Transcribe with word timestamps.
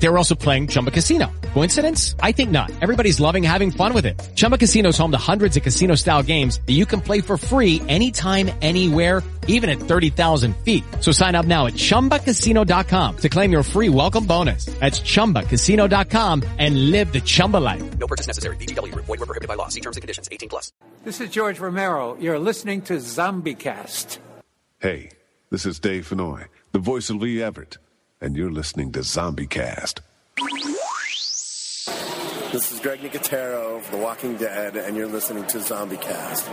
They 0.00 0.08
were 0.08 0.16
also 0.16 0.34
playing 0.34 0.68
Chumba 0.68 0.90
Casino. 0.90 1.30
Coincidence? 1.54 2.14
I 2.20 2.32
think 2.32 2.50
not. 2.50 2.70
Everybody's 2.80 3.18
loving 3.20 3.42
having 3.42 3.70
fun 3.70 3.92
with 3.94 4.06
it. 4.06 4.14
Chumba 4.36 4.56
Casino 4.56 4.90
is 4.90 4.98
home 4.98 5.10
to 5.10 5.18
hundreds 5.18 5.56
of 5.56 5.62
casino-style 5.64 6.22
games 6.22 6.60
that 6.66 6.72
you 6.74 6.86
can 6.86 7.00
play 7.00 7.20
for 7.20 7.36
free 7.36 7.82
anytime, 7.88 8.50
anywhere, 8.62 9.22
even 9.48 9.68
at 9.68 9.78
30,000 9.78 10.56
feet. 10.58 10.84
So 11.00 11.10
sign 11.10 11.34
up 11.34 11.46
now 11.46 11.66
at 11.66 11.74
ChumbaCasino.com 11.74 13.16
to 13.16 13.28
claim 13.28 13.50
your 13.50 13.64
free 13.64 13.88
welcome 13.88 14.24
bonus. 14.24 14.66
That's 14.78 15.00
ChumbaCasino.com 15.00 16.44
and 16.58 16.90
live 16.92 17.12
the 17.12 17.20
Chumba 17.20 17.56
life. 17.56 17.98
No 17.98 18.06
purchase 18.06 18.28
necessary. 18.28 18.56
VGW 18.56 18.92
Group. 18.92 19.06
Void 19.06 19.18
were 19.18 19.26
prohibited 19.26 19.48
by 19.48 19.54
law. 19.54 19.68
See 19.68 19.80
terms 19.80 19.96
and 19.96 20.02
conditions. 20.02 20.28
18 20.30 20.48
plus. 20.48 20.70
This 21.02 21.20
is 21.20 21.30
George 21.30 21.58
Romero. 21.58 22.16
You're 22.20 22.38
listening 22.38 22.82
to 22.82 22.98
ZombieCast. 22.98 24.18
Hey, 24.80 25.10
this 25.50 25.66
is 25.66 25.80
Dave 25.80 26.08
Fennoy, 26.08 26.46
the 26.70 26.78
voice 26.78 27.10
of 27.10 27.16
Lee 27.16 27.42
Everett, 27.42 27.78
and 28.20 28.36
you're 28.36 28.50
listening 28.50 28.92
to 28.92 29.02
Zombie 29.02 29.46
Cast. 29.46 30.00
This 32.52 32.72
is 32.72 32.80
Greg 32.80 33.00
Nicotero 33.00 33.76
of 33.76 33.90
The 33.90 33.98
Walking 33.98 34.36
Dead, 34.36 34.76
and 34.76 34.96
you're 34.96 35.06
listening 35.06 35.46
to 35.46 35.60
Zombie 35.60 35.98
Cast. 35.98 36.48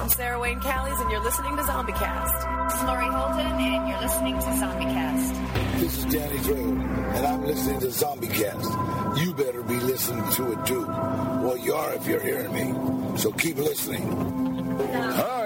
I'm 0.00 0.08
Sarah 0.10 0.38
Wayne 0.38 0.60
Callies, 0.60 1.00
and 1.00 1.10
you're 1.10 1.22
listening 1.22 1.56
to 1.56 1.64
Zombie 1.64 1.92
Cast. 1.92 2.34
This 2.68 2.80
is 2.80 2.86
Laurie 2.86 3.08
Holden, 3.08 3.46
and 3.46 3.88
you're 3.88 4.00
listening 4.00 4.34
to 4.34 4.56
Zombie 4.58 4.84
Cast. 4.84 5.80
This 5.80 5.98
is 5.98 6.04
Danny 6.12 6.38
Trejo, 6.38 7.14
and 7.14 7.26
I'm 7.26 7.44
listening 7.44 7.80
to 7.80 7.90
Zombie 7.90 8.28
Cast. 8.28 9.20
You 9.20 9.32
better 9.34 9.62
be 9.62 9.76
listening 9.80 10.30
to 10.32 10.52
it 10.52 10.66
too. 10.66 10.86
Well, 10.86 11.56
you 11.56 11.72
are 11.74 11.94
if 11.94 12.06
you're 12.06 12.20
hearing 12.20 12.52
me. 12.52 13.18
So 13.18 13.32
keep 13.32 13.56
listening. 13.56 14.02
Hi, 14.78 15.45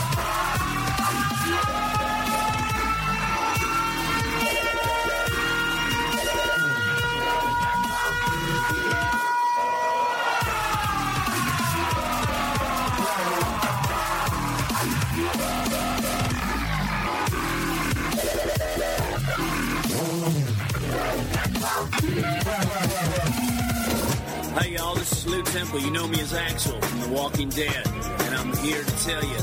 Hey 24.59 24.73
y'all, 24.73 24.95
this 24.95 25.11
is 25.13 25.27
Lew 25.27 25.41
Temple. 25.43 25.79
You 25.79 25.91
know 25.91 26.05
me 26.09 26.19
as 26.19 26.33
Axel 26.33 26.79
from 26.81 26.99
The 26.99 27.07
Walking 27.07 27.47
Dead, 27.47 27.87
and 27.87 28.35
I'm 28.35 28.53
here 28.57 28.83
to 28.83 29.03
tell 29.03 29.23
you, 29.23 29.39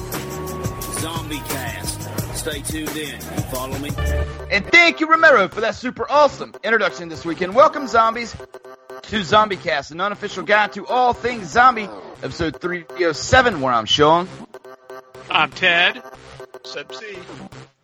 Zombie 1.01 1.39
Cast. 1.39 2.37
Stay 2.37 2.61
tuned 2.61 2.95
in. 2.95 3.15
You 3.15 3.43
follow 3.51 3.79
me? 3.79 3.89
And 4.51 4.67
thank 4.67 5.01
you, 5.01 5.09
Romero, 5.09 5.49
for 5.49 5.63
that 5.63 5.75
super 5.77 6.07
awesome 6.11 6.53
introduction 6.63 7.09
this 7.09 7.25
weekend. 7.25 7.55
Welcome, 7.55 7.87
zombies, 7.87 8.37
to 9.03 9.25
Zombie 9.25 9.57
Cast, 9.57 9.93
an 9.93 10.03
unofficial 10.03 10.43
guide 10.43 10.75
to 10.75 10.87
all 10.87 11.15
things 11.15 11.49
zombie, 11.49 11.89
episode 12.23 12.61
307, 12.61 13.63
where 13.63 13.73
I'm 13.73 13.87
Sean. 13.87 14.29
I'm 15.31 15.51
Ted. 15.51 16.03
Sub 16.65 16.95
C. 16.95 17.17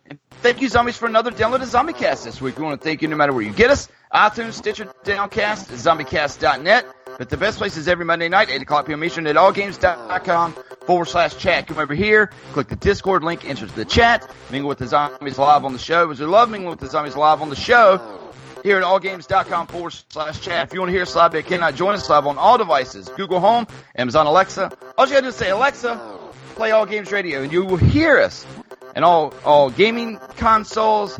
And 0.05 0.19
thank 0.43 0.61
you, 0.61 0.69
zombies, 0.69 0.95
for 0.95 1.07
another 1.07 1.31
download 1.31 1.63
of 1.63 1.69
Zombie 1.69 1.93
Cast 1.93 2.23
this 2.23 2.39
week. 2.39 2.59
We 2.59 2.65
want 2.65 2.79
to 2.79 2.85
thank 2.85 3.01
you 3.01 3.07
no 3.07 3.15
matter 3.15 3.33
where 3.33 3.43
you 3.43 3.51
get 3.51 3.71
us 3.71 3.89
iTunes, 4.13 4.53
Stitcher, 4.53 4.85
Downcast, 5.03 5.71
ZombieCast.net. 5.71 6.85
But 7.17 7.29
the 7.29 7.37
best 7.37 7.57
place 7.57 7.77
is 7.77 7.87
every 7.87 8.05
Monday 8.05 8.29
night, 8.29 8.49
8 8.49 8.61
o'clock 8.61 8.87
p.m. 8.87 9.03
Eastern 9.03 9.27
at 9.27 9.35
allgames.com 9.35 10.53
forward 10.85 11.05
slash 11.05 11.37
chat. 11.37 11.67
Come 11.67 11.77
over 11.77 11.93
here, 11.93 12.31
click 12.51 12.67
the 12.67 12.75
Discord 12.75 13.23
link, 13.23 13.47
enter 13.47 13.65
the 13.65 13.85
chat, 13.85 14.29
mingle 14.51 14.69
with 14.69 14.79
the 14.79 14.87
zombies 14.87 15.37
live 15.37 15.65
on 15.65 15.73
the 15.73 15.79
show. 15.79 16.11
As 16.11 16.19
we 16.19 16.25
love 16.25 16.49
mingling 16.49 16.69
with 16.69 16.79
the 16.79 16.87
zombies 16.87 17.15
live 17.15 17.41
on 17.41 17.49
the 17.49 17.55
show, 17.55 18.21
here 18.63 18.77
at 18.77 18.83
allgames.com 18.83 19.67
forward 19.67 19.93
slash 20.09 20.41
chat. 20.41 20.67
If 20.67 20.73
you 20.73 20.79
want 20.79 20.89
to 20.89 20.93
hear 20.93 21.03
us 21.03 21.15
live 21.15 21.31
but 21.31 21.45
cannot 21.45 21.75
join 21.75 21.93
us 21.93 22.09
live 22.09 22.25
on 22.25 22.37
all 22.37 22.57
devices, 22.57 23.07
Google 23.09 23.39
Home, 23.39 23.67
Amazon 23.95 24.25
Alexa, 24.25 24.75
all 24.97 25.05
you 25.05 25.11
gotta 25.11 25.21
do 25.21 25.27
is 25.29 25.35
say, 25.35 25.51
Alexa, 25.51 26.19
play 26.55 26.71
All 26.71 26.85
Games 26.85 27.11
Radio, 27.11 27.43
and 27.43 27.51
you 27.51 27.63
will 27.63 27.77
hear 27.77 28.19
us. 28.19 28.45
And 28.95 29.03
all, 29.03 29.33
all 29.43 29.69
gaming 29.69 30.19
consoles, 30.37 31.19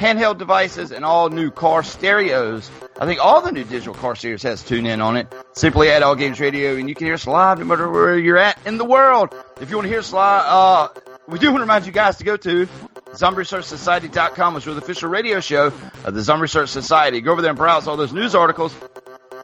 handheld 0.00 0.38
devices, 0.38 0.92
and 0.92 1.04
all 1.04 1.28
new 1.28 1.50
car 1.50 1.82
stereos. 1.82 2.70
I 2.98 3.04
think 3.04 3.20
all 3.20 3.42
the 3.42 3.52
new 3.52 3.64
digital 3.64 3.92
car 3.92 4.16
stereos 4.16 4.42
has 4.44 4.62
tune 4.62 4.86
in 4.86 5.02
on 5.02 5.18
it. 5.18 5.32
Simply 5.52 5.90
add 5.90 6.02
All 6.02 6.16
Games 6.16 6.40
Radio, 6.40 6.76
and 6.76 6.88
you 6.88 6.94
can 6.94 7.06
hear 7.06 7.14
us 7.14 7.26
live 7.26 7.58
no 7.58 7.66
matter 7.66 7.88
where 7.90 8.18
you're 8.18 8.38
at 8.38 8.58
in 8.66 8.78
the 8.78 8.84
world. 8.84 9.34
If 9.60 9.68
you 9.68 9.76
want 9.76 9.84
to 9.84 9.90
hear 9.90 9.98
us 9.98 10.12
live, 10.12 10.44
uh, 10.46 11.00
we 11.28 11.38
do 11.38 11.48
want 11.48 11.58
to 11.58 11.62
remind 11.62 11.84
you 11.84 11.92
guys 11.92 12.16
to 12.16 12.24
go 12.24 12.38
to 12.38 12.66
ZombieResearchSociety.com, 13.12 14.54
which 14.54 14.66
is 14.66 14.74
the 14.74 14.80
official 14.80 15.10
radio 15.10 15.40
show 15.40 15.66
of 16.04 16.14
the 16.14 16.22
Zombie 16.22 16.42
Research 16.42 16.70
Society. 16.70 17.20
Go 17.20 17.32
over 17.32 17.42
there 17.42 17.50
and 17.50 17.58
browse 17.58 17.86
all 17.86 17.98
those 17.98 18.14
news 18.14 18.34
articles. 18.34 18.74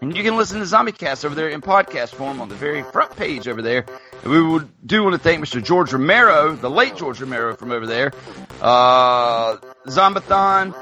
And 0.00 0.16
you 0.16 0.22
can 0.22 0.36
listen 0.36 0.60
to 0.60 0.64
ZombieCast 0.66 1.24
over 1.24 1.34
there 1.34 1.48
in 1.48 1.60
podcast 1.60 2.14
form 2.14 2.40
on 2.40 2.48
the 2.48 2.54
very 2.54 2.82
front 2.82 3.14
page 3.16 3.46
over 3.46 3.62
there. 3.62 3.84
And 4.22 4.32
we 4.32 4.42
would 4.42 4.68
do 4.86 5.02
want 5.02 5.14
to 5.14 5.18
thank 5.18 5.44
Mr. 5.44 5.62
George 5.62 5.92
Romero, 5.92 6.54
the 6.54 6.70
late 6.70 6.96
George 6.96 7.20
Romero 7.20 7.54
from 7.56 7.72
over 7.72 7.86
there, 7.86 8.12
uh, 8.60 9.56
Zombathon, 9.86 10.74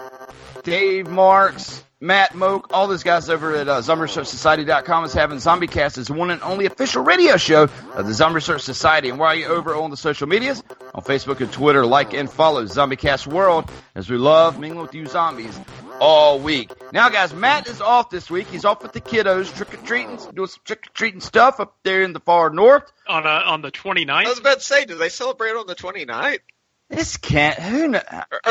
Dave 0.63 1.09
Marks, 1.09 1.85
Matt 2.05 2.33
Mogk, 2.33 2.67
all 2.71 2.87
those 2.87 3.03
guys 3.03 3.31
over 3.31 3.57
at 3.57 3.67
uh, 3.67 3.81
ZombieResearchSociety.com 3.81 5.05
is 5.05 5.15
having 5.15 5.39
ZombieCast 5.39 5.97
as 5.97 6.09
the 6.09 6.13
one 6.13 6.31
and 6.31 6.43
only 6.43 6.67
official 6.67 7.03
radio 7.03 7.39
show 7.39 7.63
of 7.95 8.07
the 8.07 8.13
Zombie 8.13 8.35
Research 8.35 8.61
Society. 8.61 9.09
And 9.09 9.19
while 9.19 9.35
you're 9.35 9.51
over 9.51 9.75
on 9.75 9.91
the 9.91 9.97
social 9.97 10.27
medias, 10.27 10.63
on 10.95 11.03
Facebook 11.03 11.41
and 11.41 11.51
Twitter, 11.51 11.87
like 11.87 12.13
and 12.13 12.31
follow 12.31 12.65
ZombieCast 12.65 13.27
World 13.27 13.71
as 13.95 14.11
we 14.11 14.19
love 14.19 14.59
mingling 14.59 14.83
with 14.83 14.95
you 14.95 15.07
zombies 15.07 15.59
all 15.99 16.41
week. 16.41 16.71
Now, 16.93 17.09
guys, 17.09 17.33
Matt 17.33 17.69
is 17.69 17.81
off 17.81 18.11
this 18.11 18.31
week. 18.31 18.49
He's 18.49 18.67
off 18.67 18.83
with 18.83 18.93
the 18.93 19.01
kiddos, 19.01 19.55
trick 19.57 19.73
or 19.73 19.79
treating, 19.87 20.19
doing 20.35 20.49
some 20.49 20.61
trick 20.65 20.87
or 20.87 20.93
treating 20.93 21.21
stuff 21.21 21.59
up 21.59 21.77
there 21.85 22.03
in 22.03 22.13
the 22.13 22.21
far 22.21 22.51
north. 22.51 22.93
On 23.07 23.27
uh, 23.27 23.43
on 23.47 23.63
the 23.63 23.71
29th? 23.71 24.11
I 24.11 24.29
was 24.29 24.39
about 24.41 24.59
to 24.59 24.65
say, 24.65 24.85
do 24.85 24.97
they 24.97 25.09
celebrate 25.09 25.53
on 25.53 25.67
the 25.67 25.75
29th? 25.75 26.41
This 26.91 27.17
can't. 27.17 27.59
Who 27.59 27.89
knows? 27.89 28.03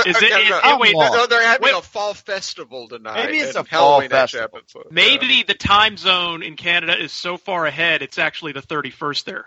Is 0.06 0.22
it? 0.22 0.32
no, 0.32 0.40
is- 0.40 0.50
no, 0.50 0.60
oh, 0.64 0.78
wait, 0.80 0.96
no, 0.96 1.14
no, 1.14 1.28
they're 1.28 1.46
having 1.46 1.66
wait. 1.66 1.76
a 1.76 1.82
fall 1.82 2.14
festival 2.14 2.88
tonight. 2.88 3.26
Maybe 3.26 3.38
it's 3.38 3.56
a 3.56 3.64
fall 3.64 4.00
Halloween 4.00 4.12
actually 4.12 4.40
festival. 4.40 4.42
happens, 4.42 4.72
so- 4.72 4.88
Maybe 4.92 5.44
the 5.44 5.54
time 5.54 5.98
zone 5.98 6.42
in 6.42 6.56
Canada 6.56 7.00
is 7.00 7.12
so 7.12 7.38
far 7.38 7.66
ahead, 7.66 8.02
it's 8.02 8.18
actually 8.18 8.54
the 8.54 8.62
31st 8.62 9.24
there. 9.26 9.46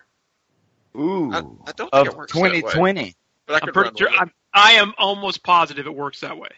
Ooh, 0.96 1.32
I, 1.32 1.38
I 1.38 1.40
don't 1.40 1.76
think 1.76 1.90
of 1.92 2.06
it 2.06 2.16
works 2.16 2.32
that 2.32 2.40
way. 2.40 2.48
2020. 2.60 3.16
But 3.46 3.62
I 3.62 3.66
I'm 3.66 3.72
pretty 3.72 3.96
sure. 3.98 4.08
I'm, 4.08 4.32
I 4.52 4.72
am 4.72 4.94
almost 4.98 5.42
positive 5.42 5.86
it 5.86 5.94
works 5.94 6.20
that 6.20 6.38
way. 6.38 6.48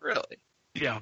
Really? 0.00 0.38
Yeah. 0.74 1.00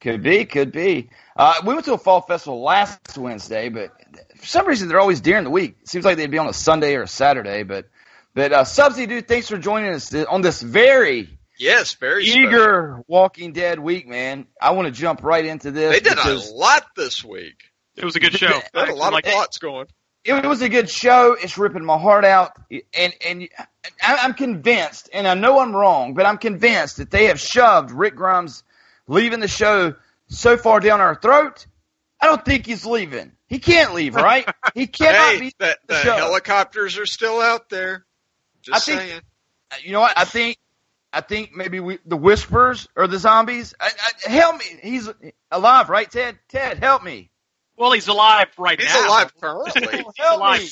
Could 0.00 0.22
be, 0.22 0.44
could 0.44 0.72
be. 0.72 1.10
Uh, 1.36 1.54
we 1.64 1.74
went 1.74 1.86
to 1.86 1.94
a 1.94 1.98
fall 1.98 2.20
festival 2.20 2.60
last 2.60 3.16
Wednesday, 3.16 3.68
but 3.68 3.92
for 4.36 4.46
some 4.46 4.66
reason 4.66 4.88
they're 4.88 5.00
always 5.00 5.20
during 5.20 5.44
the 5.44 5.50
week. 5.50 5.76
It 5.80 5.88
seems 5.88 6.04
like 6.04 6.16
they'd 6.16 6.30
be 6.30 6.38
on 6.38 6.48
a 6.48 6.52
Sunday 6.52 6.96
or 6.96 7.02
a 7.02 7.08
Saturday, 7.08 7.62
but 7.62 7.86
but 8.34 8.52
uh, 8.52 8.64
Subsy, 8.64 9.08
dude, 9.08 9.28
thanks 9.28 9.48
for 9.48 9.58
joining 9.58 9.92
us 9.92 10.12
on 10.14 10.40
this 10.42 10.60
very 10.62 11.38
Yes, 11.58 11.94
very 11.94 12.24
special. 12.26 12.48
eager 12.48 13.02
Walking 13.06 13.52
Dead 13.52 13.78
week, 13.78 14.08
man. 14.08 14.46
I 14.60 14.70
want 14.72 14.86
to 14.86 14.92
jump 14.92 15.22
right 15.22 15.44
into 15.44 15.70
this. 15.70 15.92
They 15.92 16.00
did 16.00 16.16
because 16.16 16.50
a 16.50 16.54
lot 16.54 16.84
this 16.96 17.22
week. 17.22 17.62
It 17.96 18.04
was 18.04 18.16
a 18.16 18.20
good 18.20 18.32
show. 18.32 18.48
They 18.74 18.80
had 18.80 18.88
a 18.88 18.94
lot 18.94 19.12
Like- 19.12 19.26
of 19.26 19.32
plots 19.32 19.58
going. 19.58 19.86
it 20.24 20.44
was 20.46 20.62
a 20.62 20.68
good 20.68 20.88
show. 20.90 21.34
It's 21.40 21.58
ripping 21.58 21.84
my 21.84 21.98
heart 21.98 22.24
out, 22.24 22.52
and 22.70 23.12
and 23.24 23.48
I- 24.02 24.16
I'm 24.22 24.34
convinced, 24.34 25.10
and 25.12 25.28
I 25.28 25.34
know 25.34 25.58
I'm 25.60 25.74
wrong, 25.76 26.14
but 26.14 26.26
I'm 26.26 26.38
convinced 26.38 26.96
that 26.96 27.10
they 27.10 27.26
have 27.26 27.38
shoved 27.38 27.90
Rick 27.92 28.16
Grimes 28.16 28.64
leaving 29.06 29.40
the 29.40 29.48
show 29.48 29.94
so 30.28 30.56
far 30.56 30.80
down 30.80 31.00
our 31.00 31.14
throat. 31.14 31.66
I 32.20 32.26
don't 32.26 32.44
think 32.44 32.66
he's 32.66 32.86
leaving. 32.86 33.32
He 33.46 33.58
can't 33.58 33.92
leave, 33.94 34.14
right? 34.14 34.48
He 34.74 34.86
cannot 34.86 35.34
Hey, 35.34 35.40
be 35.40 35.52
the, 35.58 35.76
the 35.86 35.94
the 35.94 36.00
show. 36.02 36.14
helicopters 36.14 36.96
are 36.98 37.04
still 37.06 37.40
out 37.40 37.68
there. 37.68 38.06
Just 38.62 38.88
I 38.88 38.92
think- 38.92 39.00
saying. 39.10 39.20
You 39.84 39.92
know 39.92 40.00
what? 40.00 40.16
I 40.18 40.24
think 40.26 40.58
I 41.14 41.20
think 41.22 41.54
maybe 41.54 41.80
we, 41.80 41.98
the 42.04 42.16
whispers 42.16 42.88
or 42.94 43.06
the 43.06 43.18
zombies. 43.18 43.74
I, 43.80 43.90
I, 44.26 44.30
help 44.30 44.58
me. 44.58 44.64
He's 44.82 45.08
alive, 45.50 45.88
right, 45.88 46.10
Ted? 46.10 46.38
Ted, 46.48 46.78
help 46.78 47.02
me. 47.02 47.30
Well, 47.76 47.92
he's 47.92 48.08
alive 48.08 48.48
right 48.58 48.78
He's 48.80 48.92
now. 48.92 49.08
alive 49.08 49.32
currently. 49.40 49.72
He's 49.96 50.04
Help 50.18 50.36
alive. 50.38 50.60
me. 50.60 50.68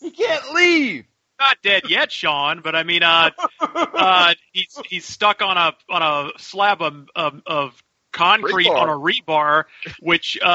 He 0.00 0.10
can't 0.12 0.52
leave. 0.54 1.04
Not 1.40 1.56
dead 1.62 1.82
yet, 1.90 2.10
Sean. 2.12 2.60
But 2.62 2.74
I 2.76 2.82
mean, 2.84 3.02
uh, 3.02 3.30
uh, 3.60 4.34
he's 4.52 4.80
he's 4.88 5.04
stuck 5.04 5.42
on 5.42 5.56
a 5.58 5.72
on 5.90 6.02
a 6.02 6.30
slab 6.38 6.80
of 6.82 7.08
of, 7.14 7.42
of 7.46 7.82
concrete 8.12 8.68
Rebar. 8.68 8.76
on 8.80 8.88
a 8.88 8.92
rebar, 8.92 9.64
which 10.00 10.38
uh, 10.42 10.46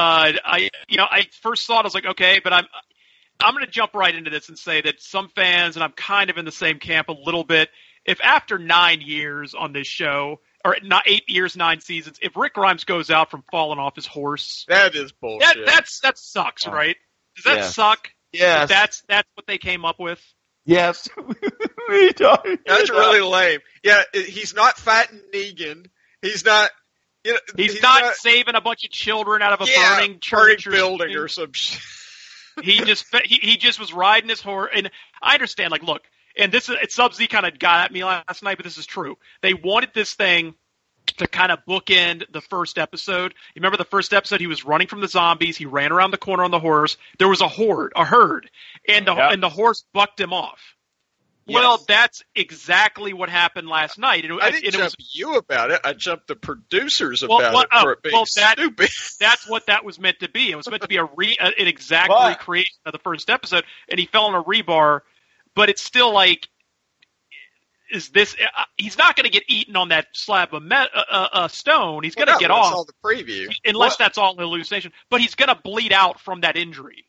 I 0.44 0.70
you 0.88 0.96
know 0.96 1.06
I 1.08 1.26
first 1.42 1.66
thought 1.66 1.84
I 1.84 1.86
was 1.86 1.94
like 1.94 2.06
okay, 2.06 2.40
but 2.42 2.52
I'm 2.52 2.64
I'm 3.42 3.54
going 3.54 3.64
to 3.64 3.70
jump 3.70 3.94
right 3.94 4.14
into 4.14 4.30
this 4.30 4.48
and 4.48 4.58
say 4.58 4.80
that 4.82 5.00
some 5.00 5.28
fans 5.34 5.76
and 5.76 5.82
I'm 5.84 5.92
kind 5.92 6.30
of 6.30 6.38
in 6.38 6.44
the 6.44 6.52
same 6.52 6.78
camp 6.78 7.08
a 7.08 7.12
little 7.12 7.44
bit. 7.44 7.68
If 8.04 8.20
after 8.22 8.58
nine 8.58 9.00
years 9.00 9.54
on 9.54 9.72
this 9.72 9.86
show, 9.86 10.40
or 10.64 10.76
not 10.82 11.04
eight 11.06 11.28
years, 11.28 11.56
nine 11.56 11.80
seasons, 11.80 12.18
if 12.22 12.36
Rick 12.36 12.54
Grimes 12.54 12.84
goes 12.84 13.10
out 13.10 13.30
from 13.30 13.44
falling 13.50 13.78
off 13.78 13.94
his 13.96 14.06
horse, 14.06 14.64
That 14.68 14.94
is 14.94 15.10
that 15.10 15.20
bullshit. 15.20 15.66
that's 15.66 16.00
that 16.00 16.18
sucks, 16.18 16.66
right? 16.66 16.96
Does 17.36 17.44
that 17.44 17.56
Yes. 17.56 17.74
suck? 17.74 18.10
Yes. 18.32 18.68
That's 18.68 19.02
that's 19.08 19.28
what 19.34 19.46
they 19.46 19.58
came 19.58 19.84
up 19.84 19.98
with. 20.00 20.20
yes. 20.64 21.08
We 21.88 22.12
don't- 22.12 22.64
That's 22.64 22.90
really 22.90 23.20
lame. 23.20 23.60
Yeah, 23.82 24.02
he's 24.14 24.54
not 24.54 24.78
fighting 24.78 25.20
Negan. 25.34 25.86
He's 26.22 26.44
not. 26.44 26.70
You 27.24 27.32
know, 27.34 27.38
He's, 27.56 27.82
not, 27.82 28.14
saving 28.16 28.54
a 28.54 28.60
bunch 28.60 28.84
of 28.84 28.90
children 28.90 29.42
out 29.42 29.52
of 29.52 29.60
a 29.68 29.70
yeah, 29.70 29.96
burning 29.96 30.06
burning 30.06 30.20
church 30.20 30.66
or 30.66 30.70
building 30.70 31.14
or 31.16 31.28
some 31.28 31.52
shit. 31.52 31.80
He 32.62 32.78
just 32.84 33.06
he, 33.24 33.36
he 33.36 33.56
just 33.56 33.78
was 33.80 33.92
riding 33.92 34.28
his 34.28 34.40
horse 34.40 34.70
and 34.74 34.90
I 35.22 35.34
understand 35.34 35.70
like 35.70 35.82
look 35.82 36.02
and 36.36 36.50
this 36.52 36.68
is 36.68 36.76
it's 36.82 36.94
Sub 36.94 37.14
Z 37.14 37.26
kind 37.28 37.46
of 37.46 37.58
got 37.58 37.84
at 37.86 37.92
me 37.92 38.04
last 38.04 38.42
night 38.42 38.56
but 38.58 38.64
this 38.64 38.78
is 38.78 38.86
true. 38.86 39.16
They 39.42 39.54
wanted 39.54 39.90
this 39.94 40.14
thing 40.14 40.54
to 41.18 41.26
kind 41.26 41.50
of 41.52 41.58
bookend 41.68 42.30
the 42.32 42.40
first 42.40 42.78
episode. 42.78 43.34
You 43.54 43.60
remember 43.60 43.76
the 43.76 43.84
first 43.84 44.12
episode 44.12 44.40
he 44.40 44.46
was 44.46 44.64
running 44.64 44.86
from 44.86 45.00
the 45.00 45.08
zombies 45.08 45.56
he 45.56 45.66
ran 45.66 45.92
around 45.92 46.10
the 46.12 46.18
corner 46.18 46.44
on 46.44 46.50
the 46.50 46.60
horse. 46.60 46.96
There 47.18 47.28
was 47.28 47.40
a 47.40 47.48
horde 47.48 47.92
a 47.96 48.04
herd 48.04 48.48
and 48.88 49.06
the 49.06 49.14
Yeah. 49.14 49.32
and 49.32 49.42
the 49.42 49.48
horse 49.48 49.84
bucked 49.92 50.20
him 50.20 50.32
off 50.32 50.60
well 51.46 51.78
that's 51.88 52.22
exactly 52.34 53.12
what 53.12 53.28
happened 53.28 53.68
last 53.68 53.98
night 53.98 54.24
and, 54.24 54.34
it- 54.34 54.42
I 54.42 54.50
didn't 54.50 54.64
it 54.66 54.72
jump 54.72 54.84
was 54.84 55.14
you 55.14 55.34
about 55.36 55.70
it. 55.70 55.80
I 55.84 55.92
jumped 55.92 56.28
the 56.28 56.36
producers 56.36 57.22
Well, 57.26 57.38
about 57.38 57.54
what- 57.54 57.64
it 57.64 57.70
oh, 57.72 57.82
for 57.82 57.92
it 57.92 58.02
being 58.02 58.12
well, 58.14 58.24
that- 58.36 58.58
stupid. 58.58 58.90
that's 59.20 59.48
what 59.48 59.66
that 59.66 59.84
was 59.84 59.98
meant 59.98 60.20
to 60.20 60.28
be. 60.30 60.50
It 60.50 60.56
was 60.56 60.68
meant 60.70 60.82
to 60.82 60.88
be 60.88 60.96
a 60.98 61.04
re 61.04 61.36
a- 61.40 61.44
an 61.60 61.66
exact 61.66 62.08
But- 62.08 62.28
recreation 62.28 62.76
of 62.86 62.92
the 62.92 62.98
first 63.00 63.28
episode, 63.30 63.64
and 63.88 63.98
he 63.98 64.06
fell 64.06 64.26
on 64.26 64.34
a 64.34 64.42
rebar. 64.42 65.00
But 65.54 65.68
it's 65.68 65.82
still 65.82 66.12
like, 66.14 66.48
is 67.90 68.08
this? 68.08 68.34
Uh, 68.56 68.62
he's 68.78 68.96
not 68.96 69.16
going 69.16 69.24
to 69.24 69.30
get 69.30 69.42
eaten 69.48 69.76
on 69.76 69.88
that 69.90 70.06
slab 70.14 70.54
of 70.54 70.62
me, 70.62 70.74
uh, 70.74 70.86
uh, 70.94 71.28
uh, 71.32 71.48
stone. 71.48 72.02
He's 72.04 72.14
going 72.14 72.26
to 72.28 72.32
Well, 72.32 72.40
get 72.40 72.48
no, 72.48 72.54
I 72.54 72.58
off 72.60 72.72
saw 72.72 72.84
the 72.84 72.92
preview. 73.04 73.54
unless 73.66 73.96
that's 73.96 74.16
all 74.16 74.32
an 74.32 74.38
hallucination. 74.38 74.92
But 75.10 75.20
he's 75.20 75.34
going 75.34 75.48
to 75.50 75.54
bleed 75.54 75.92
out 75.92 76.18
from 76.20 76.40
that 76.40 76.56
injury. 76.56 77.04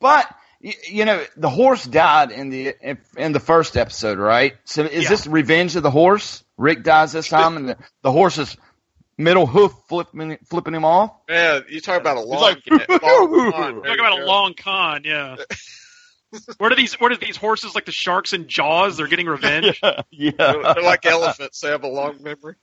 But 0.00 0.28
y- 0.62 0.74
you 0.90 1.04
know, 1.04 1.24
the 1.36 1.50
horse 1.50 1.84
died 1.84 2.30
in 2.30 2.50
the 2.50 2.74
in 3.16 3.32
the 3.32 3.40
first 3.40 3.76
episode, 3.76 4.18
right? 4.18 4.54
So 4.64 4.84
is 4.84 5.04
Yeah. 5.04 5.08
this 5.10 5.26
revenge 5.26 5.76
of 5.76 5.82
the 5.82 5.90
horse? 5.90 6.42
Rick 6.56 6.82
dies 6.84 7.12
this 7.12 7.28
time, 7.28 7.56
and 7.56 7.68
the, 7.70 7.76
the 8.02 8.12
horse's 8.12 8.56
middle 9.16 9.46
hoof 9.46 9.72
flipping 9.88 10.38
flipping 10.48 10.74
him 10.74 10.84
off. 10.84 11.12
Yeah, 11.28 11.60
you 11.68 11.80
talk 11.80 12.00
about 12.00 12.16
a 12.16 12.20
long, 12.20 12.40
like, 12.40 12.62
long 12.66 13.52
con. 13.52 13.82
Talk 13.82 13.98
about 13.98 14.16
go. 14.18 14.24
a 14.24 14.26
long 14.26 14.54
con, 14.54 15.02
yeah. 15.04 15.36
where 16.58 16.70
do 16.70 16.76
these 16.76 16.94
where 17.00 17.10
do 17.10 17.16
these 17.16 17.36
horses 17.36 17.74
like 17.74 17.86
the 17.86 17.92
sharks 17.92 18.32
and 18.32 18.46
Jaws? 18.46 18.96
They're 18.98 19.08
getting 19.08 19.26
revenge. 19.26 19.80
yeah. 20.10 20.30
They're, 20.38 20.62
they're 20.74 20.82
like 20.82 21.04
elephants. 21.06 21.60
They 21.60 21.68
have 21.70 21.82
a 21.84 21.88
long 21.88 22.22
memory. 22.22 22.54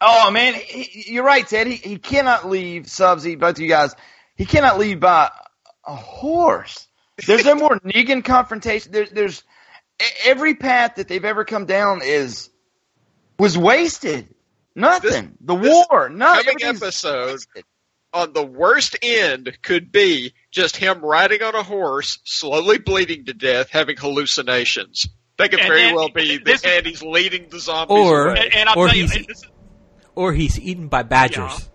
Oh 0.00 0.30
man, 0.30 0.54
he, 0.54 0.82
he- 0.82 1.14
you're 1.14 1.24
right, 1.24 1.46
Ted. 1.46 1.66
He, 1.68 1.76
he 1.76 1.96
cannot 1.98 2.48
leave 2.48 2.82
Subsy, 2.84 3.38
both 3.38 3.56
of 3.56 3.60
you 3.60 3.68
guys. 3.68 3.94
He 4.36 4.44
cannot 4.44 4.78
leave 4.78 5.00
by 5.00 5.30
a 5.86 5.94
horse. 5.94 6.86
There's 7.24 7.44
no 7.44 7.54
more 7.54 7.78
Negan 7.80 8.24
confrontation. 8.24 8.92
There's 8.92 9.10
there's 9.10 9.42
e- 10.02 10.04
every 10.26 10.54
path 10.54 10.96
that 10.96 11.08
they've 11.08 11.24
ever 11.24 11.44
come 11.44 11.66
down 11.66 12.00
is 12.02 12.50
was 13.38 13.56
wasted. 13.56 14.28
Nothing. 14.74 15.36
the 15.40 15.54
war. 15.54 16.08
Nothing. 16.10 16.58
Coming 16.58 16.76
episode 16.76 17.40
on 18.12 18.32
the 18.34 18.44
worst 18.44 18.96
end 19.02 19.56
could 19.62 19.90
be 19.90 20.34
just 20.50 20.76
him 20.76 21.00
riding 21.00 21.42
on 21.42 21.54
a 21.54 21.62
horse, 21.62 22.18
slowly 22.24 22.78
bleeding 22.78 23.24
to 23.26 23.32
death, 23.34 23.70
having 23.70 23.96
hallucinations. 23.96 25.06
That 25.38 25.50
could 25.50 25.60
And 25.60 25.68
very 25.68 25.80
then- 25.82 25.94
well 25.94 26.10
be 26.10 26.38
this 26.38 26.62
the 26.62 26.78
is- 26.78 26.86
He's 26.86 27.02
leading 27.02 27.48
the 27.48 27.60
zombies 27.60 27.96
Or 27.96 28.28
away. 28.30 28.40
And, 28.44 28.54
and 28.54 28.68
I'll 28.68 28.78
or 28.78 28.86
tell 28.88 28.96
you, 28.96 29.02
he's 29.04 29.16
and 29.16 29.26
this 29.26 29.38
is, 29.38 29.50
or 30.14 30.32
he's 30.34 30.58
eaten 30.60 30.88
by 30.88 31.02
badgers. 31.02 31.70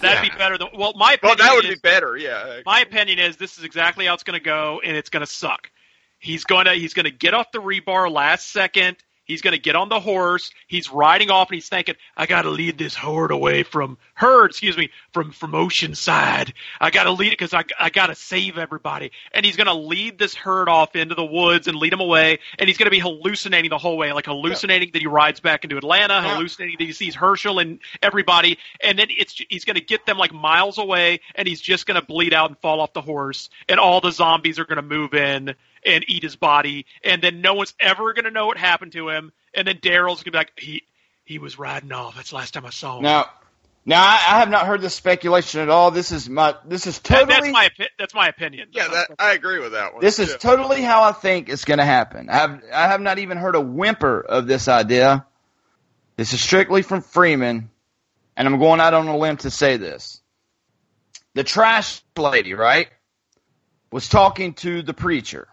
That'd 0.00 0.30
be 0.30 0.36
better 0.36 0.58
than 0.58 0.68
well. 0.76 0.92
My 0.96 1.14
opinion 1.14 1.38
Well, 1.38 1.48
that 1.48 1.54
would 1.56 1.64
is, 1.64 1.74
be 1.76 1.80
better. 1.80 2.16
Yeah. 2.16 2.60
My 2.66 2.80
opinion 2.80 3.18
is 3.18 3.36
this 3.36 3.58
is 3.58 3.64
exactly 3.64 4.06
how 4.06 4.14
it's 4.14 4.22
going 4.24 4.38
to 4.38 4.44
go, 4.44 4.80
and 4.84 4.96
it's 4.96 5.10
going 5.10 5.24
to 5.24 5.30
suck. 5.30 5.70
He's 6.18 6.44
going 6.44 6.66
to 6.66 6.72
he's 6.72 6.94
going 6.94 7.04
to 7.04 7.10
get 7.10 7.34
off 7.34 7.52
the 7.52 7.60
rebar 7.60 8.10
last 8.10 8.50
second. 8.50 8.96
He's 9.24 9.40
going 9.40 9.52
to 9.52 9.60
get 9.60 9.74
on 9.74 9.88
the 9.88 10.00
horse. 10.00 10.50
He's 10.66 10.90
riding 10.90 11.30
off, 11.30 11.48
and 11.48 11.54
he's 11.54 11.68
thinking, 11.68 11.94
"I 12.16 12.26
got 12.26 12.42
to 12.42 12.50
lead 12.50 12.76
this 12.76 12.94
herd 12.94 13.30
away 13.30 13.62
from 13.62 13.96
herd, 14.12 14.50
excuse 14.50 14.76
me, 14.76 14.90
from 15.12 15.32
from 15.32 15.52
Oceanside. 15.52 16.52
I 16.80 16.90
got 16.90 17.04
to 17.04 17.12
lead 17.12 17.28
it 17.28 17.38
because 17.38 17.54
I 17.54 17.64
I 17.78 17.90
got 17.90 18.08
to 18.08 18.14
save 18.14 18.58
everybody." 18.58 19.12
And 19.32 19.46
he's 19.46 19.56
going 19.56 19.66
to 19.66 19.74
lead 19.74 20.18
this 20.18 20.34
herd 20.34 20.68
off 20.68 20.94
into 20.94 21.14
the 21.14 21.24
woods 21.24 21.68
and 21.68 21.76
lead 21.76 21.92
them 21.92 22.00
away. 22.00 22.38
And 22.58 22.68
he's 22.68 22.76
going 22.76 22.86
to 22.86 22.90
be 22.90 22.98
hallucinating 22.98 23.70
the 23.70 23.78
whole 23.78 23.96
way, 23.96 24.12
like 24.12 24.26
hallucinating 24.26 24.90
that 24.92 25.00
he 25.00 25.06
rides 25.06 25.40
back 25.40 25.64
into 25.64 25.78
Atlanta, 25.78 26.20
hallucinating 26.20 26.76
that 26.78 26.84
he 26.84 26.92
sees 26.92 27.14
Hershel 27.14 27.60
and 27.60 27.78
everybody. 28.02 28.58
And 28.82 28.98
then 28.98 29.08
it's 29.10 29.40
he's 29.48 29.64
going 29.64 29.76
to 29.76 29.84
get 29.84 30.04
them 30.04 30.18
like 30.18 30.34
miles 30.34 30.76
away, 30.76 31.20
and 31.34 31.48
he's 31.48 31.60
just 31.60 31.86
going 31.86 31.98
to 31.98 32.06
bleed 32.06 32.34
out 32.34 32.50
and 32.50 32.58
fall 32.58 32.80
off 32.80 32.92
the 32.92 33.00
horse, 33.00 33.48
and 33.68 33.80
all 33.80 34.00
the 34.00 34.12
zombies 34.12 34.58
are 34.58 34.66
going 34.66 34.76
to 34.76 34.82
move 34.82 35.14
in 35.14 35.54
and 35.84 36.04
eat 36.08 36.22
his 36.22 36.36
body, 36.36 36.86
and 37.02 37.22
then 37.22 37.40
no 37.40 37.54
one's 37.54 37.74
ever 37.80 38.12
going 38.14 38.24
to 38.24 38.30
know 38.30 38.46
what 38.46 38.56
happened 38.56 38.92
to 38.92 39.08
him. 39.08 39.32
And 39.54 39.66
then 39.68 39.76
Daryl's 39.78 40.22
going 40.22 40.24
to 40.24 40.30
be 40.32 40.38
like, 40.38 40.52
he 40.58 40.82
he 41.24 41.38
was 41.38 41.58
riding 41.58 41.92
off. 41.92 42.16
That's 42.16 42.30
the 42.30 42.36
last 42.36 42.54
time 42.54 42.66
I 42.66 42.70
saw 42.70 42.96
him. 42.98 43.02
Now, 43.04 43.30
now 43.86 44.02
I, 44.02 44.14
I 44.14 44.38
have 44.40 44.50
not 44.50 44.66
heard 44.66 44.80
this 44.80 44.94
speculation 44.94 45.60
at 45.60 45.68
all. 45.68 45.90
This 45.90 46.12
is 46.12 46.28
my 46.28 46.54
this 46.66 46.86
is 46.86 46.98
That- 47.00 47.26
totally 47.26 47.52
that's 47.52 47.52
my 47.52 47.68
opi- 47.68 47.88
that's 47.98 48.14
my 48.14 48.28
opinion. 48.28 48.68
Yeah, 48.72 48.88
that, 48.88 49.10
I 49.18 49.32
agree 49.32 49.58
with 49.60 49.72
that 49.72 49.94
one. 49.94 50.00
This 50.02 50.18
is 50.18 50.32
too. 50.32 50.38
totally 50.38 50.82
how 50.82 51.02
I 51.02 51.12
think 51.12 51.48
it's 51.48 51.64
going 51.64 51.78
to 51.78 51.84
happen. 51.84 52.28
I 52.30 52.36
have 52.36 52.62
I 52.72 52.88
have 52.88 53.00
not 53.00 53.18
even 53.18 53.38
heard 53.38 53.54
a 53.56 53.60
whimper 53.60 54.20
of 54.20 54.46
this 54.46 54.68
idea. 54.68 55.26
This 56.16 56.32
is 56.32 56.42
strictly 56.42 56.82
from 56.82 57.02
Freeman, 57.02 57.70
and 58.36 58.48
I'm 58.48 58.58
going 58.58 58.80
out 58.80 58.94
on 58.94 59.08
a 59.08 59.16
limb 59.16 59.36
to 59.38 59.50
say 59.50 59.76
this. 59.76 60.20
The 61.34 61.42
trash 61.42 62.00
lady, 62.16 62.54
right, 62.54 62.86
was 63.90 64.08
talking 64.08 64.54
to 64.54 64.82
the 64.82 64.94
preacher. 64.94 65.48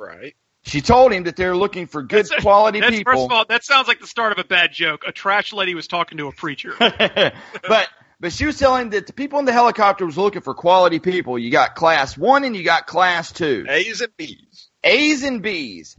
Right. 0.00 0.34
She 0.62 0.82
told 0.82 1.12
him 1.12 1.24
that 1.24 1.36
they're 1.36 1.56
looking 1.56 1.86
for 1.86 2.02
good 2.02 2.26
That's- 2.26 2.42
quality 2.42 2.80
That's, 2.80 2.96
people. 2.96 3.12
First 3.14 3.24
of 3.24 3.32
all, 3.32 3.44
that 3.48 3.64
sounds 3.64 3.88
like 3.88 4.00
the 4.00 4.06
start 4.06 4.32
of 4.32 4.38
a 4.38 4.44
bad 4.44 4.72
joke. 4.72 5.04
A 5.06 5.12
trash 5.12 5.52
lady 5.52 5.74
was 5.74 5.86
talking 5.86 6.18
to 6.18 6.28
a 6.28 6.32
preacher. 6.32 6.74
but 6.78 7.88
but 8.20 8.32
she 8.32 8.44
was 8.44 8.58
telling 8.58 8.90
that 8.90 9.06
the 9.06 9.14
people 9.14 9.38
in 9.38 9.46
the 9.46 9.52
helicopter 9.52 10.04
was 10.04 10.18
looking 10.18 10.42
for 10.42 10.52
quality 10.52 10.98
people. 10.98 11.38
You 11.38 11.50
got 11.50 11.74
class 11.74 12.16
one 12.18 12.44
and 12.44 12.54
you 12.54 12.62
got 12.62 12.86
class 12.86 13.32
two. 13.32 13.64
A's 13.68 14.02
and 14.02 14.14
B's. 14.16 14.68
A's 14.84 15.22
and 15.22 15.42
B's. 15.42 15.96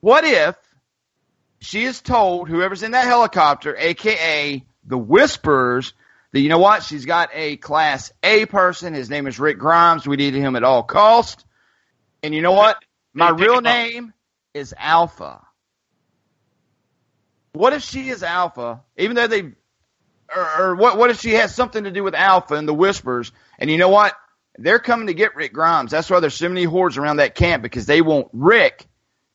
What 0.00 0.24
if 0.24 0.56
she 1.60 1.84
is 1.84 2.00
told 2.02 2.48
whoever's 2.48 2.82
in 2.82 2.92
that 2.92 3.06
helicopter, 3.06 3.74
aka 3.76 4.64
the 4.84 4.98
Whisperers, 4.98 5.94
that 6.32 6.40
you 6.40 6.48
know 6.50 6.58
what? 6.58 6.82
She's 6.82 7.06
got 7.06 7.30
a 7.32 7.56
class 7.56 8.12
A 8.22 8.44
person. 8.46 8.92
His 8.92 9.08
name 9.08 9.26
is 9.26 9.38
Rick 9.38 9.58
Grimes. 9.58 10.06
We 10.06 10.16
need 10.16 10.34
him 10.34 10.56
at 10.56 10.64
all 10.64 10.82
cost. 10.82 11.44
And 12.22 12.34
you 12.34 12.42
know 12.42 12.52
what? 12.52 12.76
My 13.12 13.30
real 13.30 13.60
name 13.60 14.12
is 14.54 14.74
Alpha. 14.76 15.40
What 17.52 17.72
if 17.72 17.82
she 17.82 18.08
is 18.08 18.22
Alpha, 18.22 18.82
even 18.96 19.16
though 19.16 19.26
they, 19.26 19.42
or, 20.34 20.60
or 20.60 20.74
what? 20.76 20.96
What 20.96 21.10
if 21.10 21.20
she 21.20 21.34
has 21.34 21.54
something 21.54 21.84
to 21.84 21.90
do 21.90 22.04
with 22.04 22.14
Alpha 22.14 22.54
and 22.54 22.68
the 22.68 22.74
Whispers? 22.74 23.32
And 23.58 23.68
you 23.70 23.76
know 23.78 23.88
what? 23.88 24.14
They're 24.56 24.78
coming 24.78 25.08
to 25.08 25.14
get 25.14 25.34
Rick 25.34 25.52
Grimes. 25.52 25.90
That's 25.90 26.08
why 26.08 26.20
there's 26.20 26.34
so 26.34 26.48
many 26.48 26.64
hordes 26.64 26.96
around 26.98 27.16
that 27.16 27.34
camp 27.34 27.62
because 27.62 27.86
they 27.86 28.02
want 28.02 28.28
Rick 28.32 28.86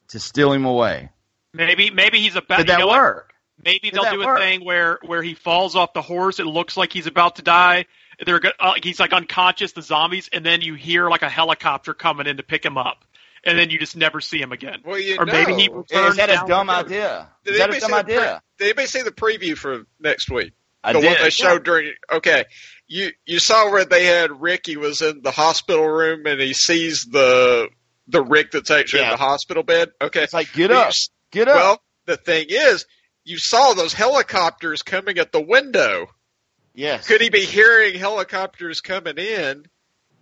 to 0.09 0.19
steal 0.19 0.53
him 0.53 0.65
away. 0.65 1.09
Maybe 1.53 1.89
maybe 1.89 2.19
he's 2.19 2.35
about. 2.35 2.57
Did 2.57 2.67
you 2.67 2.73
that 2.73 2.79
know 2.79 2.87
what? 2.87 3.25
Maybe 3.63 3.89
Did 3.89 3.95
they'll 3.95 4.11
do 4.11 4.21
a 4.21 4.25
work? 4.25 4.39
thing 4.39 4.63
where 4.63 4.99
where 5.05 5.21
he 5.21 5.33
falls 5.33 5.75
off 5.75 5.93
the 5.93 6.01
horse. 6.01 6.39
It 6.39 6.45
looks 6.45 6.77
like 6.77 6.93
he's 6.93 7.07
about 7.07 7.37
to 7.37 7.41
die. 7.41 7.85
They're 8.23 8.39
go- 8.39 8.51
uh, 8.59 8.73
he's 8.81 8.99
like 8.99 9.13
unconscious, 9.13 9.71
the 9.71 9.81
zombies, 9.81 10.29
and 10.31 10.45
then 10.45 10.61
you 10.61 10.75
hear 10.75 11.09
like 11.09 11.21
a 11.23 11.29
helicopter 11.29 11.93
coming 11.93 12.27
in 12.27 12.37
to 12.37 12.43
pick 12.43 12.63
him 12.63 12.77
up, 12.77 13.05
and 13.43 13.57
then 13.57 13.69
you 13.69 13.79
just 13.79 13.95
never 13.95 14.21
see 14.21 14.39
him 14.39 14.51
again. 14.51 14.81
Well, 14.85 14.99
you 14.99 15.17
or 15.19 15.25
maybe 15.25 15.53
he 15.53 15.67
know. 15.67 15.75
returns. 15.75 16.11
Is 16.11 16.17
that 16.17 16.29
a 16.29 16.47
dumb 16.47 16.69
idea? 16.69 17.29
Did 17.43 17.51
Is 17.51 17.57
that 17.59 17.69
a 17.69 17.73
anybody 17.73 17.79
dumb 17.79 17.89
see 17.89 18.13
the 18.15 18.19
pre- 18.19 18.39
did 18.57 18.65
anybody 18.65 18.87
see 18.87 19.01
the 19.01 19.11
preview 19.11 19.57
for 19.57 19.85
next 19.99 20.29
week? 20.31 20.53
I 20.83 20.93
the 20.93 20.99
did. 21.01 21.07
one 21.07 21.17
they 21.21 21.29
showed 21.31 21.63
during. 21.63 21.93
Okay, 22.11 22.45
you 22.87 23.09
you 23.25 23.39
saw 23.39 23.71
where 23.71 23.85
they 23.85 24.05
had 24.05 24.39
Rick. 24.41 24.67
He 24.67 24.77
was 24.77 25.01
in 25.01 25.21
the 25.23 25.31
hospital 25.31 25.87
room 25.87 26.25
and 26.27 26.39
he 26.39 26.53
sees 26.53 27.05
the 27.05 27.69
The 28.07 28.21
Rick 28.21 28.51
that's 28.51 28.69
actually 28.69 29.03
in 29.03 29.09
the 29.09 29.17
hospital 29.17 29.63
bed. 29.63 29.89
Okay, 29.99 30.21
It's 30.23 30.33
like, 30.33 30.53
get 30.53 30.69
up, 30.71 30.93
get 31.31 31.47
up. 31.47 31.55
Well, 31.55 31.81
the 32.05 32.17
thing 32.17 32.45
is, 32.49 32.85
you 33.23 33.39
saw 33.39 33.73
those 33.73 33.93
helicopters 33.93 34.83
coming 34.83 35.17
at 35.17 35.31
the 35.31 35.41
window. 35.41 36.07
Yes. 36.75 37.07
Could 37.07 37.21
he 37.21 37.29
be 37.29 37.45
hearing 37.45 37.95
helicopters 37.95 38.81
coming 38.81 39.17
in, 39.17 39.65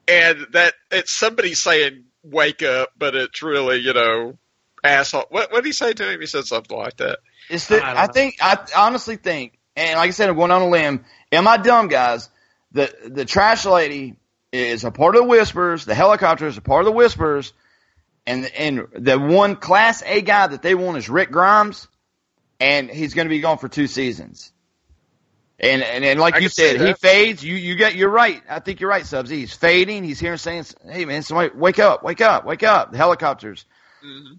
and 0.07 0.47
that 0.51 0.73
it's 0.91 1.11
somebody 1.11 1.55
saying 1.55 2.05
"wake 2.23 2.61
up," 2.61 2.91
but 2.97 3.15
it's 3.15 3.41
really 3.41 3.77
you 3.77 3.93
know 3.93 4.37
asshole. 4.83 5.25
What 5.29 5.51
what 5.51 5.63
did 5.63 5.65
he 5.65 5.73
say 5.73 5.93
to 5.93 6.11
him? 6.11 6.19
He 6.19 6.27
said 6.27 6.45
something 6.45 6.77
like 6.77 6.97
that. 6.97 7.19
It's 7.49 7.67
the, 7.67 7.83
I 7.83 8.03
I, 8.03 8.07
think 8.07 8.37
I 8.41 8.57
honestly 8.77 9.15
think, 9.15 9.57
and 9.75 9.97
like 9.97 10.07
I 10.07 10.11
said, 10.11 10.29
I'm 10.29 10.35
going 10.35 10.51
on 10.51 10.61
a 10.61 10.69
limb. 10.69 11.05
Am 11.31 11.47
I 11.47 11.57
dumb, 11.57 11.87
guys? 11.87 12.29
The 12.71 12.93
the 13.07 13.25
trash 13.25 13.65
lady 13.65 14.15
is 14.51 14.83
a 14.83 14.91
part 14.91 15.15
of 15.15 15.23
the 15.23 15.27
whispers. 15.27 15.85
The 15.85 15.95
helicopter 15.95 16.47
is 16.47 16.57
a 16.57 16.61
part 16.61 16.81
of 16.81 16.85
the 16.85 16.91
whispers, 16.91 17.51
and 18.27 18.45
and 18.45 18.87
the 18.93 19.19
one 19.19 19.55
Class 19.55 20.03
A 20.05 20.21
guy 20.21 20.47
that 20.47 20.61
they 20.61 20.75
want 20.75 20.97
is 20.97 21.09
Rick 21.09 21.31
Grimes, 21.31 21.87
and 22.59 22.89
he's 22.89 23.15
going 23.15 23.25
to 23.25 23.29
be 23.29 23.39
gone 23.41 23.57
for 23.57 23.67
two 23.67 23.87
seasons. 23.87 24.52
And 25.59 25.83
and, 25.83 26.03
and 26.03 26.19
like 26.19 26.35
I 26.35 26.39
you 26.39 26.49
said, 26.49 26.81
he 26.81 26.93
fades. 26.93 27.43
You 27.43 27.55
you 27.55 27.75
get 27.75 27.95
you're 27.95 28.09
right. 28.09 28.41
I 28.49 28.59
think 28.59 28.79
you're 28.79 28.89
right, 28.89 29.05
Subs. 29.05 29.29
He's 29.29 29.53
fading. 29.53 30.03
He's 30.03 30.19
hearing 30.19 30.37
saying, 30.37 30.65
"Hey 30.89 31.05
man, 31.05 31.21
somebody 31.21 31.51
wake 31.55 31.79
up, 31.79 32.03
wake 32.03 32.21
up, 32.21 32.45
wake 32.45 32.63
up!" 32.63 32.91
The 32.91 32.97
helicopters. 32.97 33.65
Mm-hmm. 34.03 34.33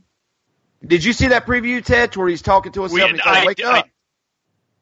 Did 0.87 1.05
you 1.05 1.13
see 1.13 1.29
that 1.29 1.47
preview, 1.47 1.83
Ted, 1.83 2.15
where 2.17 2.29
he's 2.29 2.43
talking 2.43 2.73
to 2.73 2.83
himself? 2.83 3.03
We- 3.03 3.09
and 3.11 3.21
I- 3.23 3.47
wake 3.47 3.65
I- 3.65 3.79
up. 3.81 3.89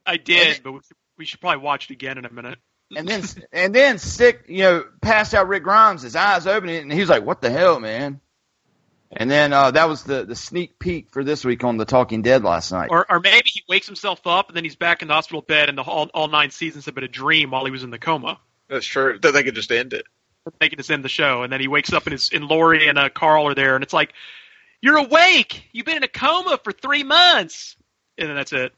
I 0.05 0.17
did, 0.17 0.63
but 0.65 0.73
we, 0.73 0.81
we 1.19 1.25
should 1.27 1.41
probably 1.41 1.63
watch 1.63 1.89
it 1.89 1.93
again 1.93 2.19
in 2.19 2.25
a 2.25 2.33
minute. 2.33 2.59
and 2.97 3.07
then 3.07 3.23
and 3.53 3.75
then 3.75 3.99
sick, 3.99 4.45
you 4.49 4.65
know, 4.65 4.85
passed 5.01 5.33
out 5.35 5.47
Rick 5.49 5.63
Grimes, 5.63 6.03
his 6.03 6.17
eyes 6.17 6.47
opening, 6.47 6.79
and 6.83 6.93
he 6.93 6.99
was 7.01 7.09
like, 7.09 7.25
"What 7.25 7.41
the 7.41 7.51
hell, 7.51 7.79
man?" 7.79 8.21
And 9.15 9.31
then 9.31 9.53
uh, 9.53 9.71
that 9.73 9.89
was 9.89 10.05
the 10.05 10.25
the 10.25 10.35
sneak 10.35 10.79
peek 10.79 11.11
for 11.11 11.23
this 11.23 11.45
week 11.45 11.65
on 11.65 11.77
the 11.77 11.85
Talking 11.85 12.23
Dead 12.23 12.43
last 12.43 12.73
night. 12.73 12.89
Or, 12.91 13.05
or 13.11 13.21
maybe 13.21 13.45
he 13.47 13.63
wakes 13.69 13.87
himself 13.87 14.27
up 14.27 14.49
and 14.49 14.57
then 14.57 14.65
he's 14.65 14.77
back 14.77 15.03
in 15.03 15.09
the 15.09 15.15
hospital 15.15 15.43
bed, 15.43 15.69
and 15.69 15.77
the 15.77 15.83
all, 15.83 16.09
all 16.15 16.29
nine 16.29 16.51
seasons 16.51 16.87
have 16.87 16.95
been 16.95 17.05
a 17.05 17.09
dream 17.09 17.51
while 17.51 17.65
he 17.67 17.71
was 17.71 17.83
in 17.83 17.91
the 17.91 17.99
coma. 17.99 18.39
That's 18.69 18.87
true. 18.87 19.19
Then 19.21 19.35
they 19.35 19.43
could 19.43 19.55
just 19.55 19.71
end 19.71 19.93
it. 19.93 20.07
They 20.61 20.71
can 20.71 20.79
just 20.79 20.91
end 20.91 21.05
the 21.05 21.09
show, 21.11 21.43
and 21.43 21.53
then 21.53 21.61
he 21.61 21.69
wakes 21.69 21.93
up 21.93 22.07
and 22.07 22.13
his 22.13 22.31
and 22.33 22.47
Lori 22.47 22.89
and 22.89 22.99
uh, 22.99 23.11
Carl 23.11 23.47
are 23.49 23.55
there, 23.55 23.75
and 23.77 23.85
it's 23.85 23.93
like, 23.93 24.13
"You're 24.81 24.97
awake. 24.97 25.63
You've 25.73 25.87
been 25.87 25.99
in 25.99 26.03
a 26.05 26.09
coma 26.09 26.59
for 26.65 26.73
three 26.73 27.05
months," 27.05 27.77
and 28.19 28.29
then 28.29 28.35
that's 28.37 28.53
it. 28.53 28.73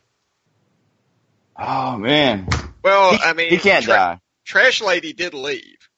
oh 1.56 1.96
man, 1.96 2.48
Well, 2.82 3.12
He- 3.12 3.22
I 3.22 3.32
mean, 3.32 3.48
he 3.50 3.58
can't 3.58 3.84
tra- 3.84 3.94
die. 3.94 4.20
Trash 4.44 4.82
lady 4.82 5.12
did 5.14 5.32
leave, 5.32 5.88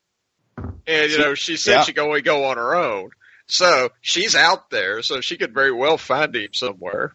and 0.86 1.10
you 1.10 1.18
know 1.18 1.34
she 1.34 1.56
said 1.56 1.72
Yeah. 1.72 1.82
she 1.82 1.92
could 1.94 2.04
only 2.04 2.20
go 2.22 2.44
on 2.44 2.58
her 2.58 2.76
own. 2.76 3.10
So 3.48 3.90
she's 4.00 4.34
out 4.34 4.70
there, 4.70 5.02
so 5.02 5.20
she 5.20 5.36
could 5.36 5.54
very 5.54 5.72
well 5.72 5.98
find 5.98 6.34
him 6.34 6.52
somewhere. 6.52 7.14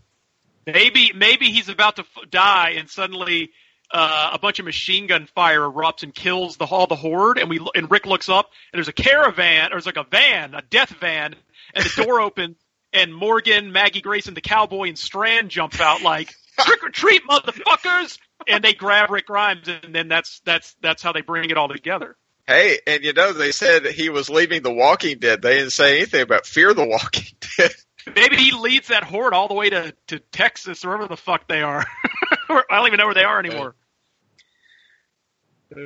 Maybe 0.65 1.11
maybe 1.13 1.51
he's 1.51 1.69
about 1.69 1.97
to 1.97 2.03
f- 2.03 2.29
die, 2.29 2.75
and 2.77 2.89
suddenly 2.89 3.51
uh, 3.91 4.31
a 4.33 4.39
bunch 4.39 4.59
of 4.59 4.65
machine 4.65 5.07
gun 5.07 5.27
fire 5.35 5.61
erupts 5.61 6.03
and 6.03 6.13
kills 6.13 6.57
the 6.57 6.65
all 6.65 6.87
the 6.87 6.95
horde. 6.95 7.37
And 7.37 7.49
we 7.49 7.59
and 7.75 7.89
Rick 7.91 8.05
looks 8.05 8.29
up, 8.29 8.49
and 8.71 8.77
there's 8.77 8.87
a 8.87 8.93
caravan, 8.93 9.67
or 9.67 9.71
there's 9.71 9.85
like 9.85 9.97
a 9.97 10.05
van, 10.09 10.53
a 10.53 10.61
death 10.61 10.91
van, 10.99 11.35
and 11.73 11.85
the 11.85 12.03
door 12.03 12.21
opens, 12.21 12.57
and 12.93 13.13
Morgan, 13.13 13.71
Maggie 13.71 14.01
Grayson, 14.01 14.33
the 14.33 14.41
cowboy, 14.41 14.87
and 14.87 14.97
Strand 14.97 15.49
jump 15.49 15.79
out 15.79 16.01
like 16.01 16.33
trick 16.59 16.83
or 16.83 16.89
treat, 16.89 17.23
motherfuckers! 17.27 18.17
And 18.47 18.63
they 18.63 18.73
grab 18.73 19.09
Rick 19.11 19.27
Grimes, 19.27 19.67
and 19.67 19.93
then 19.93 20.07
that's 20.07 20.41
that's 20.45 20.75
that's 20.81 21.01
how 21.03 21.11
they 21.11 21.21
bring 21.21 21.49
it 21.49 21.57
all 21.57 21.67
together. 21.67 22.15
Hey, 22.51 22.79
and 22.85 23.03
you 23.03 23.13
know 23.13 23.31
they 23.31 23.53
said 23.53 23.85
he 23.85 24.09
was 24.09 24.29
leaving 24.29 24.61
The 24.61 24.73
Walking 24.73 25.19
Dead. 25.19 25.41
They 25.41 25.59
didn't 25.59 25.71
say 25.71 25.97
anything 25.97 26.21
about 26.21 26.45
Fear 26.45 26.73
the 26.73 26.85
Walking 26.85 27.27
Dead. 27.57 27.71
Maybe 28.13 28.35
he 28.35 28.51
leads 28.51 28.89
that 28.89 29.03
horde 29.03 29.33
all 29.33 29.47
the 29.47 29.53
way 29.53 29.69
to, 29.69 29.93
to 30.07 30.19
Texas 30.19 30.83
or 30.83 30.89
wherever 30.89 31.07
the 31.07 31.15
fuck 31.15 31.47
they 31.47 31.61
are. 31.61 31.85
I 32.49 32.63
don't 32.69 32.87
even 32.87 32.97
know 32.97 33.05
where 33.05 33.13
they 33.13 33.23
are 33.23 33.39
anymore. 33.39 33.75
Uh, 35.73 35.79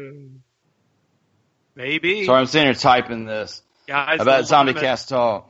Maybe. 1.76 2.26
Sorry, 2.26 2.40
I'm 2.40 2.48
sitting 2.48 2.68
here 2.68 2.74
typing 2.74 3.26
this 3.26 3.62
Guys, 3.86 4.20
about 4.20 4.42
the 4.42 4.48
Zombie. 4.48 4.74
Cast 4.74 5.10
Talk. 5.10 5.50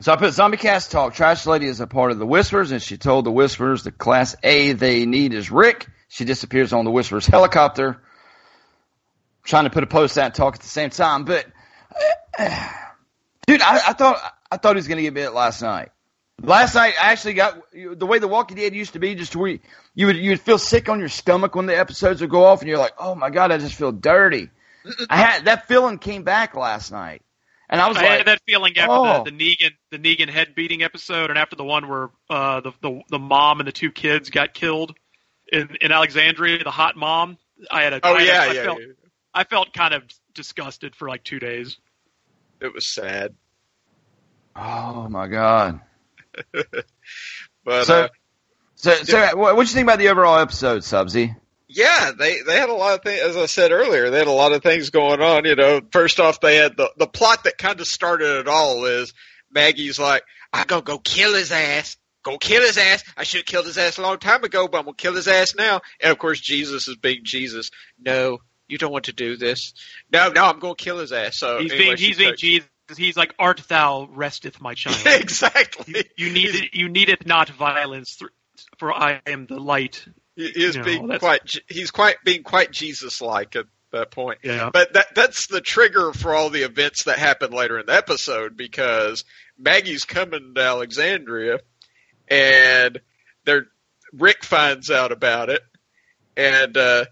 So 0.00 0.12
I 0.12 0.16
put 0.16 0.32
Zombie 0.32 0.58
Cast 0.58 0.92
Talk. 0.92 1.14
Trash 1.14 1.44
Lady 1.46 1.66
is 1.66 1.80
a 1.80 1.88
part 1.88 2.12
of 2.12 2.18
the 2.18 2.26
Whispers, 2.26 2.70
and 2.70 2.80
she 2.80 2.98
told 2.98 3.24
the 3.24 3.32
Whispers 3.32 3.82
the 3.82 3.90
Class 3.90 4.36
A 4.44 4.74
they 4.74 5.06
need 5.06 5.32
is 5.32 5.50
Rick. 5.50 5.88
She 6.08 6.24
disappears 6.24 6.72
on 6.72 6.84
the 6.84 6.90
Whispers 6.90 7.26
helicopter. 7.26 8.00
Trying 9.42 9.64
to 9.64 9.70
put 9.70 9.82
a 9.82 9.86
post 9.86 10.18
out 10.18 10.26
and 10.26 10.34
talk 10.34 10.54
at 10.54 10.60
the 10.60 10.68
same 10.68 10.90
time, 10.90 11.24
but 11.24 11.46
dude, 13.46 13.62
I, 13.62 13.76
I 13.88 13.92
thought 13.92 14.20
I 14.50 14.56
thought 14.56 14.76
he 14.76 14.78
was 14.78 14.88
going 14.88 14.98
to 14.98 15.02
get 15.02 15.14
bit 15.14 15.32
last 15.32 15.62
night. 15.62 15.90
Last 16.42 16.74
night, 16.74 16.94
I 17.00 17.12
actually 17.12 17.34
got 17.34 17.56
the 17.72 18.06
way 18.06 18.18
the 18.18 18.26
Walking 18.26 18.56
Dead 18.56 18.74
used 18.74 18.94
to 18.94 18.98
be, 18.98 19.14
just 19.14 19.36
where 19.36 19.50
you, 19.50 19.60
you 19.94 20.06
would 20.06 20.16
you 20.16 20.30
would 20.30 20.40
feel 20.40 20.58
sick 20.58 20.88
on 20.88 20.98
your 20.98 21.08
stomach 21.08 21.54
when 21.54 21.66
the 21.66 21.78
episodes 21.78 22.20
would 22.20 22.30
go 22.30 22.44
off, 22.44 22.60
and 22.60 22.68
you're 22.68 22.78
like, 22.78 22.94
oh 22.98 23.14
my 23.14 23.30
god, 23.30 23.52
I 23.52 23.58
just 23.58 23.76
feel 23.76 23.92
dirty. 23.92 24.50
I 25.08 25.16
had 25.16 25.44
that 25.44 25.68
feeling 25.68 25.98
came 25.98 26.24
back 26.24 26.56
last 26.56 26.90
night, 26.90 27.22
and 27.70 27.80
I 27.80 27.88
was 27.88 27.96
I 27.96 28.00
like, 28.00 28.10
had 28.10 28.26
that 28.26 28.40
feeling 28.46 28.76
after 28.76 28.92
oh. 28.92 29.24
the, 29.24 29.30
the 29.30 29.36
Negan 29.36 29.70
the 29.92 29.98
Negan 29.98 30.28
head 30.28 30.54
beating 30.56 30.82
episode, 30.82 31.30
and 31.30 31.38
after 31.38 31.54
the 31.54 31.64
one 31.64 31.88
where 31.88 32.10
uh, 32.28 32.60
the, 32.60 32.72
the 32.80 33.00
the 33.10 33.18
mom 33.20 33.60
and 33.60 33.68
the 33.68 33.72
two 33.72 33.92
kids 33.92 34.30
got 34.30 34.52
killed 34.52 34.96
in 35.52 35.76
in 35.80 35.92
Alexandria, 35.92 36.64
the 36.64 36.70
hot 36.72 36.96
mom. 36.96 37.38
I 37.70 37.82
had 37.82 37.92
a 37.92 38.00
Oh 38.02 38.14
I 38.14 38.22
had 38.22 38.26
yeah, 38.26 38.60
I 38.60 38.64
felt, 38.64 38.80
yeah. 38.80 38.86
I 39.34 39.44
felt 39.44 39.72
kind 39.72 39.94
of 39.94 40.02
disgusted 40.34 40.94
for 40.94 41.08
like 41.08 41.24
two 41.24 41.38
days. 41.38 41.78
It 42.60 42.72
was 42.72 42.86
sad, 42.86 43.34
oh 44.56 45.08
my 45.08 45.26
god. 45.28 45.80
but 47.64 47.84
So, 47.84 48.02
uh, 48.02 48.08
so, 48.74 48.94
so, 48.94 49.36
what 49.36 49.54
do 49.54 49.60
you 49.60 49.66
think 49.66 49.86
about 49.86 49.98
the 49.98 50.08
overall 50.08 50.38
episode, 50.38 50.82
Subsy? 50.82 51.36
yeah, 51.74 52.12
they 52.18 52.42
they 52.42 52.58
had 52.58 52.68
a 52.68 52.74
lot 52.74 52.94
of 52.94 53.02
things. 53.02 53.20
As 53.20 53.36
I 53.36 53.46
said 53.46 53.72
earlier, 53.72 54.10
they 54.10 54.18
had 54.18 54.26
a 54.26 54.32
lot 54.32 54.52
of 54.52 54.62
things 54.62 54.90
going 54.90 55.20
on. 55.20 55.44
You 55.44 55.56
know, 55.56 55.80
first 55.90 56.20
off, 56.20 56.40
they 56.40 56.56
had 56.56 56.76
the 56.76 56.90
the 56.96 57.06
plot 57.06 57.44
that 57.44 57.58
kind 57.58 57.80
of 57.80 57.86
started 57.86 58.40
it 58.40 58.48
all. 58.48 58.84
Is 58.84 59.14
Maggie's 59.50 59.98
like, 59.98 60.22
"I'm 60.52 60.66
gonna 60.66 60.82
go 60.82 60.98
kill 60.98 61.34
his 61.34 61.50
ass. 61.52 61.96
Go 62.22 62.38
kill 62.38 62.62
his 62.62 62.76
ass. 62.76 63.02
I 63.16 63.24
should 63.24 63.40
have 63.40 63.46
killed 63.46 63.66
his 63.66 63.78
ass 63.78 63.98
a 63.98 64.02
long 64.02 64.18
time 64.18 64.44
ago, 64.44 64.68
but 64.68 64.78
I'm 64.78 64.84
gonna 64.84 64.96
kill 64.96 65.14
his 65.14 65.28
ass 65.28 65.54
now. 65.54 65.80
And 66.00 66.12
of 66.12 66.18
course, 66.18 66.40
Jesus 66.40 66.88
is 66.88 66.96
being 66.96 67.24
Jesus. 67.24 67.70
No, 67.98 68.38
you 68.72 68.78
don't 68.78 68.90
want 68.90 69.04
to 69.04 69.12
do 69.12 69.36
this. 69.36 69.74
No, 70.10 70.30
no, 70.30 70.46
I'm 70.46 70.58
gonna 70.58 70.74
kill 70.74 70.98
his 70.98 71.12
ass. 71.12 71.38
So 71.38 71.58
He's 71.58 71.72
anyway, 71.72 71.84
being 71.84 71.96
he's 71.98 72.16
being 72.16 72.34
Jesus. 72.36 72.68
He's 72.96 73.16
like, 73.16 73.34
"Art 73.38 73.62
thou 73.68 74.08
resteth, 74.10 74.60
my 74.60 74.72
child." 74.72 74.96
exactly. 75.20 76.04
You 76.16 76.32
need 76.32 76.54
it. 76.54 76.74
you 76.74 76.88
needed 76.88 77.26
not 77.26 77.50
violence, 77.50 78.16
th- 78.16 78.30
for 78.78 78.92
I 78.92 79.20
am 79.26 79.46
the 79.46 79.60
light. 79.60 80.06
He 80.36 80.46
is 80.46 80.76
You 80.76 80.82
being 80.82 81.18
quite. 81.18 81.58
He's 81.68 81.90
quite 81.90 82.16
being 82.24 82.42
quite 82.42 82.72
Jesus-like 82.72 83.56
at 83.56 83.66
that 83.92 84.10
point. 84.10 84.38
Yeah. 84.42 84.70
But 84.72 84.94
that 84.94 85.14
that's 85.14 85.48
the 85.48 85.60
trigger 85.60 86.14
for 86.14 86.34
all 86.34 86.48
the 86.48 86.62
events 86.62 87.04
that 87.04 87.18
happen 87.18 87.50
later 87.50 87.78
in 87.78 87.86
the 87.86 87.94
episode 87.94 88.56
because 88.56 89.24
Maggie's 89.58 90.06
coming 90.06 90.54
to 90.54 90.62
Alexandria, 90.62 91.60
and 92.28 93.00
they're 93.44 93.66
Rick 94.14 94.44
finds 94.44 94.90
out 94.90 95.12
about 95.12 95.50
it, 95.50 95.62
and 96.36 96.76
uh, 96.76 97.04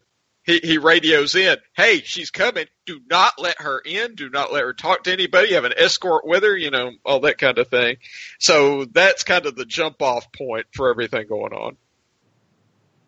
he 0.50 0.60
he 0.62 0.78
radios 0.78 1.34
in, 1.34 1.56
"Hey, 1.74 2.02
she's 2.02 2.30
coming. 2.30 2.66
Do 2.86 3.00
not 3.08 3.38
let 3.38 3.60
her 3.60 3.78
in. 3.78 4.14
Do 4.14 4.28
not 4.30 4.52
let 4.52 4.62
her 4.62 4.72
talk 4.72 5.04
to 5.04 5.12
anybody. 5.12 5.54
Have 5.54 5.64
an 5.64 5.74
escort 5.76 6.26
with 6.26 6.42
her. 6.42 6.56
You 6.56 6.70
know, 6.70 6.92
all 7.04 7.20
that 7.20 7.38
kind 7.38 7.58
of 7.58 7.68
thing." 7.68 7.96
So 8.38 8.84
that's 8.84 9.24
kind 9.24 9.46
of 9.46 9.56
the 9.56 9.64
jump 9.64 10.02
off 10.02 10.32
point 10.32 10.66
for 10.74 10.90
everything 10.90 11.26
going 11.28 11.52
on. 11.52 11.76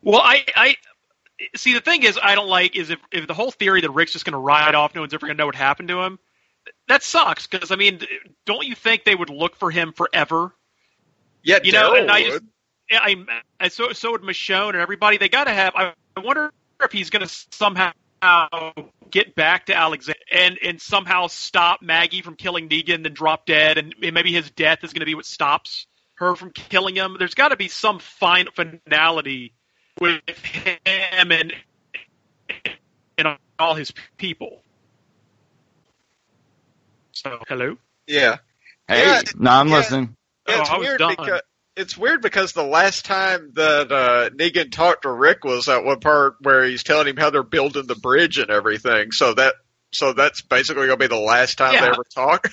Well, 0.03 0.21
I, 0.21 0.45
I 0.57 0.77
see. 1.57 1.75
The 1.75 1.81
thing 1.81 2.03
is, 2.03 2.19
I 2.23 2.35
don't 2.35 2.49
like 2.49 2.77
is 2.77 2.91
if, 2.91 2.99
if 3.11 3.27
the 3.27 3.35
whole 3.35 3.51
theory 3.51 3.81
that 3.81 3.91
Rick's 3.91 4.13
just 4.13 4.25
going 4.25 4.33
to 4.33 4.39
ride 4.39 4.75
off, 4.75 4.95
no 4.95 5.03
one's 5.03 5.15
ever 5.15 5.27
going 5.27 5.37
to 5.37 5.41
know 5.41 5.47
what 5.47 5.55
happened 5.55 5.89
to 5.89 6.01
him. 6.03 6.19
That 6.89 7.03
sucks 7.03 7.47
because 7.47 7.71
I 7.71 7.77
mean, 7.77 8.01
don't 8.47 8.67
you 8.67 8.75
think 8.75 9.05
they 9.05 9.15
would 9.15 9.31
look 9.31 9.57
for 9.57 9.71
him 9.71 9.93
forever? 9.93 10.53
Yeah, 11.43 11.59
you 11.65 11.73
know, 11.73 11.95
and 11.95 12.09
I 12.11 12.23
just, 12.23 12.43
I, 12.91 13.17
I 13.59 13.69
so 13.69 13.93
so 13.93 14.13
would 14.13 14.23
Michonne 14.23 14.71
and 14.71 14.77
everybody. 14.77 15.19
They 15.19 15.29
got 15.29 15.45
to 15.45 15.53
have. 15.53 15.75
I, 15.75 15.93
I 16.17 16.21
wonder 16.21 16.53
if 16.85 16.93
he's 16.93 17.11
going 17.11 17.27
to 17.27 17.35
somehow 17.51 17.93
get 19.11 19.35
back 19.35 19.67
to 19.67 19.75
Alexander 19.75 20.19
and 20.33 20.59
and 20.63 20.81
somehow 20.81 21.27
stop 21.27 21.83
Maggie 21.83 22.23
from 22.23 22.37
killing 22.37 22.69
Negan, 22.69 23.03
then 23.03 23.13
drop 23.15 23.47
dead, 23.47 23.79
and 23.79 23.95
maybe 24.01 24.33
his 24.33 24.51
death 24.51 24.85
is 24.85 24.93
going 24.93 25.01
to 25.01 25.07
be 25.07 25.15
what 25.15 25.27
stops 25.27 25.87
her 26.15 26.35
from 26.37 26.51
killing 26.51 26.95
him. 26.95 27.17
There's 27.19 27.35
got 27.35 27.49
to 27.49 27.57
be 27.57 27.69
some 27.69 27.99
fine 27.99 28.47
finality 28.55 29.55
with 30.01 30.21
him 30.29 31.33
and 31.33 31.53
and 33.19 33.39
all 33.59 33.75
his 33.75 33.93
people. 34.17 34.63
So 37.13 37.39
hello. 37.49 37.77
Yeah. 38.07 38.39
Hey, 38.89 39.07
Yeah, 39.07 39.21
no, 39.37 39.51
I'm 39.51 39.69
yeah. 39.69 39.77
listening. 39.77 40.17
Oh, 40.49 40.53
yeah, 40.53 40.61
it's 40.61 40.71
Oh, 40.71 40.75
I 40.75 40.79
was 40.79 40.87
weird 40.87 40.99
done. 40.99 41.15
because 41.19 41.41
it's 41.77 41.97
weird 41.97 42.23
because 42.23 42.53
the 42.53 42.63
last 42.63 43.05
time 43.05 43.53
that 43.55 43.91
uh, 43.91 44.31
Negan 44.31 44.71
talked 44.71 45.03
to 45.03 45.11
Rick 45.11 45.45
was 45.45 45.67
that 45.67 45.85
one 45.85 46.01
part 46.01 46.37
where 46.41 46.65
he's 46.65 46.83
telling 46.83 47.09
him 47.09 47.17
how 47.17 47.31
they're 47.31 47.43
building 47.43 47.87
the 47.87 47.95
bridge 47.95 48.39
and 48.39 48.51
everything. 48.51 49.13
So 49.13 49.35
that 49.35 49.55
so 49.93 50.13
that's 50.13 50.43
basically 50.43 50.87
gonna 50.87 50.97
be 50.97 51.07
the 51.07 51.17
last 51.17 51.59
time 51.59 51.73
they 51.73 51.87
ever 51.87 52.05
talk. 52.05 52.49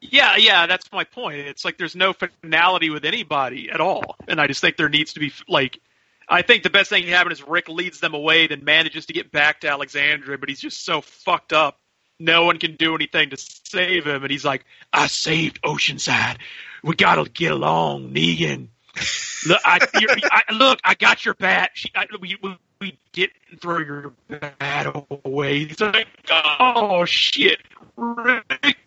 Yeah, 0.00 0.36
yeah, 0.36 0.66
that's 0.66 0.90
my 0.92 1.04
point. 1.04 1.38
It's 1.38 1.64
like 1.64 1.78
there's 1.78 1.96
no 1.96 2.12
finality 2.12 2.90
with 2.90 3.04
anybody 3.04 3.70
at 3.70 3.80
all, 3.80 4.16
and 4.28 4.40
I 4.40 4.46
just 4.46 4.60
think 4.60 4.76
there 4.76 4.90
needs 4.90 5.14
to 5.14 5.20
be 5.20 5.32
like, 5.48 5.80
I 6.28 6.42
think 6.42 6.62
the 6.62 6.70
best 6.70 6.90
thing 6.90 7.04
to 7.04 7.10
happen 7.10 7.32
is 7.32 7.42
Rick 7.42 7.68
leads 7.68 8.00
them 8.00 8.14
away, 8.14 8.46
then 8.46 8.62
manages 8.62 9.06
to 9.06 9.12
get 9.12 9.32
back 9.32 9.60
to 9.60 9.68
Alexandria, 9.68 10.38
but 10.38 10.48
he's 10.48 10.60
just 10.60 10.84
so 10.84 11.00
fucked 11.00 11.52
up. 11.52 11.78
No 12.18 12.44
one 12.44 12.58
can 12.58 12.76
do 12.76 12.94
anything 12.94 13.30
to 13.30 13.36
save 13.36 14.06
him, 14.06 14.22
and 14.22 14.30
he's 14.30 14.44
like, 14.44 14.64
"I 14.92 15.06
saved 15.06 15.60
Oceanside. 15.62 16.38
We 16.82 16.94
gotta 16.94 17.28
get 17.28 17.52
along, 17.52 18.12
Negan. 18.12 18.68
Look, 19.46 19.60
I, 19.64 19.78
I 19.94 20.52
look, 20.52 20.80
I 20.82 20.94
got 20.94 21.24
your 21.24 21.34
bat. 21.34 21.70
She, 21.74 21.90
I, 21.94 22.06
we, 22.20 22.36
we, 22.42 22.56
we 22.80 22.98
didn't 23.12 23.60
throw 23.60 23.78
your 23.78 24.12
bat 24.28 24.86
away." 25.24 25.66
He's 25.66 25.80
like, 25.80 26.08
"Oh 26.30 27.04
shit, 27.04 27.60
Rick." 27.96 28.78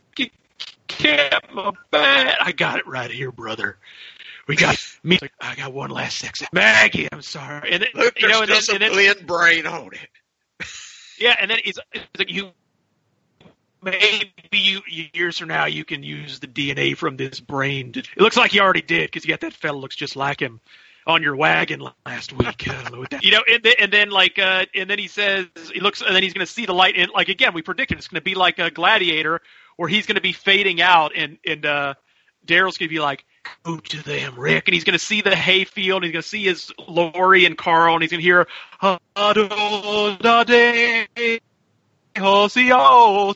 kept 0.90 1.54
my 1.54 1.72
bat. 1.92 2.38
I 2.42 2.52
got 2.52 2.80
it 2.80 2.88
right 2.88 3.10
here, 3.10 3.32
brother. 3.32 3.78
We 4.48 4.56
got 4.56 4.78
me. 5.04 5.20
I 5.40 5.56
got 5.56 5.74
one 5.74 5.92
last 5.92 6.18
sex. 6.18 6.44
Maggie, 6.52 7.08
I'm 7.12 7.22
sorry. 7.22 7.72
And 7.72 7.84
then, 7.84 7.90
Look, 7.94 8.20
you 8.20 8.28
know, 8.28 8.42
and 8.42 8.50
then, 8.50 8.82
and 8.82 8.98
then 8.98 9.26
brain 9.26 9.66
on 9.68 9.92
it. 9.94 10.68
yeah, 11.20 11.36
and 11.40 11.50
then 11.52 11.60
he's 11.64 11.78
like, 12.18 12.32
you 12.32 12.52
maybe 13.82 14.32
you 14.52 14.82
years 15.14 15.38
from 15.38 15.50
now 15.50 15.66
you 15.66 15.86
can 15.86 16.04
use 16.04 16.40
the 16.40 16.48
DNA 16.48 16.96
from 16.96 17.18
this 17.18 17.40
brain. 17.40 17.94
To, 17.94 18.00
it 18.00 18.18
looks 18.18 18.38
like 18.38 18.54
you 18.54 18.62
already 18.62 18.82
did 18.82 19.08
because 19.08 19.26
you 19.26 19.30
got 19.30 19.42
that 19.42 19.54
fella 19.54 19.78
looks 19.78 19.96
just 19.96 20.16
like 20.16 20.40
him 20.40 20.60
on 21.08 21.24
your 21.24 21.36
wagon 21.36 21.82
last 22.06 22.34
week. 22.34 22.68
Know 22.68 23.06
you 23.22 23.32
know, 23.32 23.44
and 23.52 23.64
then, 23.64 23.74
and 23.80 23.92
then 23.92 24.10
like, 24.10 24.38
uh, 24.38 24.66
and 24.76 24.90
then 24.90 25.00
he 25.00 25.08
says 25.08 25.48
he 25.74 25.80
looks, 25.80 26.02
and 26.02 26.16
then 26.16 26.24
he's 26.24 26.34
going 26.34 26.46
to 26.46 26.52
see 26.52 26.66
the 26.66 26.74
light. 26.74 26.96
And 26.98 27.12
like 27.12 27.30
again, 27.30 27.54
we 27.54 27.62
predicted 27.62 27.98
it's 27.98 28.08
going 28.08 28.22
to 28.22 28.24
be 28.24 28.36
like 28.36 28.60
a 28.60 28.70
gladiator 28.70 29.42
where 29.76 29.90
he's 29.90 30.06
going 30.06 30.16
to 30.16 30.22
be 30.22 30.34
fading 30.34 30.82
out, 30.82 31.14
and 31.16 31.38
and 31.46 31.66
uh, 31.66 31.94
Daryl's 32.46 32.78
going 32.78 32.90
to 32.90 32.94
be 32.94 33.00
like, 33.00 33.26
"Go 33.64 33.78
to 33.78 34.04
them, 34.04 34.40
Rick," 34.40 34.68
and 34.68 34.74
he's 34.74 34.84
going 34.84 34.98
to 34.98 35.04
see 35.04 35.22
the 35.22 35.36
hayfield, 35.36 36.04
and 36.04 36.06
he's 36.06 36.14
going 36.14 36.24
to 36.24 36.28
see 36.28 36.44
his 36.44 36.72
Lori 36.88 37.46
and 37.46 37.58
Carl, 37.58 37.96
and 37.96 38.04
he's 38.04 38.12
going 38.12 38.22
to 38.22 38.24
hear, 38.24 38.48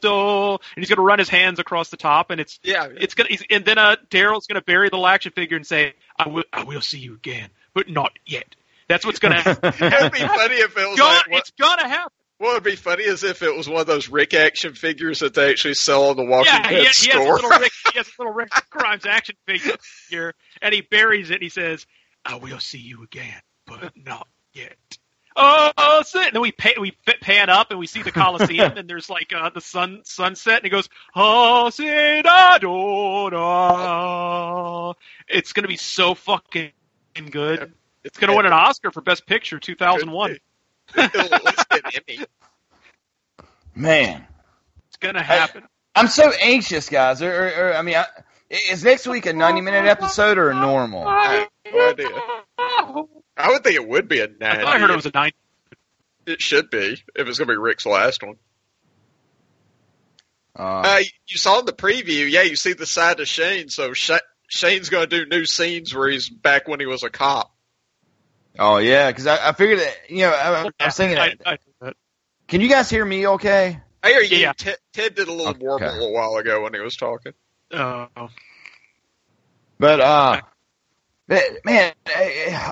and 0.03 0.59
he's 0.75 0.89
going 0.89 0.97
to 0.97 1.01
run 1.03 1.19
his 1.19 1.29
hands 1.29 1.59
across 1.59 1.89
the 1.89 1.97
top, 1.97 2.29
and 2.31 2.39
it's 2.41 2.59
yeah, 2.63 2.87
it's 2.95 3.13
to, 3.15 3.45
and 3.49 3.65
then 3.65 3.77
uh, 3.77 3.95
Daryl's 4.09 4.47
going 4.47 4.59
to 4.59 4.65
bury 4.65 4.89
the 4.89 4.99
action 5.03 5.31
figure 5.31 5.57
and 5.57 5.65
say, 5.65 5.93
"I 6.17 6.27
will, 6.29 6.43
I 6.53 6.63
will 6.63 6.81
see 6.81 6.99
you 6.99 7.13
again, 7.15 7.49
but 7.73 7.89
not 7.89 8.11
yet." 8.25 8.55
That's 8.87 9.05
what's 9.05 9.19
going 9.19 9.33
to 9.35 9.41
happen. 9.41 9.73
It'd 9.85 10.11
be 10.11 10.19
funny 10.19 10.55
if 10.55 10.77
it 10.77 10.89
was 10.89 10.97
Gonna- 10.99 11.13
like, 11.15 11.39
it's 11.39 11.51
gonna 11.51 11.87
happen. 11.87 12.11
what 12.37 12.53
would 12.55 12.63
be 12.63 12.75
funny 12.75 13.03
is 13.03 13.23
if 13.23 13.41
it 13.41 13.55
was 13.55 13.67
one 13.69 13.79
of 13.79 13.87
those 13.87 14.09
Rick 14.09 14.33
action 14.33 14.73
figures 14.73 15.19
that 15.19 15.33
they 15.33 15.49
actually 15.49 15.75
sell 15.75 16.09
on 16.09 16.17
the 16.17 16.25
Walking 16.25 16.51
Yeah, 16.53 16.69
Dead 16.69 16.71
he, 16.71 17.05
he 17.05 17.11
has 17.11 17.23
store. 17.23 17.59
Rick, 17.59 17.71
he 17.93 17.97
has 17.97 18.07
a 18.07 18.11
little 18.19 18.33
Rick 18.33 18.49
Grimes 18.69 19.05
action 19.05 19.35
figure, 19.47 20.33
and 20.61 20.73
he 20.73 20.81
buries 20.81 21.29
it. 21.31 21.35
and 21.35 21.43
He 21.43 21.49
says, 21.49 21.85
"I 22.25 22.35
will 22.35 22.59
see 22.59 22.79
you 22.79 23.03
again, 23.03 23.41
but 23.65 23.93
not 23.95 24.27
yet." 24.53 24.75
Oh, 25.35 26.01
sit. 26.05 26.27
And 26.27 26.35
then 26.35 26.41
we 26.41 26.51
pay, 26.51 26.75
we 26.79 26.91
pan 27.21 27.49
up 27.49 27.71
and 27.71 27.79
we 27.79 27.87
see 27.87 28.01
the 28.01 28.11
Coliseum, 28.11 28.73
and 28.77 28.89
there's 28.89 29.09
like 29.09 29.33
uh, 29.35 29.49
the 29.49 29.61
sun 29.61 30.01
sunset, 30.03 30.57
and 30.57 30.63
he 30.65 30.69
goes, 30.69 30.89
"Oh, 31.15 31.69
sit, 31.69 32.23
da, 32.23 32.57
do, 32.57 33.29
da." 33.31 34.93
It's 35.27 35.53
gonna 35.53 35.67
be 35.67 35.77
so 35.77 36.13
fucking 36.15 36.71
good. 37.31 37.73
It's 38.03 38.17
gonna 38.19 38.35
win 38.35 38.45
an 38.45 38.53
Oscar 38.53 38.91
for 38.91 39.01
Best 39.01 39.25
Picture, 39.25 39.59
2001. 39.59 40.37
Man, 43.75 44.27
It's 44.87 44.97
gonna 44.97 45.23
happen. 45.23 45.63
I'm 45.95 46.07
so 46.07 46.31
anxious, 46.41 46.89
guys. 46.89 47.21
Or, 47.21 47.31
or, 47.31 47.47
or 47.47 47.73
I 47.75 47.81
mean, 47.81 47.95
I, 47.95 48.05
is 48.71 48.83
next 48.83 49.07
week 49.07 49.25
a 49.25 49.33
90 49.33 49.61
minute 49.61 49.85
episode 49.85 50.37
or 50.37 50.49
a 50.49 50.55
normal? 50.55 51.05
I 51.07 51.25
have 51.25 51.49
no 51.73 51.89
idea. 51.89 52.42
I 53.35 53.49
would 53.49 53.63
think 53.63 53.75
it 53.75 53.87
would 53.87 54.07
be 54.07 54.19
a 54.19 54.27
90. 54.27 54.45
I 54.45 54.55
thought 54.61 54.75
I 54.75 54.79
heard 54.79 54.89
it 54.89 54.95
was 54.95 55.05
a 55.05 55.11
90. 55.13 55.35
It 56.25 56.41
should 56.41 56.69
be 56.69 57.03
if 57.15 57.27
it's 57.27 57.37
going 57.37 57.47
to 57.47 57.53
be 57.53 57.57
Rick's 57.57 57.85
last 57.85 58.23
one. 58.23 58.35
Uh, 60.57 60.81
uh, 60.85 60.99
you 61.27 61.37
saw 61.37 61.59
in 61.59 61.65
the 61.65 61.73
preview, 61.73 62.29
yeah, 62.29 62.43
you 62.43 62.55
see 62.55 62.73
the 62.73 62.85
side 62.85 63.19
of 63.19 63.27
Shane. 63.27 63.69
So 63.69 63.93
Sha 63.93 64.19
Shane's 64.47 64.89
going 64.89 65.09
to 65.09 65.25
do 65.25 65.25
new 65.25 65.45
scenes 65.45 65.95
where 65.95 66.09
he's 66.09 66.29
back 66.29 66.67
when 66.67 66.79
he 66.79 66.85
was 66.85 67.03
a 67.03 67.09
cop. 67.09 67.51
Oh 68.59 68.77
yeah, 68.77 69.09
because 69.09 69.25
I, 69.25 69.49
I 69.49 69.51
figured 69.53 69.79
that 69.79 69.95
you 70.09 70.19
know 70.19 70.29
I, 70.29 70.69
I 70.79 70.85
was 70.85 70.95
thinking. 70.95 71.17
I, 71.17 71.33
I, 71.43 71.57
can 72.47 72.61
you 72.61 72.69
guys 72.69 72.87
hear 72.89 73.03
me? 73.03 73.25
Okay. 73.25 73.79
I 74.03 74.09
hear 74.09 74.21
you. 74.21 74.37
Yeah. 74.37 74.53
Ted, 74.53 74.77
Ted 74.93 75.15
did 75.15 75.27
a 75.27 75.33
little 75.33 75.55
warble 75.59 75.87
a 75.87 76.11
while 76.11 76.35
ago 76.35 76.61
when 76.61 76.73
he 76.73 76.81
was 76.81 76.95
talking. 76.95 77.33
Oh. 77.71 78.07
But 79.79 80.01
uh, 80.01 80.41
but, 80.41 80.52
man, 81.63 81.93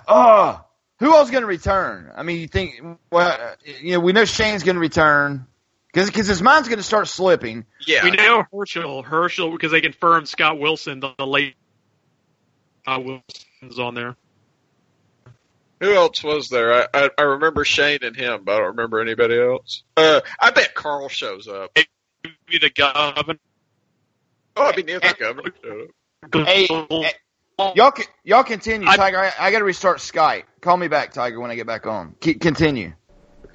oh, 0.07 0.63
who 0.99 1.13
else 1.13 1.31
going 1.31 1.41
to 1.41 1.47
return? 1.47 2.11
I 2.15 2.23
mean, 2.23 2.39
you 2.39 2.47
think 2.47 2.81
well, 3.11 3.55
you 3.81 3.93
know, 3.93 3.99
we 3.99 4.13
know 4.13 4.25
Shane's 4.25 4.63
going 4.63 4.75
to 4.75 4.81
return 4.81 5.47
because 5.91 6.09
because 6.09 6.27
his 6.27 6.41
mind's 6.41 6.67
going 6.67 6.79
to 6.79 6.83
start 6.83 7.07
slipping. 7.07 7.65
Yeah, 7.85 8.03
We 8.03 8.11
know 8.11 8.43
Hershel, 8.53 9.03
Hershel, 9.03 9.51
because 9.51 9.71
they 9.71 9.81
confirmed 9.81 10.27
Scott 10.27 10.59
Wilson, 10.59 10.99
the, 10.99 11.13
the 11.17 11.25
late 11.25 11.55
uh, 12.85 12.99
Wilson's 13.03 13.79
on 13.79 13.95
there. 13.95 14.15
Who 15.79 15.95
else 15.95 16.23
was 16.23 16.49
there? 16.49 16.73
I, 16.73 16.87
I 16.93 17.09
I 17.17 17.21
remember 17.23 17.65
Shane 17.65 18.03
and 18.03 18.15
him, 18.15 18.43
but 18.43 18.53
I 18.53 18.57
don't 18.59 18.67
remember 18.67 19.01
anybody 19.01 19.39
else. 19.39 19.83
Uh, 19.97 20.21
I 20.39 20.51
bet 20.51 20.75
Carl 20.75 21.09
shows 21.09 21.47
up. 21.47 21.71
Maybe 21.75 22.59
the 22.59 22.69
governor. 22.69 23.39
Oh, 24.55 24.71
I 24.71 24.75
mean, 24.75 24.89
if 24.89 25.01
the 25.01 25.15
governor 25.19 25.51
showed 25.63 25.81
up. 25.81 26.47
Hey, 26.47 26.67
hey, 26.67 27.11
y'all 27.75 27.91
can, 27.91 28.05
y'all 28.23 28.43
continue, 28.43 28.87
Tiger. 28.87 29.17
I, 29.19 29.31
I 29.39 29.51
got 29.51 29.59
to 29.59 29.65
restart 29.65 29.97
Skype. 29.99 30.43
Call 30.61 30.77
me 30.77 30.87
back, 30.87 31.13
Tiger, 31.13 31.39
when 31.39 31.51
I 31.51 31.55
get 31.55 31.67
back 31.67 31.85
on. 31.87 32.15
Keep, 32.19 32.41
continue. 32.41 32.93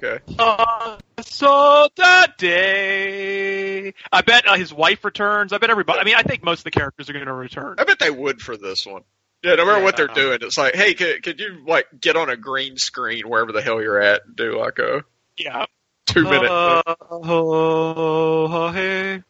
Okay. 0.03 0.19
Uh, 0.37 0.97
so 1.21 1.87
that 1.97 2.37
day, 2.37 3.93
I 4.11 4.21
bet 4.21 4.47
uh, 4.47 4.55
his 4.55 4.71
wife 4.73 5.03
returns. 5.03 5.53
I 5.53 5.57
bet 5.57 5.69
everybody. 5.71 5.99
I 5.99 6.03
mean, 6.03 6.15
I 6.15 6.21
think 6.23 6.43
most 6.43 6.59
of 6.59 6.63
the 6.65 6.71
characters 6.71 7.09
are 7.09 7.13
going 7.13 7.25
to 7.25 7.33
return. 7.33 7.75
I 7.79 7.83
bet 7.83 7.97
they 7.99 8.11
would 8.11 8.39
for 8.41 8.57
this 8.57 8.85
one. 8.85 9.01
Yeah, 9.43 9.55
no 9.55 9.65
matter 9.65 9.83
what 9.83 9.95
they're 9.97 10.07
doing, 10.07 10.39
it's 10.41 10.57
like, 10.57 10.75
hey, 10.75 10.93
could, 10.93 11.23
could 11.23 11.39
you 11.39 11.63
like 11.65 11.85
get 11.99 12.15
on 12.15 12.29
a 12.29 12.35
green 12.37 12.77
screen 12.77 13.27
wherever 13.29 13.51
the 13.51 13.61
hell 13.61 13.81
you're 13.81 14.01
at 14.01 14.25
and 14.25 14.35
do 14.35 14.59
like 14.59 14.79
a 14.79 15.03
Yeah. 15.37 15.65
two 16.07 16.23
minute? 16.23 16.49
Uh, 16.49 16.81
oh, 17.11 18.69
hey. 18.71 19.21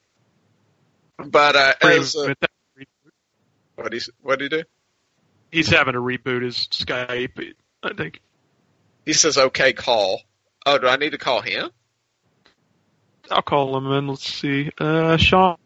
but 1.18 1.56
uh, 1.56 1.74
as 1.82 2.16
uh, 2.16 2.26
With 2.30 2.40
that- 2.40 2.50
what 3.78 3.94
he 3.94 4.02
what 4.22 4.42
he 4.42 4.50
do? 4.50 4.64
He's 5.52 5.70
having 5.70 5.94
to 5.94 6.00
reboot 6.02 6.42
his 6.44 6.68
Skype. 6.68 7.54
I 7.84 7.94
think. 7.94 8.22
He 9.06 9.14
says, 9.14 9.38
"Okay, 9.38 9.72
call." 9.74 10.22
Oh, 10.66 10.78
do 10.78 10.88
I 10.88 10.98
need 10.98 11.12
to 11.12 11.18
call 11.18 11.42
him? 11.42 11.70
I'll 13.32 13.42
call 13.42 13.78
him 13.78 13.90
and 13.92 14.10
Let's 14.10 14.28
see. 14.34 14.70
Uh, 14.78 15.16
Sean 15.18 15.58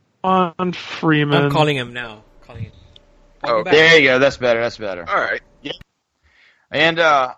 Freeman. 0.73 1.45
I'm 1.45 1.51
calling 1.51 1.75
him 1.77 1.93
now. 1.93 2.23
Calling 2.41 2.65
him. 2.65 2.71
Oh, 3.43 3.63
There 3.63 3.99
you 3.99 4.07
go. 4.09 4.19
That's 4.19 4.37
better. 4.37 4.59
That's 4.61 4.77
better. 4.77 5.07
all 5.09 5.15
right. 5.15 5.41
Yeah. 5.63 5.71
And 6.69 6.99
uh, 6.99 7.33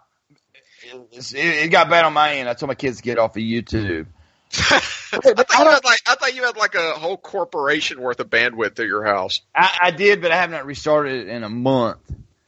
it, 1.11 1.33
it 1.33 1.71
got 1.71 1.89
bad 1.89 2.03
on 2.03 2.11
my 2.13 2.35
end. 2.35 2.49
I 2.49 2.53
told 2.53 2.67
my 2.67 2.75
kids 2.75 2.97
to 2.97 3.03
get 3.03 3.17
off 3.17 3.37
of 3.37 3.41
YouTube. 3.41 4.07
I 5.13 5.19
thought 5.19 5.59
you 5.59 5.69
had 5.71 5.83
like 5.85 5.99
I 6.07 6.15
thought 6.15 6.35
you 6.35 6.43
had 6.43 6.57
like 6.57 6.75
a 6.75 6.93
whole 6.93 7.17
corporation 7.17 8.01
worth 8.01 8.19
of 8.19 8.29
bandwidth 8.29 8.79
at 8.79 8.87
your 8.87 9.03
house. 9.05 9.41
I, 9.55 9.77
I 9.83 9.91
did, 9.91 10.21
but 10.21 10.31
I 10.31 10.37
have 10.37 10.49
not 10.51 10.65
restarted 10.65 11.27
it 11.27 11.29
in 11.29 11.43
a 11.43 11.49
month. 11.49 11.99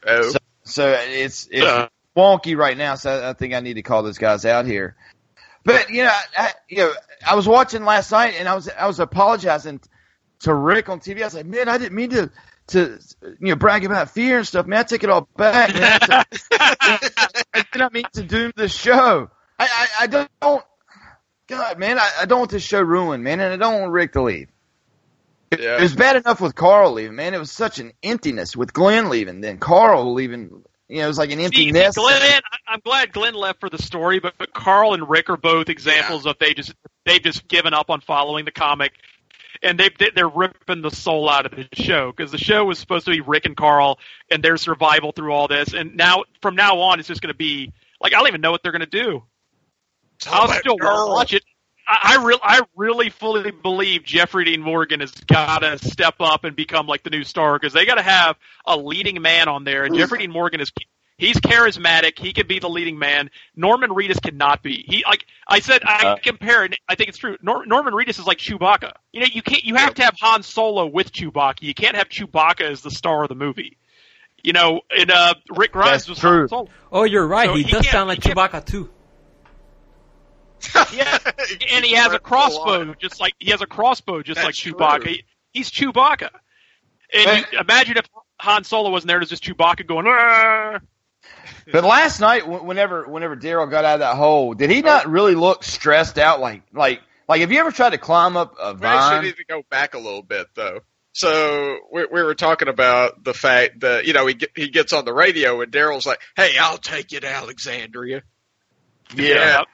Oh, 0.05 0.31
So, 0.31 0.37
so 0.63 0.91
it's 1.07 1.47
it's 1.51 1.65
Uh. 1.65 1.87
wonky 2.15 2.57
right 2.57 2.77
now. 2.77 2.95
So 2.95 3.29
I, 3.29 3.33
think 3.33 3.53
I 3.53 3.59
need 3.59 3.75
to 3.75 3.81
call 3.83 4.03
those 4.03 4.17
guys 4.17 4.45
out 4.45 4.65
here. 4.65 4.95
But 5.63 5.89
you 5.89 6.03
know, 6.03 6.09
I, 6.11 6.23
I, 6.37 6.51
you 6.69 6.77
know, 6.77 6.93
I 7.27 7.35
was 7.35 7.47
watching 7.47 7.85
last 7.85 8.11
night 8.11 8.35
and 8.39 8.47
I 8.47 8.55
was 8.55 8.69
I 8.69 8.87
was 8.87 8.99
apologizing 8.99 9.81
to 10.41 10.53
Rick 10.53 10.89
on 10.89 10.99
TV. 10.99 11.21
I 11.21 11.25
was 11.25 11.33
like, 11.35 11.45
man, 11.45 11.69
I 11.69 11.77
didn't 11.77 11.95
mean 11.95 12.11
to 12.11 12.31
to 12.67 12.99
you 13.23 13.49
know 13.49 13.55
brag 13.55 13.83
about 13.85 14.09
fear 14.11 14.37
and 14.39 14.47
stuff. 14.47 14.65
Man, 14.65 14.79
I 14.79 14.83
take 14.83 15.03
it 15.03 15.09
all 15.09 15.27
back. 15.37 15.73
Man. 15.75 16.23
I 16.51 17.35
did 17.53 17.75
not 17.79 17.93
mean 17.93 18.05
to 18.13 18.23
doom 18.23 18.51
the 18.55 18.67
show. 18.69 19.29
I 19.59 19.65
I, 19.67 19.87
I 20.03 20.07
don't. 20.07 20.63
God, 21.47 21.77
man, 21.77 21.99
I, 21.99 22.09
I 22.21 22.25
don't 22.25 22.39
want 22.39 22.51
this 22.51 22.63
show 22.63 22.81
ruined, 22.81 23.23
man, 23.23 23.39
and 23.39 23.53
I 23.53 23.57
don't 23.57 23.81
want 23.81 23.91
Rick 23.93 24.13
to 24.13 24.21
leave. 24.23 24.49
It, 25.51 25.59
Yeah. 25.59 25.77
it 25.77 25.81
was 25.81 25.95
bad 25.95 26.15
enough 26.15 26.41
with 26.41 26.55
Carl 26.55 26.93
leaving, 26.93 27.15
man. 27.15 27.33
It 27.33 27.39
was 27.39 27.51
such 27.51 27.79
an 27.79 27.93
emptiness 28.01 28.55
with 28.55 28.73
Glenn 28.73 29.09
leaving, 29.09 29.41
then 29.41 29.57
Carl 29.59 30.13
leaving. 30.13 30.63
You 30.87 30.97
know, 30.99 31.05
it 31.05 31.07
was 31.07 31.17
like 31.17 31.31
an 31.31 31.39
empty 31.39 31.65
See, 31.65 31.71
nest. 31.71 31.97
Glenn, 31.97 32.21
I- 32.21 32.41
I'm 32.73 32.79
glad 32.83 33.11
Glenn 33.13 33.33
left 33.35 33.59
for 33.59 33.69
the 33.69 33.81
story, 33.81 34.19
but, 34.19 34.33
but 34.37 34.53
Carl 34.53 34.93
and 34.93 35.07
Rick 35.09 35.29
are 35.29 35.37
both 35.37 35.69
examples 35.69 36.25
of 36.25 36.35
they 36.39 36.53
just 36.53 36.73
they've 37.05 37.21
just 37.21 37.47
given 37.47 37.73
up 37.73 37.89
on 37.89 38.01
following 38.01 38.45
the 38.45 38.51
comic, 38.51 38.91
and 39.63 39.79
they 39.79 39.89
they're 40.15 40.27
ripping 40.27 40.81
the 40.81 40.91
soul 40.91 41.29
out 41.29 41.45
of 41.45 41.51
the 41.53 41.67
show 41.73 42.11
because 42.11 42.31
the 42.31 42.37
show 42.37 42.65
was 42.65 42.77
supposed 42.79 43.05
to 43.05 43.11
be 43.11 43.21
Rick 43.21 43.45
and 43.45 43.55
Carl 43.57 43.97
and 44.31 44.43
their 44.43 44.57
survival 44.57 45.11
through 45.11 45.31
all 45.31 45.47
this, 45.47 45.73
and 45.73 45.95
now 45.95 46.23
from 46.41 46.55
now 46.55 46.79
on 46.79 46.99
it's 46.99 47.07
just 47.07 47.21
going 47.21 47.33
to 47.33 47.37
be 47.37 47.71
like 48.01 48.13
I 48.13 48.17
don't 48.19 48.27
even 48.27 48.41
know 48.41 48.51
what 48.51 48.61
they're 48.63 48.71
going 48.71 48.81
to 48.81 48.85
do. 48.87 49.23
I'll 50.27 50.47
still 50.49 50.77
girl. 50.77 51.09
watch 51.09 51.33
it. 51.33 51.43
I, 51.87 52.17
I, 52.19 52.23
re- 52.25 52.39
I 52.41 52.61
really 52.75 53.09
fully 53.11 53.51
believe 53.51 54.03
Jeffrey 54.03 54.45
Dean 54.45 54.61
Morgan 54.61 55.01
has 55.01 55.11
got 55.11 55.59
to 55.59 55.77
step 55.77 56.15
up 56.19 56.43
and 56.43 56.55
become 56.55 56.87
like 56.87 57.03
the 57.03 57.11
new 57.11 57.23
star 57.23 57.59
because 57.59 57.73
they 57.73 57.85
got 57.85 57.95
to 57.95 58.01
have 58.01 58.37
a 58.65 58.75
leading 58.75 59.21
man 59.21 59.47
on 59.47 59.63
there, 59.65 59.83
and 59.85 59.95
Jeffrey 59.95 60.19
Dean 60.19 60.31
Morgan 60.31 60.61
is 60.61 60.71
he's 61.17 61.37
charismatic. 61.37 62.17
He 62.17 62.33
could 62.33 62.47
be 62.47 62.57
the 62.57 62.69
leading 62.69 62.97
man. 62.97 63.29
Norman 63.55 63.91
Reedus 63.91 64.19
cannot 64.19 64.63
be. 64.63 64.83
He 64.87 65.03
like 65.07 65.25
I 65.47 65.59
said, 65.59 65.83
I 65.85 66.07
Uh, 66.07 66.15
compare, 66.23 66.63
and 66.63 66.75
I 66.89 66.95
think 66.95 67.09
it's 67.09 67.19
true. 67.19 67.37
Nor- 67.43 67.67
Norman 67.67 67.93
Reedus 67.93 68.17
is 68.19 68.25
like 68.25 68.39
Chewbacca. 68.39 68.93
You 69.13 69.19
know, 69.21 69.27
you 69.31 69.43
can't. 69.43 69.63
You 69.63 69.75
have 69.75 69.93
to 69.93 70.03
have 70.05 70.15
Han 70.21 70.41
Solo 70.41 70.87
with 70.87 71.11
Chewbacca. 71.11 71.61
You 71.61 71.75
can't 71.75 71.95
have 71.95 72.09
Chewbacca 72.09 72.61
as 72.61 72.81
the 72.81 72.89
star 72.91 73.21
of 73.23 73.29
the 73.29 73.35
movie. 73.35 73.77
You 74.43 74.53
know, 74.53 74.81
and 74.95 75.09
uh, 75.11 75.35
Rick 75.55 75.71
Grimes 75.73 76.09
was 76.09 76.19
Han 76.19 76.47
Solo. 76.47 76.67
Oh, 76.91 77.03
you're 77.03 77.27
right. 77.27 77.47
So 77.47 77.55
he, 77.55 77.63
he 77.63 77.71
does 77.71 77.87
sound 77.89 78.07
like 78.07 78.23
he 78.23 78.33
can't- 78.33 78.37
Chewbacca 78.51 78.65
too. 78.65 78.89
Yeah, 80.93 81.17
and 81.73 81.85
he 81.85 81.93
has 81.93 82.13
a 82.13 82.19
crossbow, 82.19 82.93
just 82.95 83.19
like 83.19 83.33
he 83.39 83.51
has 83.51 83.61
a 83.61 83.65
crossbow, 83.65 84.21
just 84.21 84.37
like 84.37 84.55
That's 84.55 84.61
Chewbacca. 84.61 85.01
true. 85.01 85.11
He, 85.13 85.23
he's 85.51 85.69
Chewbacca. 85.69 86.29
And 87.13 87.45
you, 87.51 87.59
imagine 87.59 87.97
if 87.97 88.05
Han 88.39 88.63
Solo 88.63 88.89
wasn't 88.89 89.09
there, 89.09 89.17
it 89.17 89.21
was 89.21 89.29
just 89.29 89.43
Chewbacca 89.43 89.87
going. 89.87 90.07
"Arr!" 90.07 90.81
But 91.71 91.83
last 91.83 92.19
night, 92.19 92.43
wh- 92.43 92.63
whenever 92.63 93.07
whenever 93.07 93.35
Daryl 93.35 93.69
got 93.69 93.85
out 93.85 93.95
of 93.95 93.99
that 94.01 94.15
hole, 94.15 94.53
did 94.53 94.69
he 94.69 94.81
not 94.81 95.07
oh. 95.07 95.09
really 95.09 95.35
look 95.35 95.63
stressed 95.63 96.19
out? 96.19 96.39
Like 96.39 96.61
like 96.71 97.01
like, 97.27 97.41
have 97.41 97.51
you 97.51 97.59
ever 97.59 97.71
tried 97.71 97.91
to 97.91 97.97
climb 97.97 98.37
up 98.37 98.55
a 98.59 98.73
vine? 98.73 98.81
We 98.81 98.87
actually 98.87 99.27
need 99.29 99.37
to 99.37 99.45
go 99.45 99.63
back 99.69 99.95
a 99.95 99.99
little 99.99 100.21
bit 100.21 100.47
though. 100.55 100.81
So 101.13 101.77
we, 101.91 102.05
we 102.11 102.23
were 102.23 102.35
talking 102.35 102.67
about 102.67 103.23
the 103.23 103.33
fact 103.33 103.79
that 103.79 104.05
you 104.05 104.13
know 104.13 104.27
he 104.27 104.33
get, 104.35 104.51
he 104.55 104.69
gets 104.69 104.93
on 104.93 105.05
the 105.05 105.13
radio 105.13 105.61
and 105.61 105.71
Daryl's 105.71 106.05
like, 106.05 106.19
"Hey, 106.35 106.57
I'll 106.59 106.77
take 106.77 107.11
you 107.11 107.19
to 107.19 107.27
Alexandria." 107.27 108.21
Yeah. 109.15 109.59
And, 109.59 109.67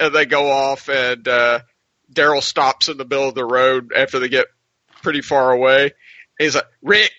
and 0.00 0.14
they 0.14 0.26
go 0.26 0.50
off, 0.50 0.88
and 0.88 1.26
uh, 1.26 1.60
Daryl 2.12 2.42
stops 2.42 2.88
in 2.88 2.96
the 2.96 3.04
middle 3.04 3.28
of 3.28 3.34
the 3.34 3.44
road 3.44 3.92
after 3.94 4.18
they 4.18 4.28
get 4.28 4.46
pretty 5.02 5.20
far 5.20 5.50
away. 5.50 5.92
He's 6.38 6.54
like, 6.54 6.66
"Rick, 6.82 7.10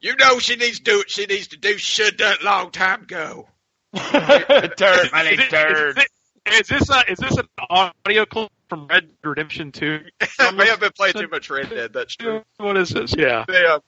you 0.00 0.16
know 0.16 0.38
she 0.38 0.56
needs 0.56 0.78
to 0.78 0.84
do 0.84 0.98
what 0.98 1.10
she 1.10 1.26
needs 1.26 1.48
to 1.48 1.56
do. 1.56 1.76
Should 1.78 2.16
done 2.16 2.38
long 2.42 2.70
time 2.70 3.02
ago." 3.02 3.48
turd, 3.94 5.08
my 5.12 5.24
name's 5.24 5.42
Is 5.42 5.48
Turd. 5.48 5.98
Is, 6.46 6.68
this 6.68 6.88
a, 6.90 7.10
is 7.10 7.18
this 7.18 7.36
an 7.36 7.48
audio 7.68 8.24
clip 8.24 8.50
from 8.68 8.86
Red 8.86 9.08
Dead 9.08 9.16
Redemption 9.22 9.72
2? 9.72 10.00
I 10.38 10.50
may 10.52 10.68
have 10.68 10.80
been 10.80 10.92
playing 10.96 11.14
too 11.14 11.28
much 11.28 11.50
Red 11.50 11.70
Dead. 11.70 11.92
That's 11.92 12.16
true. 12.16 12.42
What 12.56 12.76
is 12.76 12.90
this? 12.90 13.14
Yeah. 13.16 13.44
They, 13.46 13.64
uh, 13.64 13.80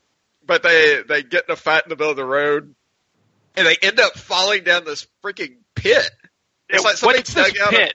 but 0.44 0.62
they 0.62 1.03
they 1.09 1.22
get 1.22 1.44
in 1.48 1.53
a 1.53 1.57
fight 1.57 1.85
in 1.85 1.88
the 1.88 1.96
middle 1.96 2.11
of 2.11 2.16
the 2.16 2.25
road, 2.25 2.75
and 3.57 3.66
they 3.66 3.77
end 3.81 4.01
up 4.01 4.14
falling 4.18 4.64
down 4.64 4.85
this 4.85 5.07
freaking 5.25 5.59
pit. 5.75 6.11
It's 6.68 6.85
like 6.85 6.96
somebody 6.96 7.20
What's 7.20 7.35
this 7.35 7.53
dug 7.53 7.59
out 7.61 7.72
a- 7.72 7.77
pit? 7.77 7.94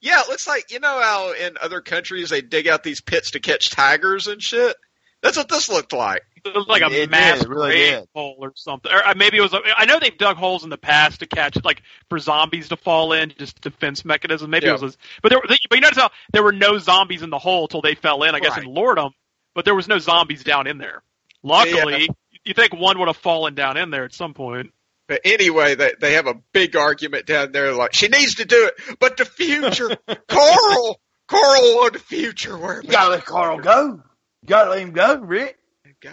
Yeah, 0.00 0.20
it 0.20 0.28
looks 0.28 0.46
like 0.46 0.70
you 0.72 0.80
know 0.80 1.00
how 1.00 1.32
in 1.32 1.56
other 1.62 1.80
countries 1.80 2.30
they 2.30 2.40
dig 2.42 2.66
out 2.68 2.82
these 2.82 3.00
pits 3.00 3.32
to 3.32 3.40
catch 3.40 3.70
tigers 3.70 4.26
and 4.26 4.42
shit. 4.42 4.76
That's 5.22 5.36
what 5.36 5.48
this 5.50 5.68
looked 5.68 5.92
like. 5.92 6.22
It 6.46 6.54
was 6.54 6.66
like 6.66 6.80
a 6.80 6.86
It 6.86 6.90
did, 6.90 7.10
mass 7.10 7.42
it 7.42 7.48
really 7.50 7.72
did. 7.74 8.08
hole 8.14 8.36
or 8.40 8.52
something. 8.56 8.90
Or 8.90 9.06
uh, 9.06 9.12
maybe 9.14 9.36
it 9.36 9.42
was. 9.42 9.52
A, 9.52 9.60
I 9.76 9.84
know 9.84 9.98
they've 9.98 10.16
dug 10.16 10.38
holes 10.38 10.64
in 10.64 10.70
the 10.70 10.78
past 10.78 11.20
to 11.20 11.26
catch 11.26 11.56
it, 11.56 11.64
like 11.66 11.82
for 12.08 12.18
zombies 12.18 12.70
to 12.70 12.76
fall 12.78 13.12
in, 13.12 13.30
just 13.36 13.60
defense 13.60 14.02
mechanism. 14.06 14.48
Maybe 14.48 14.64
Yeah. 14.66 14.76
it 14.76 14.80
was. 14.80 14.94
A, 14.94 14.98
but 15.22 15.28
there, 15.28 15.40
but 15.46 15.58
you 15.74 15.80
notice 15.80 15.98
how 15.98 16.08
there 16.32 16.42
were 16.42 16.52
no 16.52 16.78
zombies 16.78 17.20
in 17.20 17.28
the 17.28 17.38
hole 17.38 17.68
till 17.68 17.82
they 17.82 17.94
fell 17.94 18.22
in. 18.22 18.34
I 18.34 18.40
guess 18.40 18.52
Right. 18.56 18.64
and 18.64 18.74
lured 18.74 18.96
them, 18.96 19.10
but 19.54 19.66
there 19.66 19.74
was 19.74 19.86
no 19.88 19.98
zombies 19.98 20.42
down 20.42 20.66
in 20.66 20.78
there. 20.78 21.02
Luckily, 21.42 22.08
you 22.44 22.54
think 22.54 22.72
one 22.74 22.98
would 22.98 23.08
have 23.08 23.16
fallen 23.18 23.54
down 23.54 23.76
in 23.76 23.90
there 23.90 24.04
at 24.04 24.14
some 24.14 24.32
point. 24.32 24.72
But 25.10 25.22
anyway, 25.24 25.74
they 25.74 25.92
they 26.00 26.12
have 26.12 26.28
a 26.28 26.34
big 26.52 26.76
argument 26.76 27.26
down 27.26 27.50
there. 27.50 27.72
Like 27.72 27.92
she 27.94 28.06
needs 28.06 28.36
to 28.36 28.44
do 28.44 28.66
it, 28.68 28.96
but 29.00 29.16
the 29.16 29.24
future, 29.24 29.88
Carl, 30.28 31.00
Carl 31.26 31.62
want 31.74 31.94
the 31.94 31.98
future. 31.98 32.56
Where 32.56 32.80
You 32.80 32.88
gotta 32.88 33.10
let 33.10 33.24
Carl 33.24 33.58
go. 33.58 34.00
You 34.42 34.46
gotta 34.46 34.70
let 34.70 34.78
him 34.78 34.92
go, 34.92 35.16
Rick. 35.18 35.58
go. 36.00 36.12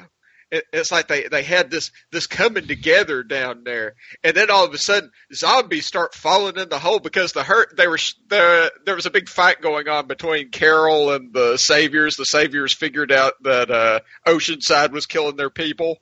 It, 0.49 0.63
it's 0.73 0.91
like 0.91 1.07
they 1.09 1.27
they 1.27 1.43
had 1.43 1.69
this 1.69 1.91
this 2.11 2.25
coming 2.25 2.65
together 2.65 3.21
down 3.21 3.63
there, 3.65 3.93
and 4.23 4.35
then 4.35 4.49
all 4.49 4.65
of 4.65 4.73
a 4.73 4.79
sudden 4.79 5.11
zombies 5.31 5.85
start 5.85 6.15
falling 6.15 6.57
in 6.57 6.67
the 6.69 6.79
hole 6.79 6.99
because 6.99 7.33
the 7.33 7.43
hurt 7.43 7.77
they 7.77 7.87
were 7.87 7.99
the 8.29 8.71
there 8.87 8.95
was 8.95 9.05
a 9.05 9.11
big 9.11 9.29
fight 9.29 9.61
going 9.61 9.87
on 9.87 10.07
between 10.07 10.49
Carol 10.49 11.11
and 11.11 11.31
the 11.33 11.57
Saviors. 11.57 12.15
The 12.15 12.25
Saviors 12.25 12.73
figured 12.73 13.11
out 13.11 13.33
that 13.43 13.69
uh, 13.69 13.99
Oceanside 14.25 14.89
was 14.91 15.05
killing 15.05 15.35
their 15.35 15.51
people, 15.51 15.97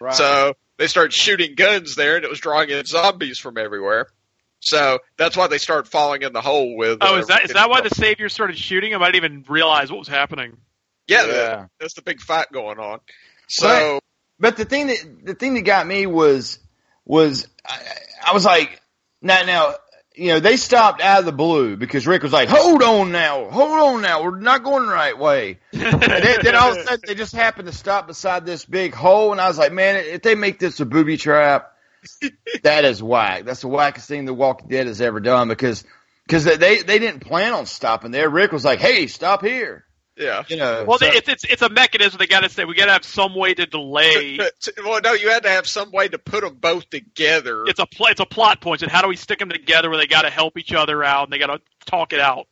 Right. 0.00 0.14
so 0.14 0.54
they 0.78 0.86
started 0.86 1.12
shooting 1.12 1.54
guns 1.54 1.94
there, 1.94 2.16
and 2.16 2.24
it 2.24 2.30
was 2.30 2.40
drawing 2.40 2.70
in 2.70 2.84
zombies 2.84 3.38
from 3.38 3.58
everywhere. 3.58 4.08
So 4.60 5.00
that's 5.16 5.36
why 5.36 5.48
they 5.48 5.58
started 5.58 5.90
falling 5.90 6.22
in 6.22 6.32
the 6.32 6.40
hole 6.40 6.76
with. 6.76 6.98
Oh, 7.00 7.16
uh, 7.16 7.18
is 7.18 7.26
that 7.26 7.44
is 7.44 7.52
that 7.52 7.68
why 7.68 7.80
the 7.80 7.90
savior 7.90 8.28
started 8.28 8.56
shooting 8.56 8.92
him? 8.92 9.02
I 9.02 9.10
didn't 9.10 9.16
even 9.24 9.44
realize 9.48 9.90
what 9.90 9.98
was 9.98 10.08
happening. 10.08 10.56
Yeah, 11.08 11.26
Yeah. 11.26 11.66
that's 11.80 11.94
the 11.94 12.02
big 12.02 12.20
fight 12.20 12.52
going 12.52 12.78
on. 12.78 13.00
So 13.48 13.98
But 14.38 14.56
the 14.56 14.64
thing 14.64 14.86
that 14.86 15.24
the 15.24 15.34
thing 15.34 15.54
that 15.54 15.62
got 15.62 15.86
me 15.86 16.06
was 16.06 16.58
was 17.04 17.48
I, 17.66 17.80
I 18.28 18.32
was 18.32 18.44
like, 18.44 18.80
now 19.20 19.42
now 19.42 19.74
you 20.14 20.28
know 20.28 20.40
they 20.40 20.56
stopped 20.56 21.00
out 21.00 21.20
of 21.20 21.24
the 21.24 21.32
blue 21.32 21.76
because 21.76 22.06
Rick 22.06 22.22
was 22.22 22.32
like, 22.32 22.48
hold 22.48 22.82
on 22.82 23.12
now, 23.12 23.50
hold 23.50 23.70
on 23.70 24.02
now, 24.02 24.22
we're 24.22 24.38
not 24.38 24.62
going 24.62 24.86
the 24.86 24.92
right 24.92 25.18
way. 25.18 25.58
and 25.72 26.02
then, 26.02 26.38
then 26.42 26.54
all 26.54 26.72
of 26.72 26.78
a 26.78 26.84
sudden 26.84 27.04
they 27.06 27.14
just 27.14 27.34
happened 27.34 27.68
to 27.68 27.74
stop 27.74 28.06
beside 28.06 28.44
this 28.44 28.64
big 28.64 28.94
hole, 28.94 29.32
and 29.32 29.40
I 29.40 29.48
was 29.48 29.58
like, 29.58 29.72
man, 29.72 29.96
if 29.96 30.22
they 30.22 30.34
make 30.34 30.58
this 30.58 30.80
a 30.80 30.86
booby 30.86 31.16
trap, 31.16 31.72
that 32.62 32.84
is 32.84 33.02
whack. 33.02 33.44
That's 33.44 33.62
the 33.62 33.68
wackest 33.68 34.06
thing 34.06 34.24
The 34.24 34.34
Walking 34.34 34.68
Dead 34.68 34.86
has 34.86 35.00
ever 35.00 35.20
done 35.20 35.48
because 35.48 35.84
because 36.26 36.44
they 36.44 36.82
they 36.82 36.98
didn't 36.98 37.20
plan 37.20 37.52
on 37.52 37.66
stopping 37.66 38.10
there. 38.10 38.28
Rick 38.28 38.52
was 38.52 38.64
like, 38.64 38.80
hey, 38.80 39.06
stop 39.06 39.44
here. 39.44 39.84
Yeah. 40.16 40.44
You 40.48 40.56
know, 40.56 40.84
Well, 40.86 40.98
so- 40.98 41.06
it's 41.06 41.28
it's 41.28 41.44
it's 41.44 41.62
a 41.62 41.68
mechanism. 41.68 42.18
They 42.18 42.26
got 42.26 42.40
to 42.40 42.48
say 42.48 42.64
we 42.64 42.74
got 42.74 42.86
to 42.86 42.92
have 42.92 43.04
some 43.04 43.34
way 43.34 43.54
to 43.54 43.66
delay. 43.66 44.36
But- 44.36 44.52
well, 44.84 45.00
no, 45.02 45.12
you 45.14 45.30
had 45.30 45.42
to 45.44 45.48
have 45.48 45.66
some 45.66 45.90
way 45.90 46.08
to 46.08 46.18
put 46.18 46.42
them 46.42 46.56
both 46.56 46.88
together. 46.90 47.64
it's 47.66 47.78
a 47.80 47.86
pl- 47.86 48.06
it's 48.06 48.20
a 48.20 48.26
plot 48.26 48.60
point. 48.60 48.82
And 48.82 48.90
how 48.90 49.02
do 49.02 49.08
we 49.08 49.16
stick 49.16 49.38
them 49.38 49.48
together 49.50 49.88
where 49.90 49.98
they 49.98 50.06
got 50.06 50.22
to 50.22 50.30
help 50.30 50.58
each 50.58 50.72
other 50.72 51.02
out 51.02 51.24
and 51.24 51.32
they 51.32 51.38
got 51.38 51.46
to 51.48 51.60
talk 51.86 52.12
it 52.12 52.20
out, 52.20 52.46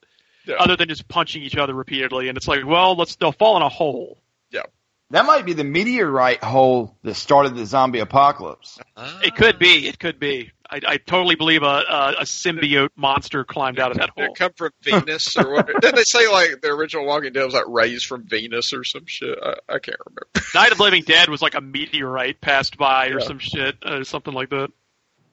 Yeah. 0.47 0.57
other 0.57 0.77
than 0.77 0.89
just 0.89 1.07
punching 1.09 1.43
each 1.43 1.57
other 1.57 1.75
repeatedly? 1.75 2.29
And 2.29 2.37
it's 2.37 2.49
like, 2.49 2.65
well, 2.67 2.95
let's 2.97 3.17
they'll 3.17 3.33
fall 3.33 3.57
in 3.57 3.63
a 3.63 3.69
hole. 3.69 4.19
yeah. 4.51 4.63
That 5.11 5.27
might 5.27 5.45
be 5.45 5.55
the 5.55 5.65
meteorite 5.65 6.43
hole 6.45 6.97
that 7.03 7.15
started 7.15 7.57
the 7.57 7.67
zombie 7.67 7.99
apocalypse. 7.99 8.79
It 9.25 9.35
could 9.35 9.59
be. 9.59 9.89
It 9.89 9.99
could 9.99 10.21
be. 10.21 10.53
I, 10.71 10.81
I 10.87 10.97
totally 10.99 11.35
believe 11.35 11.65
a, 11.65 11.67
a 11.67 12.15
a 12.21 12.25
symbiote 12.25 12.91
monster 12.95 13.43
climbed 13.45 13.81
out 13.81 13.91
of 13.91 13.97
that 13.99 14.11
They 14.17 14.27
hole. 14.27 14.35
come 14.37 14.53
from 14.57 14.71
Venus 14.85 15.37
or 15.37 15.51
what? 15.53 15.67
Didn't 15.81 15.97
they 15.97 16.05
say 16.05 16.29
like 16.29 16.61
the 16.61 16.69
original 16.69 17.07
Walking 17.07 17.33
Dead 17.33 17.45
was 17.45 17.55
like 17.55 17.65
raised 17.67 18.07
from 18.07 18.23
Venus 18.29 18.73
or 18.73 18.85
some 18.85 19.05
shit? 19.07 19.37
I, 19.43 19.55
I 19.69 19.79
can't 19.81 19.97
remember. 20.07 20.29
Night 20.55 20.71
of 20.71 20.79
the 20.79 20.85
Living 20.85 21.03
Dead 21.03 21.29
was 21.29 21.43
like 21.43 21.57
a 21.57 21.61
meteorite 21.61 22.41
passed 22.41 22.77
by 22.79 23.09
or 23.09 23.19
Yeah. 23.19 23.27
some 23.27 23.41
shit, 23.41 23.77
uh, 23.83 24.05
something 24.05 24.33
like 24.33 24.51
that. 24.51 24.69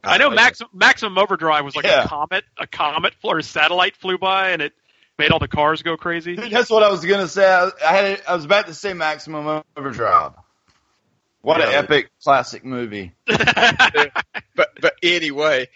I 0.03 0.17
know 0.17 0.31
Max, 0.31 0.59
Maximum 0.73 1.17
Overdrive 1.19 1.63
was 1.65 1.75
like 1.75 1.85
Yeah. 1.85 2.05
a 2.05 2.07
comet, 2.07 2.43
a 2.57 2.65
comet 2.65 3.13
or 3.23 3.37
a 3.37 3.43
satellite 3.43 3.95
flew 3.95 4.17
by 4.17 4.49
and 4.51 4.61
it 4.63 4.73
made 5.17 5.31
all 5.31 5.39
the 5.39 5.47
cars 5.47 5.81
go 5.83 5.97
crazy. 5.97 6.35
That's 6.51 6.69
what 6.69 6.83
I 6.83 6.89
was 6.89 7.05
gonna 7.05 7.27
say. 7.27 7.45
I, 7.47 7.69
I 7.85 7.93
had 7.93 8.21
I 8.27 8.35
was 8.35 8.45
about 8.45 8.67
to 8.67 8.73
say 8.73 8.93
Maximum 8.93 9.63
Overdrive. 9.75 10.33
What 11.41 11.61
an 11.61 11.69
epic 11.73 12.09
classic 12.23 12.65
movie. 12.65 13.13
But 14.55 14.69
but 14.81 14.93
anyway, 15.03 15.67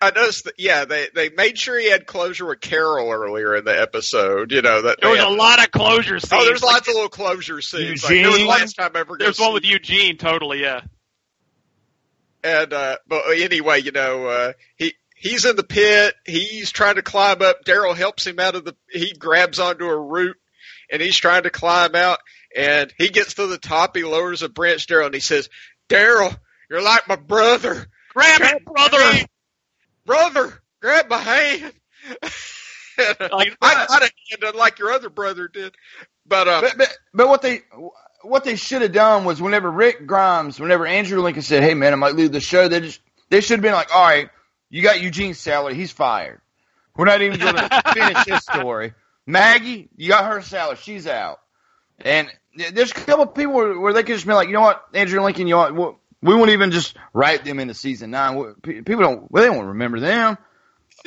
I 0.00 0.10
noticed 0.10 0.44
that 0.44 0.54
yeah 0.56 0.86
they 0.86 1.08
they 1.14 1.28
made 1.28 1.58
sure 1.58 1.78
he 1.78 1.90
had 1.90 2.06
closure 2.06 2.46
with 2.46 2.60
Carol 2.62 3.10
earlier 3.10 3.54
in 3.54 3.66
the 3.66 3.78
episode. 3.78 4.50
You 4.50 4.62
know 4.62 4.80
that 4.80 4.98
There 5.02 5.10
was 5.10 5.18
they 5.18 5.24
a 5.26 5.28
lot 5.28 5.62
of 5.62 5.70
closure 5.70 6.18
scenes. 6.18 6.32
Oh, 6.32 6.42
there's 6.46 6.62
Like, 6.62 6.72
lots 6.76 6.88
of 6.88 6.94
little 6.94 7.10
closure 7.10 7.60
scenes. 7.60 8.02
Like, 8.02 8.12
there 8.14 8.28
was 8.30 8.38
Eugene? 8.38 8.48
last 8.48 8.72
time 8.76 8.92
I 8.94 9.00
ever 9.00 9.16
There's 9.18 9.36
go 9.38 9.44
one 9.44 9.52
with 9.54 9.64
see- 9.64 9.72
Eugene, 9.72 10.16
totally, 10.16 10.62
yeah. 10.62 10.80
And 12.42 12.72
uh 12.72 12.96
but 13.06 13.24
anyway, 13.36 13.82
you 13.82 13.92
know, 13.92 14.26
uh 14.26 14.52
he 14.76 14.94
he's 15.24 15.46
in 15.46 15.56
the 15.56 15.64
pit, 15.64 16.14
he's 16.24 16.70
trying 16.70 16.96
to 16.96 17.02
climb 17.02 17.42
up, 17.42 17.64
Daryl 17.64 17.96
helps 17.96 18.24
him 18.26 18.38
out 18.38 18.54
of 18.54 18.64
the 18.64 18.76
he 18.88 19.12
grabs 19.12 19.58
onto 19.58 19.86
a 19.86 19.98
root 19.98 20.36
and 20.92 21.02
he's 21.02 21.16
trying 21.16 21.42
to 21.44 21.50
climb 21.50 21.96
out 21.96 22.20
and 22.54 22.92
he 22.96 23.08
gets 23.08 23.34
to 23.34 23.48
the 23.48 23.58
top, 23.58 23.96
he 23.96 24.04
lowers 24.04 24.42
a 24.42 24.48
branch, 24.48 24.86
Daryl, 24.86 25.06
and 25.06 25.14
he 25.14 25.20
says, 25.20 25.48
Daryl, 25.88 26.36
you're 26.70 26.82
like 26.82 27.08
my 27.08 27.16
brother. 27.16 27.86
Grab 28.10 28.40
it, 28.42 28.64
brother! 28.64 29.26
Brother, 30.06 30.62
grab 30.80 31.08
my 31.08 31.18
hand. 31.18 31.72
Like, 32.96 33.56
I 33.60 33.86
got 33.88 34.02
a 34.02 34.10
hand 34.30 34.44
unlike 34.44 34.78
your 34.78 34.92
other 34.92 35.10
brother 35.10 35.48
did. 35.48 35.74
But 36.24 36.46
um 36.46 36.60
But, 36.60 36.78
but 36.78 36.96
but 37.12 37.28
what 37.28 37.42
they 37.42 37.62
what 38.22 38.44
they 38.44 38.54
should 38.54 38.82
have 38.82 38.92
done 38.92 39.24
was 39.24 39.42
whenever 39.42 39.68
Rick 39.68 40.06
Grimes, 40.06 40.60
whenever 40.60 40.86
Andrew 40.86 41.20
Lincoln 41.20 41.42
said, 41.42 41.64
"Hey 41.64 41.74
man, 41.74 41.92
I 41.92 41.96
might 41.96 42.14
leave 42.14 42.30
the 42.30 42.38
show," 42.38 42.68
they 42.68 42.78
just 42.78 43.00
they 43.30 43.40
should 43.40 43.56
have 43.56 43.62
been 43.62 43.72
like, 43.72 43.92
"All 43.92 44.00
right, 44.00 44.30
you 44.74 44.82
got 44.82 45.00
Eugene's 45.00 45.38
salary, 45.38 45.76
he's 45.76 45.92
fired. 45.92 46.40
We're 46.96 47.04
not 47.04 47.22
even 47.22 47.38
going 47.38 47.54
to 47.54 47.82
finish 47.94 48.24
his 48.26 48.42
story. 48.42 48.92
Maggie, 49.24 49.88
you 49.96 50.08
got 50.08 50.24
her 50.30 50.42
salary, 50.42 50.76
she's 50.82 51.06
out." 51.06 51.38
And 52.00 52.28
there's 52.56 52.90
a 52.90 52.94
couple 52.94 53.22
of 53.22 53.34
people 53.36 53.52
where, 53.52 53.78
where 53.78 53.92
they 53.92 54.02
could 54.02 54.16
just 54.16 54.26
be 54.26 54.32
like, 54.32 54.48
"You 54.48 54.54
know 54.54 54.62
what, 54.62 54.84
Andrew 54.92 55.22
Lincoln, 55.22 55.46
you 55.46 55.54
know 55.54 55.72
what, 55.72 55.96
we 56.22 56.34
won't 56.34 56.50
even 56.50 56.72
just 56.72 56.96
write 57.12 57.44
them 57.44 57.60
into 57.60 57.72
season 57.72 58.10
nine. 58.10 58.54
People 58.62 58.98
don't, 58.98 59.30
well, 59.30 59.44
they 59.44 59.50
won't 59.50 59.68
remember 59.68 60.00
them." 60.00 60.38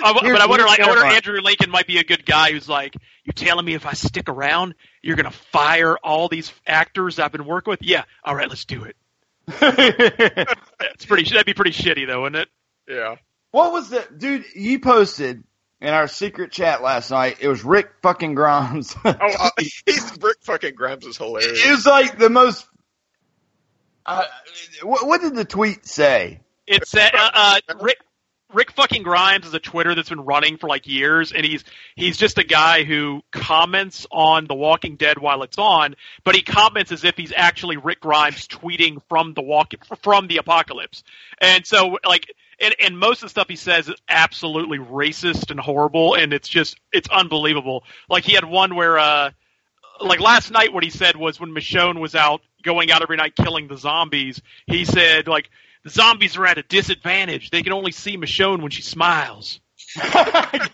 I, 0.01 0.13
but 0.13 0.23
I 0.23 0.45
wonder, 0.45 0.65
like, 0.65 0.79
I 0.79 0.87
wonder. 0.87 1.03
Andrew 1.03 1.41
Lincoln 1.41 1.69
might 1.69 1.87
be 1.87 1.97
a 1.97 2.03
good 2.05 2.25
guy 2.25 2.51
who's 2.51 2.69
like, 2.69 2.95
"You 3.25 3.33
telling 3.33 3.65
me 3.65 3.73
if 3.73 3.85
I 3.85 3.93
stick 3.93 4.29
around, 4.29 4.75
you're 5.01 5.17
gonna 5.17 5.31
fire 5.31 5.97
all 5.97 6.29
these 6.29 6.53
actors 6.65 7.19
I've 7.19 7.33
been 7.33 7.45
working 7.45 7.71
with?" 7.71 7.81
Yeah, 7.81 8.05
all 8.23 8.33
right, 8.33 8.47
let's 8.47 8.63
do 8.63 8.85
it. 8.85 8.95
It's 10.93 11.05
pretty. 11.05 11.29
That'd 11.29 11.45
be 11.45 11.53
pretty 11.53 11.71
shitty, 11.71 12.07
though, 12.07 12.21
wouldn't 12.21 12.43
it? 12.43 12.49
Yeah. 12.87 13.15
What 13.51 13.71
was 13.73 13.89
the 13.89 14.05
dude 14.15 14.45
you 14.55 14.79
posted 14.79 15.43
in 15.81 15.89
our 15.89 16.07
secret 16.07 16.51
chat 16.51 16.81
last 16.81 17.11
night? 17.11 17.37
It 17.39 17.47
was 17.47 17.63
Rick 17.63 17.89
fucking 18.01 18.35
Grimes. 18.35 18.95
Oh, 19.05 19.13
uh, 19.19 19.49
he's 19.57 20.11
Rick 20.21 20.37
fucking 20.41 20.75
Grimes 20.75 21.05
is 21.05 21.17
hilarious. 21.17 21.65
it 21.65 21.71
was 21.71 21.85
like 21.85 22.17
the 22.17 22.29
most. 22.29 22.67
Uh, 24.05 24.23
what, 24.83 25.05
what 25.07 25.21
did 25.21 25.35
the 25.35 25.45
tweet 25.45 25.85
say? 25.85 26.39
It's 26.65 26.93
uh, 26.95 27.09
uh, 27.13 27.59
Rick. 27.81 27.97
Rick 28.53 28.71
fucking 28.71 29.03
Grimes 29.03 29.45
is 29.45 29.53
a 29.53 29.59
Twitter 29.59 29.93
that's 29.93 30.07
been 30.07 30.21
running 30.21 30.55
for 30.55 30.69
like 30.69 30.87
years, 30.87 31.33
and 31.33 31.45
he's 31.45 31.65
he's 31.95 32.15
just 32.15 32.37
a 32.37 32.45
guy 32.45 32.85
who 32.85 33.21
comments 33.31 34.07
on 34.09 34.47
The 34.47 34.55
Walking 34.55 34.95
Dead 34.95 35.19
while 35.19 35.43
it's 35.43 35.57
on, 35.57 35.95
but 36.23 36.33
he 36.33 36.41
comments 36.43 36.93
as 36.93 37.03
if 37.03 37.17
he's 37.17 37.33
actually 37.35 37.75
Rick 37.75 37.99
Grimes 37.99 38.47
tweeting 38.47 39.01
from 39.09 39.33
the 39.33 39.41
walk 39.41 39.73
from 40.01 40.27
the 40.27 40.37
apocalypse, 40.37 41.03
and 41.39 41.65
so 41.65 41.97
like. 42.05 42.27
And, 42.59 42.75
and 42.79 42.97
most 42.97 43.19
of 43.19 43.27
the 43.27 43.29
stuff 43.29 43.47
he 43.49 43.55
says 43.55 43.87
is 43.87 43.95
absolutely 44.09 44.79
racist 44.79 45.51
and 45.51 45.59
horrible, 45.59 46.15
and 46.15 46.33
it's 46.33 46.47
just 46.47 46.79
it's 46.91 47.09
unbelievable. 47.09 47.83
Like 48.09 48.23
he 48.23 48.33
had 48.33 48.45
one 48.45 48.75
where, 48.75 48.97
uh, 48.97 49.31
like 50.01 50.19
last 50.19 50.51
night, 50.51 50.73
what 50.73 50.83
he 50.83 50.89
said 50.89 51.15
was 51.15 51.39
when 51.39 51.51
Michonne 51.51 51.99
was 51.99 52.15
out 52.15 52.41
going 52.63 52.91
out 52.91 53.01
every 53.01 53.17
night 53.17 53.35
killing 53.35 53.67
the 53.67 53.77
zombies, 53.77 54.41
he 54.65 54.85
said 54.85 55.27
like 55.27 55.49
the 55.83 55.89
zombies 55.89 56.35
are 56.35 56.45
at 56.45 56.57
a 56.57 56.63
disadvantage. 56.63 57.49
They 57.49 57.63
can 57.63 57.73
only 57.73 57.91
see 57.91 58.17
Michonne 58.17 58.61
when 58.61 58.71
she 58.71 58.81
smiles. 58.81 59.59
I'm 59.97 60.69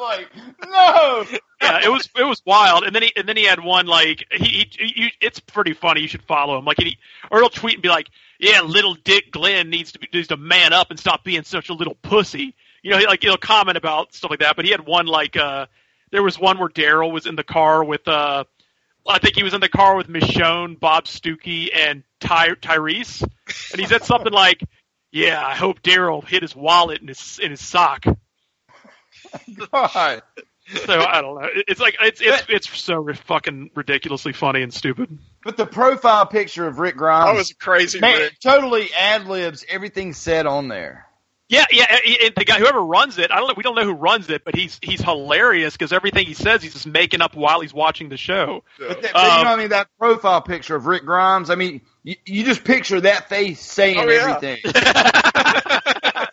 like, 0.00 0.28
no. 0.68 1.24
Yeah, 1.62 1.80
it 1.84 1.90
was 1.90 2.08
it 2.16 2.24
was 2.24 2.42
wild. 2.44 2.84
And 2.84 2.94
then 2.94 3.02
he 3.02 3.12
and 3.16 3.28
then 3.28 3.36
he 3.36 3.44
had 3.44 3.62
one 3.62 3.86
like 3.86 4.24
he, 4.30 4.66
he, 4.70 4.86
he 4.86 5.12
it's 5.20 5.40
pretty 5.40 5.72
funny. 5.72 6.00
You 6.00 6.08
should 6.08 6.22
follow 6.22 6.58
him. 6.58 6.64
Like 6.64 6.78
he 6.78 6.98
or 7.30 7.40
he'll 7.40 7.48
tweet 7.48 7.74
and 7.74 7.82
be 7.82 7.88
like, 7.88 8.08
"Yeah, 8.38 8.62
little 8.62 8.94
Dick 8.94 9.30
Glenn 9.30 9.70
needs 9.70 9.92
to 9.92 9.98
be, 9.98 10.08
needs 10.12 10.28
to 10.28 10.36
man 10.36 10.72
up 10.72 10.90
and 10.90 10.98
stop 10.98 11.24
being 11.24 11.44
such 11.44 11.68
a 11.68 11.74
little 11.74 11.96
pussy." 12.02 12.54
You 12.82 12.90
know, 12.90 12.98
he, 12.98 13.06
like 13.06 13.22
he'll 13.22 13.36
comment 13.36 13.76
about 13.76 14.14
stuff 14.14 14.30
like 14.30 14.40
that. 14.40 14.56
But 14.56 14.64
he 14.64 14.70
had 14.70 14.86
one 14.86 15.06
like 15.06 15.36
uh 15.36 15.66
there 16.10 16.22
was 16.22 16.38
one 16.38 16.58
where 16.58 16.68
Daryl 16.68 17.12
was 17.12 17.26
in 17.26 17.36
the 17.36 17.44
car 17.44 17.84
with 17.84 18.06
uh 18.08 18.44
I 19.08 19.18
think 19.18 19.36
he 19.36 19.42
was 19.42 19.54
in 19.54 19.60
the 19.60 19.68
car 19.68 19.96
with 19.96 20.08
Michonne, 20.08 20.78
Bob 20.78 21.04
Stookey, 21.04 21.68
and 21.74 22.02
Ty- 22.20 22.54
Tyrese, 22.54 23.22
and 23.70 23.80
he 23.80 23.86
said 23.86 24.04
something 24.04 24.32
like, 24.32 24.62
"Yeah, 25.16 25.44
I 25.44 25.54
hope 25.54 25.82
Daryl 25.82 26.26
hit 26.26 26.42
his 26.42 26.54
wallet 26.54 27.00
in 27.00 27.08
his 27.08 27.38
in 27.42 27.50
his 27.50 27.60
sock." 27.60 28.04
God. 29.72 30.22
So 30.84 30.98
I 30.98 31.20
don't 31.22 31.40
know. 31.40 31.48
It's 31.68 31.80
like 31.80 31.96
it's 32.00 32.20
it's 32.20 32.44
it's 32.48 32.78
so 32.80 32.96
ri- 32.96 33.14
fucking 33.14 33.70
ridiculously 33.74 34.32
funny 34.32 34.62
and 34.62 34.74
stupid. 34.74 35.16
But 35.44 35.56
the 35.56 35.66
profile 35.66 36.26
picture 36.26 36.66
of 36.66 36.80
Rick 36.80 36.96
Grimes. 36.96 37.30
That 37.30 37.36
was 37.36 37.52
crazy. 37.52 38.00
Man, 38.00 38.18
Rick. 38.18 38.40
totally 38.40 38.88
ad 38.92 39.28
libs 39.28 39.64
everything 39.68 40.12
said 40.12 40.46
on 40.46 40.66
there. 40.66 41.05
Yeah, 41.48 41.64
yeah. 41.70 41.84
and- 42.04 42.16
and 42.24 42.34
the 42.36 42.44
guy, 42.44 42.58
whoever 42.58 42.80
runs 42.82 43.18
it, 43.18 43.30
I 43.30 43.36
don't 43.36 43.46
know. 43.48 43.54
We 43.56 43.62
don't 43.62 43.76
know 43.76 43.84
who 43.84 43.92
runs 43.92 44.28
it, 44.30 44.44
but 44.44 44.56
he's 44.56 44.78
he's 44.82 45.00
hilarious 45.00 45.74
because 45.74 45.92
everything 45.92 46.26
he 46.26 46.34
says, 46.34 46.62
he's 46.62 46.72
just 46.72 46.86
making 46.88 47.20
up 47.22 47.36
while 47.36 47.60
he's 47.60 47.72
watching 47.74 48.08
the 48.08 48.16
show. 48.16 48.64
But, 48.78 49.02
that, 49.02 49.12
but 49.12 49.22
you 49.22 49.28
Um, 49.30 49.36
know, 49.44 49.44
what 49.44 49.46
I 49.46 49.56
mean, 49.56 49.68
that 49.70 49.88
profile 49.98 50.42
picture 50.42 50.74
of 50.74 50.86
Rick 50.86 51.04
Grimes. 51.04 51.48
I 51.50 51.54
mean, 51.54 51.82
you, 52.02 52.16
you 52.26 52.44
just 52.44 52.64
picture 52.64 53.00
that 53.02 53.28
face 53.28 53.60
saying 53.60 53.96
Oh, 53.98 54.08
yeah. 54.08 54.38
everything. 54.38 54.58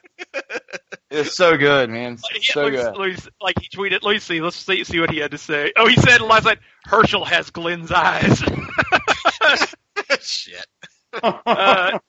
it's 1.12 1.36
so 1.36 1.58
good, 1.58 1.90
man. 1.92 2.18
Yeah, 2.34 2.40
so 2.42 2.64
let 2.64 2.72
me- 2.72 2.78
good. 2.78 2.98
let 2.98 3.10
me- 3.10 3.32
like 3.42 3.56
he 3.62 3.70
tweeted. 3.70 4.00
Let 4.02 4.14
me 4.14 4.20
see. 4.20 4.42
Let's 4.42 4.56
see, 4.56 4.84
see 4.84 5.00
what 5.00 5.12
he 5.12 5.20
had 5.20 5.32
to 5.32 5.38
say. 5.38 5.74
Oh, 5.78 5.88
he 5.88 5.96
said 5.96 6.22
last 6.22 6.46
night 6.46 6.60
Hershel 6.88 7.26
has 7.26 7.50
Glenn's 7.52 7.92
eyes. 7.92 8.42
Shit. 10.22 10.66
uh, 11.22 11.30
uh, 11.46 12.00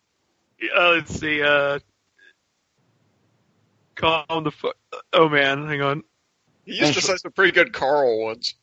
let's 0.76 1.14
see. 1.18 1.42
Uh, 1.42 1.80
calm 3.94 4.44
the 4.44 4.50
fuck. 4.50 4.76
Oh 5.12 5.28
man, 5.28 5.66
hang 5.66 5.82
on. 5.82 6.02
He 6.64 6.78
used 6.78 6.94
to 6.94 7.00
say 7.00 7.16
some 7.16 7.32
pretty 7.32 7.52
good 7.52 7.72
Carl 7.72 8.22
ones. 8.24 8.54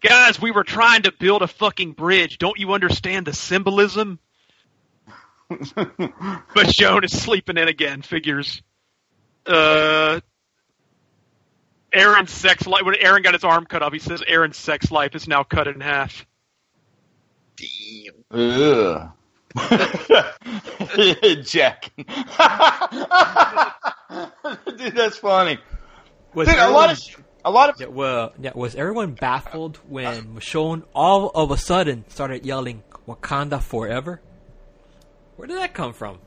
Guys, 0.00 0.40
we 0.40 0.50
were 0.50 0.64
trying 0.64 1.02
to 1.02 1.12
build 1.12 1.42
a 1.42 1.46
fucking 1.46 1.92
bridge. 1.92 2.38
Don't 2.38 2.58
you 2.58 2.72
understand 2.72 3.26
the 3.26 3.32
symbolism? 3.32 4.18
but 5.74 6.68
Joan 6.68 7.04
is 7.04 7.12
sleeping 7.12 7.58
in 7.58 7.68
again. 7.68 8.02
Figures. 8.02 8.62
Uh, 9.46 10.20
Aaron's 11.92 12.30
sex 12.30 12.66
life. 12.66 12.84
When 12.84 12.94
Aaron 12.96 13.22
got 13.22 13.34
his 13.34 13.44
arm 13.44 13.66
cut 13.66 13.82
off, 13.82 13.92
he 13.92 13.98
says 13.98 14.22
Aaron's 14.26 14.56
sex 14.56 14.90
life 14.90 15.14
is 15.14 15.28
now 15.28 15.42
cut 15.42 15.68
in 15.68 15.80
half. 15.80 16.26
Ugh. 18.30 19.10
Jack. 21.44 21.90
Dude, 24.76 24.94
that's 24.94 25.16
funny. 25.18 25.58
Was 26.34 26.48
Dude, 26.48 26.58
a 26.58 26.70
lot 26.70 26.90
of 26.90 26.98
everyone- 26.98 27.24
a 27.42 27.50
lot 27.50 27.70
of 27.70 27.80
Yeah, 27.80 27.86
well, 27.86 28.32
yeah, 28.38 28.52
was 28.54 28.74
everyone 28.74 29.12
baffled 29.12 29.78
when 29.88 30.34
Michonne 30.36 30.82
all 30.94 31.30
of 31.34 31.50
a 31.50 31.56
sudden 31.56 32.04
started 32.08 32.44
yelling 32.44 32.82
"Wakanda 33.08 33.62
forever"? 33.62 34.20
Where 35.36 35.48
did 35.48 35.56
that 35.58 35.72
come 35.74 35.92
from? 35.94 36.18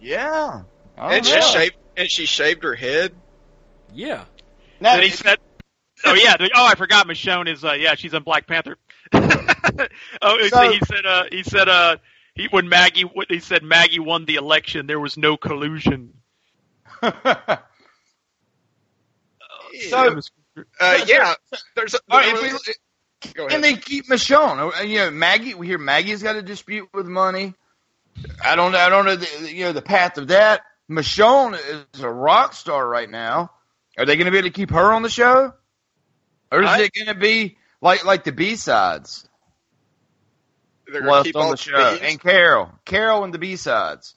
yeah. 0.00 0.62
And 0.98 1.22
don't 1.24 1.42
she 1.42 1.42
shaved 1.52 1.76
and 1.96 2.10
she 2.10 2.24
shaved 2.24 2.62
her 2.64 2.74
head. 2.74 3.12
Yeah. 3.92 4.24
Now, 4.80 4.94
then 4.94 5.02
he 5.04 5.10
said, 5.10 5.38
"Oh 6.06 6.14
yeah, 6.14 6.38
the- 6.38 6.50
oh 6.54 6.66
I 6.66 6.74
forgot. 6.74 7.06
Michonne 7.06 7.48
is 7.52 7.62
uh, 7.64 7.72
yeah, 7.72 7.94
she's 7.96 8.14
on 8.14 8.22
Black 8.22 8.46
Panther." 8.46 8.76
oh, 9.12 9.18
he 9.20 10.48
So- 10.48 10.56
said- 10.56 10.72
he 10.72 10.80
said 10.86 11.06
uh, 11.06 11.24
he 11.30 11.42
said 11.42 11.68
uh, 11.68 11.96
he 12.36 12.46
when 12.50 12.68
Maggie 12.68 13.02
what 13.02 13.26
he 13.30 13.40
said 13.40 13.62
Maggie 13.62 13.98
won 13.98 14.24
the 14.26 14.36
election. 14.36 14.86
There 14.86 15.00
was 15.00 15.16
no 15.16 15.36
collusion. 15.36 16.14
so, 17.02 17.12
Uh, 20.80 21.04
yeah, 21.06 21.34
there's. 21.74 21.94
A, 21.94 21.98
all 22.10 22.18
right, 22.18 22.34
if 22.34 22.42
we, 23.36 23.54
and 23.54 23.62
they 23.64 23.74
keep 23.74 24.08
Michonne. 24.08 24.78
Uh, 24.78 24.82
You 24.82 24.98
know, 24.98 25.10
Maggie. 25.10 25.54
We 25.54 25.66
hear 25.66 25.78
Maggie's 25.78 26.22
got 26.22 26.36
a 26.36 26.42
dispute 26.42 26.88
with 26.94 27.06
money. 27.06 27.54
I 28.42 28.56
don't. 28.56 28.74
I 28.74 28.88
don't 28.88 29.04
know. 29.04 29.16
The, 29.16 29.52
you 29.52 29.64
know 29.64 29.72
the 29.72 29.82
path 29.82 30.18
of 30.18 30.28
that. 30.28 30.62
Michonne 30.90 31.58
is 31.94 32.00
a 32.00 32.08
rock 32.08 32.54
star 32.54 32.86
right 32.86 33.10
now. 33.10 33.50
Are 33.98 34.06
they 34.06 34.16
going 34.16 34.26
to 34.26 34.30
be 34.30 34.38
able 34.38 34.48
to 34.48 34.52
keep 34.54 34.70
her 34.70 34.92
on 34.92 35.02
the 35.02 35.08
show, 35.10 35.52
or 36.52 36.62
is 36.62 36.68
I- 36.68 36.82
it 36.82 36.92
going 36.94 37.08
to 37.08 37.14
be 37.14 37.56
like 37.80 38.04
like 38.04 38.24
the 38.24 38.32
B 38.32 38.56
sides 38.56 39.28
They're 40.86 41.00
gonna 41.00 41.12
left 41.12 41.26
keep 41.26 41.36
on 41.36 41.42
all 41.42 41.50
the 41.50 41.56
show? 41.56 41.92
bees. 41.92 42.00
And 42.02 42.20
Carol, 42.20 42.70
Carol, 42.84 43.24
and 43.24 43.34
the 43.34 43.38
B 43.38 43.56
sides. 43.56 44.14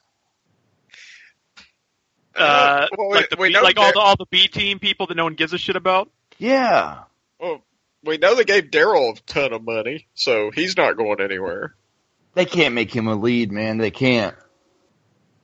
Uh, 2.34 2.86
well, 2.96 3.08
we- 3.10 3.16
like 3.16 3.28
the 3.28 3.36
we 3.36 3.48
B, 3.48 3.54
know 3.54 3.62
like 3.62 3.78
all 3.78 3.92
the 3.92 3.98
all 3.98 4.16
the 4.16 4.26
B 4.30 4.46
team 4.48 4.78
people 4.78 5.06
that 5.08 5.16
no 5.16 5.24
one 5.24 5.34
gives 5.34 5.52
a 5.52 5.58
shit 5.58 5.76
about. 5.76 6.10
Yeah. 6.38 7.00
Well, 7.38 7.62
we 8.04 8.18
know 8.18 8.34
they 8.34 8.44
gave 8.44 8.64
Daryl 8.70 9.18
a 9.18 9.20
ton 9.22 9.52
of 9.52 9.62
money, 9.62 10.06
so 10.14 10.50
he's 10.50 10.76
not 10.76 10.96
going 10.96 11.20
anywhere. 11.20 11.74
They 12.34 12.44
can't 12.46 12.74
make 12.74 12.94
him 12.94 13.08
a 13.08 13.14
lead, 13.16 13.50
man. 13.50 13.78
They 13.78 13.90
can't. 13.90 14.36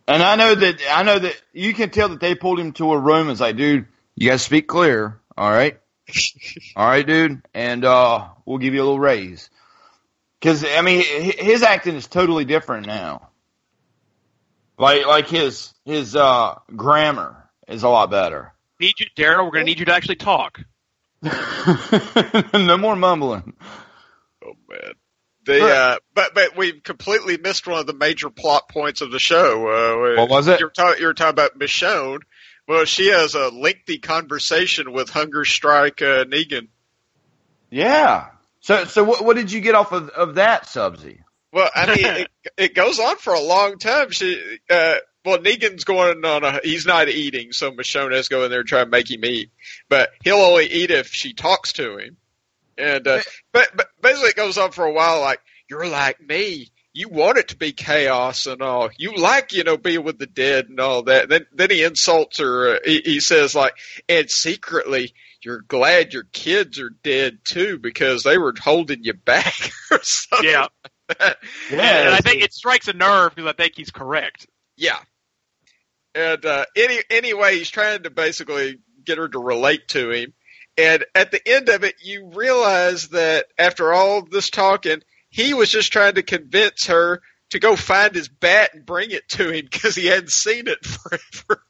And 0.08 0.22
I 0.22 0.36
know 0.36 0.54
that 0.54 0.80
I 0.90 1.02
know 1.02 1.18
that 1.18 1.34
you 1.52 1.74
can 1.74 1.90
tell 1.90 2.10
that 2.10 2.20
they 2.20 2.34
pulled 2.36 2.60
him 2.60 2.72
to 2.74 2.92
a 2.92 2.98
room 2.98 3.20
and 3.22 3.28
was 3.30 3.40
like, 3.40 3.56
dude, 3.56 3.86
you 4.14 4.28
gotta 4.28 4.38
speak 4.38 4.68
clear, 4.68 5.18
all 5.36 5.50
right? 5.50 5.78
all 6.76 6.86
right, 6.86 7.04
dude, 7.04 7.42
and 7.52 7.84
uh 7.84 8.28
we'll 8.44 8.58
give 8.58 8.72
you 8.72 8.80
a 8.80 8.84
little 8.84 9.00
raise. 9.00 9.50
Cause 10.42 10.64
I 10.64 10.82
mean 10.82 11.02
his 11.02 11.62
acting 11.62 11.94
is 11.94 12.06
totally 12.06 12.44
different 12.44 12.86
now. 12.86 13.30
Like 14.78 15.06
like 15.06 15.28
his 15.28 15.72
his 15.84 16.14
uh 16.14 16.58
grammar 16.74 17.48
is 17.66 17.82
a 17.82 17.88
lot 17.88 18.10
better. 18.10 18.52
Need 18.78 18.94
you, 19.00 19.06
Daryl? 19.16 19.44
We're 19.44 19.52
gonna 19.52 19.64
need 19.64 19.78
you 19.78 19.86
to 19.86 19.94
actually 19.94 20.16
talk. 20.16 20.60
no 21.22 22.76
more 22.76 22.96
mumbling. 22.96 23.54
Oh 24.44 24.52
man. 24.68 24.92
The 25.46 25.64
uh, 25.64 25.96
but 26.12 26.34
but 26.34 26.56
we 26.56 26.80
completely 26.80 27.38
missed 27.38 27.66
one 27.66 27.78
of 27.78 27.86
the 27.86 27.94
major 27.94 28.30
plot 28.30 28.68
points 28.68 29.00
of 29.00 29.12
the 29.12 29.20
show. 29.20 29.68
Uh, 29.68 30.16
What 30.20 30.28
was 30.28 30.48
it? 30.48 30.58
You 30.58 30.66
were, 30.66 30.70
talking, 30.70 31.00
you 31.00 31.06
were 31.06 31.14
talking 31.14 31.30
about 31.30 31.58
Michonne. 31.58 32.20
Well, 32.66 32.84
she 32.84 33.08
has 33.08 33.34
a 33.34 33.48
lengthy 33.50 33.98
conversation 33.98 34.92
with 34.92 35.08
Hunger 35.08 35.44
Strike 35.44 36.02
uh, 36.02 36.24
Negan. 36.24 36.66
Yeah. 37.70 38.26
So 38.66 38.84
so 38.84 39.04
what 39.04 39.24
what 39.24 39.36
did 39.36 39.52
you 39.52 39.60
get 39.60 39.76
off 39.76 39.92
of, 39.92 40.08
of 40.08 40.34
that, 40.34 40.64
Subsy? 40.64 41.20
Well, 41.52 41.70
I 41.72 41.86
mean, 41.86 42.04
it, 42.04 42.30
it 42.56 42.74
goes 42.74 42.98
on 42.98 43.16
for 43.16 43.32
a 43.32 43.40
long 43.40 43.78
time. 43.78 44.10
She, 44.10 44.58
uh, 44.68 44.96
well, 45.24 45.38
Negan's 45.38 45.84
going 45.84 46.24
on 46.24 46.42
a, 46.42 46.58
he's 46.64 46.84
not 46.84 47.08
eating, 47.08 47.52
so 47.52 47.70
Michonne 47.70 48.12
has 48.12 48.26
to 48.26 48.34
go 48.34 48.42
in 48.42 48.50
there 48.50 48.60
and 48.60 48.68
try 48.68 48.82
to 48.82 48.90
make 48.90 49.08
him 49.08 49.24
eat. 49.24 49.52
But 49.88 50.10
he'll 50.24 50.34
only 50.38 50.66
eat 50.66 50.90
if 50.90 51.14
she 51.14 51.32
talks 51.32 51.74
to 51.74 51.96
him. 51.96 52.16
And, 52.76 53.06
uh, 53.06 53.20
but, 53.52 53.70
but 53.76 53.86
basically 54.02 54.30
it 54.30 54.36
goes 54.36 54.58
on 54.58 54.72
for 54.72 54.84
a 54.84 54.92
while 54.92 55.20
like, 55.20 55.38
you're 55.70 55.86
like 55.86 56.20
me. 56.20 56.72
you 56.96 57.10
want 57.10 57.36
it 57.36 57.48
to 57.48 57.56
be 57.56 57.72
chaos 57.72 58.46
and 58.46 58.62
all. 58.62 58.88
You 58.98 59.14
like, 59.16 59.52
you 59.52 59.64
know, 59.64 59.76
being 59.76 60.02
with 60.02 60.18
the 60.18 60.26
dead 60.26 60.70
and 60.70 60.80
all 60.80 61.02
that. 61.04 61.28
Then, 61.28 61.46
then 61.52 61.70
he 61.70 61.84
insults 61.84 62.38
her. 62.38 62.76
Uh, 62.76 62.78
he, 62.84 63.02
he 63.04 63.20
says 63.20 63.54
like, 63.54 63.74
and 64.08 64.30
secretly, 64.30 65.12
you're 65.46 65.62
glad 65.62 66.12
your 66.12 66.24
kids 66.32 66.80
are 66.80 66.90
dead 66.90 67.38
too 67.44 67.78
because 67.78 68.24
they 68.24 68.36
were 68.36 68.52
holding 68.60 69.04
you 69.04 69.14
back 69.14 69.70
or 69.92 70.02
something. 70.02 70.50
Yeah. 70.50 70.66
yeah. 71.20 71.34
and 71.70 72.14
I 72.14 72.18
think 72.18 72.42
it 72.42 72.52
strikes 72.52 72.88
a 72.88 72.92
nerve 72.92 73.34
because 73.34 73.48
I 73.48 73.52
think 73.52 73.74
he's 73.76 73.92
correct. 73.92 74.48
Yeah. 74.76 74.98
And 76.16 76.44
uh, 76.44 76.64
any 76.74 76.98
anyway, 77.10 77.58
he's 77.58 77.70
trying 77.70 78.02
to 78.02 78.10
basically 78.10 78.80
get 79.04 79.18
her 79.18 79.28
to 79.28 79.38
relate 79.38 79.86
to 79.88 80.10
him. 80.10 80.34
And 80.76 81.04
at 81.14 81.30
the 81.30 81.40
end 81.46 81.68
of 81.68 81.84
it, 81.84 81.94
you 82.02 82.32
realize 82.34 83.08
that 83.10 83.46
after 83.56 83.92
all 83.92 84.22
this 84.22 84.50
talking, 84.50 85.00
he 85.30 85.54
was 85.54 85.70
just 85.70 85.92
trying 85.92 86.14
to 86.14 86.22
convince 86.22 86.86
her 86.86 87.22
to 87.50 87.60
go 87.60 87.76
find 87.76 88.14
his 88.14 88.28
bat 88.28 88.70
and 88.74 88.84
bring 88.84 89.12
it 89.12 89.28
to 89.28 89.50
him 89.50 89.68
because 89.70 89.94
he 89.94 90.06
hadn't 90.06 90.32
seen 90.32 90.66
it 90.66 90.84
forever. 90.84 91.62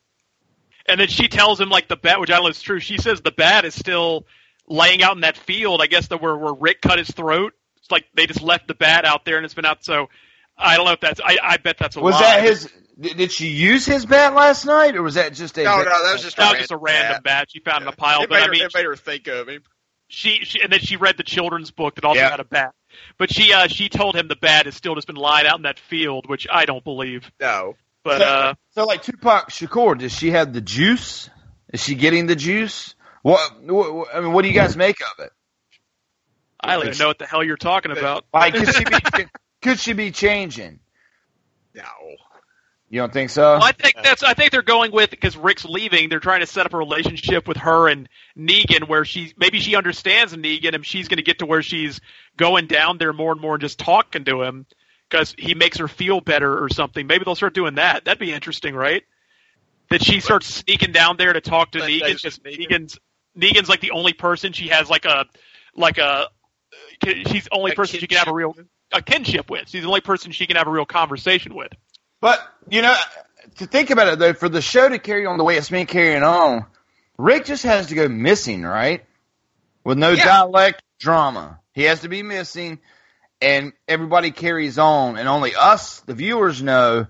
And 0.89 1.01
then 1.01 1.09
she 1.09 1.29
tells 1.29 1.61
him 1.61 1.69
like 1.69 1.89
the 1.89 1.97
bat, 1.97 2.21
which 2.21 2.31
I 2.31 2.35
don't 2.35 2.45
know 2.45 2.51
is 2.51 2.63
true. 2.63 2.81
She 2.81 2.99
says 2.99 3.21
the 3.21 3.33
bat 3.33 3.65
is 3.65 3.75
still 3.75 4.27
laying 4.69 5.03
out 5.03 5.15
in 5.15 5.21
that 5.23 5.37
field. 5.37 5.81
I 5.83 5.87
guess 5.87 6.07
the 6.09 6.17
where 6.19 6.37
where 6.37 6.55
Rick 6.55 6.81
cut 6.83 6.99
his 6.99 7.11
throat. 7.11 7.55
It's 7.79 7.91
like 7.91 8.05
they 8.15 8.27
just 8.27 8.43
left 8.43 8.69
the 8.69 8.75
bat 8.75 9.05
out 9.05 9.25
there 9.25 9.37
and 9.37 9.45
it's 9.45 9.55
been 9.55 9.65
out. 9.67 9.85
So 9.85 10.09
I 10.57 10.77
don't 10.77 10.87
know 10.87 10.93
if 10.93 11.01
that's. 11.01 11.21
I, 11.25 11.39
I 11.43 11.57
bet 11.59 11.77
that's 11.79 11.97
a 11.97 12.01
Was 12.01 12.15
lie. 12.15 12.21
that 12.23 12.43
his? 12.45 12.71
Did 12.99 13.31
she 13.31 13.49
use 13.49 13.85
his 13.85 14.07
bat 14.07 14.35
last 14.35 14.65
night, 14.65 14.97
or 14.97 15.03
was 15.03 15.15
that 15.17 15.35
just 15.35 15.59
a? 15.59 15.65
No, 15.65 15.77
no, 15.79 15.85
that 15.85 16.13
was 16.15 16.23
just 16.23 16.39
a 16.39 16.41
that 16.41 16.45
was 16.45 16.53
random 16.53 16.61
just 16.63 16.71
a 16.73 16.77
random 16.79 17.13
bat. 17.13 17.23
bat. 17.25 17.49
She 17.51 17.61
found 17.61 17.83
in 17.83 17.89
a 17.89 17.93
pile. 17.93 18.23
It 18.23 18.31
but 18.31 18.37
made, 18.37 18.43
I 18.43 18.47
her, 18.47 18.53
mean, 18.53 18.63
it 18.63 18.73
made 18.75 18.87
her 18.87 18.97
think 18.97 19.27
of 19.27 19.49
him. 19.49 19.63
she, 20.09 20.39
she 20.45 20.63
and 20.63 20.73
then 20.73 20.81
she 20.81 20.97
read 20.97 21.17
the 21.19 21.23
children's 21.23 21.71
book 21.71 21.97
that 21.97 22.05
also 22.05 22.21
Yeah. 22.21 22.31
had 22.31 22.41
a 22.41 22.45
bat. 22.45 22.75
But 23.19 23.31
she 23.31 23.53
uh 23.53 23.69
she 23.69 23.91
told 23.91 24.17
him 24.17 24.29
the 24.29 24.37
bat 24.37 24.65
has 24.65 24.75
still 24.75 24.95
just 24.95 25.07
been 25.07 25.17
lying 25.17 25.47
out 25.47 25.59
in 25.59 25.65
that 25.65 25.79
field, 25.79 26.27
which 26.27 26.47
I 26.51 26.65
don't 26.65 26.83
believe. 26.83 27.31
No. 27.39 27.75
But 28.07 28.19
so, 28.19 28.25
uh 28.25 28.55
so 28.71 28.85
like 28.85 29.03
Tupac 29.03 29.51
Shakur, 29.51 29.99
does 29.99 30.13
she 30.13 30.31
have 30.31 30.53
the 30.53 30.61
juice? 30.61 31.29
Is 31.73 31.83
she 31.83 31.97
getting 31.97 32.27
the 32.27 32.37
juice? 32.37 32.95
What, 33.23 33.61
what 33.65 34.15
I 34.15 34.21
mean, 34.21 34.33
what 34.33 34.43
do 34.43 34.49
you 34.49 34.55
guys 34.55 34.77
make 34.77 35.01
of 35.01 35.25
it? 35.25 35.33
I 36.61 36.77
don't 36.77 36.87
even 36.87 36.99
know 36.99 37.09
what 37.09 37.19
the 37.19 37.27
hell 37.27 37.43
you're 37.43 37.57
talking 37.57 37.91
about. 37.91 38.25
Like, 38.33 38.55
could 38.55 38.73
she 38.73 38.85
be 38.85 39.27
could 39.63 39.81
she 39.81 39.93
be 39.93 40.13
changing? 40.13 40.79
No. 41.75 41.83
You 42.91 43.01
don't 43.01 43.13
think 43.13 43.31
so? 43.31 43.43
Well, 43.43 43.65
I 43.65 43.73
think 43.73 43.97
that's. 44.01 44.23
I 44.23 44.35
think 44.35 44.53
they're 44.53 44.63
going 44.63 44.93
with 44.93 45.11
because 45.11 45.37
Rick's 45.37 45.65
leaving. 45.65 46.09
They're 46.09 46.21
trying 46.21 46.41
to 46.41 46.47
set 46.47 46.65
up 46.65 46.75
a 46.75 46.79
relationship 46.79 47.49
with 47.49 47.57
her 47.57 47.89
and 47.89 48.09
Negan, 48.39 48.87
where 48.87 49.05
she 49.05 49.35
maybe 49.37 49.59
she 49.59 49.75
understands 49.75 50.33
Negan, 50.33 50.77
and 50.77 50.87
she's 50.87 51.09
going 51.09 51.17
to 51.17 51.25
get 51.25 51.41
to 51.41 51.47
where 51.47 51.63
she's 51.63 52.01
going 52.37 52.69
down 52.69 52.99
there 52.99 53.13
more 53.13 53.33
and 53.33 53.41
more 53.41 53.55
and 53.55 53.61
just 53.61 53.81
talking 53.81 54.25
to 54.27 54.43
him 54.43 54.67
because 55.09 55.35
he 55.39 55.55
makes 55.55 55.79
her 55.79 55.89
feel 55.89 56.21
better 56.21 56.63
or 56.63 56.69
something. 56.69 57.07
Maybe 57.07 57.25
they'll 57.25 57.35
start 57.35 57.55
doing 57.55 57.77
that. 57.77 58.05
That'd 58.05 58.19
be 58.19 58.33
interesting, 58.33 58.75
right? 58.75 59.03
That 59.91 60.03
she 60.03 60.21
starts 60.21 60.47
sneaking 60.47 60.93
down 60.93 61.17
there 61.17 61.33
to 61.33 61.41
talk 61.41 61.73
to 61.73 61.79
That 61.81 61.89
Negan 61.89 62.01
days 62.01 62.23
because. 62.23 62.39
Negan's 62.41 62.99
Negan's 63.39 63.69
like 63.69 63.81
the 63.81 63.93
only 63.93 64.13
person 64.13 64.53
she 64.53 64.69
has 64.69 64.89
like 64.89 65.05
a 65.05 65.27
like 65.75 65.99
a 65.99 66.03
uh, 66.05 66.27
she's 67.03 67.45
the 67.45 67.49
only 67.53 67.73
A 67.73 67.75
person 67.75 68.01
she 68.01 68.07
can 68.07 68.19
have 68.19 68.29
a 68.29 68.33
real 68.33 68.55
a 68.93 69.03
kinship 69.03 69.51
with. 69.51 69.69
She's 69.69 69.83
the 69.83 69.89
only 69.89 70.01
person 70.01 70.33
she 70.33 70.47
can 70.47 70.57
have 70.57 70.67
a 70.67 70.71
real 70.71 70.87
conversation 70.87 71.55
with. 71.55 71.73
But 72.21 72.41
you 72.69 72.83
know, 72.83 72.95
to 73.57 73.67
think 73.67 73.91
about 73.91 74.09
it 74.09 74.19
though, 74.19 74.33
for 74.33 74.49
the 74.49 74.63
show 74.63 74.89
to 74.89 74.99
carry 74.99 75.27
on 75.27 75.39
the 75.39 75.45
way 75.45 75.57
it's 75.57 75.71
been 75.71 75.87
carrying 75.87 76.23
on, 76.23 76.67
Rick 77.19 77.45
just 77.45 77.65
has 77.65 77.89
to 77.89 77.95
go 77.95 78.09
missing, 78.09 78.63
right? 78.63 79.05
With 79.85 79.99
no 79.99 80.13
Yeah. 80.13 80.25
dialect 80.25 80.83
drama, 80.99 81.61
he 81.73 81.85
has 81.85 82.01
to 82.01 82.09
be 82.09 82.23
missing, 82.23 82.81
and 83.41 83.73
everybody 83.89 84.31
carries 84.31 84.79
on, 84.79 85.17
and 85.19 85.29
only 85.29 85.55
us, 85.55 86.01
the 86.01 86.15
viewers, 86.15 86.63
know 86.63 87.07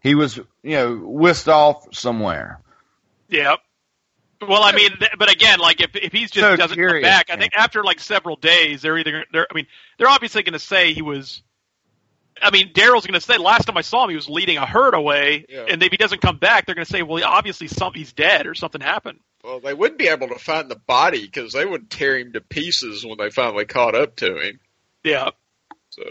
he 0.00 0.14
was, 0.14 0.36
you 0.36 0.44
know, 0.76 0.96
whisked 0.96 1.48
off 1.48 1.94
somewhere. 1.94 2.60
Yeah. 3.28 3.56
Well, 4.46 4.62
I 4.62 4.72
mean, 4.72 4.90
th- 4.98 5.12
but 5.18 5.30
again, 5.32 5.58
like 5.58 5.80
if 5.80 5.96
if 5.96 6.12
he's 6.12 6.30
just 6.30 6.44
So 6.44 6.56
doesn't 6.56 6.74
curious, 6.76 7.04
come 7.06 7.10
back, 7.10 7.30
I 7.30 7.36
think 7.36 7.54
after 7.54 7.82
like 7.82 7.98
several 7.98 8.36
days, 8.36 8.82
they're 8.82 8.98
either 8.98 9.24
they're. 9.32 9.46
I 9.50 9.54
mean, 9.54 9.66
they're 9.98 10.08
obviously 10.08 10.42
going 10.42 10.52
to 10.52 10.58
say 10.58 10.92
he 10.92 11.00
was. 11.02 11.42
I 12.42 12.50
mean, 12.50 12.72
Daryl's 12.74 13.06
going 13.06 13.14
to 13.14 13.20
say 13.20 13.38
last 13.38 13.66
time 13.66 13.76
I 13.78 13.80
saw 13.82 14.04
him, 14.04 14.10
he 14.10 14.16
was 14.16 14.28
leading 14.28 14.58
a 14.58 14.66
herd 14.66 14.92
away, 14.94 15.46
Yeah. 15.48 15.66
and 15.68 15.80
if 15.82 15.92
he 15.92 15.96
doesn't 15.96 16.20
come 16.20 16.36
back, 16.36 16.66
they're 16.66 16.74
going 16.74 16.84
to 16.84 16.90
say, 16.90 17.02
well, 17.02 17.22
obviously 17.24 17.68
some 17.68 17.94
he's 17.94 18.12
dead 18.12 18.48
or 18.48 18.54
something 18.56 18.80
happened. 18.80 19.20
Well, 19.44 19.60
they 19.60 19.72
wouldn't 19.72 20.00
be 20.00 20.08
able 20.08 20.26
to 20.28 20.38
find 20.38 20.68
the 20.68 20.74
body 20.76 21.24
because 21.24 21.52
they 21.52 21.64
would 21.64 21.88
tear 21.90 22.18
him 22.18 22.32
to 22.32 22.40
pieces 22.40 23.06
when 23.06 23.18
they 23.18 23.30
finally 23.30 23.66
caught 23.66 23.94
up 23.94 24.16
to 24.16 24.36
him. 24.36 24.58
Yeah. 25.04 25.30
So 25.90 26.02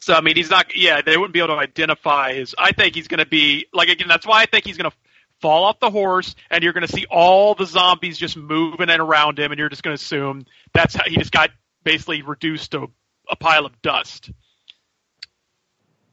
So 0.00 0.14
I 0.14 0.20
mean, 0.20 0.36
he's 0.36 0.50
not. 0.50 0.76
Yeah, 0.76 1.00
they 1.00 1.16
wouldn't 1.16 1.32
be 1.32 1.38
able 1.38 1.54
to 1.54 1.60
identify 1.60 2.34
his. 2.34 2.54
I 2.58 2.72
think 2.72 2.94
he's 2.94 3.08
going 3.08 3.20
to 3.20 3.26
be 3.26 3.66
like 3.72 3.88
again. 3.88 4.08
That's 4.08 4.26
why 4.26 4.42
I 4.42 4.46
think 4.46 4.66
he's 4.66 4.76
going 4.76 4.90
to 4.90 4.96
fall 5.40 5.64
off 5.64 5.78
the 5.80 5.90
horse, 5.90 6.34
and 6.50 6.62
you're 6.62 6.72
going 6.72 6.86
to 6.86 6.92
see 6.92 7.06
all 7.10 7.54
the 7.54 7.66
zombies 7.66 8.18
just 8.18 8.36
moving 8.36 8.90
and 8.90 9.00
around 9.00 9.38
him, 9.38 9.52
and 9.52 9.58
you're 9.58 9.68
just 9.68 9.82
going 9.82 9.96
to 9.96 10.02
assume 10.02 10.44
that's 10.74 10.94
how 10.94 11.04
he 11.06 11.16
just 11.16 11.32
got 11.32 11.50
basically 11.84 12.22
reduced 12.22 12.72
to 12.72 12.90
a 13.30 13.36
pile 13.36 13.64
of 13.64 13.80
dust. 13.80 14.30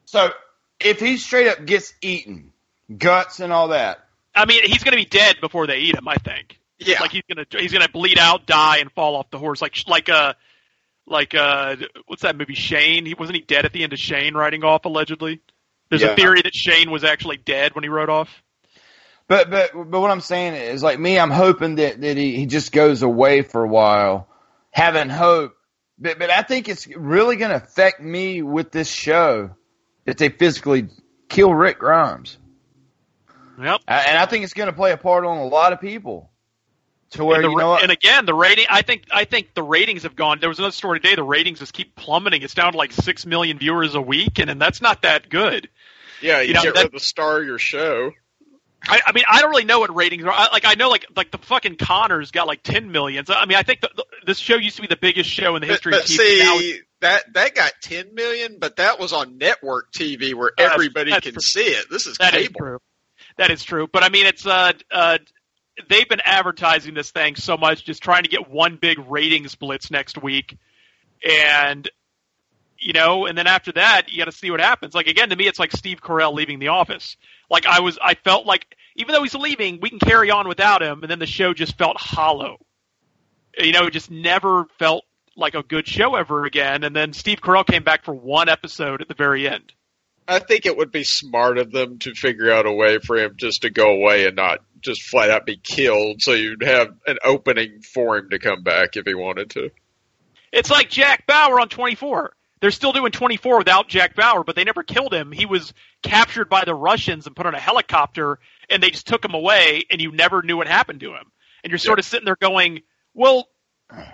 So 0.05 0.31
if 0.79 0.99
he 0.99 1.17
straight 1.17 1.47
up 1.47 1.65
gets 1.65 1.93
eaten, 2.01 2.53
guts 2.95 3.39
and 3.39 3.51
all 3.51 3.69
that, 3.69 3.99
I 4.35 4.45
mean, 4.45 4.63
he's 4.65 4.83
going 4.83 4.97
to 4.97 5.03
be 5.03 5.09
dead 5.09 5.37
before 5.41 5.67
they 5.67 5.79
eat 5.79 5.95
him. 5.95 6.07
I 6.07 6.15
think. 6.15 6.59
Yeah. 6.77 7.01
Like 7.01 7.11
he's 7.11 7.23
going 7.31 7.45
to 7.45 7.57
he's 7.57 7.71
going 7.71 7.85
to 7.85 7.91
bleed 7.91 8.17
out, 8.17 8.45
die, 8.45 8.77
and 8.77 8.91
fall 8.91 9.15
off 9.15 9.29
the 9.31 9.39
horse. 9.39 9.61
Like 9.61 9.75
like 9.87 10.09
uh 10.09 10.33
like 11.09 11.35
uh 11.35 11.75
what's 12.07 12.21
that 12.21 12.37
movie 12.37 12.53
Shane? 12.55 13.05
He 13.05 13.13
wasn't 13.13 13.37
he 13.37 13.41
dead 13.41 13.65
at 13.65 13.73
the 13.73 13.83
end 13.83 13.93
of 13.93 13.99
Shane 13.99 14.33
riding 14.35 14.63
off 14.63 14.85
allegedly. 14.85 15.41
There's 15.89 16.01
Yeah. 16.01 16.09
a 16.11 16.15
theory 16.15 16.41
that 16.43 16.53
Shane 16.55 16.91
was 16.91 17.03
actually 17.03 17.37
dead 17.37 17.73
when 17.75 17.83
he 17.83 17.89
rode 17.89 18.09
off. 18.09 18.29
But 19.27 19.49
but 19.49 19.71
but 19.73 19.99
what 20.01 20.11
I'm 20.11 20.21
saying 20.21 20.53
is 20.55 20.81
like 20.83 20.99
me, 20.99 21.19
I'm 21.19 21.31
hoping 21.31 21.75
that 21.75 21.99
that 22.01 22.17
he, 22.17 22.35
he 22.35 22.45
just 22.45 22.71
goes 22.71 23.01
away 23.03 23.41
for 23.41 23.63
a 23.63 23.67
while, 23.67 24.27
having 24.71 25.09
hope. 25.09 25.55
But 25.99 26.17
but 26.19 26.29
I 26.29 26.43
think 26.43 26.69
it's 26.69 26.87
really 26.87 27.35
going 27.35 27.51
to 27.51 27.57
affect 27.57 28.01
me 28.01 28.41
with 28.41 28.71
this 28.71 28.89
show 28.89 29.51
if 30.05 30.17
they 30.17 30.29
physically 30.29 30.87
kill 31.27 31.53
Rick 31.53 31.79
Grimes, 31.79 32.37
Yep. 33.61 33.81
I- 33.87 34.01
and 34.07 34.17
I 34.17 34.25
think 34.25 34.43
it's 34.45 34.53
going 34.53 34.69
to 34.69 34.75
play 34.75 34.91
a 34.93 34.97
part 34.97 35.25
on 35.25 35.37
a 35.37 35.45
lot 35.45 35.73
of 35.73 35.81
people. 35.81 36.31
To 37.11 37.25
where 37.25 37.37
and, 37.37 37.45
the, 37.45 37.49
you 37.49 37.57
know 37.57 37.75
and 37.75 37.91
again, 37.91 38.25
the 38.27 38.35
rating. 38.35 38.65
I 38.69 38.83
think 38.83 39.05
I 39.11 39.25
think 39.25 39.53
the 39.55 39.63
ratings 39.63 40.03
have 40.03 40.15
gone. 40.15 40.39
There 40.39 40.49
was 40.49 40.59
another 40.59 40.71
story 40.71 40.99
today. 40.99 41.15
The 41.15 41.23
ratings 41.23 41.57
just 41.59 41.73
keep 41.73 41.95
plummeting. 41.95 42.43
It's 42.43 42.53
down 42.53 42.73
to 42.73 42.77
like 42.77 42.91
six 42.91 43.25
million 43.25 43.57
viewers 43.57 43.95
a 43.95 44.01
week, 44.01 44.37
and, 44.37 44.49
and 44.49 44.61
that's 44.61 44.79
not 44.81 45.01
that 45.01 45.27
good. 45.29 45.69
yeah, 46.21 46.41
you, 46.41 46.49
You 46.49 46.53
know, 46.53 46.61
get 46.61 46.73
that- 46.75 46.79
rid 46.81 46.85
of 46.87 46.91
the 46.93 46.99
star 46.99 47.39
of 47.39 47.45
your 47.45 47.57
show. 47.57 48.11
I, 48.87 49.01
I 49.07 49.11
mean, 49.11 49.25
I 49.29 49.41
don't 49.41 49.49
really 49.49 49.65
know 49.65 49.79
what 49.81 49.93
ratings 49.93 50.23
are. 50.23 50.31
I, 50.31 50.47
like, 50.53 50.63
I 50.65 50.75
know 50.75 50.89
like 50.89 51.05
like 51.15 51.31
the 51.31 51.37
fucking 51.37 51.75
Connors 51.75 52.31
got 52.31 52.47
like 52.47 52.63
ten 52.63 52.91
million. 52.91 53.25
So 53.25 53.33
I 53.33 53.45
mean, 53.45 53.57
I 53.57 53.63
think 53.63 53.81
the, 53.81 53.89
the, 53.95 54.05
this 54.25 54.37
show 54.37 54.55
used 54.55 54.77
to 54.77 54.81
be 54.83 54.87
the 54.87 54.95
biggest 54.95 55.29
show 55.29 55.55
in 55.57 55.61
the 55.61 55.67
history 55.67 55.91
but 55.91 56.01
of 56.03 56.05
TV. 56.07 56.39
Now 56.39 56.57
see, 56.59 56.79
that 57.01 57.33
that 57.33 57.55
got 57.55 57.73
ten 57.81 58.13
million, 58.13 58.57
but 58.59 58.77
that 58.77 58.97
was 58.99 59.11
on 59.13 59.37
network 59.37 59.91
TV 59.91 60.33
where 60.33 60.51
That's- 60.55 60.73
everybody 60.75 61.11
that's 61.11 61.25
can 61.25 61.33
true. 61.33 61.41
see 61.41 61.61
it. 61.61 61.87
This 61.89 62.05
is 62.07 62.17
That 62.19 62.33
is 62.35 62.47
cable. 62.47 62.59
true. 62.59 62.79
That 63.37 63.51
is 63.51 63.63
true. 63.63 63.87
But 63.91 64.03
I 64.03 64.09
mean, 64.09 64.27
it's 64.27 64.45
uh, 64.45 64.71
uh, 64.91 65.17
they've 65.87 66.07
been 66.07 66.21
advertising 66.23 66.93
this 66.93 67.11
thing 67.11 67.35
so 67.35 67.57
much, 67.57 67.85
just 67.85 68.01
trying 68.01 68.23
to 68.23 68.29
get 68.29 68.49
one 68.49 68.77
big 68.77 68.99
ratings 69.07 69.55
blitz 69.55 69.91
next 69.91 70.21
week, 70.21 70.57
and 71.23 71.89
you 72.77 72.93
know, 72.93 73.25
and 73.25 73.37
then 73.37 73.47
after 73.47 73.71
that, 73.73 74.09
you 74.09 74.17
got 74.17 74.25
to 74.25 74.31
see 74.31 74.51
what 74.51 74.59
happens. 74.59 74.93
Like 74.93 75.07
again, 75.07 75.29
to 75.29 75.35
me, 75.35 75.47
it's 75.47 75.59
like 75.59 75.71
Steve 75.71 76.01
Carell 76.01 76.33
leaving 76.33 76.59
the 76.59 76.69
office. 76.69 77.17
Like 77.49 77.65
I 77.65 77.81
was, 77.81 77.97
I 78.01 78.15
felt 78.15 78.45
like 78.45 78.65
even 78.95 79.13
though 79.13 79.23
he's 79.23 79.35
leaving, 79.35 79.79
we 79.81 79.89
can 79.89 79.99
carry 79.99 80.31
on 80.31 80.47
without 80.47 80.81
him, 80.81 81.01
and 81.01 81.09
then 81.09 81.19
the 81.19 81.25
show 81.25 81.53
just 81.53 81.77
felt 81.77 81.97
hollow. 81.97 82.57
You 83.57 83.71
know, 83.73 83.87
it 83.87 83.91
just 83.91 84.11
never 84.11 84.65
felt 84.77 85.03
like 85.35 85.55
a 85.55 85.63
good 85.63 85.87
show 85.87 86.15
ever 86.15 86.45
again. 86.45 86.83
And 86.83 86.95
then 86.95 87.13
Steve 87.13 87.41
Carell 87.41 87.65
came 87.65 87.83
back 87.83 88.03
for 88.03 88.13
one 88.13 88.49
episode 88.49 89.01
at 89.01 89.07
the 89.07 89.13
very 89.13 89.47
end. 89.47 89.73
I 90.27 90.39
think 90.39 90.65
it 90.65 90.77
would 90.77 90.91
be 90.91 91.03
smart 91.03 91.57
of 91.57 91.71
them 91.71 91.97
to 91.99 92.13
figure 92.13 92.51
out 92.51 92.67
a 92.67 92.71
way 92.71 92.99
for 92.99 93.17
him 93.17 93.33
just 93.35 93.63
to 93.63 93.71
go 93.71 93.89
away 93.89 94.27
and 94.27 94.35
not 94.35 94.59
just 94.81 95.03
flat 95.03 95.29
out 95.29 95.45
be 95.45 95.57
killed, 95.57 96.21
so 96.21 96.33
you'd 96.33 96.63
have 96.63 96.89
an 97.07 97.17
opening 97.23 97.81
for 97.81 98.17
him 98.17 98.29
to 98.29 98.39
come 98.39 98.63
back 98.63 98.95
if 98.95 99.05
he 99.05 99.13
wanted 99.13 99.51
to. 99.51 99.71
It's 100.51 100.71
like 100.71 100.89
Jack 100.89 101.27
Bauer 101.27 101.59
on 101.59 101.69
24. 101.69 102.33
They're 102.61 102.71
still 102.71 102.91
doing 102.91 103.11
24 103.11 103.57
without 103.57 103.87
Jack 103.87 104.15
Bauer, 104.15 104.43
but 104.43 104.55
they 104.55 104.65
never 104.65 104.83
killed 104.83 105.13
him. 105.13 105.31
He 105.31 105.45
was 105.45 105.73
captured 106.03 106.49
by 106.49 106.65
the 106.65 106.75
Russians 106.75 107.25
and 107.25 107.35
put 107.35 107.45
on 107.45 107.55
a 107.55 107.59
helicopter, 107.59 108.39
and 108.69 108.83
they 108.83 108.89
just 108.89 109.07
took 109.07 109.23
him 109.23 109.33
away, 109.33 109.83
and 109.89 110.01
you 110.01 110.11
never 110.11 110.41
knew 110.41 110.57
what 110.57 110.67
happened 110.67 110.99
to 111.01 111.13
him. 111.13 111.31
And 111.63 111.71
you're 111.71 111.77
sort 111.77 111.99
of 111.99 112.05
sitting 112.05 112.25
there 112.25 112.37
going, 112.39 112.81
well, 113.13 113.47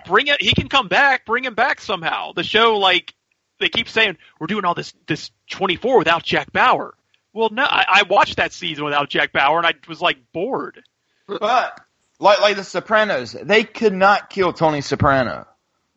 bring 0.06 0.28
it. 0.28 0.40
He 0.40 0.54
can 0.54 0.68
come 0.68 0.88
back. 0.88 1.26
Bring 1.26 1.44
him 1.44 1.54
back 1.54 1.80
somehow. 1.80 2.32
The 2.32 2.44
show, 2.44 2.78
like, 2.78 3.14
they 3.58 3.68
keep 3.68 3.88
saying, 3.88 4.16
we're 4.38 4.46
doing 4.46 4.64
all 4.64 4.74
this, 4.74 4.94
this 5.06 5.30
24 5.50 5.98
without 5.98 6.22
Jack 6.22 6.52
Bauer. 6.52 6.94
Well, 7.36 7.50
no, 7.52 7.64
I, 7.64 7.84
I 7.86 8.02
watched 8.04 8.38
that 8.38 8.54
season 8.54 8.84
without 8.84 9.10
Jack 9.10 9.30
Bauer, 9.30 9.58
and 9.58 9.66
I 9.66 9.74
was, 9.86 10.00
like, 10.00 10.16
bored. 10.32 10.82
But 11.28 11.78
like 12.18 12.40
like 12.40 12.56
the 12.56 12.64
Sopranos, 12.64 13.32
they 13.32 13.64
could 13.64 13.92
not 13.92 14.30
kill 14.30 14.54
Tony 14.54 14.80
Soprano. 14.80 15.46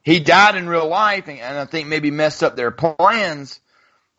He 0.01 0.19
died 0.19 0.55
in 0.55 0.67
real 0.67 0.87
life, 0.87 1.29
and, 1.29 1.39
and 1.39 1.57
I 1.57 1.63
think 1.63 1.87
maybe 1.87 2.11
messed 2.11 2.43
up 2.43 2.57
their 2.57 2.71
plans. 2.71 3.61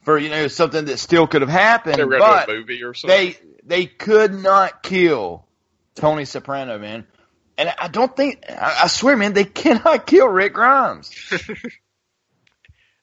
for 0.03 0.16
you 0.16 0.31
know 0.31 0.49
something 0.49 0.87
that 0.87 0.99
still 0.99 1.27
could 1.27 1.43
have 1.43 1.51
happened. 1.51 1.97
They 1.97 2.05
were 2.05 2.18
but 2.18 2.49
a 2.49 2.53
movie 2.53 2.83
or 2.83 2.95
something. 2.95 3.16
they 3.16 3.37
they 3.64 3.87
could 3.87 4.33
not 4.33 4.83
kill 4.83 5.45
Tony 5.97 6.25
Soprano, 6.25 6.79
man. 6.79 7.07
And 7.59 7.75
I 7.77 7.89
don't 7.89 8.16
think 8.16 8.45
I, 8.49 8.83
I 8.85 8.87
swear, 8.87 9.16
man, 9.16 9.35
they 9.35 9.45
cannot 9.45 10.07
kill 10.07 10.29
Rick 10.29 10.55
Grimes. 10.55 11.11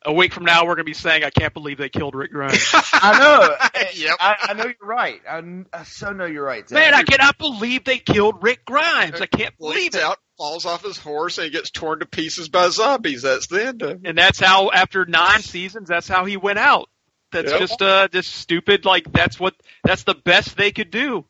A 0.08 0.14
week 0.14 0.32
from 0.34 0.46
now, 0.46 0.62
we're 0.64 0.76
going 0.76 0.78
to 0.78 0.84
be 0.86 0.94
saying, 0.94 1.26
"I 1.26 1.30
can't 1.30 1.54
believe 1.54 1.78
they 1.78 1.90
killed 1.90 2.16
Rick 2.16 2.32
Grimes." 2.32 2.70
I 2.74 3.20
know. 3.20 3.82
yep. 3.94 4.16
I, 4.22 4.36
I 4.50 4.54
know 4.54 4.64
you're 4.64 4.90
right. 4.90 5.20
I, 5.30 5.42
I 5.74 5.84
so 5.84 6.14
know 6.14 6.24
you're 6.24 6.46
right. 6.46 6.68
Zach. 6.68 6.80
Man, 6.80 6.94
I 6.94 7.04
cannot 7.04 7.38
believe 7.38 7.84
they 7.84 7.98
killed 8.00 8.42
Rick 8.42 8.64
Grimes. 8.64 9.20
I 9.20 9.26
can't 9.26 9.56
believe 9.58 9.74
Bleeds 9.76 9.96
it. 9.98 10.04
out, 10.04 10.18
falls 10.38 10.66
off 10.66 10.82
his 10.84 10.98
horse, 10.98 11.38
and 11.38 11.46
he 11.46 11.52
gets 11.52 11.72
torn 11.72 12.00
to 12.00 12.06
pieces 12.06 12.48
by 12.48 12.70
zombies. 12.70 13.24
That's 13.24 13.48
the 13.48 13.66
end 13.68 13.82
of 13.82 13.90
it. 13.90 14.00
And 14.06 14.18
that's 14.18 14.40
how, 14.40 14.72
after 14.72 15.06
nine 15.06 15.42
seasons, 15.42 15.90
that's 15.90 16.08
how 16.08 16.24
he 16.24 16.38
went 16.38 16.60
out. 16.60 16.88
That's 17.34 17.52
Yep. 17.52 17.60
just 17.60 17.82
uh, 17.82 18.08
just 18.08 18.34
stupid. 18.34 18.86
Like 18.86 19.12
that's 19.12 19.38
what 19.38 19.56
that's 19.84 20.04
the 20.04 20.16
best 20.16 20.56
they 20.56 20.72
could 20.72 20.90
do. 20.90 21.26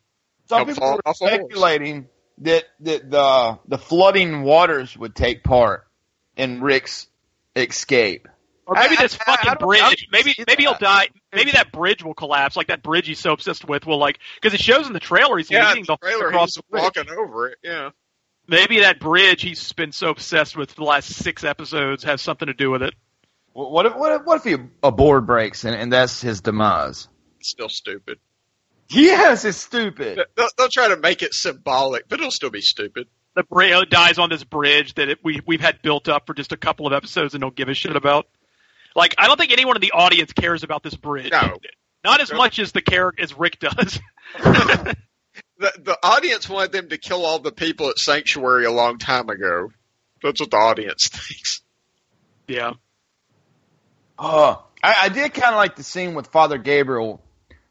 Some 0.48 0.66
people 0.68 1.00
were 1.04 1.14
speculating 1.14 2.06
that, 2.38 2.64
that 2.80 3.10
the 3.10 3.58
the 3.66 3.78
flooding 3.78 4.42
waters 4.42 4.96
would 4.96 5.16
take 5.16 5.42
part 5.42 5.84
in 6.36 6.60
Rick's 6.60 7.08
escape. 7.56 8.28
Or 8.68 8.74
maybe 8.74 8.96
this 8.96 9.14
I- 9.14 9.32
I 9.32 9.36
fucking 9.36 9.46
don't- 9.58 9.62
I 9.62 9.66
bridge. 9.66 9.80
don't 9.80 10.12
Maybe 10.12 10.32
see 10.34 10.44
maybe 10.46 10.62
he'll 10.64 10.72
that. 10.72 10.80
die. 10.80 11.08
Maybe 11.32 11.50
that 11.52 11.72
bridge 11.72 12.04
will 12.04 12.14
collapse. 12.14 12.54
Like 12.54 12.66
that 12.68 12.82
bridge 12.82 13.06
he's 13.08 13.18
so 13.18 13.32
obsessed 13.32 13.66
with 13.66 13.86
will 13.86 13.98
like 13.98 14.18
because 14.40 14.52
it 14.54 14.60
shows 14.62 14.86
in 14.86 14.92
the 14.92 15.00
trailer 15.00 15.38
he's 15.38 15.50
Yeah, 15.50 15.68
leaning 15.70 15.84
the 15.86 15.96
trailer, 15.96 16.28
across 16.28 16.54
he's 16.54 16.62
the 16.70 16.78
walking 16.78 17.08
over 17.10 17.48
it. 17.48 17.58
Yeah. 17.62 17.90
Maybe 18.46 18.80
that 18.80 19.00
bridge 19.00 19.42
he's 19.42 19.72
been 19.72 19.92
so 19.92 20.10
obsessed 20.10 20.56
with 20.56 20.70
for 20.70 20.76
the 20.76 20.84
last 20.84 21.08
six 21.12 21.44
episodes 21.44 22.04
has 22.04 22.20
something 22.22 22.46
to 22.46 22.54
do 22.54 22.70
with 22.70 22.82
it. 22.82 22.94
What 23.54 23.72
what 23.72 23.86
if, 23.86 23.94
what 23.96 24.12
if, 24.20 24.26
what 24.26 24.36
if 24.36 24.44
he, 24.44 24.64
a 24.82 24.92
board 24.92 25.26
breaks 25.26 25.64
and, 25.64 25.74
and 25.74 25.92
that's 25.92 26.20
his 26.20 26.40
demise? 26.42 27.08
It's 27.40 27.50
still 27.50 27.68
stupid. 27.68 28.18
Yes, 28.90 29.44
it's 29.44 29.58
stupid. 29.58 30.20
They'll, 30.36 30.48
they'll 30.56 30.68
try 30.68 30.88
to 30.88 30.96
make 30.96 31.22
it 31.22 31.34
symbolic, 31.34 32.08
but 32.08 32.18
it'll 32.20 32.30
still 32.30 32.50
be 32.50 32.60
stupid. 32.62 33.06
The 33.34 33.42
bridge 33.44 33.90
dies 33.90 34.18
on 34.18 34.30
this 34.30 34.42
bridge 34.44 34.94
that 34.94 35.08
it, 35.10 35.18
we 35.22 35.40
we've 35.46 35.60
had 35.60 35.82
built 35.82 36.08
up 36.08 36.26
for 36.26 36.34
just 36.34 36.52
a 36.52 36.56
couple 36.56 36.86
of 36.86 36.92
episodes 36.92 37.34
and 37.34 37.40
don't 37.42 37.54
give 37.54 37.68
a 37.68 37.74
shit 37.74 37.94
about. 37.94 38.26
Like 38.98 39.14
I 39.16 39.26
don't 39.28 39.38
think 39.38 39.52
anyone 39.52 39.76
in 39.76 39.80
the 39.80 39.92
audience 39.92 40.32
cares 40.32 40.64
about 40.64 40.82
this 40.82 40.94
bridge. 40.94 41.30
No. 41.30 41.56
Not 42.04 42.20
as 42.20 42.30
No. 42.30 42.36
much 42.36 42.58
as 42.58 42.72
the 42.72 42.82
character 42.82 43.22
as 43.22 43.36
Rick 43.38 43.58
does. 43.60 43.98
The, 45.60 45.72
the 45.82 45.98
audience 46.04 46.48
wanted 46.48 46.70
them 46.70 46.88
to 46.90 46.98
kill 46.98 47.24
all 47.26 47.40
the 47.40 47.50
people 47.50 47.88
at 47.90 47.98
Sanctuary 47.98 48.64
a 48.64 48.70
long 48.70 48.98
time 48.98 49.28
ago. 49.28 49.72
That's 50.22 50.40
what 50.40 50.52
the 50.52 50.56
audience 50.56 51.08
thinks. 51.12 51.62
yeah. 52.46 52.74
Oh, 54.16 54.64
I, 54.82 54.94
I 55.02 55.08
did 55.08 55.34
kind 55.34 55.52
of 55.54 55.56
like 55.56 55.74
the 55.74 55.82
scene 55.82 56.14
with 56.14 56.28
Father 56.28 56.58
Gabriel, 56.58 57.20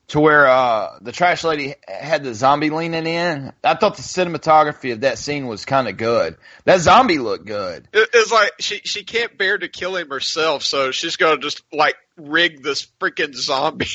to 0.10 0.20
where 0.20 0.48
uh, 0.48 1.00
the 1.02 1.12
trash 1.12 1.44
lady 1.44 1.76
had 1.88 2.24
the 2.24 2.34
zombie 2.34 2.70
leaning 2.70 3.06
in. 3.06 3.52
I 3.64 3.76
thought 3.76 3.98
the 3.98 4.02
cinematography 4.02 4.94
of 4.94 5.02
that 5.02 5.18
scene 5.18 5.48
was 5.48 5.66
kind 5.66 5.88
of 5.88 5.98
good. 5.98 6.38
That 6.66 6.80
zombie 6.80 7.20
looked 7.20 7.46
good. 7.46 7.88
It, 7.92 8.10
it's 8.14 8.32
like 8.32 8.54
she 8.60 8.82
she 8.84 9.04
can't 9.04 9.38
bear 9.38 9.58
to 9.58 9.68
kill 9.68 9.96
him 9.96 10.10
herself, 10.10 10.64
so 10.64 10.92
she's 10.92 11.18
gonna 11.18 11.40
just 11.40 11.62
like 11.72 11.96
rig 12.16 12.64
this 12.64 12.88
freaking 13.00 13.36
zombie 13.36 13.86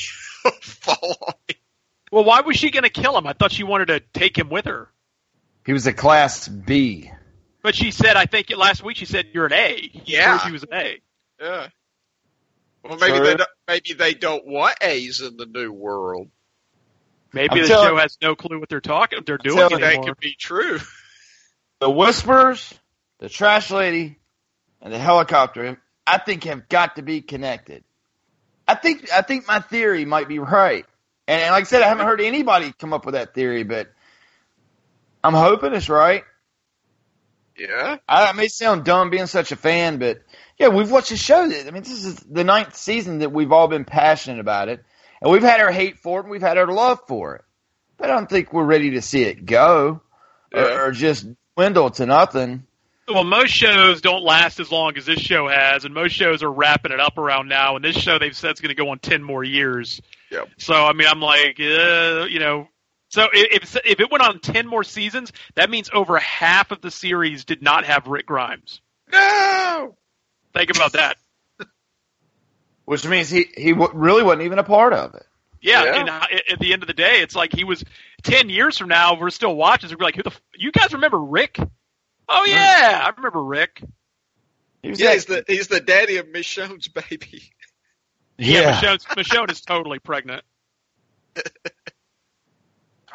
fall 0.61 1.17
on 1.27 1.33
him. 1.47 1.55
Well, 2.11 2.25
why 2.25 2.41
was 2.41 2.57
she 2.57 2.69
going 2.69 2.83
to 2.83 2.91
kill 2.91 3.17
him? 3.17 3.25
I 3.25 3.33
thought 3.33 3.51
she 3.51 3.63
wanted 3.63 3.87
to 3.87 3.99
take 3.99 4.37
him 4.37 4.49
with 4.49 4.65
her. 4.65 4.87
He 5.65 5.73
was 5.73 5.87
a 5.87 5.93
class 5.93 6.47
B. 6.47 7.11
But 7.63 7.73
she 7.73 7.89
said, 7.89 8.17
I 8.17 8.27
think 8.27 8.55
last 8.55 8.83
week 8.83 8.97
she 8.97 9.05
said 9.05 9.29
you're 9.33 9.47
an 9.47 9.53
A. 9.53 9.89
Yeah. 10.05 10.37
She 10.37 10.51
was 10.51 10.61
an 10.61 10.69
A. 10.73 11.01
Yeah. 11.41 11.67
Well, 12.83 12.97
maybe 12.97 13.17
True. 13.17 13.25
they 13.25 13.35
don't, 13.35 13.49
maybe 13.67 13.93
they 13.93 14.13
don't 14.13 14.45
want 14.45 14.77
A's 14.81 15.21
in 15.21 15.37
the 15.37 15.45
new 15.45 15.71
world. 15.71 16.29
Maybe 17.31 17.49
I'm 17.51 17.61
the 17.61 17.67
telling- 17.67 17.89
show 17.89 17.97
has 17.97 18.17
no 18.21 18.35
clue 18.35 18.59
what 18.59 18.69
they're 18.69 18.81
talking, 18.81 19.19
they're 19.25 19.37
doing 19.37 19.57
telling 19.57 19.71
you, 19.73 19.79
That 19.79 19.87
anymore. 19.93 20.05
could 20.05 20.19
be 20.19 20.35
true. 20.37 20.79
The 21.79 21.89
whispers, 21.89 22.73
the 23.19 23.29
trash 23.29 23.71
lady, 23.71 24.17
and 24.81 24.93
the 24.93 24.99
helicopter, 24.99 25.81
I 26.05 26.17
think 26.17 26.43
have 26.43 26.67
got 26.69 26.97
to 26.97 27.01
be 27.01 27.21
connected. 27.21 27.83
I 28.67 28.75
think 28.75 29.11
I 29.11 29.21
think 29.21 29.47
my 29.47 29.59
theory 29.59 30.05
might 30.05 30.27
be 30.27 30.39
right. 30.39 30.85
And, 31.27 31.41
and 31.41 31.51
like 31.51 31.61
I 31.63 31.67
said, 31.67 31.81
I 31.81 31.87
haven't 31.87 32.05
heard 32.05 32.21
anybody 32.21 32.73
come 32.77 32.93
up 32.93 33.05
with 33.05 33.15
that 33.15 33.33
theory, 33.33 33.63
but 33.63 33.91
I'm 35.23 35.33
hoping 35.33 35.73
it's 35.73 35.89
right. 35.89 36.23
Yeah. 37.57 37.97
I, 38.07 38.29
it 38.29 38.35
may 38.35 38.47
sound 38.47 38.83
dumb 38.85 39.09
being 39.09 39.27
such 39.27 39.51
a 39.51 39.55
fan, 39.55 39.97
but 39.99 40.21
yeah, 40.57 40.67
we've 40.69 40.91
watched 40.91 41.09
the 41.09 41.17
show. 41.17 41.43
I 41.43 41.71
mean, 41.71 41.83
this 41.83 42.05
is 42.05 42.15
the 42.15 42.43
ninth 42.43 42.75
season 42.75 43.19
that 43.19 43.31
we've 43.31 43.51
all 43.51 43.67
been 43.67 43.85
passionate 43.85 44.39
about 44.39 44.69
it, 44.69 44.83
and 45.21 45.31
we've 45.31 45.41
had 45.43 45.59
our 45.61 45.71
hate 45.71 45.99
for 45.99 46.19
it, 46.19 46.23
and 46.23 46.31
we've 46.31 46.41
had 46.41 46.57
our 46.57 46.67
love 46.67 46.99
for 47.07 47.35
it. 47.35 47.41
But 47.97 48.09
I 48.09 48.13
don't 48.15 48.29
think 48.29 48.51
we're 48.53 48.63
ready 48.65 48.91
to 48.91 49.01
see 49.01 49.23
it 49.23 49.45
go 49.45 50.01
Yeah. 50.53 50.61
or, 50.61 50.87
or 50.87 50.91
just 50.91 51.25
dwindle 51.55 51.91
to 51.91 52.05
nothing. 52.05 52.65
Well, 53.07 53.23
most 53.25 53.49
shows 53.51 53.99
don't 54.01 54.23
last 54.23 54.59
as 54.61 54.71
long 54.71 54.95
as 54.97 55.05
this 55.05 55.19
show 55.19 55.47
has, 55.49 55.83
and 55.83 55.93
most 55.93 56.13
shows 56.13 56.41
are 56.41 56.51
wrapping 56.51 56.93
it 56.93 56.99
up 57.01 57.17
around 57.17 57.49
now. 57.49 57.75
And 57.75 57.83
this 57.83 57.97
show 57.97 58.17
they've 58.17 58.35
said 58.35 58.53
is 58.53 58.61
going 58.61 58.69
to 58.69 58.81
go 58.81 58.89
on 58.89 58.99
ten 58.99 59.21
more 59.21 59.43
years. 59.43 60.01
Yep. 60.31 60.47
So 60.57 60.73
I 60.73 60.93
mean, 60.93 61.07
I'm 61.07 61.19
like, 61.19 61.59
uh, 61.59 62.25
you 62.29 62.39
know, 62.39 62.69
so 63.09 63.27
if 63.33 63.75
if 63.75 63.85
if 63.85 63.99
it 63.99 64.09
went 64.09 64.23
on 64.23 64.39
ten 64.39 64.67
more 64.67 64.85
seasons, 64.85 65.33
that 65.55 65.69
means 65.69 65.89
over 65.93 66.17
half 66.17 66.71
of 66.71 66.79
the 66.79 66.89
series 66.91 67.43
did 67.43 67.61
not 67.61 67.83
have 67.85 68.07
Rick 68.07 68.25
Grimes. 68.25 68.79
No. 69.11 69.95
Think 70.53 70.69
about 70.75 70.93
that. 70.93 71.17
Which 72.85 73.05
means 73.07 73.29
he 73.29 73.45
he 73.55 73.71
w- 73.71 73.91
really 73.93 74.23
wasn't 74.23 74.43
even 74.43 74.59
a 74.59 74.63
part 74.63 74.93
of 74.93 75.15
it. 75.15 75.25
Yeah, 75.61 75.83
Yeah. 75.85 75.99
and 75.99 76.09
uh, 76.09 76.21
at 76.31 76.51
at 76.53 76.59
the 76.59 76.73
end 76.73 76.83
of 76.83 76.87
the 76.87 76.93
day, 76.93 77.21
it's 77.21 77.35
like 77.35 77.53
he 77.53 77.63
was 77.63 77.83
ten 78.23 78.49
years 78.49 78.77
from 78.77 78.89
now. 78.89 79.19
We're 79.19 79.29
still 79.29 79.55
watching. 79.55 79.89
So 79.89 79.95
we're 79.97 80.05
like, 80.05 80.15
who 80.15 80.23
the? 80.23 80.31
F- 80.31 80.41
you 80.55 80.71
guys 80.71 80.93
remember 80.93 81.19
Rick? 81.19 81.57
Oh 82.29 82.45
yeah, 82.45 83.01
I 83.05 83.11
remember 83.15 83.43
Rick. 83.43 83.81
He 84.81 84.89
was 84.89 84.99
Yeah, 84.99 85.07
that- 85.07 85.13
he's 85.13 85.25
the 85.25 85.43
he's 85.47 85.67
the 85.69 85.79
daddy 85.79 86.17
of 86.17 86.27
Michonne's 86.27 86.87
baby. 86.87 87.43
Yeah, 88.37 88.81
Michonne's, 88.81 89.05
Michonne 89.05 89.51
is 89.51 89.61
totally 89.61 89.99
pregnant. 89.99 90.43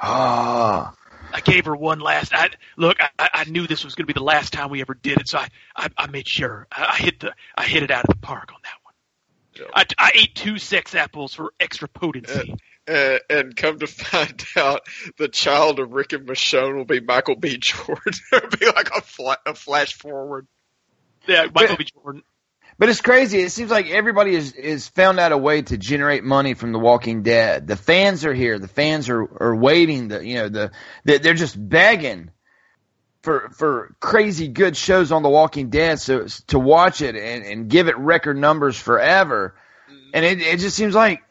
Ah, 0.00 0.94
I 1.32 1.40
gave 1.40 1.66
her 1.66 1.76
one 1.76 2.00
last. 2.00 2.34
I, 2.34 2.50
look, 2.76 2.96
I, 3.00 3.28
I 3.32 3.44
knew 3.44 3.66
this 3.66 3.84
was 3.84 3.94
going 3.94 4.06
to 4.06 4.12
be 4.12 4.18
the 4.18 4.24
last 4.24 4.52
time 4.52 4.70
we 4.70 4.80
ever 4.80 4.94
did 4.94 5.20
it, 5.20 5.28
so 5.28 5.38
I, 5.38 5.48
I, 5.76 5.88
I 5.96 6.06
made 6.08 6.26
sure 6.26 6.66
I, 6.72 6.84
I 6.92 6.96
hit 6.96 7.20
the, 7.20 7.34
I 7.56 7.64
hit 7.64 7.82
it 7.82 7.90
out 7.90 8.04
of 8.04 8.14
the 8.14 8.20
park 8.20 8.50
on 8.52 8.60
that 8.62 8.72
one. 8.82 9.70
I, 9.74 9.84
I 9.98 10.12
ate 10.14 10.34
two 10.34 10.58
sex 10.58 10.94
apples 10.94 11.34
for 11.34 11.52
extra 11.58 11.88
potency. 11.88 12.54
Uh, 12.88 13.18
and 13.28 13.54
come 13.54 13.78
to 13.80 13.86
find 13.86 14.42
out, 14.56 14.86
the 15.18 15.28
child 15.28 15.78
of 15.78 15.92
Rick 15.92 16.12
and 16.14 16.26
Michonne 16.26 16.76
will 16.76 16.84
be 16.86 17.00
Michael 17.00 17.36
B. 17.36 17.58
Jordan. 17.58 18.14
It'll 18.32 18.48
be 18.50 18.66
like 18.66 18.90
a, 18.96 19.02
fla- 19.02 19.38
a 19.44 19.54
flash 19.54 19.94
forward. 19.94 20.46
yeah, 21.26 21.46
Michael 21.54 21.76
B. 21.76 21.86
Jordan. 21.92 22.22
But 22.78 22.88
it's 22.88 23.00
crazy. 23.00 23.40
It 23.40 23.50
seems 23.50 23.70
like 23.70 23.90
everybody 23.90 24.34
is 24.34 24.52
is 24.52 24.86
found 24.88 25.18
out 25.18 25.32
a 25.32 25.38
way 25.38 25.62
to 25.62 25.76
generate 25.76 26.22
money 26.22 26.54
from 26.54 26.72
The 26.72 26.78
Walking 26.78 27.22
Dead. 27.22 27.66
The 27.66 27.76
fans 27.76 28.24
are 28.24 28.34
here. 28.34 28.58
The 28.58 28.68
fans 28.68 29.08
are 29.08 29.20
are 29.20 29.56
waiting. 29.56 30.08
The 30.08 30.24
you 30.24 30.34
know 30.36 30.48
the 30.48 30.70
they- 31.04 31.18
they're 31.18 31.34
just 31.34 31.56
begging 31.58 32.30
for 33.22 33.50
for 33.50 33.96
crazy 33.98 34.46
good 34.46 34.76
shows 34.76 35.10
on 35.10 35.24
The 35.24 35.28
Walking 35.28 35.70
Dead 35.70 35.98
so 35.98 36.26
to 36.48 36.58
watch 36.58 37.00
it 37.02 37.16
and 37.16 37.44
and 37.44 37.68
give 37.68 37.88
it 37.88 37.98
record 37.98 38.36
numbers 38.36 38.78
forever. 38.78 39.56
And 40.14 40.24
it 40.24 40.40
it 40.40 40.60
just 40.60 40.76
seems 40.76 40.94
like 40.94 41.22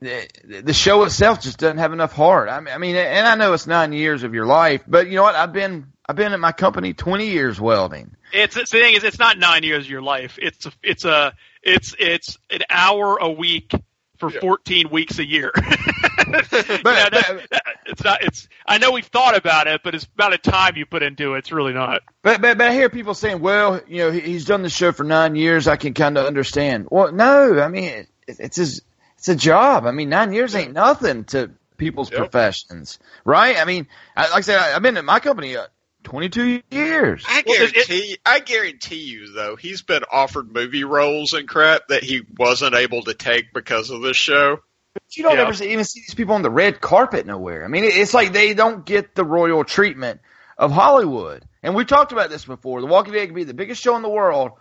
the, 0.00 0.28
the 0.62 0.74
show 0.74 1.04
itself 1.04 1.40
just 1.40 1.58
doesn't 1.58 1.78
have 1.78 1.94
enough 1.94 2.12
heart. 2.12 2.50
I 2.50 2.60
mean, 2.60 2.74
I 2.74 2.78
mean, 2.78 2.96
and 2.96 3.26
I 3.26 3.34
know 3.36 3.54
it's 3.54 3.66
nine 3.66 3.94
years 3.94 4.22
of 4.22 4.34
your 4.34 4.44
life, 4.44 4.82
but 4.86 5.08
you 5.08 5.16
know 5.16 5.22
what? 5.22 5.34
I've 5.34 5.54
been 5.54 5.92
I've 6.06 6.16
been 6.16 6.32
at 6.34 6.40
my 6.40 6.52
company 6.52 6.92
twenty 6.92 7.28
years 7.28 7.58
welding. 7.58 8.15
It's, 8.32 8.56
it's 8.56 8.70
the 8.70 8.80
thing 8.80 8.94
is, 8.94 9.04
it's 9.04 9.18
not 9.18 9.38
nine 9.38 9.62
years 9.62 9.84
of 9.84 9.90
your 9.90 10.02
life. 10.02 10.38
It's 10.40 10.66
a, 10.66 10.72
it's 10.82 11.04
a, 11.04 11.34
it's 11.62 11.94
it's 11.98 12.38
an 12.50 12.60
hour 12.70 13.18
a 13.18 13.30
week 13.30 13.72
for 14.18 14.30
fourteen 14.30 14.88
weeks 14.90 15.18
a 15.18 15.26
year. 15.26 15.52
but, 15.54 16.50
that, 16.50 17.10
that- 17.50 17.62
it's 17.86 18.02
not. 18.02 18.22
It's. 18.22 18.48
I 18.66 18.78
know 18.78 18.90
we've 18.90 19.06
thought 19.06 19.36
about 19.36 19.68
it, 19.68 19.80
but 19.84 19.94
it's 19.94 20.04
about 20.04 20.32
a 20.34 20.38
time 20.38 20.76
you 20.76 20.86
put 20.86 21.02
into 21.02 21.34
it. 21.34 21.38
It's 21.38 21.52
really 21.52 21.72
not. 21.72 22.02
But, 22.22 22.40
but 22.40 22.58
but 22.58 22.68
I 22.68 22.72
hear 22.72 22.88
people 22.90 23.14
saying, 23.14 23.40
well, 23.40 23.80
you 23.86 23.98
know, 23.98 24.10
he- 24.10 24.20
he's 24.20 24.44
done 24.44 24.62
the 24.62 24.68
show 24.70 24.92
for 24.92 25.04
nine 25.04 25.36
years. 25.36 25.68
I 25.68 25.76
can 25.76 25.94
kind 25.94 26.18
of 26.18 26.26
understand. 26.26 26.88
Well, 26.90 27.12
no, 27.12 27.60
I 27.60 27.68
mean, 27.68 27.84
it, 27.84 28.08
it's 28.26 28.56
his, 28.56 28.82
it's 29.18 29.28
a 29.28 29.36
job. 29.36 29.86
I 29.86 29.92
mean, 29.92 30.08
nine 30.08 30.32
years 30.32 30.54
ain't 30.56 30.72
nothing 30.72 31.24
to 31.26 31.50
people's 31.76 32.10
professions, 32.10 32.98
right? 33.24 33.56
I 33.58 33.64
mean, 33.64 33.86
I, 34.16 34.22
like 34.30 34.38
I 34.38 34.40
said, 34.40 34.58
I, 34.58 34.74
I've 34.74 34.82
been 34.82 34.96
at 34.96 35.04
my 35.04 35.20
company 35.20 35.56
uh, 35.56 35.66
22 36.06 36.62
years. 36.70 37.24
I 37.28 37.42
guarantee, 37.42 38.16
I 38.24 38.38
guarantee 38.38 39.02
you 39.02 39.32
though, 39.32 39.56
he's 39.56 39.82
been 39.82 40.02
offered 40.10 40.52
movie 40.52 40.84
roles 40.84 41.32
and 41.32 41.48
crap 41.48 41.88
that 41.88 42.04
he 42.04 42.22
wasn't 42.38 42.76
able 42.76 43.02
to 43.02 43.12
take 43.14 43.52
because 43.52 43.90
of 43.90 44.02
this 44.02 44.16
show. 44.16 44.60
But 44.94 45.02
you 45.16 45.24
don't 45.24 45.34
Yeah. 45.36 45.42
ever 45.42 45.52
see, 45.52 45.72
even 45.72 45.84
see 45.84 46.00
these 46.00 46.14
people 46.14 46.36
on 46.36 46.42
the 46.42 46.50
red 46.50 46.80
carpet 46.80 47.26
nowhere. 47.26 47.64
I 47.64 47.68
mean, 47.68 47.82
it, 47.82 47.96
it's 47.96 48.14
like 48.14 48.32
they 48.32 48.54
don't 48.54 48.86
get 48.86 49.16
the 49.16 49.24
royal 49.24 49.64
treatment 49.64 50.20
of 50.56 50.70
Hollywood. 50.70 51.44
And 51.64 51.74
we 51.74 51.84
talked 51.84 52.12
about 52.12 52.30
this 52.30 52.44
before. 52.44 52.80
The 52.80 52.86
Walking 52.86 53.12
Dead 53.12 53.26
could 53.26 53.34
be 53.34 53.42
the 53.44 53.52
biggest 53.52 53.82
show 53.82 53.96
in 53.96 54.02
the 54.02 54.08
world, 54.08 54.52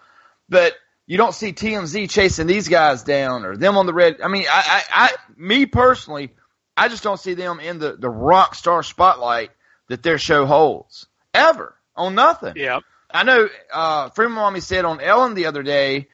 but 0.49 0.73
you 1.05 1.17
don't 1.17 1.35
see 1.35 1.53
TMZ 1.53 2.09
chasing 2.09 2.47
these 2.47 2.67
guys 2.67 3.03
down 3.03 3.45
or 3.45 3.55
them 3.55 3.77
on 3.77 3.85
the 3.85 3.93
red. 3.93 4.19
I 4.23 4.29
mean, 4.29 4.45
I, 4.51 4.81
I, 4.93 5.05
I 5.05 5.11
me 5.37 5.67
personally, 5.67 6.33
I 6.75 6.87
just 6.87 7.03
don't 7.03 7.19
see 7.19 7.35
them 7.35 7.59
in 7.59 7.77
the 7.77 7.95
the 7.95 8.09
rock 8.09 8.55
star 8.55 8.81
spotlight 8.81 9.51
that 9.89 10.01
their 10.01 10.17
show 10.17 10.47
holds 10.47 11.05
ever 11.35 11.75
on 11.95 12.15
nothing. 12.15 12.53
Yeah. 12.55 12.79
I 13.11 13.23
know. 13.23 13.47
Uh, 13.71 14.09
Freeman 14.09 14.35
Mommy 14.35 14.59
said 14.59 14.85
on 14.85 14.99
Ellen 14.99 15.35
the 15.35 15.45
other 15.45 15.63
day. 15.63 16.07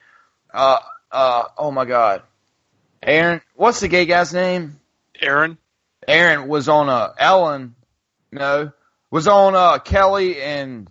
Uh, 0.54 0.80
uh, 1.12 1.44
oh 1.58 1.72
my 1.72 1.86
God, 1.86 2.22
Aaron. 3.02 3.42
What's 3.56 3.80
the 3.80 3.88
gay 3.88 4.06
guy's 4.06 4.34
name? 4.34 4.80
Aaron. 5.20 5.58
Aaron 6.08 6.48
was 6.48 6.70
on 6.70 6.90
uh, 6.90 7.14
Ellen. 7.18 7.76
No, 8.32 8.72
was 9.10 9.28
on 9.28 9.56
uh, 9.56 9.80
Kelly 9.80 10.42
and 10.42 10.90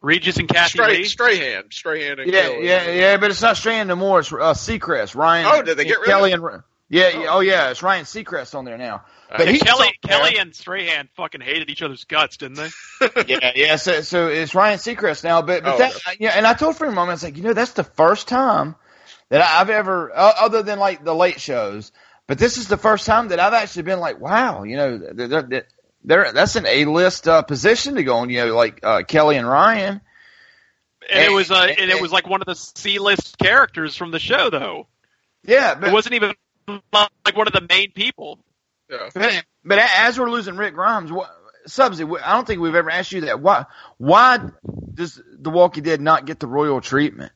Regis 0.00 0.36
and 0.36 0.48
Kathy 0.48 0.70
Stray, 0.70 0.96
Lee. 0.98 1.04
Strahan, 1.04 1.64
Strahan, 1.70 2.18
and 2.20 2.32
yeah, 2.32 2.42
Kelly. 2.42 2.66
yeah, 2.66 2.90
yeah. 2.90 3.16
But 3.16 3.30
it's 3.30 3.42
not 3.42 3.56
Strand 3.56 3.88
no 3.88 3.96
more. 3.96 4.20
It's 4.20 4.32
uh, 4.32 4.54
Seacrest. 4.54 5.14
Ryan. 5.14 5.46
Oh, 5.48 5.62
did 5.62 5.76
they 5.76 5.84
get 5.84 6.00
rid 6.00 6.06
Kelly 6.06 6.32
of 6.32 6.42
and 6.44 6.62
yeah, 6.88 7.08
yeah, 7.08 7.26
oh 7.30 7.40
yeah, 7.40 7.70
it's 7.70 7.82
Ryan 7.82 8.04
Seacrest 8.04 8.54
on 8.54 8.64
there 8.64 8.78
now. 8.78 9.04
But 9.30 9.46
Yeah, 9.46 9.52
he's 9.52 9.62
Kelly, 9.62 9.88
on 9.88 9.92
there. 10.08 10.18
Kelly 10.18 10.38
and 10.38 10.54
Strahan 10.54 11.08
fucking 11.16 11.40
hated 11.40 11.68
each 11.70 11.82
other's 11.82 12.04
guts, 12.04 12.38
didn't 12.38 12.56
they? 12.56 12.70
yeah, 13.26 13.52
yeah. 13.54 13.76
So, 13.76 14.00
so 14.00 14.28
it's 14.28 14.54
Ryan 14.54 14.78
Seacrest 14.78 15.24
now. 15.24 15.42
But, 15.42 15.64
but 15.64 15.74
Oh, 15.74 15.78
that, 15.78 16.16
yeah. 16.18 16.30
And 16.30 16.46
I 16.46 16.54
told 16.54 16.76
Freeman 16.76 16.94
Mom, 16.94 17.08
I 17.08 17.12
was 17.12 17.22
like, 17.22 17.36
you 17.36 17.42
know, 17.42 17.52
that's 17.52 17.72
the 17.72 17.84
first 17.84 18.28
time 18.28 18.74
that 19.28 19.42
I've 19.42 19.70
ever, 19.70 20.10
uh, 20.14 20.32
other 20.40 20.62
than 20.62 20.78
like 20.78 21.04
the 21.04 21.14
late 21.14 21.40
shows, 21.40 21.92
but 22.26 22.38
this 22.38 22.56
is 22.56 22.68
the 22.68 22.76
first 22.76 23.06
time 23.06 23.28
that 23.28 23.40
I've 23.40 23.54
actually 23.54 23.82
been 23.82 24.00
like, 24.00 24.20
wow, 24.20 24.62
you 24.62 24.76
know, 24.76 24.98
they're, 24.98 25.42
they're, 25.42 25.66
they're 26.04 26.32
that's 26.32 26.56
an 26.56 26.66
A 26.66 26.84
list 26.86 27.28
uh, 27.28 27.42
position 27.42 27.96
to 27.96 28.04
go 28.04 28.18
on. 28.18 28.30
You 28.30 28.46
know, 28.46 28.54
like 28.54 28.80
uh, 28.82 29.02
Kelly 29.02 29.36
and 29.36 29.48
Ryan. 29.48 30.00
And 31.10 31.24
it 31.24 31.34
was 31.34 31.50
uh, 31.50 31.66
and 31.78 31.90
it 31.90 32.00
was 32.00 32.12
like 32.12 32.28
one 32.28 32.40
of 32.40 32.46
the 32.46 32.54
C 32.54 32.98
list 32.98 33.38
characters 33.38 33.96
from 33.96 34.10
the 34.10 34.18
show, 34.18 34.50
though. 34.50 34.86
Yeah, 35.44 35.74
but 35.74 35.88
it 35.88 35.92
wasn't 35.92 36.14
even 36.14 36.34
like 36.92 37.36
one 37.36 37.46
of 37.46 37.52
the 37.52 37.66
main 37.68 37.92
people. 37.92 38.38
Yeah. 38.90 39.08
But, 39.14 39.44
but 39.64 39.78
as 39.78 40.18
we're 40.18 40.30
losing 40.30 40.56
Rick 40.56 40.74
Grimes, 40.74 41.12
what, 41.12 41.30
Subsy, 41.66 42.20
I 42.22 42.32
don't 42.34 42.46
think 42.46 42.60
we've 42.60 42.74
ever 42.74 42.90
asked 42.90 43.12
you 43.12 43.22
that. 43.22 43.40
Why? 43.40 43.66
Why 43.98 44.38
does 44.94 45.20
The 45.38 45.50
Walking 45.50 45.82
Dead 45.84 46.00
not 46.00 46.24
get 46.24 46.40
the 46.40 46.46
royal 46.46 46.80
treatment? 46.80 47.32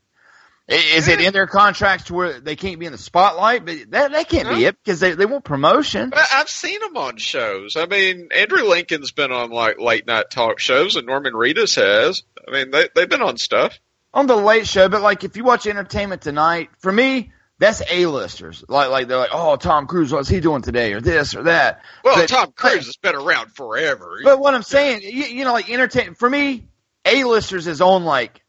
I- 0.70 0.74
Is 0.95 1.09
it 1.09 1.20
in 1.20 1.33
their 1.33 1.47
contracts 1.49 2.07
to 2.07 2.14
where 2.14 2.41
they 2.41 2.57
can't 2.57 2.78
be 2.78 2.87
in 2.87 2.93
the 2.93 2.99
spotlight? 2.99 3.66
But 3.66 3.91
that 3.91 4.12
that 4.12 4.28
can't 4.28 4.49
be 4.49 4.64
it 4.64 4.76
because 4.83 5.01
they 5.01 5.12
they 5.12 5.26
want 5.26 5.45
promotion. 5.45 6.09
But 6.11 6.24
I've 6.33 6.49
seen 6.49 6.78
them 6.80 6.97
on 6.97 7.16
shows. 7.18 7.76
I 7.76 7.85
mean, 7.87 8.28
Andrew 8.33 8.62
Lincoln's 8.62 9.11
been 9.11 9.33
on 9.33 9.51
like 9.51 9.78
late 9.80 10.07
night 10.07 10.30
talk 10.30 10.61
shows, 10.61 10.97
and 10.97 11.07
Norman 11.07 11.35
Reedus 11.35 11.74
has. 11.76 12.22
I 12.49 12.53
mean, 12.53 12.70
they 12.70 12.89
they've 12.95 13.09
been 13.09 13.22
on 13.22 13.37
stuff. 13.39 13.78
on 14.14 14.26
the 14.28 14.37
late 14.37 14.66
show, 14.68 14.89
but 14.89 15.03
like 15.03 15.24
if 15.24 15.37
you 15.37 15.45
watch 15.45 15.66
Entertainment 15.66 16.22
Tonight, 16.22 16.70
for 16.78 16.93
me, 16.93 17.33
that's 17.62 17.80
A-listers. 17.88 18.64
Like 18.68 18.90
like 18.90 19.06
they're 19.08 19.18
like, 19.18 19.30
oh, 19.32 19.56
Tom 19.56 19.86
Cruise, 19.86 20.12
what's 20.12 20.28
he 20.28 20.40
doing 20.40 20.62
today, 20.62 20.92
or 20.94 21.00
this 21.00 21.34
or 21.36 21.44
that. 21.44 21.82
Well, 22.04 22.16
But- 22.16 22.28
Tom 22.28 22.52
Cruise 22.52 22.86
has 22.86 22.96
been 22.96 23.14
around 23.14 23.54
forever. 23.54 24.18
But 24.24 24.40
what 24.40 24.54
I'm 24.54 24.62
saying, 24.64 25.02
you, 25.02 25.24
you 25.24 25.44
know, 25.44 25.52
like 25.52 25.70
entertain 25.70 26.14
for 26.14 26.28
me, 26.28 26.64
A-listers 27.04 27.66
is 27.68 27.80
on 27.80 28.04
like 28.04 28.42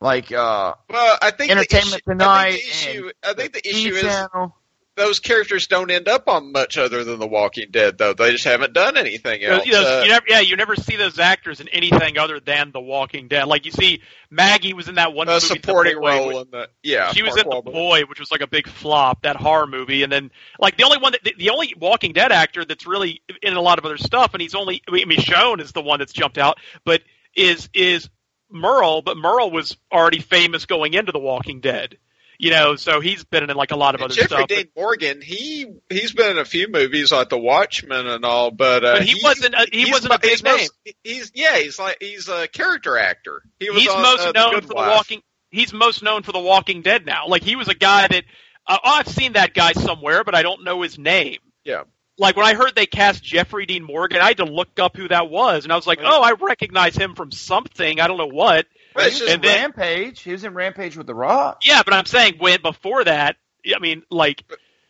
like 0.00 0.32
uh 0.32 0.74
Well, 0.90 1.18
I 1.22 1.30
think 1.30 1.52
Entertainment 1.52 2.02
the 2.04 2.12
issue, 2.12 2.18
Tonight 2.18 2.28
I 2.28 2.52
think 2.52 2.62
the 2.62 2.68
issue, 2.68 3.10
I 3.22 3.32
think 3.34 3.52
the 3.52 3.68
issue 3.68 3.94
is 3.94 4.04
E-Channel. 4.04 4.56
Those 4.98 5.20
characters 5.20 5.66
don't 5.66 5.90
end 5.90 6.08
up 6.08 6.28
on 6.28 6.52
much 6.52 6.76
other 6.76 7.04
than 7.04 7.18
The 7.18 7.26
Walking 7.26 7.68
Dead, 7.70 7.96
though. 7.96 8.12
They 8.12 8.32
just 8.32 8.44
haven't 8.44 8.72
done 8.74 8.96
anything 8.96 9.42
else. 9.44 9.64
you 9.64 9.72
know, 9.72 9.80
Uh, 10.00 10.02
you 10.02 10.08
never, 10.10 10.26
yeah, 10.28 10.40
you 10.40 10.56
never 10.56 10.76
see 10.76 10.96
those 10.96 11.18
actors 11.18 11.60
in 11.60 11.68
anything 11.68 12.18
other 12.18 12.40
than 12.40 12.72
The 12.72 12.80
Walking 12.80 13.28
Dead. 13.28 13.44
Like 13.46 13.64
you 13.64 13.72
see, 13.72 14.02
Maggie 14.30 14.72
was 14.74 14.88
in 14.88 14.96
that 14.96 15.14
one 15.14 15.26
movie, 15.28 15.40
supporting 15.40 15.98
Boy, 16.00 16.08
role 16.18 16.26
which- 16.28 16.36
in 16.36 16.50
the 16.50 16.68
yeah. 16.82 17.12
she 17.12 17.22
was 17.22 17.36
in 17.36 17.44
Wahlberg. 17.44 17.64
The 17.64 17.70
Boy, 17.70 18.02
which 18.02 18.20
was 18.20 18.30
like 18.30 18.40
a 18.42 18.46
big 18.46 18.68
flop, 18.68 19.22
that 19.22 19.36
horror 19.36 19.66
movie, 19.66 20.02
and 20.02 20.12
then 20.12 20.30
like 20.58 20.76
the 20.76 20.84
only 20.84 20.98
one 20.98 21.12
that 21.12 21.24
the, 21.24 21.34
the 21.38 21.50
only 21.50 21.74
Walking 21.78 22.12
Dead 22.12 22.32
actor 22.32 22.64
that's 22.64 22.86
really 22.86 23.22
in 23.42 23.54
a 23.54 23.60
lot 23.62 23.78
of 23.78 23.84
other 23.84 23.96
stuff, 23.98 24.34
and 24.34 24.42
he's 24.42 24.54
only 24.54 24.82
I 24.88 24.90
mean 24.92 25.08
Michonne 25.08 25.60
is 25.60 25.72
the 25.72 25.82
one 25.82 25.98
that's 26.00 26.12
jumped 26.12 26.38
out, 26.38 26.58
but 26.84 27.02
is 27.36 27.68
is 27.72 28.08
Merle, 28.50 29.02
but 29.02 29.16
Merle 29.16 29.50
was 29.50 29.76
already 29.92 30.20
famous 30.20 30.64
going 30.66 30.94
into 30.94 31.12
The 31.12 31.18
Walking 31.18 31.60
Dead, 31.60 31.98
you 32.38 32.50
know, 32.50 32.76
so 32.76 33.00
he's 33.00 33.24
been 33.24 33.50
in 33.50 33.56
like 33.56 33.72
a 33.72 33.76
lot 33.76 33.94
of 33.94 34.02
other 34.02 34.14
Jeffrey 34.14 34.28
stuff. 34.36 34.48
Dean 34.48 34.68
Morgan, 34.76 35.20
he 35.20 35.66
he's 35.90 36.12
been 36.12 36.30
in 36.30 36.38
a 36.38 36.44
few 36.44 36.68
movies 36.68 37.10
like 37.12 37.28
The 37.28 37.38
Watchmen 37.38 38.06
and 38.06 38.24
all, 38.24 38.50
but 38.50 38.84
uh, 38.84 38.92
But 38.98 39.02
he 39.02 39.20
wasn't 39.22 39.54
a- 39.54 39.66
he 39.72 39.90
wasn't 39.90 40.14
a 40.14 40.18
big 40.18 40.30
he's 40.30 40.42
most- 40.44 40.72
name. 40.86 40.94
He's 41.02 41.32
yeah, 41.34 41.58
he's 41.58 41.78
like 41.78 41.96
he's 42.00 42.28
a 42.28 42.46
character 42.48 42.96
actor. 42.96 43.42
He 43.58 43.70
was 43.70 43.80
he's 43.80 43.90
on, 43.90 44.02
most 44.02 44.26
uh, 44.28 44.32
known 44.32 44.54
Good 44.54 44.66
for 44.66 44.74
Wife. 44.74 44.84
the 44.86 44.90
Walking. 44.90 45.22
He's 45.50 45.72
most 45.72 46.02
known 46.02 46.22
for 46.22 46.32
the 46.32 46.40
Walking 46.40 46.82
Dead 46.82 47.04
now. 47.06 47.26
Like 47.26 47.42
he 47.42 47.56
was 47.56 47.68
a 47.68 47.74
guy 47.74 48.06
that 48.06 48.24
uh, 48.66 48.78
oh, 48.84 48.90
I've 48.98 49.08
seen 49.08 49.32
that 49.32 49.52
guy 49.54 49.72
somewhere, 49.72 50.22
but 50.24 50.34
I 50.34 50.42
don't 50.42 50.62
know 50.64 50.82
his 50.82 50.98
name. 50.98 51.38
Yeah. 51.64 51.84
Like 52.20 52.36
when 52.36 52.46
I 52.46 52.54
heard 52.54 52.72
they 52.74 52.86
cast 52.86 53.22
Jeffrey 53.22 53.64
Dean 53.64 53.84
Morgan, 53.84 54.20
I 54.20 54.26
had 54.28 54.38
to 54.38 54.44
look 54.44 54.78
up 54.80 54.96
who 54.96 55.06
that 55.08 55.30
was, 55.30 55.64
and 55.64 55.72
I 55.72 55.76
was 55.76 55.86
like, 55.86 56.00
oh, 56.02 56.20
I 56.22 56.32
recognize 56.32 56.96
him 56.96 57.14
from 57.14 57.30
something. 57.30 58.00
I 58.00 58.08
don't 58.08 58.18
know 58.18 58.26
what. 58.26 58.66
He 59.04 59.04
was 59.10 59.20
in 59.22 59.28
and 59.34 59.42
then, 59.42 59.60
Rampage. 59.62 60.20
He 60.20 60.32
was 60.32 60.44
in 60.44 60.54
Rampage 60.54 60.96
with 60.96 61.06
The 61.06 61.14
Rock. 61.14 61.62
yeah, 61.64 61.82
but 61.84 61.94
I'm 61.94 62.06
saying 62.06 62.34
when 62.38 62.60
before 62.62 63.04
that, 63.04 63.36
I 63.74 63.78
mean, 63.80 64.02
like, 64.10 64.44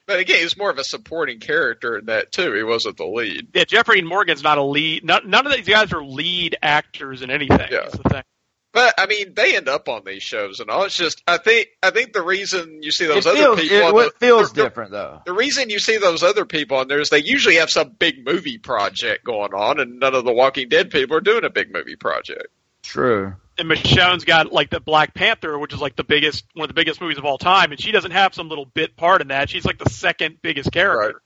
But 0.07 0.21
again, 0.21 0.41
he's 0.41 0.57
more 0.57 0.71
of 0.71 0.79
a 0.79 0.85
supporting 0.85 1.41
character 1.41 1.99
in 1.99 2.07
that 2.07 2.33
too. 2.33 2.53
He 2.55 2.63
wasn't 2.63 2.97
the 2.97 3.07
lead. 3.07 3.49
yeah, 3.55 3.65
Jeffrey 3.65 3.97
Dean 3.97 4.07
Morgan's 4.09 4.43
not 4.43 4.59
a 4.59 4.63
lead. 4.63 5.05
None, 5.05 5.29
none 5.31 5.47
of 5.47 5.53
these 5.53 5.67
guys 5.69 5.93
are 5.93 6.03
lead 6.05 6.57
actors 6.63 7.23
in 7.23 7.31
anything. 7.31 7.69
Yeah. 7.71 7.89
The 7.91 8.09
thing. 8.09 8.23
But 8.71 8.95
I 8.99 9.07
mean, 9.07 9.33
they 9.35 9.57
end 9.57 9.67
up 9.67 9.89
on 9.89 10.03
these 10.05 10.23
shows 10.23 10.61
and 10.61 10.69
all. 10.71 10.85
It's 10.85 10.97
just 10.97 11.23
I 11.27 11.39
think 11.39 11.69
I 11.83 11.91
think 11.91 12.13
the 12.13 12.23
reason 12.23 12.83
you 12.83 12.91
see 12.93 13.07
those 13.07 13.25
It 13.27 13.31
other 13.31 13.57
feels 13.57 13.61
people, 13.61 13.77
it, 13.79 13.83
on 13.95 14.01
it 14.07 14.13
the, 14.13 14.19
feels 14.27 14.53
the- 14.53 14.63
different 14.63 14.91
though. 14.93 15.23
the 15.25 15.33
reason 15.33 15.71
you 15.71 15.79
see 15.79 15.97
those 15.97 16.23
other 16.23 16.45
people 16.45 16.77
on 16.77 16.87
there 16.87 17.01
is 17.01 17.09
they 17.09 17.23
usually 17.23 17.57
have 17.57 17.71
some 17.71 17.89
big 17.99 18.25
movie 18.25 18.59
project 18.59 19.25
going 19.25 19.55
on, 19.55 19.81
and 19.81 19.99
none 19.99 20.15
of 20.15 20.25
the 20.27 20.33
Walking 20.33 20.69
Dead 20.69 20.91
people 20.91 21.17
are 21.17 21.21
doing 21.23 21.45
a 21.45 21.51
big 21.51 21.73
movie 21.73 21.97
project. 21.97 22.49
True. 22.83 23.35
And 23.59 23.69
Michonne's 23.69 24.25
got 24.25 24.53
like 24.53 24.71
the 24.71 24.81
Black 24.81 25.15
Panther, 25.15 25.59
which 25.59 25.73
is 25.73 25.81
like 25.81 25.97
the 25.97 26.05
biggest, 26.05 26.45
one 26.55 26.65
of 26.65 26.69
the 26.69 26.75
biggest 26.75 27.01
movies 27.01 27.19
of 27.19 27.25
all 27.25 27.39
time, 27.39 27.73
and 27.73 27.81
she 27.81 27.93
doesn't 27.93 28.13
have 28.13 28.35
some 28.35 28.49
little 28.49 28.65
bit 28.67 28.97
part 28.97 29.21
in 29.21 29.29
that. 29.29 29.51
She's 29.51 29.65
like 29.65 29.79
the 29.79 29.91
second 29.91 30.39
biggest 30.43 30.73
character. 30.73 31.21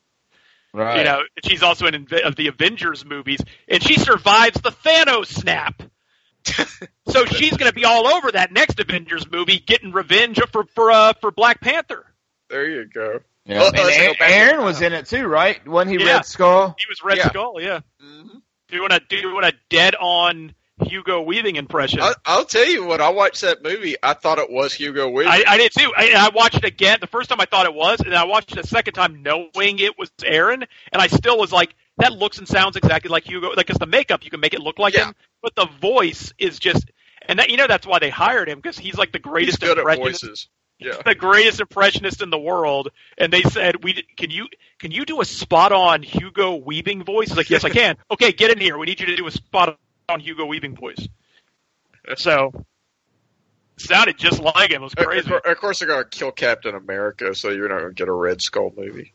Right. 0.74 0.98
You 0.98 1.04
know, 1.04 1.22
she's 1.44 1.62
also 1.62 1.86
in 1.86 2.06
of 2.24 2.34
the 2.36 2.48
Avengers 2.48 3.04
movies, 3.04 3.40
and 3.68 3.82
she 3.82 3.98
survives 3.98 4.60
the 4.60 4.70
Thanos 4.70 5.26
snap. 5.26 5.82
so 7.08 7.24
she's 7.26 7.56
going 7.56 7.70
to 7.70 7.74
be 7.74 7.84
all 7.84 8.06
over 8.06 8.32
that 8.32 8.52
next 8.52 8.80
Avengers 8.80 9.30
movie, 9.30 9.58
getting 9.58 9.92
revenge 9.92 10.40
for 10.50 10.64
for 10.74 10.90
uh, 10.90 11.12
for 11.20 11.30
Black 11.30 11.60
Panther. 11.60 12.06
There 12.48 12.68
you 12.68 12.86
go. 12.86 13.20
Yeah. 13.44 13.58
Well, 13.58 13.68
and 13.68 13.76
let's 13.76 13.96
go 13.96 14.02
Aaron, 14.02 14.16
back 14.18 14.28
to- 14.28 14.34
Aaron 14.34 14.64
was 14.64 14.80
in 14.82 14.92
it 14.92 15.06
too, 15.06 15.26
right? 15.26 15.66
Wasn't 15.68 15.90
he 15.98 16.04
Yeah. 16.04 16.14
Red 16.16 16.24
Skull? 16.26 16.74
He 16.78 16.86
was 16.88 17.02
Red 17.04 17.18
Skull, 17.18 17.60
Yeah. 17.60 17.80
Skull, 17.80 18.00
yeah. 18.00 18.28
Doing 18.68 18.92
a 18.92 19.00
doing 19.00 19.44
a 19.44 19.52
dead 19.68 19.94
on 19.94 20.54
Hugo 20.84 21.22
Weaving 21.22 21.56
impression. 21.56 22.00
I, 22.00 22.14
I'll 22.24 22.44
tell 22.44 22.66
you 22.66 22.84
what. 22.84 23.00
I 23.00 23.10
watched 23.10 23.40
that 23.42 23.62
movie, 23.62 23.96
I 24.02 24.14
thought 24.14 24.38
it 24.38 24.50
was 24.50 24.72
Hugo 24.72 25.08
Weaving. 25.08 25.32
I, 25.32 25.44
I 25.46 25.56
did 25.56 25.72
too. 25.72 25.92
I, 25.96 26.12
I 26.14 26.30
watched 26.34 26.56
it 26.58 26.64
again. 26.64 26.98
The 27.00 27.06
first 27.06 27.30
time 27.30 27.40
I 27.40 27.46
thought 27.46 27.66
it 27.66 27.74
was, 27.74 28.00
and 28.00 28.14
I 28.14 28.24
watched 28.24 28.52
it 28.52 28.58
a 28.58 28.66
second 28.66 28.94
time 28.94 29.22
knowing 29.22 29.78
it 29.78 29.98
was 29.98 30.10
Aaron, 30.24 30.62
and 30.92 31.02
I 31.02 31.06
still 31.06 31.38
was 31.38 31.52
like, 31.52 31.74
that 31.98 32.12
looks 32.12 32.38
and 32.38 32.48
sounds 32.48 32.76
exactly 32.76 33.10
like 33.10 33.24
Hugo. 33.24 33.48
Like, 33.48 33.66
because 33.66 33.78
the 33.78 33.86
makeup, 33.86 34.24
you 34.24 34.30
can 34.30 34.40
make 34.40 34.54
it 34.54 34.60
look 34.60 34.78
like 34.78 34.94
Yeah. 34.94 35.06
him, 35.06 35.14
but 35.42 35.54
the 35.54 35.66
voice 35.80 36.32
is 36.38 36.58
just, 36.58 36.90
and 37.28 37.38
that 37.38 37.50
you 37.50 37.56
know 37.56 37.66
that's 37.66 37.86
why 37.86 37.98
they 37.98 38.10
hired 38.10 38.48
him 38.48 38.58
because 38.58 38.78
he's 38.78 38.96
like 38.96 39.12
the 39.12 39.18
He's 39.18 39.30
greatest 39.30 39.60
good 39.60 39.78
at 39.78 39.98
voices. 39.98 40.48
Yeah. 40.78 41.00
the 41.04 41.14
greatest 41.14 41.60
impressionist 41.60 42.22
in 42.22 42.30
the 42.30 42.38
world. 42.38 42.88
And 43.18 43.32
they 43.32 43.42
said, 43.42 43.84
we 43.84 44.04
can 44.16 44.30
you 44.30 44.48
can 44.78 44.90
you 44.90 45.04
do 45.04 45.20
a 45.20 45.24
spot 45.24 45.70
on 45.72 46.02
Hugo 46.02 46.56
Weaving 46.56 47.04
voice? 47.04 47.28
He's 47.28 47.36
like, 47.36 47.50
yes, 47.50 47.64
I 47.64 47.70
can. 47.70 47.96
okay, 48.10 48.32
get 48.32 48.50
in 48.50 48.58
here. 48.58 48.76
We 48.78 48.86
need 48.86 49.00
you 49.00 49.06
to 49.06 49.16
do 49.16 49.26
a 49.26 49.30
spot 49.30 49.78
on 50.12 50.20
Hugo 50.20 50.46
Weaving 50.46 50.76
voice. 50.76 51.08
So. 52.16 52.52
Sounded 53.78 54.18
just 54.18 54.40
like 54.40 54.70
him. 54.70 54.82
It 54.82 54.84
was 54.84 54.94
Of- 54.94 55.06
crazy. 55.06 55.32
Of, 55.34 55.40
of 55.44 55.56
course, 55.58 55.78
they're 55.78 55.88
going 55.88 56.04
to 56.04 56.08
kill 56.08 56.30
Captain 56.30 56.74
America, 56.74 57.34
so 57.34 57.48
you're 57.48 57.68
not 57.68 57.78
going 57.80 57.90
to 57.90 57.94
get 57.94 58.06
a 58.08 58.12
Red 58.12 58.40
Skull 58.42 58.72
movie. 58.76 59.14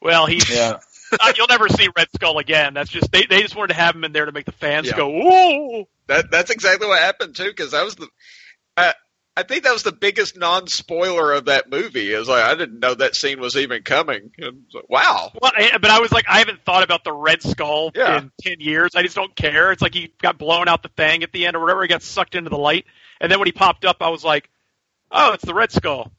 Well, 0.00 0.26
he's 0.26 0.48
Yeah. 0.48 0.78
uh, 1.20 1.32
you'll 1.36 1.48
never 1.48 1.68
see 1.68 1.88
Red 1.96 2.08
Skull 2.14 2.38
again. 2.38 2.74
That's 2.74 2.90
just 2.90 3.10
they 3.12 3.26
they 3.26 3.42
just 3.42 3.56
wanted 3.56 3.74
to 3.74 3.80
have 3.80 3.94
him 3.94 4.04
in 4.04 4.12
there 4.12 4.24
to 4.24 4.32
make 4.32 4.44
the 4.46 4.52
fans 4.52 4.86
Yeah. 4.86 4.96
go 4.96 5.10
ooh. 5.10 5.84
That 6.06 6.30
that's 6.30 6.50
exactly 6.50 6.86
what 6.86 7.00
happened 7.00 7.34
too, 7.36 7.44
because 7.48 7.72
that 7.72 7.84
was 7.84 7.96
the. 7.96 8.08
I 8.76 8.94
I 9.38 9.42
think 9.42 9.64
that 9.64 9.72
was 9.72 9.82
the 9.82 9.92
biggest 9.92 10.36
non-spoiler 10.38 11.32
of 11.34 11.44
that 11.44 11.68
movie. 11.68 12.12
Is 12.12 12.26
like 12.28 12.42
I 12.42 12.54
didn't 12.54 12.80
know 12.80 12.94
that 12.94 13.14
scene 13.14 13.38
was 13.38 13.56
even 13.56 13.82
coming. 13.82 14.30
And 14.38 14.64
like, 14.72 14.88
wow. 14.88 15.30
Well, 15.40 15.52
I, 15.54 15.76
but 15.78 15.90
I 15.90 16.00
was 16.00 16.10
like, 16.10 16.24
I 16.28 16.38
haven't 16.38 16.64
thought 16.64 16.82
about 16.82 17.04
the 17.04 17.12
Red 17.12 17.42
Skull 17.42 17.92
Yeah. 17.94 18.18
in 18.18 18.30
ten 18.40 18.60
years. 18.60 18.92
I 18.94 19.02
just 19.02 19.14
don't 19.14 19.34
care. 19.36 19.72
It's 19.72 19.82
like 19.82 19.94
he 19.94 20.12
got 20.22 20.38
blown 20.38 20.68
out 20.68 20.82
the 20.82 20.88
thing 20.88 21.22
at 21.22 21.32
the 21.32 21.46
end 21.46 21.54
or 21.56 21.60
whatever. 21.60 21.82
He 21.82 21.88
got 21.88 22.02
sucked 22.02 22.34
into 22.34 22.48
the 22.50 22.56
light, 22.58 22.86
and 23.20 23.30
then 23.30 23.38
when 23.38 23.46
he 23.46 23.52
popped 23.52 23.84
up, 23.84 23.98
I 24.00 24.08
was 24.08 24.24
like, 24.24 24.48
oh, 25.10 25.34
it's 25.34 25.44
the 25.44 25.54
Red 25.54 25.70
Skull. 25.70 26.10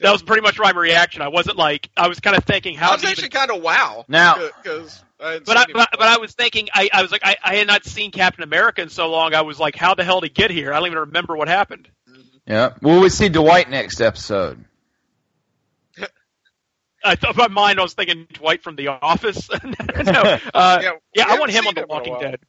That 0.00 0.12
was 0.12 0.22
pretty 0.22 0.42
much 0.42 0.58
my 0.58 0.70
reaction. 0.72 1.22
I 1.22 1.28
wasn't 1.28 1.56
like 1.56 1.88
I 1.96 2.08
was 2.08 2.20
kind 2.20 2.36
of 2.36 2.44
thinking 2.44 2.78
I 2.78 2.92
was 2.92 3.02
actually 3.04 3.28
even 3.28 3.30
kind 3.30 3.50
of 3.50 3.62
wow. 3.62 4.04
Now- 4.08 4.36
because 4.62 5.02
I 5.18 5.38
But 5.38 5.56
I, 5.56 5.64
but, 5.72 5.80
I- 5.92 5.96
but 5.96 6.02
I 6.08 6.18
was 6.18 6.34
thinking, 6.34 6.68
I, 6.74 6.90
I 6.92 7.00
was 7.00 7.10
like, 7.10 7.22
I, 7.24 7.36
I 7.42 7.54
had 7.54 7.66
not 7.66 7.86
seen 7.86 8.10
Captain 8.10 8.42
America 8.44 8.82
in 8.82 8.90
so 8.90 9.08
long. 9.08 9.32
I 9.34 9.40
was 9.40 9.58
like, 9.58 9.74
how 9.74 9.94
the 9.94 10.04
hell 10.04 10.20
did 10.20 10.30
he 10.30 10.34
get 10.34 10.50
here? 10.50 10.74
I 10.74 10.78
don't 10.78 10.86
even 10.88 10.98
remember 10.98 11.34
what 11.36 11.48
happened. 11.48 11.88
Yeah. 12.46 12.74
Will 12.80 13.00
we 13.00 13.08
see 13.08 13.28
Dwight 13.28 13.68
next 13.68 14.00
episode? 14.00 14.64
I 17.04 17.16
thought 17.16 17.36
my 17.36 17.48
mind 17.48 17.78
I 17.78 17.82
was 17.82 17.94
thinking 17.94 18.26
Dwight 18.32 18.62
from 18.62 18.76
The 18.76 18.88
Office. 18.88 19.48
no, 19.64 20.38
uh, 20.54 20.78
Yeah, 20.82 20.90
yeah, 21.14 21.24
I 21.26 21.38
want 21.38 21.50
him 21.50 21.66
on 21.66 21.74
The 21.74 21.80
him 21.80 21.84
in 21.86 21.90
a 21.90 21.94
Walking. 21.94 22.18
Dead. 22.20 22.40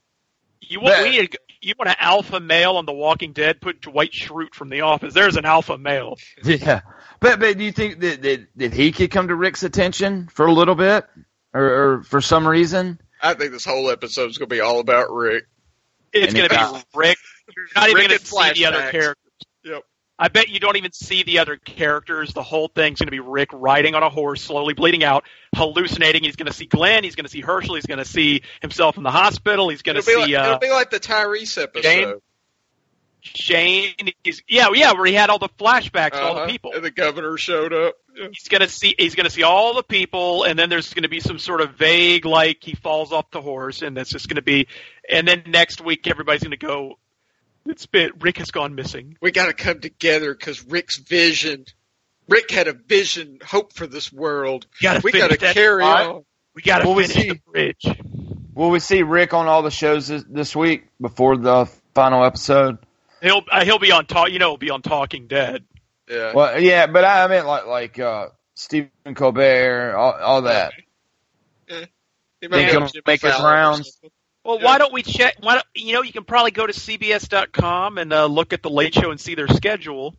You 0.62 0.82
want 0.82 1.04
we 1.04 1.10
need, 1.12 1.38
you 1.62 1.74
want 1.78 1.89
an 1.89 1.95
alpha 2.00 2.39
male 2.39 2.78
on 2.78 2.86
The 2.86 2.93
Walking 2.93 3.34
Dead? 3.34 3.62
Put 3.62 3.82
Dwight 3.82 4.12
Schrute 4.12 4.54
from 4.54 4.70
The 4.70 4.82
Office. 4.82 5.14
There's 5.14 5.36
an 5.38 5.45
alpha 5.45 5.78
male. 5.78 6.18
Yeah. 6.43 6.82
But 7.20 7.39
but 7.39 7.58
do 7.58 7.64
you 7.64 7.72
think 7.72 8.00
that 8.02 8.22
that, 8.22 8.48
that 8.58 8.74
he 8.74 8.91
could 8.91 9.10
come 9.10 9.30
to 9.30 9.36
Rick's 9.36 9.64
attention 9.64 10.28
for 10.28 10.45
a 10.45 10.54
little 10.54 10.76
bit, 10.76 11.08
or, 11.52 11.64
or 11.64 12.04
for 12.04 12.22
some 12.22 12.48
reason? 12.48 13.00
I 13.22 13.34
think 13.34 13.52
this 13.52 13.66
whole 13.66 13.89
episode 13.89 14.30
is 14.30 14.38
going 14.38 14.50
to 14.50 14.56
be 14.56 14.62
all 14.62 14.80
about 14.80 15.12
Rick. 15.12 15.45
It's 16.14 16.32
going 16.34 16.48
to 16.48 16.56
be 16.56 16.84
Rick. 16.93 17.18
You're 17.56 17.66
not 17.76 17.89
even 17.89 18.08
going 18.08 18.20
to 18.20 18.26
see 18.26 18.54
the 18.54 18.66
other 18.68 18.91
characters. 18.91 19.26
Yep. 19.68 19.84
I 20.20 20.30
bet 20.30 20.49
you 20.49 20.59
don't 20.59 20.78
even 20.78 20.91
see 20.93 21.22
the 21.22 21.39
other 21.39 21.57
characters. 21.57 22.34
The 22.34 22.41
whole 22.41 22.70
thing's 22.70 22.97
going 22.99 23.05
to 23.07 23.11
be 23.11 23.20
Rick 23.20 23.49
riding 23.53 23.93
on 23.93 24.01
a 24.01 24.09
horse, 24.09 24.41
slowly 24.41 24.74
bleeding 24.74 25.03
out, 25.03 25.26
hallucinating. 25.55 26.24
He's 26.24 26.36
going 26.36 26.47
to 26.47 26.53
see 26.53 26.65
Glenn. 26.65 27.03
He's 27.03 27.13
going 27.15 27.26
to 27.26 27.30
see 27.32 27.41
Hershel. 27.41 27.76
He's 27.76 27.86
going 27.86 27.99
to 27.99 28.05
see 28.05 28.41
himself 28.61 28.97
in 28.97 29.03
the 29.03 29.11
hospital. 29.11 29.70
He's 29.70 29.84
going 29.84 29.95
to 29.95 30.01
see 30.01 30.15
like, 30.15 30.34
uh, 30.34 30.45
it'll 30.45 30.57
be 30.57 30.72
like 30.72 30.89
the 30.89 30.99
Tyrese 30.99 31.61
episode. 31.61 31.84
Jane? 31.84 32.13
Shane. 33.22 33.93
He's, 34.24 34.41
yeah, 34.47 34.70
yeah, 34.74 34.93
where 34.93 35.05
he 35.05 35.13
had 35.13 35.30
all 35.30 35.39
the 35.39 35.49
flashbacks 35.49 36.11
to 36.11 36.22
all 36.22 36.34
the 36.36 36.41
Uh-huh. 36.41 36.49
people. 36.49 36.74
And 36.74 36.84
the 36.84 36.91
governor 36.91 37.38
showed 37.38 37.74
up. 37.74 37.95
Yeah. 38.15 38.28
He's 38.32 38.47
gonna 38.47 38.68
see. 38.68 38.95
He's 38.97 39.13
gonna 39.13 39.30
see 39.30 39.43
all 39.43 39.76
the 39.76 39.84
people, 39.84 40.43
and 40.43 40.57
then 40.57 40.70
there's 40.70 40.91
gonna 40.93 41.09
be 41.09 41.20
some 41.20 41.38
sort 41.38 41.61
of 41.61 41.76
vague, 41.76 42.26
like 42.26 42.57
he 42.61 42.74
falls 42.74 43.11
off 43.11 43.30
the 43.30 43.41
horse, 43.41 43.84
and 43.84 43.95
that's 43.95 44.09
just 44.09 44.28
gonna 44.28 44.41
be. 44.41 44.68
And 45.07 45.28
then 45.28 45.43
next 45.45 45.82
week, 45.82 46.07
everybody's 46.07 46.41
gonna 46.41 46.57
go. 46.57 46.97
It's 47.70 47.86
been 47.86 48.11
Rick 48.20 48.38
has 48.38 48.51
gone 48.51 48.76
missing. 48.76 49.18
We 49.22 49.32
got 49.32 49.47
to 49.47 49.53
come 49.53 49.80
together 49.80 50.34
because 50.34 50.63
Rick's 50.65 50.97
vision. 50.97 51.65
Rick 52.30 52.51
had 52.51 52.68
a 52.68 52.74
vision, 52.74 53.39
hope 53.45 53.74
for 53.74 53.88
this 53.88 54.11
world. 54.11 54.68
Gotta 54.82 55.01
we 55.03 55.11
got 55.13 55.30
to 55.32 55.38
carry 55.38 55.82
fight. 55.84 56.07
on. 56.07 56.24
We 56.55 56.61
gotta 56.61 56.86
Will 56.88 56.95
we 56.95 57.07
finish 57.07 57.24
see- 57.24 57.30
the 57.30 57.41
bridge. 57.51 57.99
Will 58.53 58.72
we 58.72 58.80
see 58.80 59.03
Rick 59.03 59.34
on 59.36 59.45
all 59.47 59.61
the 59.61 59.70
shows 59.70 60.07
this, 60.07 60.24
this 60.28 60.55
week 60.55 60.88
before 60.99 61.38
the 61.38 61.70
final 61.93 62.24
episode? 62.26 62.80
He'll 63.22 63.43
uh, 63.51 63.63
he'll 63.63 63.78
be 63.80 63.91
on 63.91 64.07
talk. 64.07 64.32
You 64.32 64.39
know, 64.39 64.49
he'll 64.49 64.57
be 64.57 64.72
on 64.72 64.82
Talking 64.82 65.28
Dead. 65.28 65.63
Yeah. 66.09 66.34
Well, 66.34 66.59
yeah, 66.59 66.88
but 66.88 67.03
I 67.05 67.28
meant 67.28 67.45
like 67.45 67.65
like 67.68 67.99
uh, 67.99 68.28
Stephen 68.55 68.89
Colbert, 69.13 69.95
all, 69.95 70.13
all 70.13 70.41
that. 70.43 70.74
He 71.68 71.76
Think 72.41 72.51
might 72.51 72.70
he'll 72.70 72.82
have 72.82 72.91
Jimmy 72.93 73.03
make 73.05 73.22
his 73.22 73.32
Fallon 73.32 73.45
or 73.45 73.53
rounds? 73.55 73.99
Something. 74.48 74.54
Well, 74.54 74.60
Yeah. 74.60 74.66
why 74.66 74.78
don't 74.78 74.93
we 74.93 75.04
check? 75.04 75.36
Why 75.41 75.56
don't, 75.56 75.66
you 75.76 75.93
know, 75.93 76.02
you 76.04 76.14
can 76.14 76.24
probably 76.24 76.52
go 76.52 76.66
to 76.68 76.74
CBS.com 76.74 77.98
and 77.98 78.14
uh, 78.14 78.26
look 78.26 78.54
at 78.54 78.64
the 78.64 78.70
Late 78.70 78.93
Show 78.93 79.12
and 79.12 79.20
see 79.20 79.36
their 79.36 79.48
schedule. 79.48 80.16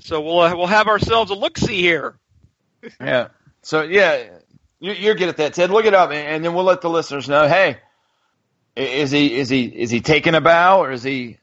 So 0.00 0.20
we'll 0.20 0.40
uh, 0.40 0.54
we'll 0.56 0.66
have 0.66 0.88
ourselves 0.88 1.30
a 1.30 1.34
look 1.34 1.58
see 1.58 1.80
here. 1.80 2.18
Yeah. 3.00 3.28
So 3.62 3.82
yeah, 3.82 4.24
you, 4.78 4.92
you're 4.92 5.14
good 5.16 5.28
at 5.30 5.38
that, 5.38 5.54
Ted. 5.54 5.70
Look 5.70 5.86
it 5.86 5.94
up, 5.94 6.10
and, 6.10 6.18
and 6.18 6.44
then 6.44 6.54
we'll 6.54 6.64
let 6.64 6.82
the 6.82 6.90
listeners 6.90 7.28
know. 7.28 7.48
Hey, 7.48 7.78
is 8.76 9.10
he 9.10 9.34
is 9.38 9.48
he 9.48 9.64
is 9.64 9.90
he 9.90 10.00
taking 10.00 10.34
a 10.36 10.40
bow 10.40 10.82
or 10.82 10.92
is 10.92 11.02
he 11.02 11.38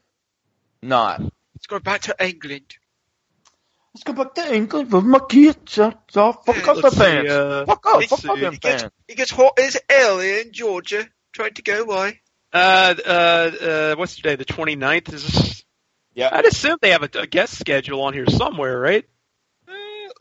not? 0.80 1.20
Let's 1.20 1.66
go 1.68 1.80
back 1.80 2.02
to 2.02 2.16
England. 2.24 2.76
Let's 3.94 4.04
go 4.04 4.12
back 4.12 4.34
to 4.36 4.54
England 4.54 4.90
with 4.92 5.04
my 5.04 5.18
kids. 5.28 5.78
Uh, 5.78 5.92
so 6.08 6.32
fuck 6.32 6.56
Yeah, 6.56 6.70
up 6.70 6.76
the 6.76 6.82
let's 6.82 6.96
see, 6.96 7.02
fans. 7.02 7.28
uh, 7.30 7.64
fuck 7.66 7.86
up, 7.86 8.02
fuck 8.04 8.18
see. 8.20 8.28
up 8.28 8.38
them 8.38 8.52
He 8.54 8.58
gets, 8.60 8.82
fans. 8.82 8.92
he 9.08 9.14
gets 9.16 9.30
hot 9.32 9.58
as 9.58 9.76
hell 9.90 10.20
in 10.20 10.52
Georgia, 10.52 11.06
trying 11.34 11.54
to 11.54 11.62
go 11.62 11.82
away. 11.82 12.20
Uh, 12.52 12.94
uh, 13.04 13.10
uh, 13.10 13.94
what's 13.96 14.16
today? 14.16 14.36
The 14.36 14.44
29th? 14.44 15.12
Is 15.12 15.24
this, 15.26 15.64
Yeah. 16.14 16.30
I'd 16.32 16.46
assume 16.46 16.78
they 16.80 16.90
have 16.90 17.02
a, 17.02 17.10
a 17.18 17.26
guest 17.26 17.58
schedule 17.58 18.02
on 18.02 18.14
here 18.14 18.26
somewhere, 18.28 18.78
right? 18.78 19.04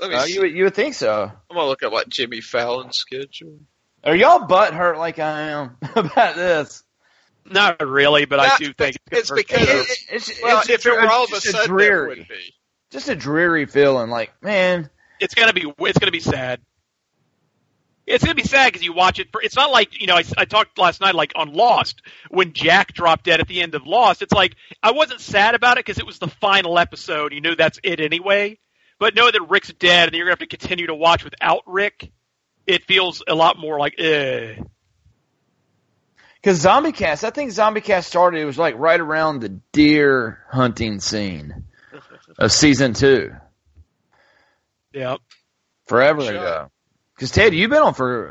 Let 0.02 0.10
me 0.10 0.16
Uh, 0.16 0.26
you 0.26 0.42
would- 0.42 0.52
you 0.52 0.64
would 0.66 0.74
think 0.76 0.96
so. 0.96 1.32
I'm 1.50 1.56
gonna 1.56 1.68
look 1.68 1.84
at 1.84 1.94
like 1.94 2.08
Jimmy 2.10 2.42
Fallon's 2.42 2.98
schedule. 2.98 3.60
Are 4.04 4.16
y'all 4.16 4.48
butt 4.48 4.74
hurt 4.74 4.98
like 4.98 5.20
I 5.20 5.42
am 5.52 5.78
about 5.96 6.36
this? 6.36 6.84
Not 7.46 7.86
really, 7.88 8.26
but 8.26 8.40
I 8.40 8.58
do 8.58 8.74
think 8.74 8.98
It's 9.12 9.30
gonna 9.30 9.42
because 9.48 9.68
hurt. 9.68 9.68
It- 9.68 9.90
it- 9.90 10.16
it's, 10.16 10.42
well, 10.42 10.60
it's 10.62 10.70
if 10.70 10.86
it 10.88 10.92
were 10.92 11.10
all 11.12 11.26
of 11.26 11.30
a 11.30 11.34
just 11.36 11.46
sudden, 11.52 11.66
it 11.66 11.68
dreary, 11.68 12.08
would 12.08 12.28
be. 12.28 12.54
just 12.90 13.08
a 13.10 13.16
dreary 13.16 13.66
feeling. 13.68 14.10
Like 14.10 14.32
man, 14.42 14.90
it's 15.20 15.36
gonna 15.36 15.54
be 15.54 15.72
it's 15.80 16.00
gonna 16.00 16.12
be 16.12 16.20
sad. 16.20 16.60
It's 18.06 18.24
gonna 18.24 18.36
be 18.36 18.44
sad 18.44 18.68
because 18.74 18.84
you 18.84 18.92
watch 18.94 19.20
it. 19.20 19.30
For, 19.32 19.42
it's 19.42 19.56
not 19.56 19.72
like 19.72 20.00
you 20.02 20.08
know. 20.08 20.16
I, 20.18 20.24
I 20.38 20.46
talked 20.46 20.78
last 20.78 21.00
night 21.00 21.16
like 21.16 21.32
on 21.36 21.54
Lost 21.54 22.02
when 22.30 22.52
Jack 22.54 22.94
dropped 22.94 23.24
dead 23.26 23.40
at 23.40 23.48
the 23.48 23.62
end 23.62 23.76
of 23.76 23.88
Lost. 23.88 24.22
It's 24.22 24.34
like 24.34 24.56
I 24.82 24.92
wasn't 24.92 25.22
sad 25.22 25.56
about 25.56 25.78
it 25.78 25.86
because 25.86 26.00
it 26.00 26.06
was 26.06 26.20
the 26.20 26.28
final 26.28 26.78
episode. 26.78 27.32
You 27.34 27.40
knew 27.42 27.56
that's 27.56 27.80
it 27.82 28.00
anyway. 28.02 28.60
But 29.00 29.16
know 29.16 29.32
that 29.32 29.42
Rick's 29.50 29.72
dead 29.74 30.10
and 30.10 30.16
you're 30.18 30.26
gonna 30.26 30.34
have 30.34 30.40
to 30.40 30.48
continue 30.48 30.88
to 30.88 30.96
watch 30.96 31.24
without 31.24 31.62
Rick. 31.66 32.12
It 32.68 32.84
feels 32.84 33.24
a 33.28 33.36
lot 33.36 33.58
more 33.58 33.80
like 33.80 33.96
eh. 33.98 34.56
Because 36.36 36.60
Zombie 36.60 36.92
Cast, 36.92 37.24
I 37.24 37.30
think 37.30 37.52
Zombie 37.52 37.80
Cast 37.82 38.10
started. 38.10 38.42
It 38.42 38.46
was 38.46 38.58
like 38.58 38.76
right 38.78 39.00
around 39.00 39.40
the 39.40 39.50
deer 39.72 40.44
hunting 40.52 41.00
scene 41.00 41.64
of 42.38 42.52
season 42.52 42.94
two, 42.94 43.34
Yeah. 44.94 45.16
forever 45.88 46.22
Sure. 46.22 46.32
ago. 46.32 46.72
Because 47.16 47.32
Ted, 47.32 47.54
you've 47.54 47.70
been 47.70 47.82
on 47.82 47.94
for 47.94 48.28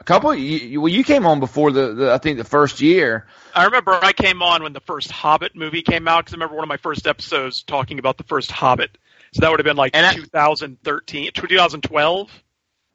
a 0.00 0.04
couple. 0.04 0.34
You, 0.34 0.58
you, 0.58 0.80
well, 0.80 0.92
you 0.92 1.04
came 1.04 1.26
on 1.26 1.40
before 1.40 1.72
the, 1.72 1.94
the 1.94 2.12
I 2.12 2.18
think 2.18 2.38
the 2.38 2.44
first 2.44 2.80
year. 2.80 3.26
I 3.54 3.64
remember 3.64 3.92
I 3.92 4.12
came 4.12 4.42
on 4.42 4.62
when 4.62 4.72
the 4.72 4.80
first 4.80 5.10
Hobbit 5.10 5.56
movie 5.56 5.82
came 5.82 6.08
out 6.08 6.24
because 6.24 6.34
I 6.34 6.36
remember 6.36 6.54
one 6.54 6.64
of 6.64 6.68
my 6.68 6.76
first 6.76 7.06
episodes 7.06 7.62
talking 7.62 7.98
about 7.98 8.16
the 8.16 8.24
first 8.24 8.50
Hobbit. 8.50 8.96
So 9.32 9.42
that 9.42 9.50
would 9.50 9.60
have 9.60 9.64
been 9.64 9.76
like 9.76 9.96
And 9.96 10.06
I- 10.06 10.14
2013, 10.14 11.30
2012. 11.34 12.42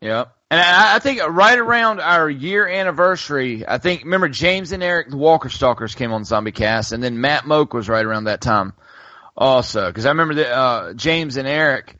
Yeah. 0.02 0.26
And 0.52 0.60
I, 0.62 0.96
I 0.96 1.00
think 1.00 1.22
right 1.28 1.58
around 1.58 2.00
our 2.00 2.30
year 2.30 2.68
anniversary, 2.68 3.68
I 3.68 3.78
think 3.80 4.04
remember 4.04 4.30
James 4.30 4.72
and 4.72 4.84
Eric, 4.84 5.10
the 5.10 5.18
Walker 5.18 5.50
Stalkers, 5.50 5.96
came 5.96 6.12
on 6.12 6.24
Zombie 6.24 6.52
Cast, 6.52 6.92
and 6.92 7.02
then 7.04 7.20
Matt 7.20 7.44
Mogk 7.46 7.74
was 7.74 7.90
right 7.90 8.06
around 8.06 8.26
that 8.26 8.42
time, 8.42 8.74
also. 9.36 9.88
Because 9.88 10.06
I 10.06 10.10
remember 10.10 10.36
that 10.36 10.52
uh, 10.52 10.94
James 10.94 11.38
and 11.38 11.48
Eric, 11.48 11.96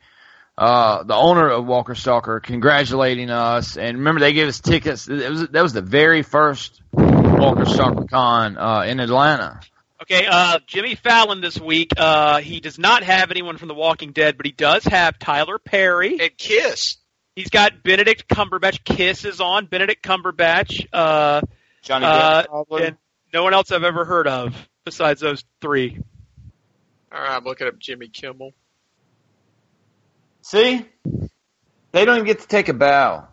uh, 0.58 1.02
the 1.02 1.14
owner 1.14 1.48
of 1.50 1.66
Walker 1.66 1.94
Stalker, 1.94 2.40
congratulating 2.40 3.30
us, 3.30 3.76
and 3.76 3.98
remember 3.98 4.20
they 4.20 4.32
gave 4.32 4.48
us 4.48 4.60
tickets. 4.60 5.08
It 5.08 5.28
was 5.28 5.48
that 5.48 5.62
was 5.62 5.72
the 5.72 5.82
very 5.82 6.22
first 6.22 6.80
Walker 6.92 7.66
Stalker 7.66 8.06
Con 8.06 8.56
uh, 8.56 8.84
in 8.86 9.00
Atlanta. 9.00 9.60
Okay, 10.02 10.26
uh, 10.26 10.58
Jimmy 10.66 10.94
Fallon 10.94 11.40
this 11.40 11.58
week. 11.58 11.90
Uh, 11.96 12.38
he 12.40 12.60
does 12.60 12.78
not 12.78 13.02
have 13.02 13.30
anyone 13.30 13.56
from 13.56 13.68
The 13.68 13.74
Walking 13.74 14.12
Dead, 14.12 14.36
but 14.36 14.46
he 14.46 14.52
does 14.52 14.84
have 14.84 15.18
Tyler 15.18 15.58
Perry. 15.58 16.18
And 16.20 16.36
Kiss. 16.36 16.96
He's 17.34 17.50
got 17.50 17.82
Benedict 17.82 18.28
Cumberbatch. 18.28 18.84
Kiss 18.84 19.24
is 19.24 19.40
on 19.40 19.66
Benedict 19.66 20.02
Cumberbatch. 20.02 20.86
Uh, 20.92 21.42
Johnny 21.82 22.06
uh, 22.06 22.44
Depp, 22.44 22.86
and 22.86 22.96
no 23.32 23.42
one 23.42 23.52
else 23.52 23.72
I've 23.72 23.84
ever 23.84 24.04
heard 24.04 24.26
of 24.26 24.54
besides 24.84 25.20
those 25.20 25.44
three. 25.60 25.98
All 27.12 27.20
right, 27.20 27.36
I'm 27.36 27.44
looking 27.44 27.66
up 27.66 27.78
Jimmy 27.78 28.08
Kimmel. 28.08 28.52
See, 30.46 30.86
they 31.90 32.04
don't 32.04 32.18
even 32.18 32.24
get 32.24 32.38
to 32.38 32.46
take 32.46 32.68
a 32.68 32.72
bow, 32.72 33.26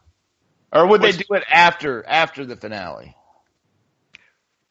or 0.71 0.87
would 0.87 1.03
they 1.03 1.11
do 1.11 1.25
it 1.35 1.43
after 1.47 2.03
after 2.03 2.43
the 2.43 2.55
finale? 2.55 3.15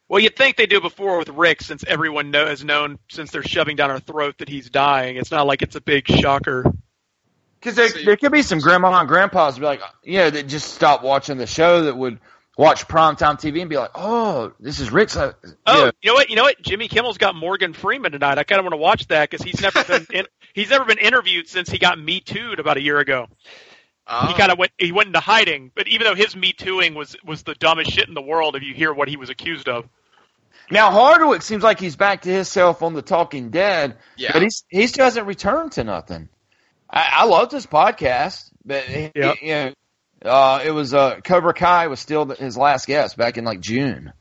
Well, 0.09 0.19
you'd 0.19 0.35
think 0.35 0.57
they 0.57 0.65
do 0.65 0.81
before 0.81 1.19
with 1.19 1.29
Rick, 1.29 1.61
since 1.61 1.85
everyone 1.87 2.31
know, 2.31 2.45
has 2.45 2.61
known 2.61 2.99
since 3.09 3.31
they're 3.31 3.43
shoving 3.43 3.77
down 3.77 3.91
our 3.91 3.99
throat 4.01 4.39
that 4.39 4.49
he's 4.49 4.69
dying. 4.69 5.15
It's 5.15 5.31
not 5.31 5.47
like 5.47 5.61
it's 5.61 5.77
a 5.77 5.81
big 5.81 6.05
shocker. 6.05 6.65
Because 7.61 7.77
there, 7.77 8.03
there 8.03 8.17
could 8.17 8.33
be 8.33 8.41
some 8.41 8.59
grandma 8.59 8.99
and 8.99 9.07
grandpas 9.07 9.57
be 9.57 9.63
like, 9.63 9.81
yeah, 10.03 10.29
that 10.29 10.49
just 10.49 10.73
stop 10.73 11.01
watching 11.01 11.37
the 11.37 11.47
show 11.47 11.83
that 11.83 11.95
would 11.95 12.19
watch 12.57 12.87
primetime 12.87 13.39
TV 13.39 13.61
and 13.61 13.69
be 13.69 13.77
like, 13.77 13.91
oh, 13.95 14.53
this 14.59 14.79
is 14.79 14.91
Rick's. 14.91 15.15
Uh, 15.17 15.33
Oh, 15.65 15.85
yeah. 15.85 15.91
you 16.01 16.09
know 16.09 16.13
what? 16.15 16.29
You 16.29 16.35
know 16.35 16.43
what? 16.43 16.61
Jimmy 16.61 16.87
Kimmel's 16.87 17.17
got 17.17 17.35
Morgan 17.35 17.73
Freeman 17.73 18.11
tonight. 18.11 18.37
I 18.37 18.43
kind 18.43 18.59
of 18.59 18.65
want 18.65 18.73
to 18.73 18.77
watch 18.77 19.07
that 19.07 19.29
because 19.29 19.43
he's 19.45 19.61
never 19.61 19.83
been 19.83 20.05
in, 20.13 20.25
he's 20.53 20.69
never 20.69 20.85
been 20.85 20.97
interviewed 20.99 21.47
since 21.47 21.69
he 21.69 21.77
got 21.79 21.97
Me 21.99 22.19
Too'd 22.19 22.59
about 22.59 22.77
a 22.77 22.81
year 22.81 22.99
ago. 22.99 23.27
Ah. 24.05 24.27
He 24.27 24.33
kind 24.33 24.51
of 24.51 24.57
went 24.57 24.71
he 24.77 24.91
went 24.91 25.07
into 25.07 25.19
hiding, 25.21 25.71
but 25.73 25.87
even 25.87 26.05
though 26.05 26.15
his 26.15 26.35
Me 26.35 26.51
Tooing 26.53 26.93
was 26.93 27.15
was 27.23 27.43
the 27.43 27.55
dumbest 27.55 27.91
shit 27.91 28.07
in 28.07 28.13
the 28.13 28.21
world, 28.21 28.55
if 28.55 28.63
you 28.63 28.73
hear 28.73 28.93
what 28.93 29.07
he 29.07 29.15
was 29.17 29.29
accused 29.29 29.69
of. 29.69 29.87
Now 30.69 30.91
Hardwick 30.91 31.41
seems 31.41 31.63
like 31.63 31.79
he's 31.79 31.95
back 31.95 32.21
to 32.23 32.29
himself 32.29 32.81
on 32.83 32.93
the 32.93 33.01
Talking 33.01 33.49
Dead, 33.49 33.97
Yeah. 34.17 34.31
but 34.33 34.41
he's 34.41 34.63
he 34.69 34.87
still 34.87 35.05
hasn't 35.05 35.25
returned 35.25 35.73
to 35.73 35.83
nothing. 35.85 36.27
I, 36.89 37.07
I 37.19 37.25
loved 37.25 37.51
his 37.53 37.65
podcast, 37.65 38.49
but 38.65 38.83
he- 38.83 39.11
Yep. 39.15 39.35
you 39.41 39.47
know, 39.47 39.73
uh, 40.23 40.61
it 40.65 40.71
was 40.71 40.93
uh, 40.93 41.19
Cobra 41.21 41.53
Kai 41.53 41.87
was 41.87 41.99
still 41.99 42.25
his 42.25 42.57
last 42.57 42.87
guest 42.87 43.17
back 43.17 43.37
in 43.37 43.45
like 43.45 43.59
June. 43.59 44.13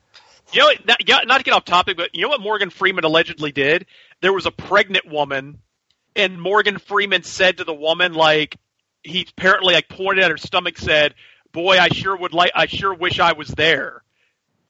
You 0.52 0.60
know, 0.60 0.70
not, 0.86 1.26
not 1.26 1.38
to 1.38 1.44
get 1.44 1.54
off 1.54 1.64
topic, 1.64 1.96
but 1.96 2.10
you 2.14 2.22
know 2.22 2.28
what 2.28 2.40
Morgan 2.40 2.70
Freeman 2.70 3.04
allegedly 3.04 3.52
did? 3.52 3.86
There 4.20 4.32
was 4.32 4.44
a 4.44 4.50
pregnant 4.50 5.06
woman, 5.10 5.58
and 6.14 6.40
Morgan 6.40 6.78
Freeman 6.78 7.22
said 7.22 7.58
to 7.58 7.64
the 7.64 7.72
woman, 7.72 8.12
like, 8.12 8.56
he 9.02 9.26
apparently 9.36 9.74
like 9.74 9.88
pointed 9.88 10.24
at 10.24 10.30
her 10.30 10.36
stomach, 10.36 10.78
said, 10.78 11.14
"Boy, 11.52 11.78
I 11.78 11.88
sure 11.88 12.16
would 12.16 12.34
like, 12.34 12.52
I 12.54 12.66
sure 12.66 12.92
wish 12.94 13.18
I 13.18 13.32
was 13.32 13.48
there." 13.48 14.02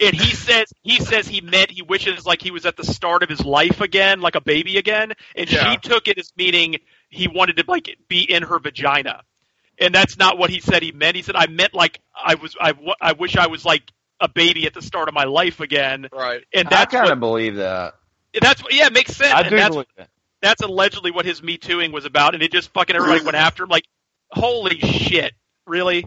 and 0.01 0.14
he 0.14 0.35
says 0.35 0.72
he 0.83 0.99
says 0.99 1.26
he 1.28 1.41
meant 1.41 1.70
he 1.70 1.83
wishes 1.83 2.26
like 2.26 2.43
he 2.43 2.51
was 2.51 2.66
at 2.66 2.76
the 2.76 2.85
start 2.85 3.22
of 3.22 3.28
his 3.28 3.45
life 3.45 3.80
again, 3.80 4.20
like 4.20 4.35
a 4.35 4.41
baby 4.41 4.76
again, 4.78 5.12
and 5.37 5.51
Yeah. 5.51 5.70
she 5.72 5.76
took 5.78 6.09
it 6.09 6.18
as 6.18 6.33
meaning 6.37 6.76
he 7.09 7.28
wanted 7.28 7.57
to 7.59 7.64
like 7.66 7.97
be 8.09 8.20
in 8.22 8.43
her 8.43 8.59
vagina, 8.59 9.22
and 9.83 9.95
that's 9.95 10.16
not 10.18 10.39
what 10.39 10.51
he 10.51 10.61
said. 10.61 10.83
He 10.83 10.93
meant 10.93 11.16
he 11.16 11.22
said 11.22 11.37
I 11.37 11.47
meant 11.47 11.74
like 11.74 12.01
I 12.14 12.37
was 12.37 12.57
I, 12.61 12.72
I 13.01 13.12
wish 13.12 13.37
I 13.37 13.49
was 13.49 13.64
like 13.64 13.83
a 14.20 14.28
baby 14.28 14.66
at 14.66 14.74
the 14.74 14.83
start 14.83 15.09
of 15.09 15.14
my 15.14 15.24
life 15.24 15.61
again, 15.61 16.09
Right. 16.12 16.43
and 16.55 16.68
I 16.68 16.70
that's 16.70 16.93
kind 16.93 17.05
what 17.05 17.12
of 17.12 17.20
believe 17.20 17.57
that. 17.57 17.95
that's 18.41 18.62
what 18.62 18.72
yeah 18.72 18.87
it 18.87 18.93
makes 18.93 19.14
sense. 19.16 19.33
I 19.33 19.41
and 19.43 19.51
do 19.51 19.57
that's 19.57 19.70
believe 19.74 19.87
that. 19.97 20.09
that's 20.41 20.62
allegedly 20.62 21.11
what 21.11 21.24
his 21.26 21.43
Me 21.43 21.59
Tooing 21.59 21.93
was 21.93 22.05
about, 22.05 22.35
and 22.35 22.43
it 22.43 22.53
just 22.53 22.72
fucking 22.72 22.95
everybody 22.97 23.24
went 23.24 23.37
after 23.49 23.64
him. 23.64 23.68
Like, 23.68 23.85
holy 24.30 24.78
shit, 24.78 25.33
really? 25.66 26.07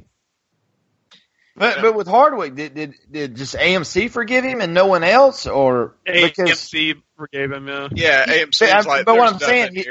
But 1.57 1.81
but 1.81 1.95
with 1.95 2.07
Hardwick, 2.07 2.55
did, 2.55 2.73
did 2.75 2.95
did 3.09 3.35
just 3.37 3.55
AMC 3.55 4.09
forgive 4.11 4.43
him 4.43 4.59
and 4.59 4.73
no 4.73 4.87
one 4.87 5.03
else, 5.05 5.47
or 5.47 5.95
because 6.05 6.49
AMC 6.49 7.01
forgave 7.15 7.51
him. 7.51 7.67
Yeah, 7.67 7.87
Yeah, 7.93 8.25
AMC's 8.25 8.59
But, 8.59 8.85
like, 8.87 9.05
but 9.05 9.17
what 9.17 9.33
I'm 9.33 9.39
saying, 9.39 9.73
he- 9.75 9.85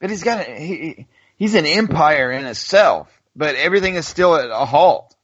but 0.00 0.10
he's 0.10 0.24
got 0.24 0.46
a, 0.48 0.52
he 0.52 1.06
he's 1.36 1.54
an 1.54 1.64
empire 1.64 2.32
in 2.32 2.44
itself, 2.46 3.08
but 3.36 3.54
everything 3.54 3.94
is 3.94 4.06
still 4.06 4.34
at 4.34 4.50
a 4.50 4.64
halt. 4.64 5.14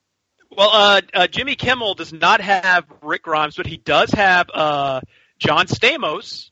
Well, 0.54 0.70
uh, 0.70 1.00
uh, 1.14 1.26
Jimmy 1.26 1.56
Kimmel 1.56 1.94
does 1.94 2.12
not 2.12 2.42
have 2.42 2.84
Rick 3.00 3.22
Grimes, 3.22 3.56
but 3.56 3.66
he 3.66 3.78
does 3.78 4.10
have 4.10 4.50
uh, 4.52 5.00
John 5.38 5.66
Stamos. 5.66 6.50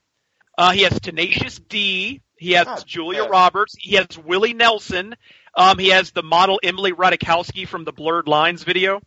Uh, 0.56 0.72
he 0.72 0.82
has 0.82 0.98
Tenacious 0.98 1.58
D. 1.58 2.22
He 2.38 2.52
has 2.52 2.66
God 2.66 2.84
Julia 2.86 3.22
damn. 3.22 3.30
Roberts. 3.30 3.74
He 3.78 3.96
has 3.96 4.06
Willie 4.16 4.54
Nelson. 4.54 5.14
Um, 5.54 5.78
he 5.78 5.88
has 5.88 6.12
the 6.12 6.22
model 6.22 6.58
Emily 6.62 6.92
Ratajkowski 6.92 7.68
from 7.68 7.84
the 7.84 7.92
Blurred 7.92 8.26
Lines 8.26 8.62
video. 8.62 9.02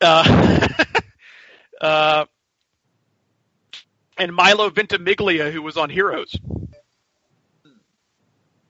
Uh, 0.00 0.68
uh, 1.80 2.24
and 4.16 4.34
Milo 4.34 4.70
Ventimiglia, 4.70 5.50
who 5.50 5.62
was 5.62 5.76
on 5.76 5.90
Heroes. 5.90 6.36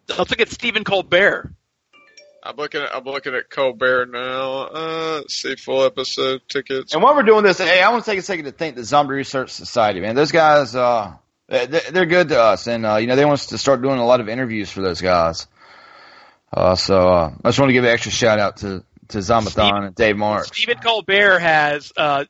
Let's 0.09 0.30
look 0.30 0.41
at 0.41 0.49
Stephen 0.49 0.84
Colbert. 0.84 1.53
I'm 2.43 2.57
looking 2.57 2.80
at 2.82 2.95
I'm 2.95 3.05
looking 3.05 3.34
at 3.34 3.51
Colbert 3.51 4.07
now. 4.07 4.62
Uh, 4.62 5.22
see 5.28 5.57
full 5.57 5.84
episode 5.84 6.41
tickets. 6.49 6.95
And 6.95 7.03
while 7.03 7.14
we're 7.14 7.22
doing 7.24 7.43
this, 7.45 7.59
hey, 7.59 7.82
I 7.82 7.91
want 7.91 8.05
to 8.05 8.11
take 8.11 8.18
a 8.18 8.22
second 8.22 8.45
to 8.47 8.53
thank 8.53 8.76
the 8.76 8.84
Zombie 8.84 9.14
Research 9.14 9.51
Society, 9.51 10.01
man. 10.01 10.14
Those 10.14 10.30
guys, 10.32 10.74
uh, 10.74 11.14
they- 11.49 11.66
they're 11.66 12.07
good 12.07 12.28
to 12.28 12.41
us, 12.41 12.66
and 12.66 12.86
uh, 12.86 12.97
you 12.97 13.07
know 13.07 13.16
they 13.16 13.24
want 13.24 13.34
us 13.41 13.47
to 13.47 13.59
start 13.59 13.82
doing 13.82 13.99
a 13.99 14.07
lot 14.07 14.20
of 14.20 14.28
interviews 14.28 14.70
for 14.70 14.82
those 14.82 15.01
guys. 15.01 15.47
Uh, 16.53 16.74
so 16.76 17.09
uh, 17.09 17.30
I 17.45 17.49
just 17.49 17.59
want 17.59 17.68
to 17.70 17.74
give 17.74 17.84
an 17.84 17.91
extra 17.91 18.12
shout 18.12 18.39
out 18.39 18.59
to 18.59 18.84
to 19.09 19.18
Zombathon 19.18 19.86
and 19.86 19.95
Dave 19.95 20.16
Marks. 20.16 20.49
Stephen 20.49 20.78
Colbert 20.78 21.39
has 21.41 21.93
uh, 21.97 22.24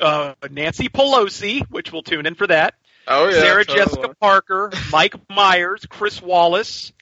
uh, 0.00 0.34
Nancy 0.50 0.88
Pelosi, 0.88 1.62
which 1.70 1.92
we'll 1.92 2.02
tune 2.02 2.26
in 2.26 2.34
for 2.34 2.46
that. 2.46 2.74
Oh 3.08 3.28
yeah, 3.28 3.38
Sarah 3.40 3.64
totally. 3.64 3.84
Jessica 3.86 4.14
Parker, 4.20 4.72
Mike 4.90 5.14
Myers, 5.30 5.86
Chris 5.88 6.20
Wallace, 6.20 6.92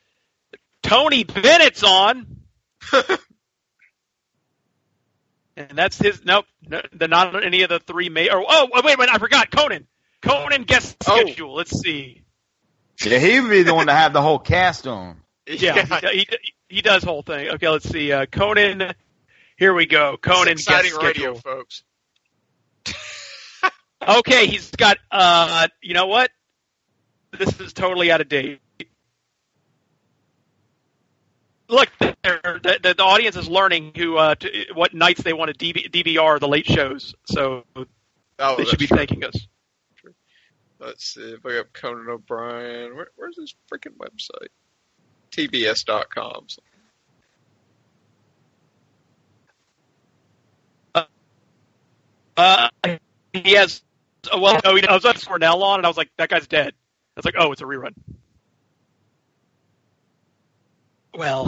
Tony 0.84 1.24
Bennett's 1.24 1.82
on. 1.82 2.26
and 5.56 5.70
that's 5.74 5.98
his. 5.98 6.24
Nope, 6.24 6.44
no, 6.66 6.80
they're 6.92 7.08
not 7.08 7.34
on 7.34 7.42
any 7.44 7.62
of 7.62 7.68
the 7.70 7.80
three. 7.80 8.08
Ma- 8.08 8.20
or 8.32 8.44
oh, 8.48 8.68
wait 8.72 8.94
a 8.94 8.98
minute, 8.98 9.14
I 9.14 9.18
forgot 9.18 9.50
Conan. 9.50 9.86
Conan 10.22 10.62
guest 10.64 10.96
Oh. 11.06 11.16
schedule. 11.20 11.54
Let's 11.54 11.78
see. 11.78 12.22
Yeah, 13.04 13.18
he 13.18 13.40
would 13.40 13.50
be 13.50 13.62
the 13.64 13.74
one 13.74 13.86
to 13.88 13.92
have 13.92 14.12
the 14.12 14.22
whole 14.22 14.38
cast 14.38 14.86
on. 14.86 15.16
Yeah, 15.46 15.84
He, 16.12 16.18
he, 16.20 16.26
he 16.68 16.80
does 16.82 17.02
whole 17.02 17.22
thing. 17.22 17.48
Okay, 17.50 17.68
let's 17.68 17.88
see. 17.88 18.12
Uh, 18.12 18.26
Conan. 18.26 18.94
Here 19.56 19.74
we 19.74 19.86
go. 19.86 20.16
Conan 20.20 20.52
It's 20.52 20.62
exciting 20.62 20.90
guest 20.92 21.02
radio, 21.02 21.34
schedule. 21.34 21.40
folks. 21.40 21.82
Okay, 24.06 24.46
he's 24.48 24.70
got. 24.72 24.98
Uh, 25.10 25.66
you 25.80 25.94
know 25.94 26.06
what? 26.08 26.30
This 27.38 27.58
is 27.58 27.72
totally 27.72 28.12
out 28.12 28.20
of 28.20 28.28
date. 28.28 28.60
Look, 31.68 31.90
there, 31.98 32.40
the, 32.42 32.78
the, 32.82 32.94
the 32.94 33.02
audience 33.02 33.36
is 33.36 33.48
learning 33.48 33.92
who 33.96 34.16
uh, 34.16 34.34
to, 34.36 34.66
what 34.74 34.92
nights 34.94 35.22
they 35.22 35.32
want 35.32 35.56
to 35.56 35.72
DB, 35.72 35.90
DVR 35.90 36.38
the 36.38 36.48
late 36.48 36.66
shows, 36.66 37.14
so 37.24 37.64
Oh, 38.38 38.56
they 38.56 38.64
should 38.64 38.78
be 38.78 38.86
true. 38.86 38.96
thanking 38.96 39.24
us. 39.24 39.46
Let's 40.80 41.14
see 41.14 41.32
if 41.32 41.46
I 41.46 41.54
got 41.54 41.72
Conan 41.72 42.08
O'Brien. 42.08 42.94
Where, 42.96 43.08
where's 43.16 43.36
his 43.36 43.54
freaking 43.72 43.96
website? 43.96 44.48
TBS.com. 45.30 46.46
Uh, 52.36 52.68
he 53.32 53.52
has. 53.52 53.82
Uh, 54.32 54.38
well, 54.38 54.60
no, 54.64 54.74
he, 54.74 54.86
I 54.86 54.92
was 54.92 55.04
at 55.04 55.24
Cornell 55.24 55.62
on, 55.62 55.78
and 55.78 55.86
I 55.86 55.88
was 55.88 55.96
like, 55.96 56.10
that 56.18 56.28
guy's 56.28 56.46
dead. 56.48 56.74
I 57.16 57.18
was 57.18 57.24
like, 57.24 57.36
oh, 57.38 57.52
it's 57.52 57.62
a 57.62 57.64
rerun. 57.64 57.94
Well, 61.16 61.44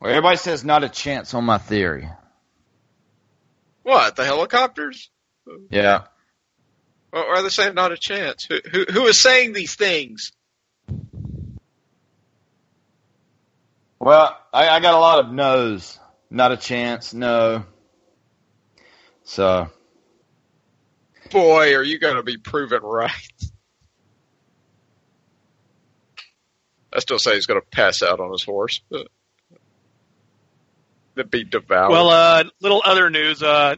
Well, 0.00 0.10
everybody 0.10 0.36
says 0.36 0.64
not 0.64 0.84
a 0.84 0.88
chance 0.88 1.34
on 1.34 1.44
my 1.44 1.58
theory. 1.58 2.08
What 3.82 4.16
the 4.16 4.24
helicopters? 4.24 5.10
Yeah. 5.70 6.04
Well, 7.12 7.24
are 7.24 7.42
they 7.42 7.48
saying 7.48 7.74
not 7.74 7.92
a 7.92 7.96
chance? 7.96 8.46
Who, 8.46 8.60
who 8.70 8.84
who 8.84 9.06
is 9.06 9.18
saying 9.18 9.52
these 9.52 9.74
things? 9.76 10.32
Well, 14.00 14.36
I, 14.52 14.68
I 14.68 14.80
got 14.80 14.94
a 14.94 14.98
lot 14.98 15.24
of 15.24 15.32
no's. 15.32 15.98
Not 16.30 16.52
a 16.52 16.56
chance. 16.56 17.14
No. 17.14 17.64
So 19.24 19.70
Boy, 21.30 21.74
are 21.74 21.82
you 21.82 21.98
going 21.98 22.16
to 22.16 22.22
be 22.22 22.36
proven 22.36 22.82
right? 22.82 23.10
I 26.94 27.00
still 27.00 27.18
say 27.18 27.34
he's 27.34 27.46
going 27.46 27.60
to 27.60 27.66
pass 27.66 28.02
out 28.02 28.20
on 28.20 28.30
his 28.30 28.44
horse, 28.44 28.80
but 28.90 29.08
to 31.16 31.24
be 31.24 31.44
devoured. 31.44 31.90
well, 31.90 32.08
uh, 32.10 32.44
little 32.60 32.82
other 32.84 33.10
news. 33.10 33.42
Uh, 33.42 33.76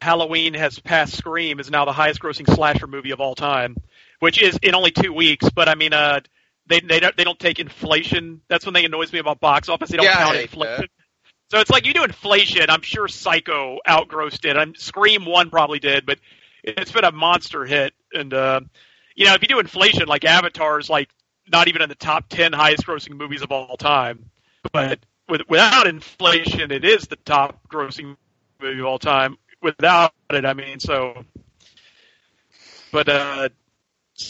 Halloween 0.00 0.54
has 0.54 0.78
passed 0.78 1.16
Scream 1.16 1.60
is 1.60 1.70
now 1.70 1.84
the 1.84 1.92
highest 1.92 2.20
grossing 2.20 2.52
slasher 2.52 2.86
movie 2.86 3.10
of 3.10 3.20
all 3.20 3.34
time, 3.34 3.76
which 4.20 4.42
is 4.42 4.58
in 4.62 4.74
only 4.74 4.90
two 4.90 5.12
weeks. 5.12 5.50
But 5.50 5.68
I 5.68 5.74
mean, 5.74 5.92
uh, 5.92 6.20
they 6.66 6.80
they 6.80 7.00
don't 7.00 7.16
they 7.16 7.24
don't 7.24 7.38
take 7.38 7.58
inflation. 7.58 8.40
That's 8.48 8.64
one 8.64 8.74
thing 8.74 8.84
annoys 8.84 9.12
me 9.12 9.18
about 9.18 9.40
box 9.40 9.68
office. 9.68 9.90
They 9.90 9.98
don't 9.98 10.04
Yeah, 10.04 10.24
count 10.24 10.36
inflation. 10.36 10.80
that. 10.80 10.88
So 11.50 11.58
it's 11.58 11.70
like 11.70 11.84
you 11.84 11.92
do 11.92 12.04
inflation. 12.04 12.70
I'm 12.70 12.82
sure 12.82 13.08
Psycho 13.08 13.78
outgrossed 13.86 14.44
it. 14.44 14.56
I'm 14.56 14.74
Scream 14.74 15.26
one 15.26 15.50
probably 15.50 15.80
did, 15.80 16.06
but 16.06 16.18
it's 16.62 16.92
been 16.92 17.04
a 17.04 17.12
monster 17.12 17.64
hit. 17.64 17.92
And 18.14 18.32
uh, 18.32 18.60
you 19.16 19.26
know, 19.26 19.34
if 19.34 19.42
you 19.42 19.48
do 19.48 19.58
inflation, 19.58 20.06
like 20.06 20.24
Avatar's 20.24 20.88
like 20.88 21.10
not 21.50 21.68
even 21.68 21.82
in 21.82 21.88
the 21.88 21.94
top 21.94 22.28
ten 22.28 22.52
highest 22.52 22.86
grossing 22.86 23.16
movies 23.16 23.42
of 23.42 23.52
all 23.52 23.76
time. 23.76 24.30
But 24.72 25.00
with, 25.28 25.42
without 25.48 25.86
inflation, 25.86 26.70
it 26.70 26.84
is 26.84 27.06
the 27.08 27.16
top 27.16 27.68
grossing 27.68 28.16
movie 28.60 28.80
of 28.80 28.86
all 28.86 28.98
time. 28.98 29.36
Without 29.62 30.12
it, 30.30 30.44
I 30.44 30.54
mean, 30.54 30.80
so. 30.80 31.24
But 32.92 33.08
uh, 33.08 33.48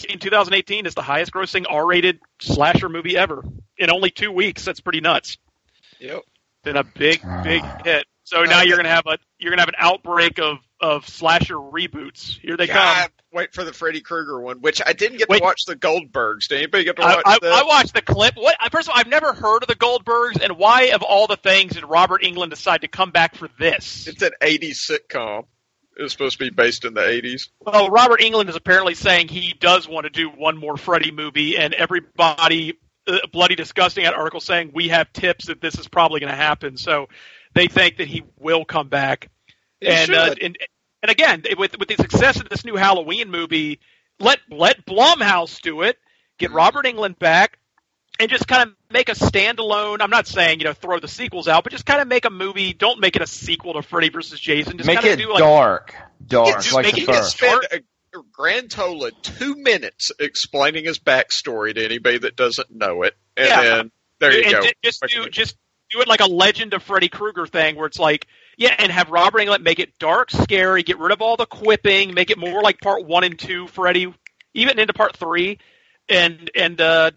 in 0.08 0.18
2018, 0.18 0.86
it's 0.86 0.94
the 0.94 1.02
highest 1.02 1.32
grossing 1.32 1.66
R-rated 1.68 2.20
slasher 2.40 2.88
movie 2.88 3.16
ever 3.16 3.44
in 3.78 3.90
only 3.90 4.10
two 4.10 4.32
weeks. 4.32 4.64
That's 4.64 4.80
pretty 4.80 5.00
nuts 5.00 5.38
Yep. 6.00 6.22
been 6.64 6.76
a 6.76 6.84
big, 6.84 7.22
big 7.42 7.64
hit. 7.84 8.06
So 8.24 8.44
now 8.44 8.62
you're 8.62 8.76
gonna 8.76 8.88
have 8.90 9.06
a 9.06 9.18
you're 9.38 9.50
gonna 9.50 9.62
have 9.62 9.68
an 9.68 9.74
outbreak 9.78 10.38
of 10.38 10.58
of 10.80 11.08
slasher 11.08 11.56
reboots. 11.56 12.38
Here 12.38 12.56
they 12.56 12.66
God, 12.66 13.08
come. 13.08 13.10
Wait 13.32 13.54
for 13.54 13.62
the 13.62 13.72
Freddy 13.72 14.00
Krueger 14.00 14.40
one, 14.40 14.60
which 14.60 14.82
I 14.84 14.92
didn't 14.92 15.18
get 15.18 15.28
Wait. 15.28 15.38
to 15.38 15.44
watch 15.44 15.64
the 15.64 15.76
Goldbergs. 15.76 16.48
Did 16.48 16.58
anybody 16.58 16.84
get 16.84 16.96
to 16.96 17.02
watch 17.02 17.22
I, 17.24 17.38
that? 17.40 17.52
I 17.52 17.62
watched 17.62 17.94
the 17.94 18.02
clip. 18.02 18.34
What? 18.36 18.56
First 18.72 18.88
of 18.88 18.92
all, 18.92 18.98
I've 18.98 19.06
never 19.06 19.32
heard 19.32 19.62
of 19.62 19.68
the 19.68 19.76
Goldbergs, 19.76 20.42
and 20.42 20.58
why 20.58 20.86
of 20.86 21.02
all 21.02 21.28
the 21.28 21.36
things 21.36 21.74
did 21.74 21.84
Robert 21.84 22.22
Englund 22.22 22.50
decide 22.50 22.80
to 22.80 22.88
come 22.88 23.12
back 23.12 23.36
for 23.36 23.48
this? 23.58 24.08
It's 24.08 24.22
an 24.22 24.32
80s 24.40 24.90
sitcom. 24.90 25.44
It 25.96 26.02
was 26.02 26.12
supposed 26.12 26.38
to 26.38 26.44
be 26.44 26.50
based 26.50 26.84
in 26.84 26.94
the 26.94 27.02
80s. 27.02 27.50
Well, 27.60 27.90
Robert 27.90 28.20
Englund 28.20 28.48
is 28.48 28.56
apparently 28.56 28.94
saying 28.94 29.28
he 29.28 29.52
does 29.52 29.88
want 29.88 30.04
to 30.04 30.10
do 30.10 30.28
one 30.28 30.56
more 30.56 30.76
Freddy 30.76 31.12
movie, 31.12 31.56
and 31.56 31.72
everybody, 31.74 32.78
uh, 33.06 33.18
bloody 33.32 33.54
disgusting, 33.54 34.06
had 34.06 34.14
article 34.14 34.40
saying 34.40 34.72
we 34.74 34.88
have 34.88 35.12
tips 35.12 35.46
that 35.46 35.60
this 35.60 35.78
is 35.78 35.86
probably 35.86 36.18
going 36.18 36.30
to 36.32 36.36
happen. 36.36 36.76
So 36.76 37.08
they 37.54 37.68
think 37.68 37.98
that 37.98 38.08
he 38.08 38.24
will 38.38 38.64
come 38.64 38.88
back. 38.88 39.30
He 39.80 39.88
and, 39.88 40.10
uh, 40.10 40.28
should. 40.28 40.42
and 40.42 40.58
and 41.02 41.10
again, 41.10 41.42
with 41.58 41.78
with 41.78 41.88
the 41.88 41.96
success 41.96 42.40
of 42.40 42.48
this 42.48 42.64
new 42.64 42.76
Halloween 42.76 43.30
movie, 43.30 43.80
let 44.18 44.40
let 44.50 44.84
Blumhouse 44.84 45.60
do 45.60 45.82
it. 45.82 45.98
Get 46.38 46.48
mm-hmm. 46.48 46.56
Robert 46.56 46.84
Englund 46.84 47.18
back. 47.18 47.58
And 48.18 48.28
just 48.28 48.46
kind 48.46 48.68
of 48.68 48.76
make 48.90 49.08
a 49.08 49.14
standalone. 49.14 50.02
I'm 50.02 50.10
not 50.10 50.26
saying 50.26 50.58
you 50.58 50.66
know 50.66 50.74
throw 50.74 51.00
the 51.00 51.08
sequels 51.08 51.48
out, 51.48 51.64
but 51.64 51.72
just 51.72 51.86
kind 51.86 52.02
of 52.02 52.08
make 52.08 52.26
a 52.26 52.30
movie. 52.30 52.74
Don't 52.74 53.00
make 53.00 53.16
it 53.16 53.22
a 53.22 53.26
sequel 53.26 53.72
to 53.74 53.82
Freddy 53.82 54.10
versus 54.10 54.38
Jason. 54.38 54.76
Just 54.76 54.86
make 54.86 54.96
kind 54.96 55.06
it 55.08 55.12
of 55.12 55.18
do 55.20 55.30
like 55.30 55.38
dark, 55.38 55.94
dark 56.26 56.56
Just 56.56 56.74
like 56.74 56.84
make 56.84 57.06
the 57.06 57.12
it 57.12 57.24
spend 57.24 57.62
a, 57.72 57.76
a 58.18 58.22
grand 58.30 58.70
total 58.70 59.06
of 59.06 59.22
two 59.22 59.54
minutes 59.54 60.12
explaining 60.18 60.84
his 60.84 60.98
backstory 60.98 61.74
to 61.74 61.82
anybody 61.82 62.18
that 62.18 62.36
doesn't 62.36 62.70
know 62.70 63.04
it, 63.04 63.16
and 63.38 63.48
Yeah. 63.48 63.60
then 63.62 63.92
there 64.18 64.32
you 64.34 64.42
and 64.42 64.64
go. 64.64 64.70
Just 64.84 65.02
do 65.08 65.28
just 65.30 65.56
do 65.88 66.02
it 66.02 66.08
like 66.08 66.20
a 66.20 66.26
Legend 66.26 66.74
of 66.74 66.82
Freddy 66.82 67.08
Krueger 67.08 67.46
thing, 67.46 67.76
where 67.76 67.86
it's 67.86 67.98
like 67.98 68.26
Yeah, 68.60 68.74
and 68.78 68.92
have 68.92 69.08
Robert 69.08 69.38
Englund 69.40 69.62
make 69.62 69.78
it 69.78 69.98
dark, 69.98 70.30
scary, 70.30 70.82
get 70.82 70.98
rid 70.98 71.12
of 71.12 71.22
all 71.22 71.38
the 71.38 71.46
quipping, 71.46 72.12
make 72.12 72.30
it 72.30 72.36
more 72.36 72.62
like 72.62 72.78
part 72.78 73.06
one 73.06 73.24
and 73.24 73.38
two, 73.38 73.66
Freddy, 73.68 74.12
even 74.52 74.78
into 74.78 74.92
part 74.92 75.16
three, 75.16 75.58
and 76.10 76.50
and 76.54 76.78
uh, 76.78 77.10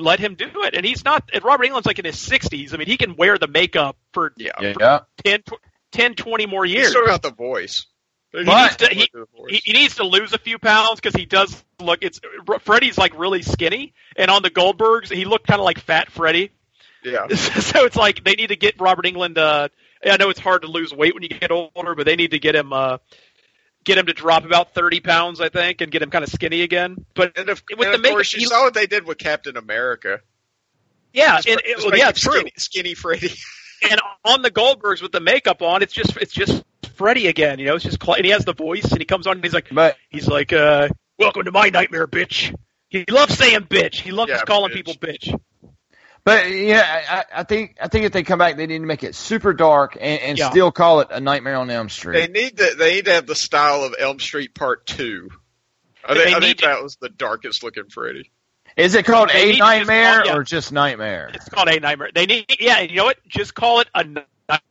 let 0.00 0.18
him 0.18 0.34
do 0.34 0.48
it. 0.62 0.74
And 0.74 0.86
he's 0.86 1.04
not. 1.04 1.28
And 1.34 1.44
Robert 1.44 1.66
Englund's 1.66 1.84
like 1.84 1.98
in 1.98 2.06
his 2.06 2.18
sixties. 2.18 2.72
I 2.72 2.78
mean, 2.78 2.86
he 2.86 2.96
can 2.96 3.16
wear 3.16 3.36
the 3.36 3.46
makeup 3.46 3.98
for, 4.14 4.32
Yeah. 4.38 4.52
Yeah. 4.60 4.72
for 5.00 5.06
10, 5.24 5.42
tw- 5.42 5.60
10, 5.92 6.14
20 6.14 6.46
more 6.46 6.64
He's 6.64 6.74
years. 6.74 6.88
still 6.88 7.04
got 7.04 7.20
the 7.20 7.32
voice. 7.32 7.84
He 8.32 8.44
needs 8.44 8.76
to 8.76 8.88
he, 8.88 9.08
he, 9.48 9.60
he 9.64 9.72
needs 9.74 9.96
to 9.96 10.04
lose 10.04 10.32
a 10.32 10.38
few 10.38 10.58
pounds 10.58 11.00
because 11.00 11.14
he 11.14 11.26
does 11.26 11.62
look. 11.80 11.98
It's 12.02 12.18
Freddy's 12.60 12.96
like 12.96 13.18
really 13.18 13.42
skinny, 13.42 13.92
and 14.16 14.30
on 14.30 14.42
the 14.42 14.50
Goldbergs, 14.50 15.12
he 15.12 15.26
looked 15.26 15.46
kind 15.46 15.60
of 15.60 15.64
like 15.66 15.80
Fat 15.80 16.10
Freddy. 16.10 16.50
Yeah. 17.04 17.26
so 17.34 17.84
it's 17.84 17.96
like 17.96 18.24
they 18.24 18.34
need 18.34 18.48
to 18.48 18.56
get 18.56 18.80
Robert 18.80 19.04
England. 19.06 19.36
Uh, 19.38 19.68
I 20.04 20.16
know 20.16 20.30
it's 20.30 20.40
hard 20.40 20.62
to 20.62 20.68
lose 20.68 20.92
weight 20.92 21.14
when 21.14 21.22
you 21.22 21.28
get 21.28 21.50
older, 21.50 21.94
but 21.94 22.06
they 22.06 22.16
need 22.16 22.30
to 22.32 22.38
get 22.38 22.54
him. 22.54 22.72
Uh, 22.72 22.98
get 23.84 23.96
him 23.98 24.06
to 24.06 24.12
drop 24.12 24.44
about 24.44 24.74
thirty 24.74 25.00
pounds, 25.00 25.40
I 25.40 25.48
think, 25.48 25.80
and 25.80 25.90
get 25.90 26.02
him 26.02 26.10
kind 26.10 26.22
of 26.24 26.30
skinny 26.30 26.62
again. 26.62 27.04
But 27.14 27.38
And 27.38 27.48
of, 27.48 27.62
with 27.70 27.80
and 27.86 27.92
the 27.92 27.94
of 27.96 28.00
makeup, 28.02 28.14
course, 28.16 28.34
you 28.34 28.40
he- 28.40 28.46
saw 28.46 28.64
what 28.64 28.74
they 28.74 28.86
did 28.86 29.06
with 29.06 29.18
Captain 29.18 29.56
America. 29.56 30.20
yeah, 31.12 31.36
Just 31.36 31.48
and, 31.48 31.56
ma- 31.56 31.60
it, 31.70 31.74
just 31.76 31.86
well, 31.86 31.98
yeah, 31.98 32.12
true. 32.12 32.32
Skinny, 32.34 32.52
skinny 32.56 32.94
Freddy. 32.94 33.30
and 33.90 34.00
on 34.24 34.42
the 34.42 34.50
Goldbergs 34.50 35.00
with 35.02 35.12
the 35.12 35.20
makeup 35.20 35.62
on, 35.62 35.82
it's 35.82 35.92
just 35.94 36.16
it's 36.18 36.32
just 36.32 36.64
Freddy 36.94 37.26
again. 37.28 37.58
You 37.58 37.66
know, 37.66 37.74
it's 37.76 37.84
just 37.84 37.98
Cla- 37.98 38.16
and 38.16 38.24
he 38.24 38.30
has 38.32 38.44
the 38.44 38.54
voice, 38.54 38.84
and 38.90 38.98
he 39.00 39.04
comes 39.04 39.26
on 39.26 39.36
and 39.36 39.44
he's 39.44 39.54
like, 39.54 39.68
But 39.72 39.96
he's 40.10 40.28
like, 40.28 40.52
uh, 40.52 40.88
"Welcome 41.18 41.44
to 41.44 41.52
my 41.52 41.70
nightmare, 41.70 42.06
bitch." 42.06 42.54
He 42.90 43.04
loves 43.10 43.36
saying 43.36 43.60
bitch. 43.62 43.96
He 44.00 44.10
loves 44.12 44.28
Yeah, 44.30 44.36
just 44.36 44.46
calling 44.46 44.70
bitch. 44.70 44.74
people 44.74 44.94
bitch. 44.94 45.38
But 46.28 46.50
yeah, 46.50 47.24
I, 47.32 47.40
I 47.40 47.42
think 47.44 47.76
I 47.80 47.88
think 47.88 48.04
if 48.04 48.12
they 48.12 48.22
come 48.22 48.38
back, 48.38 48.56
they 48.56 48.66
need 48.66 48.78
to 48.80 48.86
make 48.86 49.02
it 49.02 49.14
super 49.14 49.52
dark 49.54 49.96
and, 50.00 50.20
and 50.20 50.38
Yeah. 50.38 50.50
still 50.50 50.70
call 50.70 51.00
it 51.00 51.08
a 51.10 51.20
Nightmare 51.20 51.56
on 51.56 51.70
Elm 51.70 51.88
Street. 51.88 52.14
They 52.32 52.40
need 52.42 52.56
to. 52.58 52.74
They 52.78 52.94
need 52.96 53.04
to 53.06 53.12
have 53.12 53.26
the 53.26 53.34
style 53.34 53.82
of 53.84 53.94
Elm 53.98 54.20
Street 54.20 54.54
Part 54.54 54.86
Two. 54.86 55.30
I 56.04 56.14
think, 56.14 56.24
They 56.28 56.34
I 56.34 56.40
think 56.40 56.58
to- 56.58 56.66
that 56.66 56.82
was 56.82 56.96
the 56.96 57.08
darkest 57.08 57.62
looking 57.62 57.88
Freddy. 57.88 58.30
Is 58.76 58.94
it 58.94 59.04
called 59.06 59.30
They 59.30 59.42
a 59.42 59.46
need 59.46 59.52
to 59.52 59.58
just 59.58 59.60
Nightmare 59.60 60.16
call- 60.18 60.26
yeah. 60.26 60.36
or 60.36 60.44
just 60.44 60.72
Nightmare? 60.72 61.30
It's 61.34 61.48
called 61.48 61.68
a 61.68 61.80
nightmare. 61.80 62.10
They 62.14 62.26
need, 62.26 62.46
yeah, 62.60 62.80
you 62.80 62.96
know 62.96 63.04
what? 63.06 63.16
Just 63.26 63.54
call 63.54 63.80
it 63.80 63.88
a 63.94 64.04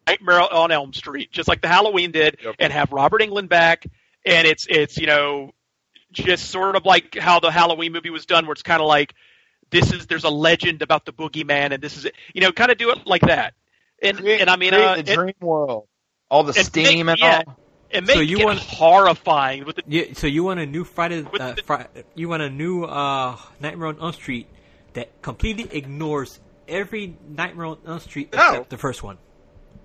nightmare 0.08 0.42
on 0.54 0.72
Elm 0.72 0.94
Street, 0.94 1.32
just 1.32 1.48
like 1.50 1.62
the 1.62 1.68
Halloween 1.68 2.12
did, 2.12 2.38
Yep. 2.44 2.56
and 2.60 2.72
have 2.74 2.92
Robert 2.92 3.22
Englund 3.22 3.50
back. 3.50 3.86
And 4.26 4.48
it's 4.48 4.66
it's 4.70 4.98
you 4.98 5.08
know 5.08 5.52
just 6.12 6.50
sort 6.50 6.76
of 6.76 6.86
like 6.86 7.16
how 7.18 7.40
the 7.40 7.52
Halloween 7.52 7.92
movie 7.92 8.10
was 8.10 8.26
done, 8.26 8.46
where 8.46 8.54
it's 8.54 8.64
kind 8.64 8.82
of 8.82 8.88
like 8.88 9.14
this 9.70 9.92
is 9.92 10.08
there's 10.08 10.24
a 10.24 10.30
legend 10.30 10.82
about 10.82 11.06
the 11.06 11.14
boogeyman, 11.14 11.74
and 11.74 11.82
this 11.82 11.98
is 11.98 12.06
it. 12.06 12.16
You 12.34 12.42
know, 12.42 12.52
kind 12.52 12.72
of 12.72 12.78
do 12.78 12.90
it 12.92 13.06
like 13.06 13.22
that. 13.24 13.54
And 14.02 14.20
and 14.20 14.50
I 14.50 14.56
mean, 14.56 14.72
Create 14.72 14.84
uh, 14.86 14.94
the 14.96 15.12
it- 15.12 15.16
dream 15.16 15.34
world, 15.42 15.88
all 16.30 16.44
the 16.44 16.54
and 16.58 16.66
steam 16.66 17.06
make- 17.08 17.14
and 17.14 17.20
yeah. 17.20 17.44
all. 17.48 17.58
and 17.92 18.06
make 18.06 18.16
So 18.16 18.22
you 18.22 18.40
it 18.40 18.46
want- 18.46 18.60
horrifying 18.60 19.66
with 19.66 19.78
the 19.78 19.84
Yeah, 19.88 20.04
so 20.14 20.28
you 20.28 20.44
want 20.44 20.60
a 20.60 20.66
new 20.66 20.84
Friday? 20.84 21.22
With 21.22 21.42
Uh, 21.42 21.54
the- 21.54 21.64
Fri- 21.64 22.04
you 22.16 22.30
want 22.30 22.44
a 22.44 22.50
new 22.50 22.84
uh, 22.84 23.38
Nightmare 23.60 23.88
on 23.88 24.00
Elm 24.00 24.14
Street 24.14 24.48
that 24.94 25.22
completely 25.22 25.68
ignores 25.76 26.40
every 26.68 27.16
Nightmare 27.28 27.66
on 27.68 27.78
Elm 27.88 28.00
Street 28.00 28.34
No. 28.34 28.40
except 28.40 28.70
the 28.70 28.78
first 28.78 29.04
one. 29.04 29.18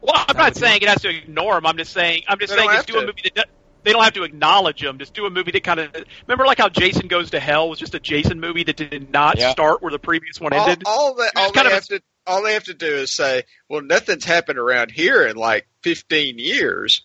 Well, 0.01 0.15
I'm 0.17 0.27
That 0.29 0.37
not 0.37 0.45
would 0.47 0.57
saying 0.57 0.83
it 0.83 0.89
has 0.89 1.03
to 1.03 1.09
ignore 1.11 1.55
them. 1.55 1.67
I'm 1.67 1.77
just 1.77 1.93
saying 1.93 2.25
I'm 2.29 2.39
just 2.39 2.51
They 2.51 2.57
saying 2.59 2.69
don't 2.69 2.77
just 2.77 2.89
have 2.89 2.97
do 2.97 3.03
a 3.03 3.07
movie 3.07 3.23
that 3.23 3.35
do- 3.35 3.53
they 3.85 3.93
don't 3.93 4.03
have 4.05 4.13
to 4.15 4.23
acknowledge 4.25 4.81
them. 4.81 4.99
Just 4.99 5.15
do 5.15 5.27
a 5.27 5.31
movie 5.31 5.51
that 5.53 5.65
kind 5.65 5.81
of 5.81 5.95
remember 6.27 6.47
like 6.47 6.59
how 6.59 6.69
Jason 6.69 7.09
Goes 7.09 7.31
to 7.31 7.41
Hell 7.41 7.69
was 7.69 7.79
just 7.79 7.95
a 7.95 8.01
Jason 8.01 8.41
movie 8.41 8.65
that 8.65 8.77
did 8.77 9.11
not 9.11 9.39
Yeah. 9.39 9.51
start 9.51 9.83
where 9.83 9.91
the 9.91 9.99
previous 9.99 10.41
one 10.41 10.53
All, 10.53 10.61
ended. 10.69 10.83
all 10.87 11.15
that 11.17 11.33
all 11.37 11.51
kind 11.53 11.67
they 11.67 11.71
of 11.71 11.75
have 11.75 11.87
to 11.87 12.03
all 12.27 12.43
they 12.43 12.55
have 12.55 12.65
to 12.65 12.75
do 12.75 12.87
is 12.87 13.11
say, 13.13 13.43
"Well, 13.69 13.83
nothing's 13.83 14.25
happened 14.25 14.59
around 14.59 14.93
here 14.93 15.27
in 15.27 15.37
like 15.37 15.67
15 15.83 16.39
years." 16.39 17.03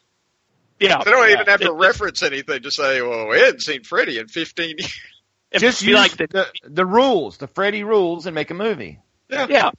yeah, 0.79 1.03
They 1.03 1.09
don't 1.11 1.27
Yeah. 1.27 1.33
even 1.35 1.45
have 1.47 1.61
to 1.61 1.67
It- 1.67 1.73
reference 1.73 2.21
anything 2.21 2.61
to 2.61 2.71
say, 2.71 3.01
"Well, 3.01 3.27
we 3.27 3.39
hadn't 3.39 3.61
seen 3.61 3.83
Freddy 3.83 4.19
in 4.19 4.27
15 4.27 4.77
years." 4.77 4.99
It'd 5.51 5.61
Just 5.67 5.81
be 5.81 5.87
use 5.91 5.95
like 5.97 6.17
the, 6.17 6.27
the, 6.27 6.47
the 6.69 6.85
rules, 6.85 7.37
the 7.37 7.47
Freddy 7.47 7.83
rules, 7.83 8.25
and 8.27 8.35
make 8.35 8.51
a 8.51 8.53
movie. 8.53 8.99
yeah, 9.29 9.71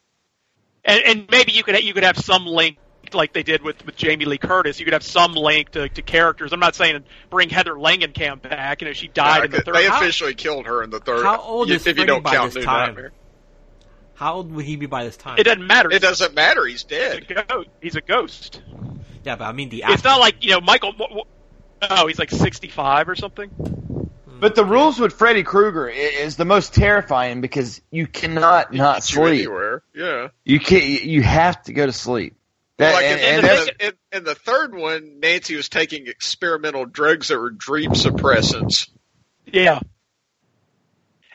and 0.84 1.02
and 1.04 1.26
maybe 1.30 1.52
you 1.52 1.62
could 1.62 1.82
you 1.84 1.92
could 1.94 2.02
have 2.04 2.18
some 2.18 2.46
link 2.46 2.78
like 3.14 3.32
they 3.32 3.42
did 3.42 3.62
with 3.62 3.84
with 3.86 3.96
Jamie 3.96 4.24
Lee 4.24 4.38
Curtis. 4.38 4.78
You 4.78 4.84
could 4.84 4.92
have 4.94 5.02
some 5.02 5.32
link 5.34 5.70
to, 5.70 5.88
to 5.88 6.02
characters. 6.02 6.52
I'm 6.52 6.60
not 6.60 6.74
saying 6.74 7.04
bring 7.30 7.48
Heather 7.50 7.74
Langenkamp 7.74 8.42
back. 8.42 8.80
You 8.82 8.88
know, 8.88 8.92
she 8.94 9.08
died 9.08 9.44
in 9.46 9.50
the 9.50 9.60
third. 9.60 9.74
they 9.74 9.86
How- 9.86 9.98
officially 9.98 10.34
killed 10.34 10.66
her 10.66 10.82
in 10.82 10.90
the 10.90 11.00
third. 11.00 11.24
How 11.24 11.40
old 11.40 11.70
if 11.70 11.86
is 11.86 11.96
you 11.96 12.04
don't 12.06 12.22
by 12.22 12.34
count 12.34 12.52
this 12.54 12.64
time? 12.64 12.88
Nightmare. 12.94 13.12
How 14.14 14.34
old 14.34 14.52
would 14.52 14.64
he 14.64 14.74
be 14.76 14.86
by 14.86 15.04
this 15.04 15.16
time? 15.16 15.38
it 15.38 15.44
doesn't 15.44 15.66
matter. 15.66 15.90
It 15.92 16.02
doesn't 16.02 16.34
matter. 16.34 16.64
He's 16.66 16.82
He's 16.82 16.84
dead. 16.84 17.30
a 17.30 17.44
ghost. 17.44 17.68
He's 17.80 17.96
a 17.96 18.00
ghost. 18.00 18.62
yeah, 19.24 19.36
but 19.36 19.44
I 19.44 19.52
mean 19.52 19.68
the 19.68 19.84
It's 19.86 20.02
not 20.04 20.18
like 20.18 20.44
you 20.44 20.50
know 20.52 20.60
Michael. 20.60 20.92
Oh, 21.80 22.06
he's 22.08 22.18
like 22.18 22.30
65 22.30 23.08
or 23.08 23.14
something. 23.14 23.50
Hmm. 23.50 24.40
But 24.40 24.54
the 24.56 24.64
rules 24.64 24.98
with 24.98 25.12
Freddy 25.12 25.44
Krueger 25.44 25.88
is 25.88 26.36
the 26.36 26.44
most 26.44 26.74
terrifying 26.74 27.40
because 27.40 27.80
you 27.92 28.06
cannot 28.08 28.72
not 28.72 28.96
Gets 28.96 29.10
you 29.10 29.16
sleep. 29.16 29.40
anywhere. 29.42 29.82
Yeah. 29.94 30.28
You 30.44 30.58
can 30.58 30.78
not 30.80 31.02
You 31.04 31.22
have 31.22 31.62
to 31.64 31.72
go 31.72 31.86
to 31.86 31.92
sleep. 31.92 32.34
That, 32.78 32.94
like 32.94 33.04
and, 33.04 33.20
in, 33.20 33.26
and 33.26 33.38
in, 33.38 33.44
the, 33.44 33.86
in, 33.86 33.92
in 34.18 34.24
the 34.24 34.34
third 34.36 34.74
one, 34.74 35.18
Nancy 35.20 35.56
was 35.56 35.68
taking 35.68 36.06
experimental 36.06 36.86
drugs 36.86 37.28
that 37.28 37.38
were 37.38 37.50
dream 37.50 37.90
suppressants. 37.90 38.88
Yeah. 39.46 39.80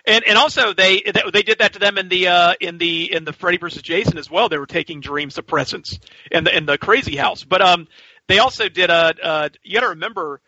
And 0.05 0.25
and 0.25 0.37
also 0.37 0.73
they 0.73 1.01
they 1.33 1.43
did 1.43 1.59
that 1.59 1.73
to 1.73 1.79
them 1.79 1.97
in 1.97 2.09
the 2.09 2.27
uh, 2.27 2.53
in 2.59 2.77
the 2.77 3.13
in 3.13 3.23
the 3.23 3.33
Freddy 3.33 3.57
versus 3.57 3.81
Jason 3.81 4.17
as 4.17 4.29
well. 4.29 4.49
They 4.49 4.57
were 4.57 4.65
taking 4.65 4.99
dream 4.99 5.29
suppressants 5.29 5.99
in 6.29 6.43
the 6.43 6.55
in 6.55 6.65
the 6.65 6.77
crazy 6.77 7.15
house. 7.15 7.43
But 7.45 7.61
um, 7.61 7.87
they 8.27 8.39
also 8.39 8.67
did 8.67 8.89
a. 8.89 9.13
Uh, 9.21 9.49
you 9.63 9.75
got 9.75 9.81
to 9.81 9.89
remember, 9.89 10.41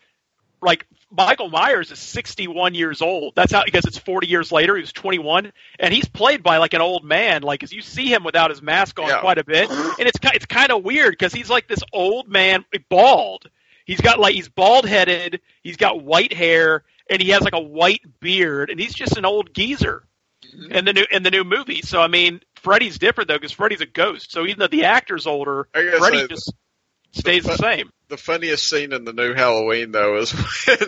like 0.60 0.86
Michael 1.16 1.48
Myers 1.48 1.90
is 1.90 1.98
61 1.98 2.74
years 2.74 3.00
old. 3.02 3.34
That's 3.34 3.52
how 3.52 3.64
because 3.64 3.84
it's 3.84 3.98
40 3.98 4.26
years 4.28 4.52
later. 4.52 4.74
He 4.76 4.82
was 4.82 4.92
21, 4.92 5.52
and 5.78 5.94
he's 5.94 6.08
played 6.08 6.42
by 6.42 6.58
like 6.58 6.74
an 6.74 6.80
old 6.80 7.04
man. 7.04 7.42
Like 7.42 7.62
as 7.62 7.72
you 7.72 7.80
see 7.82 8.12
him 8.12 8.24
without 8.24 8.50
his 8.50 8.60
mask 8.62 8.98
on 8.98 9.08
Yeah. 9.08 9.20
quite 9.20 9.38
a 9.38 9.44
bit, 9.44 9.70
and 9.70 10.00
it's 10.08 10.18
ki- 10.18 10.30
it's 10.34 10.46
kind 10.46 10.70
of 10.70 10.84
weird 10.84 11.12
because 11.12 11.32
he's 11.32 11.48
like 11.50 11.68
this 11.68 11.82
old 11.92 12.28
man, 12.28 12.64
bald. 12.90 13.48
He's 13.84 14.00
got 14.00 14.18
like 14.18 14.34
he's 14.34 14.48
bald 14.48 14.86
headed. 14.86 15.40
He's 15.62 15.76
got 15.76 16.02
white 16.02 16.32
hair, 16.32 16.82
and 17.08 17.22
he 17.22 17.30
has 17.30 17.42
like 17.42 17.54
a 17.54 17.60
white 17.60 18.02
beard, 18.20 18.70
and 18.70 18.78
he's 18.80 18.94
just 18.94 19.16
an 19.16 19.24
old 19.24 19.54
geezer 19.54 20.02
in 20.70 20.84
the 20.84 20.92
new 20.92 21.06
in 21.10 21.22
the 21.22 21.30
new 21.30 21.44
movie. 21.44 21.82
So 21.82 22.00
I 22.00 22.08
mean, 22.08 22.40
Freddy's 22.56 22.98
different 22.98 23.28
though 23.28 23.36
because 23.36 23.52
Freddy's 23.52 23.80
a 23.80 23.86
ghost. 23.86 24.32
So 24.32 24.44
even 24.44 24.58
though 24.58 24.66
the 24.66 24.84
actor's 24.84 25.26
older, 25.26 25.68
Freddy 25.72 26.26
just 26.28 26.52
stays 27.16 27.44
the 27.44 27.50
the- 27.50 27.56
same. 27.56 27.90
The 28.08 28.16
funniest 28.16 28.68
scene 28.68 28.92
in 28.92 29.04
the 29.04 29.12
new 29.12 29.34
Halloween, 29.34 29.90
though, 29.90 30.18
is 30.18 30.30
when 30.68 30.78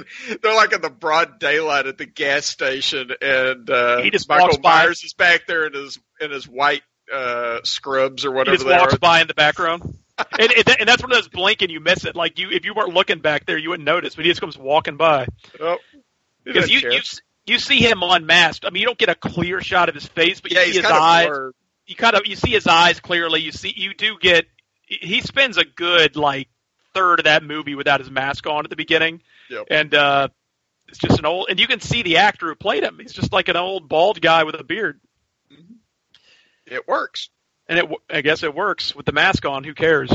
they're 0.40 0.54
like 0.54 0.72
in 0.72 0.80
the 0.80 0.88
broad 0.90 1.40
daylight 1.40 1.88
at 1.88 1.98
the 1.98 2.06
gas 2.06 2.46
station, 2.46 3.10
and 3.20 3.68
uh, 3.68 4.02
He 4.02 4.10
just 4.10 4.28
Michael 4.28 4.46
walks 4.46 4.58
by. 4.58 4.84
Myers 4.84 5.02
is 5.02 5.14
back 5.14 5.48
there 5.48 5.66
in 5.66 5.72
his 5.74 5.98
in 6.20 6.30
his 6.30 6.46
white 6.46 6.82
uh, 7.12 7.58
scrubs 7.64 8.24
or 8.24 8.30
whatever. 8.30 8.52
He 8.56 8.62
just 8.62 8.68
walks 8.78 8.94
are. 8.94 8.98
by 8.98 9.20
in 9.20 9.26
the 9.26 9.34
background. 9.34 9.82
and, 10.38 10.52
and, 10.52 10.76
and 10.80 10.88
that's 10.88 11.02
one 11.02 11.10
of 11.10 11.16
those 11.18 11.28
blink 11.28 11.62
and 11.62 11.72
you 11.72 11.80
miss 11.80 12.04
it. 12.04 12.14
Like 12.14 12.38
you, 12.38 12.50
if 12.50 12.64
you 12.64 12.72
weren't 12.74 12.94
looking 12.94 13.18
back 13.18 13.46
there, 13.46 13.58
you 13.58 13.70
wouldn't 13.70 13.86
notice. 13.86 14.14
But 14.14 14.24
he 14.24 14.30
just 14.30 14.40
comes 14.40 14.56
walking 14.56 14.96
by 14.96 15.26
Oh, 15.60 15.78
because 16.44 16.70
you, 16.70 16.80
care. 16.82 16.92
you 16.92 17.00
you 17.46 17.58
see 17.58 17.78
him 17.80 17.98
unmasked. 18.02 18.64
I 18.64 18.70
mean, 18.70 18.80
you 18.82 18.86
don't 18.86 18.98
get 18.98 19.08
a 19.08 19.14
clear 19.16 19.60
shot 19.60 19.88
of 19.88 19.96
his 19.96 20.06
face, 20.06 20.40
but 20.40 20.52
you 20.52 20.58
yeah, 20.58 20.66
see 20.66 20.72
his 20.76 20.84
eyes. 20.84 21.26
blurred. 21.26 21.54
You 21.86 21.96
kind 21.96 22.14
of 22.14 22.22
you 22.26 22.36
see 22.36 22.50
his 22.50 22.68
eyes 22.68 23.00
clearly. 23.00 23.40
You 23.40 23.50
see 23.50 23.72
you 23.76 23.92
do 23.94 24.16
get. 24.20 24.46
He 24.89 25.20
spends 25.20 25.57
a 25.59 25.64
good 25.64 26.16
like 26.16 26.49
third 26.95 27.20
of 27.20 27.24
that 27.24 27.43
movie 27.43 27.74
without 27.74 28.01
his 28.01 28.11
mask 28.11 28.47
on 28.47 28.64
at 28.64 28.70
the 28.70 28.76
beginning, 28.76 29.22
Yep. 29.51 29.66
and 29.70 29.95
uh, 29.95 30.28
it's 30.89 30.99
just 30.99 31.18
an 31.18 31.26
old. 31.26 31.47
And 31.51 31.61
you 31.61 31.66
can 31.66 31.80
see 31.80 32.03
the 32.03 32.16
actor 32.18 32.47
who 32.47 32.55
played 32.55 32.82
him. 32.82 32.99
He's 33.01 33.12
just 33.12 33.32
like 33.32 33.49
an 33.49 33.57
old 33.57 33.89
bald 33.89 34.20
guy 34.20 34.45
with 34.45 34.55
a 34.59 34.64
beard. 34.64 34.99
It 36.66 36.86
works. 36.86 37.30
and 37.68 37.78
it 37.78 37.86
I 38.11 38.20
guess 38.20 38.43
it 38.43 38.55
works 38.55 38.95
with 38.95 39.07
the 39.07 39.12
mask 39.12 39.45
on. 39.47 39.64
Who 39.64 39.74
cares? 39.74 40.11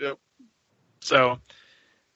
Yep. 0.00 0.18
So 1.00 1.38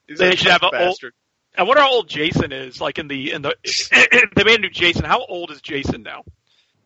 He's 0.06 0.18
They 0.18 0.36
should 0.36 0.48
have 0.50 0.62
a 0.62 0.66
old- 0.66 0.72
bastard. 0.72 1.12
I 1.56 1.64
wonder 1.64 1.82
how 1.82 1.90
old 1.92 2.08
Jason 2.08 2.52
is. 2.52 2.80
Like 2.80 2.98
in 2.98 3.08
the 3.08 3.32
in 3.32 3.42
the 3.42 3.54
they 4.36 4.44
made 4.44 4.58
a 4.58 4.62
new 4.62 4.70
Jason. 4.70 5.04
How 5.04 5.24
old 5.24 5.50
is 5.50 5.60
Jason 5.60 6.02
now? 6.02 6.22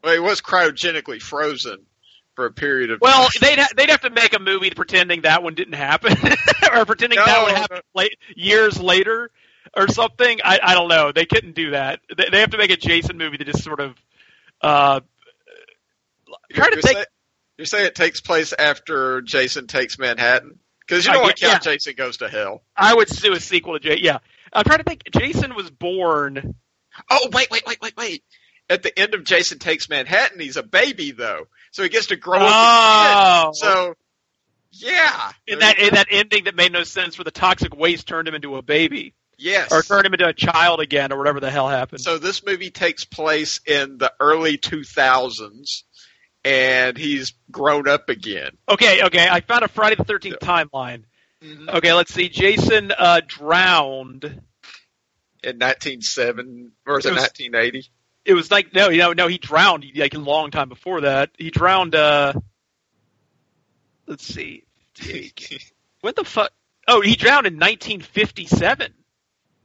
Well, 0.03 0.13
he 0.15 0.19
was 0.19 0.41
cryogenically 0.41 1.21
frozen 1.23 1.87
for 2.35 2.47
a 2.47 2.53
period 2.53 2.91
of. 2.91 3.01
Well, 3.01 3.29
they'd 3.41 3.59
ha- 3.59 3.69
they'd 3.77 3.91
have 3.91 4.01
to 4.03 4.11
make 4.11 4.35
a 4.35 4.39
movie 4.39 4.71
pretending 4.71 5.23
that 5.23 5.43
one 5.43 5.55
didn't 5.55 5.75
happen, 5.75 6.13
or 6.73 6.85
pretending 6.85 7.19
that 7.19 7.27
No, 7.27 7.43
one 7.45 7.55
happened 7.55 7.83
late, 7.95 8.17
years 8.37 8.81
later, 8.81 9.31
or 9.77 9.89
something. 9.89 10.41
I 10.45 10.59
I 10.63 10.75
don't 10.75 10.89
know. 10.89 11.13
They 11.13 11.27
couldn't 11.27 11.55
do 11.55 11.71
that. 11.73 12.01
They, 12.17 12.29
they 12.31 12.41
have 12.41 12.51
to 12.51 12.59
make 12.59 12.71
a 12.71 12.77
Jason 12.77 13.19
movie 13.19 13.37
that 13.39 13.47
just 13.47 13.63
sort 13.65 13.81
of. 13.81 13.97
Uh, 14.61 15.01
try 16.53 16.71
to 16.71 16.81
think. 16.83 16.99
Say, 16.99 17.05
you 17.59 17.65
say 17.67 17.87
it 17.87 17.95
takes 17.95 18.21
place 18.21 18.53
after 18.59 19.23
Jason 19.23 19.67
takes 19.67 19.99
Manhattan 19.99 20.59
because 20.81 21.05
you 21.07 21.13
don't 21.13 21.23
want 21.23 21.37
to 21.37 21.41
get- 21.43 21.51
count 21.53 21.63
Jason 21.65 21.95
goes 21.97 22.19
to 22.19 22.29
hell. 22.29 22.63
I 22.77 22.95
would 22.95 23.09
do 23.09 23.33
a 23.33 23.41
sequel 23.41 23.75
to 23.75 23.81
J. 23.81 23.99
Yeah, 24.01 24.19
I'm 24.53 24.65
trying 24.65 24.79
to 24.79 24.85
think. 24.85 25.03
Jason 25.17 25.55
was 25.55 25.71
born. 25.71 26.55
Oh 27.11 27.29
wait, 27.33 27.51
wait, 27.51 27.63
wait, 27.67 27.79
wait, 27.81 27.97
wait. 27.97 28.25
At 28.71 28.83
the 28.83 28.97
end 28.99 29.15
of 29.15 29.25
Jason 29.25 29.59
Takes 29.59 29.89
Manhattan, 29.89 30.41
he's 30.41 30.57
a 30.57 30.63
baby 30.63 31.11
though, 31.11 31.47
so 31.73 31.83
he 31.83 31.89
gets 31.89 32.07
to 32.07 32.17
grow 32.17 32.39
up. 32.39 32.47
Oh. 32.47 33.41
again. 33.51 33.55
So 33.55 33.95
Yeah. 34.71 35.33
In 35.47 35.59
that 35.59 35.79
in 35.79 35.95
that 35.95 36.07
ending 36.11 36.45
that 36.45 36.55
made 36.55 36.73
no 36.73 36.85
sense, 36.85 37.19
where 37.19 37.25
the 37.25 37.31
toxic 37.31 37.77
waste 37.77 38.07
turned 38.07 38.29
him 38.29 38.35
into 38.35 38.57
a 38.57 38.63
baby, 38.63 39.15
Yes. 39.37 39.73
or 39.73 39.83
turned 39.83 40.07
him 40.07 40.15
into 40.15 40.27
a 40.29 40.33
child 40.33 40.81
again, 40.81 41.13
or 41.13 41.19
whatever 41.19 41.41
the 41.41 41.51
hell 41.51 41.69
happened. 41.69 42.01
So 42.01 42.17
this 42.19 42.45
movie 42.45 42.71
takes 42.71 43.05
place 43.05 43.61
in 43.67 43.99
the 43.99 44.13
early 44.21 44.57
2000s, 44.57 45.83
and 46.45 46.97
he's 46.97 47.35
grown 47.51 47.89
up 47.89 48.09
again. 48.09 48.57
Okay, 48.69 49.03
okay. 49.05 49.29
I 49.29 49.41
found 49.41 49.65
a 49.65 49.69
Friday 49.69 49.97
the 49.97 50.05
Thirteenth 50.05 50.39
timeline. 50.41 51.05
Mm-hmm. 51.43 51.69
Okay, 51.71 51.93
let's 51.93 52.15
see. 52.15 52.29
Jason 52.29 52.93
uh, 52.97 53.21
drowned. 53.27 54.25
In 55.45 55.59
1970, 55.59 56.69
or 56.87 57.01
is 57.01 57.05
it, 57.05 57.09
It 57.09 57.13
was- 57.15 57.23
1980? 57.23 57.91
It 58.25 58.35
was 58.35 58.51
like 58.51 58.73
no, 58.75 58.89
you 58.89 58.99
know, 58.99 59.13
no. 59.13 59.27
He 59.29 59.39
drowned 59.39 59.85
like 59.97 60.15
a 60.15 60.19
long 60.19 60.51
time 60.51 60.69
before 60.69 61.03
that. 61.03 61.31
He 61.39 61.51
drowned. 61.51 61.95
uh 61.95 62.33
Let's 64.07 64.25
see. 64.25 64.65
What 66.03 66.17
the 66.17 66.25
fuck? 66.25 66.51
Oh, 66.89 67.01
he 67.01 67.15
drowned 67.15 67.47
in 67.47 67.55
1957. 67.55 68.93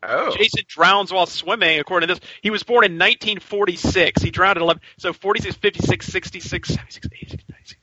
Oh. 0.03 0.35
Jason 0.37 0.63
drowns 0.67 1.11
while 1.11 1.25
swimming, 1.25 1.79
according 1.79 2.07
to 2.07 2.13
this. 2.13 2.23
He 2.43 2.51
was 2.51 2.61
born 2.61 2.85
in 2.85 2.93
1946. 2.93 4.21
He 4.21 4.29
drowned 4.29 4.57
at 4.57 4.61
11. 4.61 4.81
So 4.99 5.13
46, 5.13 5.55
56, 5.55 6.05
66, 6.05 6.69
76, 6.69 7.07
86, 7.11 7.43
96. 7.49 7.81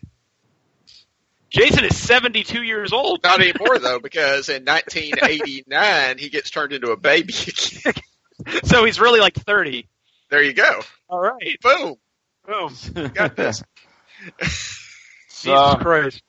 Jason 1.51 1.85
is 1.85 1.97
72 1.97 2.63
years 2.63 2.93
old. 2.93 3.23
Not 3.23 3.41
anymore 3.41 3.79
though, 3.79 3.99
because 3.99 4.49
in 4.49 4.65
1989 4.65 6.19
he 6.19 6.29
gets 6.29 6.51
turned 6.51 6.73
into 6.73 6.91
a 6.91 6.97
baby. 6.97 7.33
so 8.65 8.85
he's 8.85 9.01
really 9.01 9.21
like 9.21 9.35
30. 9.35 9.87
There 10.31 10.43
you 10.43 10.53
go. 10.53 10.81
All 11.09 11.21
right. 11.21 11.59
Boom. 11.63 11.95
Boom. 12.47 13.09
Got 13.15 13.37
this. 13.37 13.63
So, 15.29 15.51
Jesus 15.51 15.75
Christ. 15.83 16.23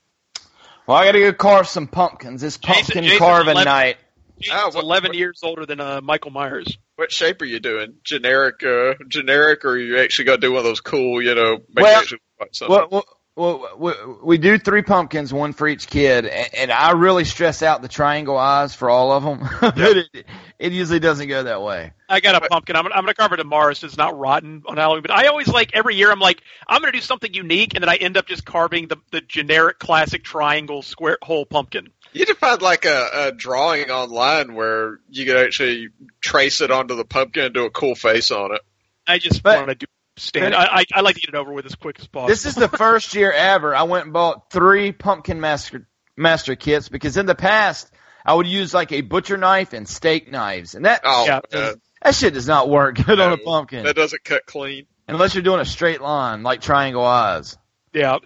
well, 0.88 0.98
I 0.98 1.06
got 1.06 1.12
to 1.14 1.20
go 1.20 1.34
carve 1.34 1.68
some 1.68 1.88
pumpkins. 1.88 2.43
It's 2.43 2.58
pumpkin 2.58 3.04
Jason's 3.04 3.20
carving 3.20 3.52
11 3.52 3.66
night. 3.66 3.98
Jason's 4.39 4.76
Oh, 4.76 4.78
what- 4.78 4.84
11 4.84 5.14
years 5.14 5.39
older 5.43 5.66
than 5.66 5.80
uh, 5.80 6.02
Michael 6.02 6.32
Myers. 6.32 6.78
What 6.98 7.12
shape 7.12 7.41
are 7.41 7.46
you 7.46 7.60
doing? 7.60 7.96
Generic, 8.06 8.64
uh, 8.64 8.93
generic, 9.10 9.66
or 9.66 9.72
are 9.72 9.78
you 9.78 10.00
actually 10.00 10.26
got 10.26 10.36
to 10.36 10.41
do 10.41 10.52
one 10.52 10.60
of 10.60 10.64
those 10.64 10.80
cool, 10.80 11.22
you 11.22 11.36
know, 11.36 11.58
make 11.74 11.84
Well, 11.84 11.91
you 11.91 12.00
actually 12.00 12.20
watch 12.39 12.50
something? 12.58 12.74
Well, 12.76 12.88
well, 12.89 13.06
well, 13.36 13.68
we, 13.78 13.94
we 14.24 14.38
do 14.38 14.58
three 14.58 14.82
pumpkins, 14.82 15.34
one 15.34 15.52
for 15.52 15.68
each 15.68 15.88
kid, 15.88 16.26
and, 16.26 16.56
and 16.56 16.72
I 16.72 16.92
really 16.92 17.26
stress 17.26 17.62
out 17.62 17.82
the 17.82 17.90
triangle 17.90 18.38
eyes 18.38 18.74
for 18.74 18.90
all 18.90 19.12
of 19.12 19.24
them. 19.24 19.50
but 19.62 19.78
it, 19.78 20.26
it 20.58 20.72
usually 20.72 21.00
doesn't 21.00 21.28
go 21.28 21.44
that 21.44 21.62
way. 21.62 21.92
I 22.08 22.22
got 22.22 22.42
a 22.42 22.48
pumpkin. 22.48 22.78
I'm, 22.78 22.84
gonna- 22.84 22.96
I'm 22.96 23.04
going 23.04 23.14
to 23.14 23.20
carve 23.20 23.34
it 23.34 23.38
tomorrow 23.38 23.74
so 23.74 23.88
it's 23.88 23.98
not 23.98 24.18
rotten 24.18 24.64
on 24.68 24.78
Halloween. 24.78 25.02
But 25.02 25.12
I 25.12 25.28
always 25.28 25.50
like 25.50 25.72
every 25.74 25.96
year. 25.96 26.12
I'm 26.12 26.20
like 26.20 26.42
I'm 26.68 26.82
going 26.82 26.94
to 26.94 26.98
do 26.98 27.02
something 27.02 27.34
unique, 27.34 27.74
and 27.76 27.84
then 27.84 27.90
I 27.90 27.96
end 27.96 28.16
up 28.16 28.26
just 28.26 28.46
carving 28.46 28.88
the 28.88 28.98
the 29.12 29.20
generic 29.20 29.80
classic 29.80 30.24
triangle 30.24 30.82
square 30.82 31.18
whole 31.22 31.46
pumpkin. 31.46 31.90
You 32.14 32.26
could 32.26 32.38
find 32.38 32.62
like 32.62 32.86
a, 32.86 33.10
a 33.14 33.32
drawing 33.34 33.92
online 33.92 34.54
where 34.54 35.00
you 35.10 35.26
could 35.26 35.36
actually 35.36 35.90
trace 36.22 36.62
it 36.62 36.72
onto 36.72 36.96
the 36.96 37.04
pumpkin 37.04 37.44
and 37.46 37.54
do 37.54 37.66
a 37.66 37.70
cool 37.72 37.96
face 37.96 38.32
on 38.32 38.56
it. 38.56 38.62
I 39.06 39.18
just 39.20 39.44
But- 39.44 39.58
want 39.58 39.70
to 39.70 39.76
do 39.76 39.86
stand. 40.18 40.53
I, 40.55 40.66
I 40.66 40.86
I 40.93 41.01
like 41.01 41.16
to 41.16 41.22
get 41.22 41.30
it 41.30 41.36
over 41.36 41.51
with 41.53 41.66
as 41.66 41.76
quick 41.76 41.99
as 41.99 42.07
possible. 42.07 42.28
This 42.30 42.45
is 42.45 42.55
the 42.55 42.68
first 42.78 43.16
year 43.16 43.32
ever 43.32 43.76
I 43.76 43.84
went 43.84 44.05
and 44.05 44.13
bought 44.13 44.51
three 44.51 44.91
pumpkin 44.91 45.39
master 45.41 45.88
master 46.18 46.55
kits 46.55 46.89
because 46.89 47.18
in 47.18 47.26
the 47.26 47.36
past 47.36 47.91
I 48.26 48.34
would 48.34 48.47
use 48.47 48.74
like 48.74 48.91
a 48.91 49.01
butcher 49.01 49.38
knife 49.38 49.74
and 49.74 49.88
steak 49.88 50.32
knives, 50.32 50.76
and 50.76 50.86
that 50.86 51.01
Oh, 51.03 51.26
Yeah. 51.26 51.74
that 52.01 52.16
shit 52.16 52.34
does 52.34 52.47
not 52.47 52.70
work 52.70 52.95
good 53.05 53.20
on 53.20 53.34
a 53.34 53.36
no, 53.38 53.43
pumpkin 53.43 53.84
That 53.86 53.95
doesn't 53.95 54.24
cut 54.24 54.45
clean. 54.45 54.86
unless 55.07 55.36
you're 55.36 55.43
doing 55.43 55.59
a 55.59 55.66
straight 55.66 56.01
line 56.01 56.41
like 56.43 56.61
triangle 56.61 57.05
eyes. 57.05 57.57
yeah. 57.93 58.18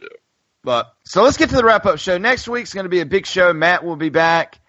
But 0.64 0.94
so 1.06 1.24
let's 1.24 1.38
get 1.38 1.50
to 1.52 1.56
the 1.56 1.64
wrap 1.64 1.86
up 1.86 2.00
show. 2.00 2.18
Next 2.18 2.48
week's 2.48 2.74
going 2.74 2.84
to 2.84 2.90
be 2.90 3.00
a 3.00 3.06
big 3.06 3.26
show. 3.26 3.54
Matt 3.54 3.84
will 3.86 3.96
be 3.96 4.10
back. 4.10 4.60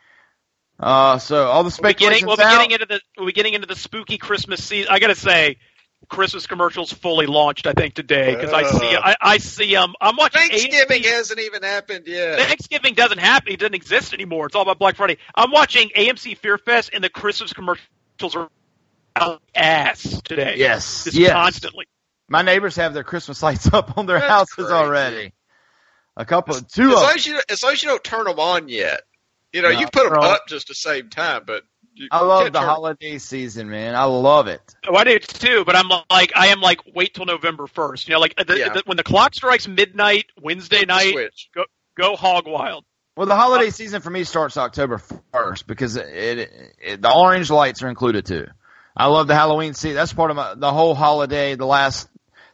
Uh, 0.78 1.18
so 1.18 1.46
all 1.46 1.64
the 1.64 1.78
We'll 1.82 1.92
be 1.92 1.98
getting 1.98 2.26
we'll 2.26 2.36
be 2.36 2.42
getting 2.44 2.70
into 2.70 2.86
the 2.86 3.00
we'll 3.18 3.26
be 3.26 3.32
getting 3.32 3.54
into 3.54 3.66
the 3.66 3.74
spooky 3.76 4.16
Christmas 4.16 4.64
season. 4.64 4.90
I 4.90 4.98
got 5.00 5.08
to 5.08 5.14
say. 5.16 5.58
Christmas 6.10 6.46
commercials 6.46 6.92
fully 6.92 7.26
launched, 7.26 7.66
I 7.66 7.72
think 7.72 7.94
today 7.94 8.34
because 8.34 8.52
I 8.52 8.64
see 8.64 8.94
Uh. 8.96 9.00
I, 9.02 9.16
I 9.20 9.38
see 9.38 9.74
um 9.76 9.94
I'm 10.00 10.16
watching 10.16 10.42
Thanksgiving 10.48 11.02
AMC 11.02 11.06
hasn't 11.06 11.40
even 11.40 11.62
happened 11.62 12.06
yet. 12.06 12.38
Thanksgiving 12.40 12.94
doesn't 12.94 13.18
happen. 13.18 13.52
It 13.52 13.60
doesn't 13.60 13.74
exist 13.74 14.12
anymore. 14.12 14.46
It's 14.46 14.54
all 14.56 14.62
about 14.62 14.78
Black 14.78 14.96
Friday. 14.96 15.16
I'm 15.34 15.50
watching 15.50 15.90
AMC 15.96 16.36
Fear 16.38 16.58
Fest, 16.58 16.90
and 16.92 17.02
the 17.02 17.08
Christmas 17.08 17.52
commercials 17.52 18.34
are 18.34 18.48
out 19.16 19.40
ass 19.54 20.20
today. 20.22 20.56
Yes, 20.58 21.04
just 21.04 21.16
yes. 21.16 21.32
constantly. 21.32 21.86
My 22.28 22.42
neighbors 22.42 22.76
have 22.76 22.92
their 22.94 23.04
Christmas 23.04 23.42
lights 23.42 23.66
up 23.72 23.96
on 23.96 24.06
their 24.06 24.18
That's 24.18 24.30
houses 24.30 24.54
crazy. 24.56 24.72
already. 24.72 25.32
A 26.16 26.24
couple, 26.24 26.54
two 26.54 26.90
As 26.90 26.96
of 26.96 27.02
long 27.02 27.12
as 27.14 27.26
you 27.26 27.40
as 27.48 27.62
long 27.62 27.72
as 27.72 27.82
you 27.82 27.88
don't 27.88 28.04
turn 28.04 28.24
them 28.24 28.38
on 28.38 28.68
yet, 28.68 29.00
you 29.52 29.62
know 29.62 29.70
No, 29.70 29.78
you 29.78 29.86
put 29.86 30.10
them 30.10 30.18
up 30.18 30.42
just 30.48 30.66
to 30.66 30.74
save 30.74 31.08
time. 31.10 31.44
But 31.46 31.62
you 32.00 32.08
I 32.10 32.22
love 32.22 32.44
the 32.52 32.58
turn- 32.58 32.68
holiday 32.68 33.18
season, 33.18 33.68
man. 33.70 33.94
I 33.94 34.04
love 34.04 34.46
it. 34.48 34.60
Oh, 34.88 34.94
I 34.96 35.04
do 35.04 35.18
too, 35.18 35.64
but 35.64 35.76
I'm 35.76 35.88
like, 36.10 36.32
I 36.34 36.48
am 36.48 36.60
like, 36.60 36.80
wait 36.94 37.14
till 37.14 37.26
November 37.26 37.66
first. 37.66 38.08
You 38.08 38.14
know, 38.14 38.20
like 38.20 38.34
the, 38.36 38.58
Yeah. 38.58 38.72
the, 38.72 38.82
when 38.86 38.96
the 38.96 39.02
clock 39.04 39.34
strikes 39.34 39.68
midnight 39.68 40.26
Wednesday 40.40 40.84
night, 40.84 41.12
Switch. 41.12 41.50
go 41.54 41.64
go 41.96 42.16
hog 42.16 42.46
wild. 42.46 42.84
Well, 43.16 43.26
the 43.26 43.36
holiday 43.36 43.68
uh, 43.68 43.72
season 43.72 44.00
for 44.00 44.10
me 44.10 44.24
starts 44.24 44.56
October 44.56 45.02
first 45.32 45.66
because 45.66 45.96
it, 45.96 46.06
it, 46.08 46.50
it 46.80 47.02
the 47.02 47.12
orange 47.12 47.50
lights 47.50 47.82
are 47.82 47.88
included 47.88 48.24
too. 48.26 48.46
I 48.96 49.06
love 49.06 49.26
the 49.28 49.34
Halloween 49.34 49.74
season. 49.74 49.96
That's 49.96 50.12
part 50.12 50.30
of 50.30 50.36
my 50.36 50.54
the 50.54 50.72
whole 50.72 50.94
holiday. 50.94 51.54
The 51.54 51.66
last 51.66 52.08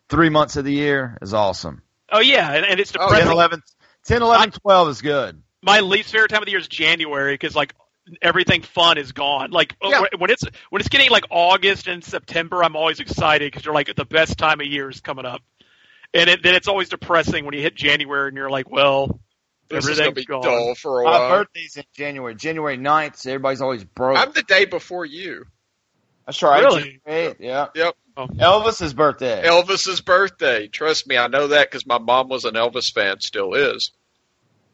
three 0.08 0.28
months 0.28 0.56
of 0.56 0.64
the 0.64 0.72
year 0.72 1.16
is 1.22 1.34
awesome. 1.34 1.82
Oh 2.10 2.20
yeah, 2.20 2.52
and, 2.52 2.64
and 2.66 2.80
it's 2.80 2.92
Oh, 2.96 3.08
10, 3.08 3.08
depressing. 3.08 3.32
11, 3.32 3.62
10, 4.04 4.22
11, 4.22 4.50
12 4.52 4.88
is 4.90 5.02
good. 5.02 5.42
My 5.62 5.80
least 5.80 6.12
favorite 6.12 6.28
time 6.28 6.42
of 6.42 6.44
the 6.46 6.52
year 6.52 6.60
is 6.60 6.68
January 6.68 7.34
because 7.34 7.56
like 7.56 7.74
everything 8.22 8.62
fun 8.62 8.98
is 8.98 9.12
gone. 9.12 9.50
Like 9.50 9.74
oh, 9.82 9.90
Yeah. 9.90 10.02
when 10.18 10.30
it's 10.30 10.44
when 10.70 10.80
it's 10.80 10.88
getting 10.88 11.10
like 11.10 11.24
August 11.30 11.86
and 11.86 12.02
September, 12.04 12.62
I'm 12.62 12.76
always 12.76 13.00
excited 13.00 13.50
because 13.52 13.64
you're 13.64 13.74
like 13.74 13.94
the 13.94 14.04
best 14.04 14.38
time 14.38 14.60
of 14.60 14.66
year 14.66 14.88
is 14.90 15.00
coming 15.00 15.26
up. 15.26 15.42
And 16.14 16.30
it, 16.30 16.42
then 16.42 16.54
it's 16.54 16.68
always 16.68 16.88
depressing 16.88 17.44
when 17.44 17.54
you 17.54 17.60
hit 17.62 17.74
January 17.74 18.28
and 18.28 18.36
you're 18.36 18.48
like, 18.50 18.70
well, 18.70 19.20
This 19.68 19.86
is 19.88 19.98
gonna 19.98 20.12
be 20.12 20.24
gone. 20.24 20.42
dull 20.42 20.74
for 20.74 21.02
a 21.02 21.04
My 21.04 21.10
while. 21.10 21.30
birthday's 21.30 21.76
in 21.76 21.84
January. 21.94 22.34
January 22.34 22.78
9th, 22.78 23.16
so 23.16 23.30
everybody's 23.30 23.60
always 23.60 23.84
broke. 23.84 24.16
I'm 24.18 24.32
the 24.32 24.42
day 24.42 24.64
before 24.64 25.04
you. 25.04 25.44
That's 26.26 26.42
right. 26.42 26.62
Really? 26.62 27.00
January 27.06 27.34
8th, 27.34 27.36
yeah. 27.40 27.66
Yep. 27.74 27.94
Oh. 28.18 28.26
Elvis's 28.28 28.94
birthday. 28.94 29.42
Elvis's 29.44 30.00
birthday. 30.00 30.68
Trust 30.68 31.06
me, 31.06 31.18
I 31.18 31.26
know 31.26 31.48
that 31.48 31.70
because 31.70 31.86
my 31.86 31.98
mom 31.98 32.28
was 32.28 32.44
an 32.46 32.54
Elvis 32.54 32.90
fan, 32.92 33.20
still 33.20 33.52
is. 33.54 33.90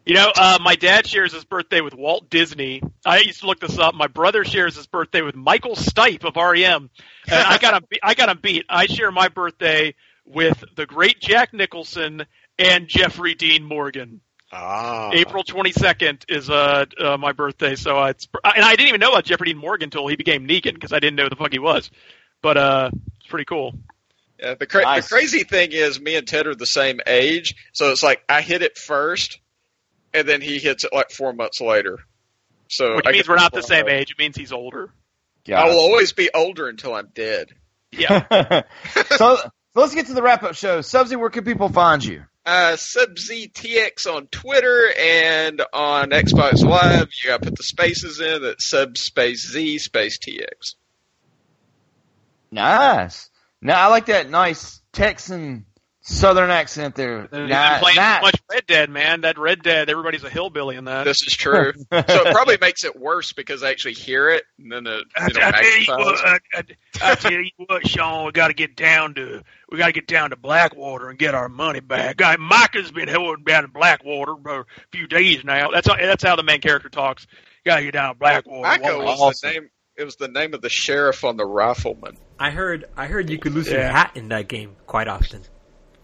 You 0.04 0.14
know, 0.14 0.32
uh, 0.34 0.58
my 0.60 0.74
dad 0.74 1.06
shares 1.06 1.32
his 1.32 1.44
birthday 1.44 1.80
with 1.80 1.94
Walt 1.94 2.28
Disney. 2.28 2.82
I 3.06 3.18
used 3.18 3.40
to 3.40 3.46
look 3.46 3.60
this 3.60 3.78
up. 3.78 3.94
My 3.94 4.08
brother 4.08 4.44
shares 4.44 4.74
his 4.74 4.88
birthday 4.88 5.22
with 5.22 5.36
Michael 5.36 5.76
Stipe 5.76 6.24
of 6.24 6.34
REM. 6.34 6.90
And 7.28 7.46
I 7.46 7.58
got 7.58 7.74
him. 7.74 7.88
I 8.02 8.14
got 8.14 8.28
him 8.28 8.38
beat. 8.42 8.64
I 8.68 8.86
share 8.86 9.12
my 9.12 9.28
birthday 9.28 9.94
with 10.24 10.64
the 10.74 10.86
great 10.86 11.20
Jack 11.20 11.54
Nicholson 11.54 12.26
and 12.58 12.88
Jeffrey 12.88 13.34
Dean 13.34 13.62
Morgan. 13.62 14.20
Ah. 14.52 15.10
April 15.12 15.44
22nd 15.44 16.24
is 16.28 16.50
uh, 16.50 16.84
uh 17.00 17.16
my 17.16 17.32
birthday, 17.32 17.74
so 17.74 17.98
uh, 17.98 18.08
it's 18.08 18.28
and 18.44 18.64
I 18.64 18.74
didn't 18.74 18.88
even 18.88 19.00
know 19.00 19.12
about 19.12 19.24
Jeffrey 19.24 19.46
Dean 19.46 19.56
Morgan 19.56 19.86
until 19.86 20.06
he 20.08 20.16
became 20.16 20.46
Negan 20.46 20.74
because 20.74 20.92
I 20.92 20.98
didn't 20.98 21.16
know 21.16 21.24
who 21.24 21.30
the 21.30 21.36
fuck 21.36 21.52
he 21.52 21.58
was. 21.58 21.90
But 22.42 22.56
uh, 22.56 22.90
it's 23.18 23.28
pretty 23.28 23.44
cool. 23.44 23.74
Yeah, 24.38 24.54
the, 24.54 24.66
cra- 24.66 24.82
Nice. 24.82 25.08
the 25.08 25.14
crazy 25.14 25.44
thing 25.44 25.70
is, 25.70 26.00
me 26.00 26.16
and 26.16 26.26
Ted 26.26 26.48
are 26.48 26.54
the 26.56 26.66
same 26.66 27.00
age, 27.06 27.54
so 27.72 27.92
it's 27.92 28.02
like 28.02 28.24
I 28.28 28.42
hit 28.42 28.62
it 28.62 28.76
first, 28.76 29.38
and 30.14 30.28
then 30.28 30.40
he 30.40 30.58
hits 30.58 30.84
it 30.84 30.92
like 30.92 31.10
four 31.10 31.32
months 31.32 31.60
later. 31.60 31.98
So 32.68 32.96
Which 32.96 33.06
I 33.06 33.12
means 33.12 33.28
we're 33.28 33.36
not 33.36 33.52
the 33.52 33.62
same 33.62 33.88
age. 33.88 34.10
It 34.12 34.18
means 34.18 34.36
he's 34.36 34.52
older. 34.52 34.92
Yeah, 35.44 35.60
I 35.60 35.66
will 35.66 35.80
always 35.80 36.12
be 36.12 36.30
older 36.32 36.68
until 36.68 36.94
I'm 36.94 37.08
dead. 37.14 37.50
Yeah. 37.90 38.62
so, 39.08 39.36
so 39.36 39.50
let's 39.74 39.94
get 39.94 40.06
to 40.06 40.14
the 40.14 40.22
wrap 40.22 40.42
up 40.42 40.54
show. 40.54 40.80
Subsy, 40.80 41.16
where 41.16 41.30
can 41.30 41.44
people 41.44 41.68
find 41.68 42.04
you? 42.04 42.24
Uh, 42.44 42.76
SubZTX 42.76 44.06
on 44.06 44.26
Twitter 44.26 44.92
and 44.98 45.62
on 45.72 46.10
Xbox 46.10 46.64
Live. 46.64 47.08
You 47.22 47.30
gotta 47.30 47.44
put 47.44 47.56
the 47.56 47.62
spaces 47.62 48.20
in. 48.20 48.42
That's 48.42 48.68
subspace 48.68 49.48
Z 49.50 49.78
space 49.78 50.18
TX. 50.18 50.74
Nice. 52.50 53.30
Now 53.60 53.80
I 53.80 53.86
like 53.88 54.06
that 54.06 54.28
nice 54.28 54.80
Texan 54.92 55.66
Southern 56.04 56.50
accent 56.50 56.96
there. 56.96 57.28
I've 57.30 57.32
Ni- 57.32 57.80
playing 57.80 57.96
nice. 57.96 58.22
much 58.22 58.42
Red 58.50 58.66
Dead, 58.66 58.90
man. 58.90 59.20
That 59.20 59.38
Red 59.38 59.62
Dead, 59.62 59.88
everybody's 59.88 60.24
a 60.24 60.28
hillbilly 60.30 60.74
in 60.74 60.86
that. 60.86 61.04
This 61.04 61.22
is 61.22 61.32
true. 61.32 61.72
so 61.76 61.84
it 61.92 62.32
probably 62.32 62.58
makes 62.60 62.82
it 62.82 62.98
worse 62.98 63.32
because 63.32 63.62
I 63.62 63.70
actually 63.70 63.94
hear 63.94 64.28
it 64.28 64.42
and 64.58 64.72
then 64.72 64.86
it, 64.88 65.04
I, 65.16 65.28
you 65.28 65.34
know, 65.34 65.46
I 65.46 65.52
tell 65.52 65.78
you 65.78 66.04
what, 66.04 66.26
I, 66.26 66.38
I, 66.54 66.62
I 67.12 67.14
tell 67.14 67.32
you 67.32 67.50
what, 67.68 67.86
Sean, 67.86 68.26
we 68.26 68.32
got 68.32 68.48
to 68.48 68.54
get 68.54 68.74
down 68.74 69.14
to 69.14 69.42
we 69.70 69.78
got 69.78 69.86
to 69.86 69.92
get 69.92 70.08
down 70.08 70.30
to 70.30 70.36
Blackwater 70.36 71.08
and 71.08 71.18
get 71.18 71.36
our 71.36 71.48
money 71.48 71.80
back. 71.80 72.16
Guy, 72.16 72.36
Micah's 72.36 72.90
been 72.90 73.08
holding 73.08 73.44
down 73.44 73.64
in 73.64 73.70
Blackwater 73.70 74.34
for 74.42 74.60
a 74.60 74.64
few 74.90 75.06
days 75.06 75.44
now. 75.44 75.70
That's 75.70 75.86
how 75.86 75.94
that's 75.96 76.24
how 76.24 76.34
the 76.34 76.42
main 76.42 76.60
character 76.60 76.88
talks. 76.88 77.28
Got 77.64 77.76
to 77.76 77.84
get 77.84 77.92
down 77.92 78.14
to 78.14 78.18
Blackwater. 78.18 78.62
Micah 78.62 78.98
One 78.98 79.04
was 79.06 79.40
way. 79.44 79.50
the 79.50 79.60
name. 79.60 79.70
It 79.96 80.04
was 80.04 80.16
the 80.16 80.26
name 80.28 80.52
of 80.54 80.62
the 80.62 80.68
sheriff 80.68 81.22
on 81.22 81.36
the 81.36 81.44
rifleman. 81.44 82.16
I 82.40 82.50
heard 82.50 82.86
I 82.96 83.06
heard 83.06 83.30
you 83.30 83.38
could 83.38 83.52
lose 83.52 83.68
your 83.68 83.82
hat 83.82 84.12
in 84.16 84.30
that 84.30 84.48
game 84.48 84.74
quite 84.86 85.06
often. 85.06 85.42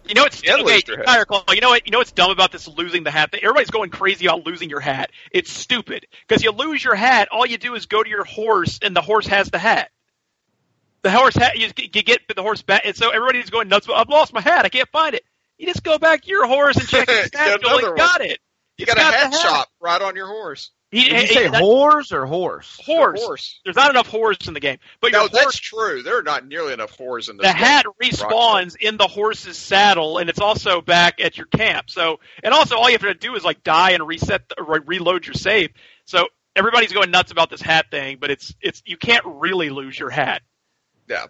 You 0.08 0.14
know 0.14 0.22
what's 0.22 0.40
okay, 0.40 0.62
lose 0.62 0.88
your 0.88 0.98
hat. 0.98 1.06
Tire 1.06 1.24
Claw, 1.24 1.44
You 1.52 1.60
know 1.60 1.68
what? 1.70 1.86
You 1.86 1.92
know 1.92 1.98
what's 1.98 2.12
dumb 2.12 2.30
about 2.30 2.50
this 2.50 2.66
losing 2.66 3.04
the 3.04 3.10
hat? 3.10 3.34
Everybody's 3.34 3.70
going 3.70 3.90
crazy 3.90 4.26
about 4.26 4.46
losing 4.46 4.70
your 4.70 4.80
hat. 4.80 5.10
It's 5.30 5.50
stupid 5.50 6.06
because 6.26 6.42
you 6.42 6.50
lose 6.50 6.82
your 6.82 6.94
hat. 6.94 7.28
All 7.30 7.46
you 7.46 7.58
do 7.58 7.74
is 7.74 7.86
go 7.86 8.02
to 8.02 8.08
your 8.08 8.24
horse, 8.24 8.78
and 8.82 8.96
the 8.96 9.02
horse 9.02 9.26
has 9.26 9.50
the 9.50 9.58
hat. 9.58 9.90
The 11.02 11.10
horse 11.10 11.34
hat. 11.34 11.58
You, 11.58 11.68
you 11.76 12.02
get 12.02 12.20
the 12.34 12.42
horse 12.42 12.62
back, 12.62 12.82
and 12.84 12.96
so 12.96 13.10
everybody's 13.10 13.50
going 13.50 13.68
nuts. 13.68 13.86
I've 13.94 14.08
lost 14.08 14.32
my 14.32 14.40
hat. 14.40 14.64
I 14.64 14.68
can't 14.70 14.88
find 14.90 15.14
it. 15.14 15.24
You 15.58 15.66
just 15.66 15.82
go 15.82 15.98
back 15.98 16.22
to 16.22 16.28
your 16.28 16.46
horse 16.46 16.76
and 16.76 16.88
check 16.88 17.08
satchel. 17.08 17.58
another 17.68 17.88
one. 17.88 17.96
got 17.96 18.20
it. 18.22 18.38
You 18.78 18.84
It's 18.84 18.94
got 18.94 18.98
a 18.98 19.02
hat 19.16 19.32
hat. 19.32 19.40
shop 19.40 19.68
right 19.80 20.00
on 20.00 20.14
your 20.16 20.28
horse. 20.28 20.70
He, 20.90 21.04
Did 21.04 21.12
you 21.12 21.18
he- 21.18 21.26
say 21.34 21.48
that- 21.48 21.60
horse 21.60 22.12
or 22.12 22.24
horse? 22.26 22.80
horse. 22.82 23.20
Horse. 23.22 23.60
There's 23.64 23.76
not 23.76 23.90
enough 23.90 24.06
horse 24.06 24.38
in 24.46 24.54
the 24.54 24.60
game, 24.60 24.78
but 25.00 25.12
no, 25.12 25.20
your 25.22 25.28
that's 25.28 25.42
horse 25.44 25.56
true. 25.58 26.02
There 26.02 26.16
are 26.18 26.22
not 26.22 26.46
nearly 26.46 26.72
enough 26.72 26.96
whores 26.96 27.28
in 27.28 27.36
this 27.36 27.46
the 27.46 27.52
game. 27.52 27.56
hat 27.56 27.84
respawns 28.02 28.74
in 28.76 28.96
the 28.96 29.06
horse's 29.06 29.58
saddle, 29.58 30.16
and 30.18 30.30
it's 30.30 30.40
also 30.40 30.80
back 30.80 31.20
at 31.20 31.36
your 31.36 31.46
camp. 31.46 31.90
So, 31.90 32.20
and 32.42 32.54
also 32.54 32.76
all 32.76 32.88
you 32.88 32.94
have 32.94 33.02
to 33.02 33.12
do 33.14 33.34
is 33.34 33.44
like 33.44 33.62
die 33.64 33.90
and 33.90 34.06
reset, 34.06 34.48
the, 34.48 34.62
or 34.62 34.80
reload 34.80 35.26
your 35.26 35.34
save. 35.34 35.70
So 36.06 36.28
everybody's 36.56 36.92
going 36.92 37.10
nuts 37.10 37.32
about 37.32 37.50
this 37.50 37.60
hat 37.60 37.86
thing, 37.90 38.16
but 38.20 38.30
it's 38.30 38.54
it's 38.62 38.82
you 38.86 38.96
can't 38.96 39.24
really 39.26 39.68
lose 39.70 39.98
your 39.98 40.08
hat. 40.10 40.40
Yeah. 41.08 41.26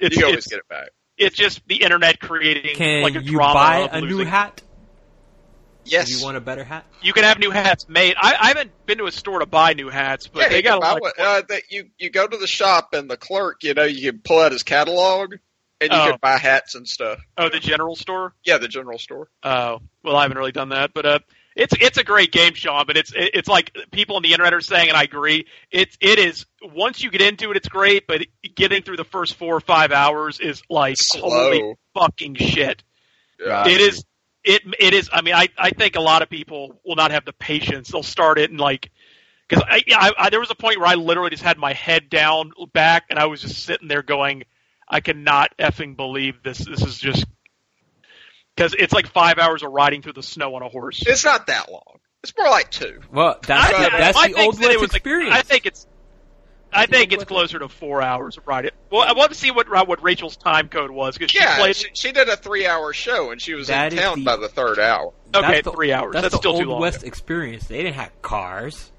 It's, 0.00 0.16
you 0.16 0.24
always 0.24 0.38
it's, 0.38 0.46
get 0.46 0.60
it 0.60 0.68
back. 0.68 0.88
it's 1.18 1.36
just 1.36 1.60
the 1.68 1.82
internet 1.82 2.18
creating 2.18 2.76
Can 2.76 3.02
like 3.02 3.14
a 3.16 3.22
you 3.22 3.32
drama 3.32 3.52
buy 3.54 3.76
of 3.88 4.02
a 4.04 4.06
new 4.06 4.24
hat? 4.24 4.62
Yes. 5.84 6.10
If 6.10 6.18
you 6.18 6.24
want 6.24 6.36
a 6.36 6.40
better 6.40 6.64
hat? 6.64 6.84
You 7.02 7.12
can 7.12 7.24
have 7.24 7.38
new 7.38 7.50
hats 7.50 7.88
made. 7.88 8.14
I, 8.16 8.36
I 8.40 8.48
haven't 8.48 8.70
been 8.86 8.98
to 8.98 9.06
a 9.06 9.12
store 9.12 9.40
to 9.40 9.46
buy 9.46 9.72
new 9.74 9.88
hats, 9.88 10.28
but 10.28 10.42
yeah, 10.42 10.48
they 10.48 10.62
got 10.62 10.80
can 10.80 10.80
buy 10.80 10.92
like, 10.92 11.02
one. 11.02 11.12
Uh, 11.18 11.42
that 11.48 11.62
you 11.70 11.86
you 11.98 12.10
go 12.10 12.26
to 12.26 12.36
the 12.36 12.46
shop 12.46 12.90
and 12.94 13.10
the 13.10 13.16
clerk, 13.16 13.62
you 13.64 13.74
know, 13.74 13.84
you 13.84 14.12
can 14.12 14.20
pull 14.20 14.38
out 14.40 14.52
his 14.52 14.62
catalog 14.62 15.34
and 15.80 15.90
you 15.92 15.98
Oh. 15.98 16.10
can 16.10 16.18
buy 16.22 16.38
hats 16.38 16.74
and 16.76 16.86
stuff. 16.86 17.18
oh 17.36 17.48
the 17.48 17.58
general 17.58 17.96
store. 17.96 18.34
Yeah, 18.44 18.58
the 18.58 18.68
general 18.68 18.98
store. 18.98 19.28
Oh, 19.42 19.80
well, 20.04 20.16
I 20.16 20.22
haven't 20.22 20.38
really 20.38 20.52
done 20.52 20.68
that, 20.68 20.92
but 20.94 21.04
uh, 21.06 21.18
it's 21.56 21.74
it's 21.80 21.98
a 21.98 22.04
great 22.04 22.30
game, 22.30 22.54
Sean. 22.54 22.84
But 22.86 22.96
it's 22.96 23.12
it's 23.16 23.48
like 23.48 23.72
people 23.90 24.16
on 24.16 24.22
the 24.22 24.32
internet 24.32 24.54
are 24.54 24.60
saying, 24.60 24.88
and 24.88 24.96
I 24.96 25.02
agree. 25.02 25.46
It's 25.72 25.96
it 26.00 26.18
is 26.20 26.46
once 26.62 27.02
you 27.02 27.10
get 27.10 27.20
into 27.22 27.50
it, 27.50 27.56
it's 27.56 27.68
great, 27.68 28.06
but 28.06 28.22
getting 28.54 28.82
through 28.84 28.96
the 28.98 29.04
first 29.04 29.34
four 29.34 29.56
or 29.56 29.60
five 29.60 29.90
hours 29.90 30.38
is 30.38 30.62
like 30.70 30.96
Slow. 30.98 31.28
holy 31.28 31.74
fucking 31.94 32.36
shit. 32.36 32.82
Yeah. 33.44 33.66
It 33.66 33.80
is 33.80 34.04
it 34.44 34.62
it 34.78 34.94
is. 34.94 35.10
I 35.12 35.22
mean, 35.22 35.34
I 35.34 35.48
I 35.58 35.70
think 35.70 35.96
a 35.96 36.00
lot 36.00 36.22
of 36.22 36.28
people 36.30 36.80
will 36.84 36.96
not 36.96 37.10
have 37.10 37.24
the 37.24 37.32
patience. 37.32 37.90
They'll 37.90 38.02
start 38.02 38.38
it 38.38 38.50
and 38.50 38.60
like. 38.60 38.90
Because 39.48 39.64
I, 39.68 39.82
I, 39.94 40.12
I, 40.16 40.30
there 40.30 40.40
was 40.40 40.50
a 40.50 40.54
point 40.54 40.78
where 40.78 40.88
I 40.88 40.94
literally 40.94 41.28
just 41.28 41.42
had 41.42 41.58
my 41.58 41.74
head 41.74 42.08
down 42.08 42.52
back, 42.72 43.04
and 43.10 43.18
I 43.18 43.26
was 43.26 43.42
just 43.42 43.62
sitting 43.64 43.86
there 43.86 44.02
going, 44.02 44.44
"I 44.88 45.00
cannot 45.00 45.54
effing 45.58 45.94
believe 45.94 46.42
this. 46.42 46.58
This 46.58 46.80
is 46.80 46.98
just 46.98 47.26
because 48.56 48.74
it's 48.78 48.94
like 48.94 49.08
five 49.08 49.38
hours 49.38 49.62
of 49.62 49.70
riding 49.72 50.00
through 50.00 50.14
the 50.14 50.22
snow 50.22 50.54
on 50.54 50.62
a 50.62 50.68
horse. 50.70 51.02
It's 51.06 51.24
not 51.24 51.48
that 51.48 51.70
long. 51.70 51.98
It's 52.22 52.32
more 52.38 52.48
like 52.48 52.70
two. 52.70 53.00
Well, 53.12 53.38
that's 53.46 53.74
I- 53.74 53.84
the, 53.84 53.90
that's 53.90 54.16
I 54.18 54.28
the 54.28 54.34
think 54.34 54.46
old 54.46 54.56
that 54.58 54.70
it 54.70 54.78
like- 54.80 54.86
experience. 54.94 55.34
I 55.34 55.42
think 55.42 55.66
it's. 55.66 55.86
I 56.72 56.86
think 56.86 57.12
it's 57.12 57.24
closer 57.24 57.58
to 57.58 57.68
four 57.68 58.00
hours 58.02 58.36
of 58.38 58.46
riding. 58.46 58.70
Well, 58.90 59.02
I 59.06 59.12
want 59.12 59.30
to 59.32 59.36
see 59.36 59.50
what 59.50 59.66
uh, 59.74 59.84
what 59.84 60.02
Rachel's 60.02 60.36
time 60.36 60.68
code 60.68 60.90
was 60.90 61.16
because 61.18 61.30
she 61.30 61.38
Yeah, 61.38 61.56
played. 61.58 61.76
she, 61.76 61.88
she 61.94 62.12
did 62.12 62.28
a 62.28 62.36
three-hour 62.36 62.92
show 62.92 63.30
and 63.30 63.40
she 63.40 63.54
was 63.54 63.68
That 63.68 63.92
in 63.92 63.98
town 63.98 64.18
the- 64.20 64.24
by 64.24 64.36
the 64.36 64.48
third 64.48 64.78
hour. 64.78 65.12
okay, 65.34 65.60
the- 65.60 65.70
three 65.72 65.92
hours. 65.92 66.12
That's, 66.14 66.22
That's, 66.24 66.34
the 66.34 66.38
still 66.38 66.52
old 66.52 66.62
too 66.62 66.68
long. 66.70 66.80
west 66.80 67.04
experience. 67.04 67.64
They 67.68 67.78
didn't 67.82 67.94
have 67.96 68.10
cars. 68.22 68.90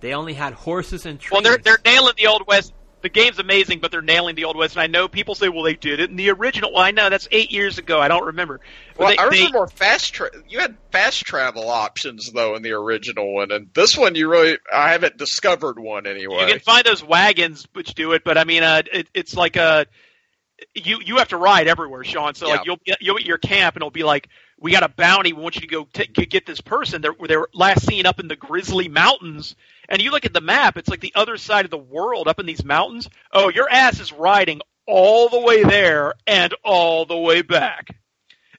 They 0.00 0.14
only 0.14 0.34
had 0.34 0.54
horses 0.54 1.04
and 1.06 1.18
Well, 1.30 1.42
trains. 1.42 1.62
they're 1.64 1.76
they're 1.84 1.92
nailing 1.92 2.14
the 2.16 2.26
old 2.28 2.46
west. 2.46 2.72
The 3.02 3.08
game's 3.08 3.38
amazing, 3.38 3.80
but 3.80 3.90
they're 3.90 4.02
nailing 4.02 4.34
the 4.34 4.44
old 4.44 4.56
west. 4.56 4.74
And 4.74 4.82
I 4.82 4.86
know 4.86 5.08
people 5.08 5.34
say, 5.34 5.48
"Well, 5.48 5.62
they 5.62 5.74
did 5.74 6.00
it 6.00 6.10
in 6.10 6.16
the 6.16 6.30
original." 6.30 6.72
Well, 6.72 6.82
I 6.82 6.90
know 6.90 7.08
that's 7.08 7.28
eight 7.30 7.50
years 7.50 7.78
ago. 7.78 7.98
I 8.00 8.08
don't 8.08 8.26
remember. 8.26 8.60
Well, 8.98 9.08
they, 9.08 9.16
I 9.16 9.28
they- 9.30 9.38
remember 9.38 9.58
more 9.58 9.68
fast. 9.68 10.12
Tra- 10.12 10.30
you 10.48 10.60
had 10.60 10.76
fast 10.92 11.24
travel 11.24 11.68
options 11.70 12.30
though 12.32 12.56
in 12.56 12.62
the 12.62 12.72
original 12.72 13.34
one, 13.34 13.52
and 13.52 13.68
this 13.72 13.96
one 13.96 14.14
you 14.14 14.28
really 14.28 14.58
I 14.72 14.92
haven't 14.92 15.16
discovered 15.16 15.78
one 15.78 16.06
anyway. 16.06 16.40
You 16.40 16.46
can 16.52 16.60
find 16.60 16.84
those 16.84 17.02
wagons 17.02 17.66
which 17.72 17.94
do 17.94 18.12
it, 18.12 18.22
but 18.24 18.36
I 18.36 18.44
mean, 18.44 18.62
uh, 18.62 18.82
it, 18.92 19.08
it's 19.14 19.34
like 19.34 19.56
a 19.56 19.86
you 20.74 21.00
you 21.04 21.16
have 21.16 21.28
to 21.28 21.36
ride 21.36 21.68
everywhere, 21.68 22.04
Sean. 22.04 22.34
So 22.34 22.48
like 22.48 22.66
you'll 22.66 22.78
be- 22.84 22.94
you'll 23.00 23.16
be 23.16 23.22
at 23.22 23.26
your 23.26 23.38
camp 23.38 23.76
and 23.76 23.82
it'll 23.82 23.90
be 23.90 24.04
like, 24.04 24.28
we 24.60 24.70
got 24.70 24.82
a 24.82 24.88
bounty. 24.88 25.32
We 25.32 25.42
want 25.42 25.56
you 25.56 25.62
to 25.62 25.66
go 25.66 25.88
t- 25.92 26.06
get 26.06 26.46
this 26.46 26.60
person. 26.60 27.00
They're 27.00 27.14
they're 27.26 27.46
last 27.54 27.86
seen 27.86 28.06
up 28.06 28.20
in 28.20 28.28
the 28.28 28.36
Grizzly 28.36 28.88
Mountains, 28.88 29.56
and 29.88 30.02
you 30.02 30.10
look 30.10 30.26
at 30.26 30.34
the 30.34 30.40
map. 30.40 30.76
It's 30.76 30.88
like 30.88 31.00
the 31.00 31.14
other 31.16 31.38
side 31.38 31.64
of 31.64 31.70
the 31.70 31.78
world, 31.78 32.28
up 32.28 32.38
in 32.38 32.46
these 32.46 32.64
mountains. 32.64 33.08
Oh, 33.32 33.48
your 33.48 33.70
ass 33.70 34.00
is 34.00 34.12
riding 34.12 34.60
all 34.86 35.28
the 35.28 35.40
way 35.40 35.62
there 35.62 36.14
and 36.26 36.54
all 36.62 37.06
the 37.06 37.16
way 37.16 37.42
back. 37.42 37.88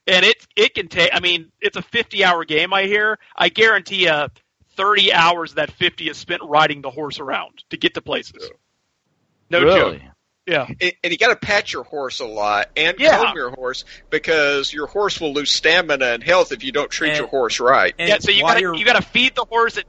And 0.08 0.26
it 0.26 0.45
it 0.56 0.74
can 0.74 0.88
take. 0.88 1.12
I 1.14 1.20
mean, 1.20 1.52
it's 1.62 1.78
a 1.78 1.84
fifty 1.84 2.24
hour 2.24 2.43
game. 2.45 2.74
I 2.74 2.84
hear. 2.84 3.20
I 3.36 3.49
guarantee 3.49 4.06
you, 4.06 4.28
thirty 4.76 5.14
hours 5.14 5.52
of 5.52 5.56
that 5.58 5.72
fifty 5.72 6.10
is 6.10 6.18
spent 6.18 6.41
riding 6.43 6.82
the 6.82 6.89
horse 6.89 7.20
around 7.20 7.64
to 7.70 7.78
get 7.78 7.93
to 7.93 8.02
places. 8.02 8.49
No 9.52 9.62
really? 9.62 9.99
joke. 9.99 10.11
Yeah. 10.52 10.68
and, 10.68 10.93
and 11.04 11.12
you 11.12 11.18
got 11.18 11.30
to 11.30 11.36
pat 11.36 11.72
your 11.74 11.84
horse 11.84 12.20
a 12.20 12.26
lot 12.26 12.70
and 12.76 12.97
Yeah. 12.99 13.18
comb 13.24 13.36
your 13.36 13.49
horse 13.52 13.86
because 14.10 14.72
your 14.74 14.88
horse 14.88 15.20
will 15.20 15.34
lose 15.34 15.52
stamina 15.52 16.06
and 16.06 16.24
health 16.24 16.52
if 16.52 16.64
you 16.64 16.72
don't 16.72 16.91
treat 16.91 17.10
And- 17.12 17.20
your 17.20 17.28
horse 17.28 17.60
right. 17.60 17.93
and 17.97 18.10
yeah. 18.10 18.18
So 18.20 18.32
you 18.32 18.41
got 18.41 18.60
you're- 18.60 18.76
to 18.76 18.80
you 18.80 18.86
got 18.86 19.02
to 19.02 19.08
feed 19.10 19.36
the 19.36 19.45
horse. 19.45 19.78
And, 19.78 19.86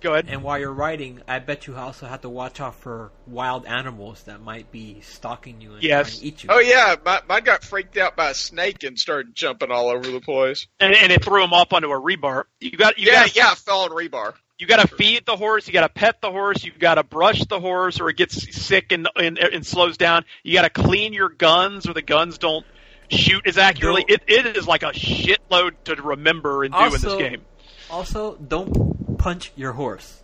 go 0.00 0.14
ahead. 0.14 0.26
And 0.28 0.42
while 0.42 0.58
you're 0.58 0.72
riding, 0.72 1.22
I 1.28 1.38
bet 1.38 1.66
you 1.68 1.76
also 1.76 2.06
have 2.06 2.22
to 2.22 2.28
watch 2.28 2.60
out 2.60 2.74
for 2.74 3.12
wild 3.26 3.66
animals 3.66 4.22
that 4.24 4.40
might 4.40 4.72
be 4.72 5.00
stalking 5.02 5.60
you 5.60 5.74
and 5.74 5.82
Yes. 5.82 6.10
trying 6.10 6.20
to 6.20 6.26
eat 6.26 6.42
you. 6.44 6.50
Oh 6.52 6.58
yeah, 6.58 6.96
my, 7.04 7.20
mine 7.28 7.44
got 7.44 7.62
freaked 7.62 7.96
out 7.98 8.16
by 8.16 8.30
a 8.30 8.34
snake 8.34 8.82
and 8.82 8.98
started 8.98 9.34
jumping 9.34 9.70
all 9.70 9.88
over 9.90 10.10
the 10.10 10.20
place. 10.20 10.66
and, 10.80 10.92
and 10.94 11.12
it 11.12 11.22
threw 11.24 11.44
him 11.44 11.52
up 11.52 11.72
onto 11.72 11.88
a 11.90 12.00
rebar. 12.00 12.44
You 12.60 12.72
got 12.72 12.98
you 12.98 13.06
yeah, 13.12 13.26
got 13.26 13.36
yeah, 13.36 13.50
I 13.50 13.54
fell 13.54 13.80
on 13.82 13.90
rebar. 13.90 14.34
You 14.62 14.68
got 14.68 14.88
to 14.88 14.94
feed 14.96 15.26
the 15.26 15.36
horse. 15.36 15.66
You 15.66 15.72
got 15.72 15.80
to 15.80 15.88
pet 15.88 16.20
the 16.20 16.30
horse. 16.30 16.62
You 16.62 16.70
got 16.70 16.94
to 16.94 17.02
brush 17.02 17.44
the 17.46 17.58
horse, 17.58 17.98
or 17.98 18.08
it 18.08 18.16
gets 18.16 18.56
sick 18.56 18.92
and 18.92 19.08
and, 19.16 19.36
and 19.36 19.66
slows 19.66 19.96
down. 19.96 20.24
You 20.44 20.52
got 20.54 20.62
to 20.62 20.70
clean 20.70 21.12
your 21.12 21.30
guns, 21.30 21.88
or 21.88 21.94
the 21.94 22.00
guns 22.00 22.38
don't 22.38 22.64
shoot 23.10 23.44
as 23.44 23.58
accurately. 23.58 24.04
It 24.06 24.22
it 24.28 24.56
is 24.56 24.68
like 24.68 24.84
a 24.84 24.92
shitload 24.92 25.72
to 25.86 25.96
remember 25.96 26.62
and 26.62 26.72
do 26.72 26.78
in 26.84 26.92
this 26.92 27.02
game. 27.02 27.42
Also, 27.90 28.36
don't 28.36 29.18
punch 29.18 29.50
your 29.56 29.72
horse. 29.72 30.22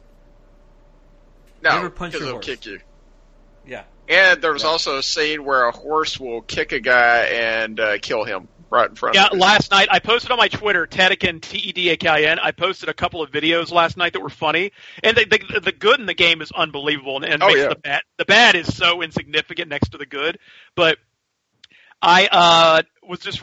No, 1.61 1.71
Never 1.75 1.91
punch 1.91 2.13
because 2.13 2.21
your 2.21 2.29
it'll 2.29 2.37
horse. 2.37 2.47
kick 2.47 2.67
you. 2.67 2.79
Yeah. 3.67 3.83
And 4.09 4.41
there 4.41 4.53
was 4.53 4.63
also 4.63 4.99
a 4.99 5.03
scene 5.03 5.45
where 5.45 5.65
a 5.67 5.73
horse 5.73 6.21
will 6.21 6.43
kick 6.43 6.71
a 6.71 6.79
guy 6.79 7.25
and 7.25 7.81
uh, 7.81 7.99
kill 7.99 8.23
him 8.25 8.47
right 8.71 8.89
in 8.89 8.95
front 8.97 9.15
Yeah, 9.15 9.29
last 9.33 9.71
night 9.71 9.89
I 9.91 9.99
posted 9.99 10.31
on 10.31 10.39
my 10.39 10.49
Twitter, 10.49 10.87
Tedakin 10.87 11.41
T 11.41 11.59
E 11.59 11.73
D 11.73 11.89
A 11.91 11.97
K 11.97 12.09
I 12.09 12.23
N. 12.23 12.39
I 12.39 12.51
posted 12.53 12.89
a 12.89 12.95
couple 12.95 13.23
of 13.23 13.31
videos 13.31 13.71
last 13.73 13.97
night 13.97 14.13
that 14.15 14.21
were 14.21 14.29
funny, 14.29 14.73
and 15.03 15.17
the 15.17 15.25
the, 15.25 15.61
the 15.61 15.73
good 15.73 16.01
in 16.01 16.07
the 16.07 16.15
game 16.15 16.43
is 16.43 16.53
unbelievable, 16.53 17.17
and, 17.17 17.25
and 17.25 17.43
Oh, 17.43 17.47
makes 17.49 17.61
yeah. 17.61 17.69
the 17.69 17.77
bad 17.77 18.03
the 18.19 18.25
bad 18.25 18.55
is 18.55 18.75
so 18.77 19.03
insignificant 19.03 19.69
next 19.69 19.91
to 19.91 19.99
the 19.99 20.07
good. 20.07 20.39
But 20.75 20.99
I 22.03 22.29
uh 22.31 22.83
was 23.03 23.21
just 23.21 23.43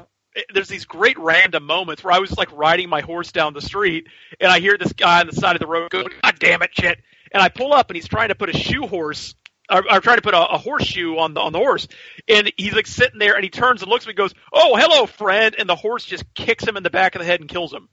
there's 0.53 0.67
these 0.67 0.85
great 0.85 1.17
random 1.17 1.65
moments 1.65 2.03
where 2.03 2.13
I 2.13 2.19
was 2.19 2.35
like 2.37 2.51
riding 2.51 2.89
my 2.89 3.01
horse 3.01 3.31
down 3.31 3.53
the 3.53 3.61
street, 3.61 4.07
and 4.39 4.51
I 4.51 4.59
hear 4.59 4.77
this 4.77 4.93
guy 4.93 5.21
on 5.21 5.27
the 5.27 5.33
side 5.33 5.55
of 5.55 5.59
the 5.59 5.67
road 5.67 5.89
go, 5.91 6.03
"God 6.03 6.35
damn 6.39 6.61
it, 6.61 6.71
shit!" 6.73 6.99
And 7.31 7.41
I 7.41 7.49
pull 7.49 7.73
up, 7.73 7.89
and 7.89 7.95
he's 7.95 8.07
trying 8.07 8.29
to 8.29 8.35
put 8.35 8.49
a 8.49 8.57
shoe 8.57 8.85
horse. 8.87 9.33
Or, 9.69 9.79
or 9.91 9.99
trying 9.99 10.17
to 10.17 10.21
put 10.21 10.35
a, 10.35 10.45
a 10.53 10.57
horseshoe 10.59 11.17
on 11.17 11.33
the 11.33 11.41
on 11.41 11.51
the 11.51 11.57
horse, 11.57 11.87
and 12.27 12.51
he's 12.55 12.73
like 12.73 12.85
sitting 12.85 13.17
there, 13.17 13.33
and 13.33 13.43
he 13.43 13.49
turns 13.49 13.81
and 13.81 13.89
looks 13.89 14.03
at 14.05 14.07
me, 14.07 14.11
and 14.11 14.17
goes, 14.17 14.33
"Oh, 14.53 14.75
hello, 14.75 15.07
friend," 15.07 15.55
and 15.57 15.67
the 15.67 15.75
horse 15.75 16.05
just 16.05 16.23
kicks 16.35 16.63
him 16.67 16.77
in 16.77 16.83
the 16.83 16.91
back 16.91 17.15
of 17.15 17.19
the 17.19 17.25
head 17.25 17.39
and 17.39 17.49
kills 17.49 17.73
him, 17.73 17.89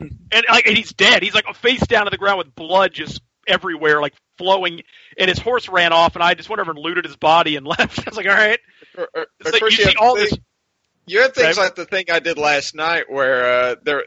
and 0.00 0.44
like 0.50 0.66
and 0.66 0.76
he's 0.76 0.92
dead. 0.92 1.22
He's 1.22 1.32
like 1.34 1.46
face 1.54 1.86
down 1.86 2.06
to 2.06 2.10
the 2.10 2.18
ground 2.18 2.38
with 2.38 2.54
blood 2.56 2.92
just 2.92 3.22
everywhere, 3.46 4.00
like 4.00 4.14
flowing, 4.36 4.82
and 5.16 5.28
his 5.28 5.38
horse 5.38 5.68
ran 5.68 5.92
off, 5.92 6.16
and 6.16 6.24
I 6.24 6.34
just 6.34 6.48
went 6.48 6.58
over 6.60 6.72
and 6.72 6.80
looted 6.80 7.04
his 7.04 7.14
body 7.14 7.54
and 7.54 7.64
left. 7.78 8.00
I 8.00 8.10
was 8.10 8.16
like, 8.16 8.26
"All 8.26 8.34
right." 8.34 8.58
Or- 8.98 9.08
or- 9.14 9.26
It's 9.38 9.52
like 9.52 9.62
you 9.62 9.70
see 9.70 9.94
all 9.96 10.16
things- 10.16 10.30
this 10.30 10.38
You 11.06 11.20
have 11.22 11.34
things 11.34 11.56
Right. 11.56 11.66
like 11.66 11.76
the 11.76 11.84
thing 11.84 12.06
I 12.10 12.18
did 12.18 12.36
last 12.36 12.74
night 12.74 13.04
where 13.08 13.44
uh, 13.44 13.74
there, 13.84 14.02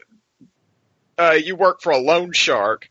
uh, 1.16 1.38
you 1.42 1.56
work 1.56 1.80
for 1.80 1.92
a 1.92 1.98
loan 1.98 2.32
shark, 2.34 2.89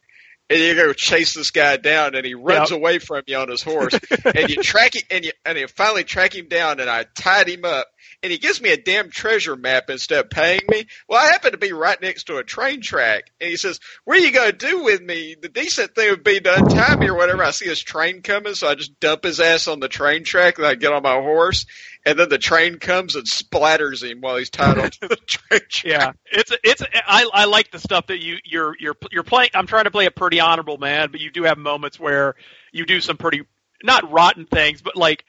and 0.50 0.60
you 0.60 0.76
go 0.76 0.94
chase 0.94 1.34
this 1.34 1.52
guy 1.52 1.78
down, 1.78 2.16
and 2.16 2.26
he 2.26 2.34
runs 2.34 2.72
Yep. 2.72 2.80
away 2.80 3.00
from 3.00 3.24
you 3.28 3.38
on 3.38 3.50
his 3.50 3.62
horse, 3.62 3.94
and 4.26 4.50
you 4.50 4.62
track 4.64 4.96
him, 4.96 5.04
and 5.12 5.26
you 5.26 5.32
and 5.46 5.58
you 5.58 5.68
finally 5.68 6.04
track 6.04 6.36
him 6.36 6.48
down, 6.48 6.80
and 6.80 6.90
I 6.90 7.06
tied 7.16 7.48
him 7.48 7.66
up, 7.66 7.88
and 8.22 8.32
he 8.32 8.38
gives 8.38 8.62
me 8.62 8.72
a 8.72 8.78
damn 8.78 9.10
treasure 9.10 9.56
map 9.56 9.90
instead 9.90 10.26
of 10.26 10.30
paying 10.30 10.62
me. 10.70 10.88
Well, 11.08 11.24
I 11.24 11.32
happen 11.32 11.52
to 11.52 11.58
be 11.58 11.72
right 11.72 12.00
next 12.02 12.26
to 12.26 12.38
a 12.38 12.44
train 12.44 12.82
track, 12.82 13.32
and 13.40 13.50
he 13.50 13.56
says, 13.56 13.80
"What 14.04 14.18
are 14.18 14.22
you 14.22 14.32
going 14.32 14.52
to 14.52 14.58
do 14.68 14.84
with 14.84 15.02
me? 15.02 15.36
The 15.42 15.50
decent 15.50 15.96
thing 15.96 16.10
would 16.10 16.24
be 16.24 16.40
to 16.40 16.56
untie 16.56 16.96
me 16.98 17.08
or 17.08 17.16
whatever." 17.16 17.44
I 17.44 17.52
see 17.52 17.68
his 17.68 17.82
train 17.82 18.22
coming, 18.22 18.56
so 18.56 18.68
I 18.68 18.76
just 18.76 19.00
dump 19.00 19.24
his 19.24 19.40
ass 19.40 19.68
on 19.68 19.80
the 19.80 19.88
train 19.88 20.24
track, 20.24 20.58
and 20.58 20.68
I 20.68 20.76
get 20.76 20.92
on 20.92 21.04
my 21.04 21.16
horse, 21.16 21.66
and 22.06 22.20
then 22.20 22.30
the 22.30 22.38
train 22.38 22.80
comes 22.80 23.16
and 23.16 23.26
splatters 23.26 24.04
him 24.04 24.22
while 24.22 24.38
he's 24.38 24.50
tied 24.50 24.78
onto 24.78 25.08
the 25.08 25.16
train 25.28 25.62
track. 25.70 25.84
Yeah, 25.86 26.12
it's 26.32 26.52
it's 26.64 26.82
I 26.94 27.30
I 27.34 27.46
like 27.46 27.72
the 27.72 27.80
stuff 27.80 28.08
that 28.08 28.22
you 28.22 28.38
you're 28.44 28.76
you're 28.80 28.96
you're 29.12 29.24
playing. 29.24 29.52
I'm 29.54 29.68
trying 29.68 29.86
to 29.86 29.92
play 29.92 30.06
a 30.06 30.12
pretty 30.12 30.40
honorable 30.40 30.78
man, 30.78 31.10
but 31.12 31.22
you 31.22 31.32
do 31.32 31.44
have 31.44 31.58
moments 31.58 32.00
where 32.00 32.36
you 32.72 32.86
do 32.86 33.00
some 33.00 33.18
pretty 33.18 33.44
not 33.82 34.12
rotten 34.12 34.46
things, 34.46 34.82
but 34.82 34.96
like 34.96 35.24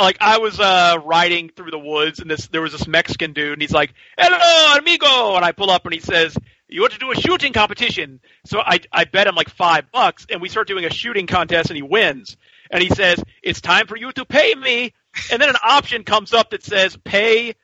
like 0.00 0.18
I 0.20 0.38
was 0.38 0.58
uh 0.58 0.98
riding 1.04 1.50
through 1.50 1.70
the 1.70 1.78
woods 1.78 2.20
and 2.20 2.30
this 2.30 2.48
there 2.48 2.62
was 2.62 2.72
this 2.72 2.86
Mexican 2.86 3.32
dude 3.32 3.52
and 3.52 3.62
he's 3.62 3.72
like, 3.72 3.92
"Hello, 4.18 4.78
amigo," 4.78 5.36
and 5.36 5.44
I 5.44 5.52
pull 5.52 5.70
up 5.70 5.84
and 5.84 5.94
he 5.94 6.00
says, 6.00 6.36
"You 6.68 6.80
want 6.80 6.94
to 6.94 6.98
do 6.98 7.12
a 7.12 7.16
shooting 7.16 7.52
competition?" 7.52 8.20
So 8.46 8.60
I 8.60 8.80
I 8.92 9.04
bet 9.04 9.26
him 9.26 9.34
like 9.34 9.50
five 9.50 9.92
bucks 9.92 10.26
and 10.30 10.40
we 10.40 10.48
start 10.48 10.68
doing 10.68 10.84
a 10.84 10.90
shooting 10.90 11.26
contest 11.26 11.70
and 11.70 11.76
he 11.76 11.82
wins 11.82 12.36
and 12.70 12.82
he 12.82 12.88
says, 12.88 13.22
"It's 13.42 13.60
time 13.60 13.86
for 13.86 13.96
you 13.96 14.12
to 14.12 14.24
pay 14.24 14.54
me," 14.54 14.94
and 15.30 15.40
then 15.40 15.48
an 15.48 15.56
option 15.62 16.04
comes 16.04 16.32
up 16.32 16.50
that 16.50 16.64
says, 16.64 16.96
"Pay 16.96 17.54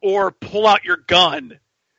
or 0.00 0.30
pull 0.30 0.66
out 0.66 0.84
your 0.84 0.96
gun." 0.96 1.58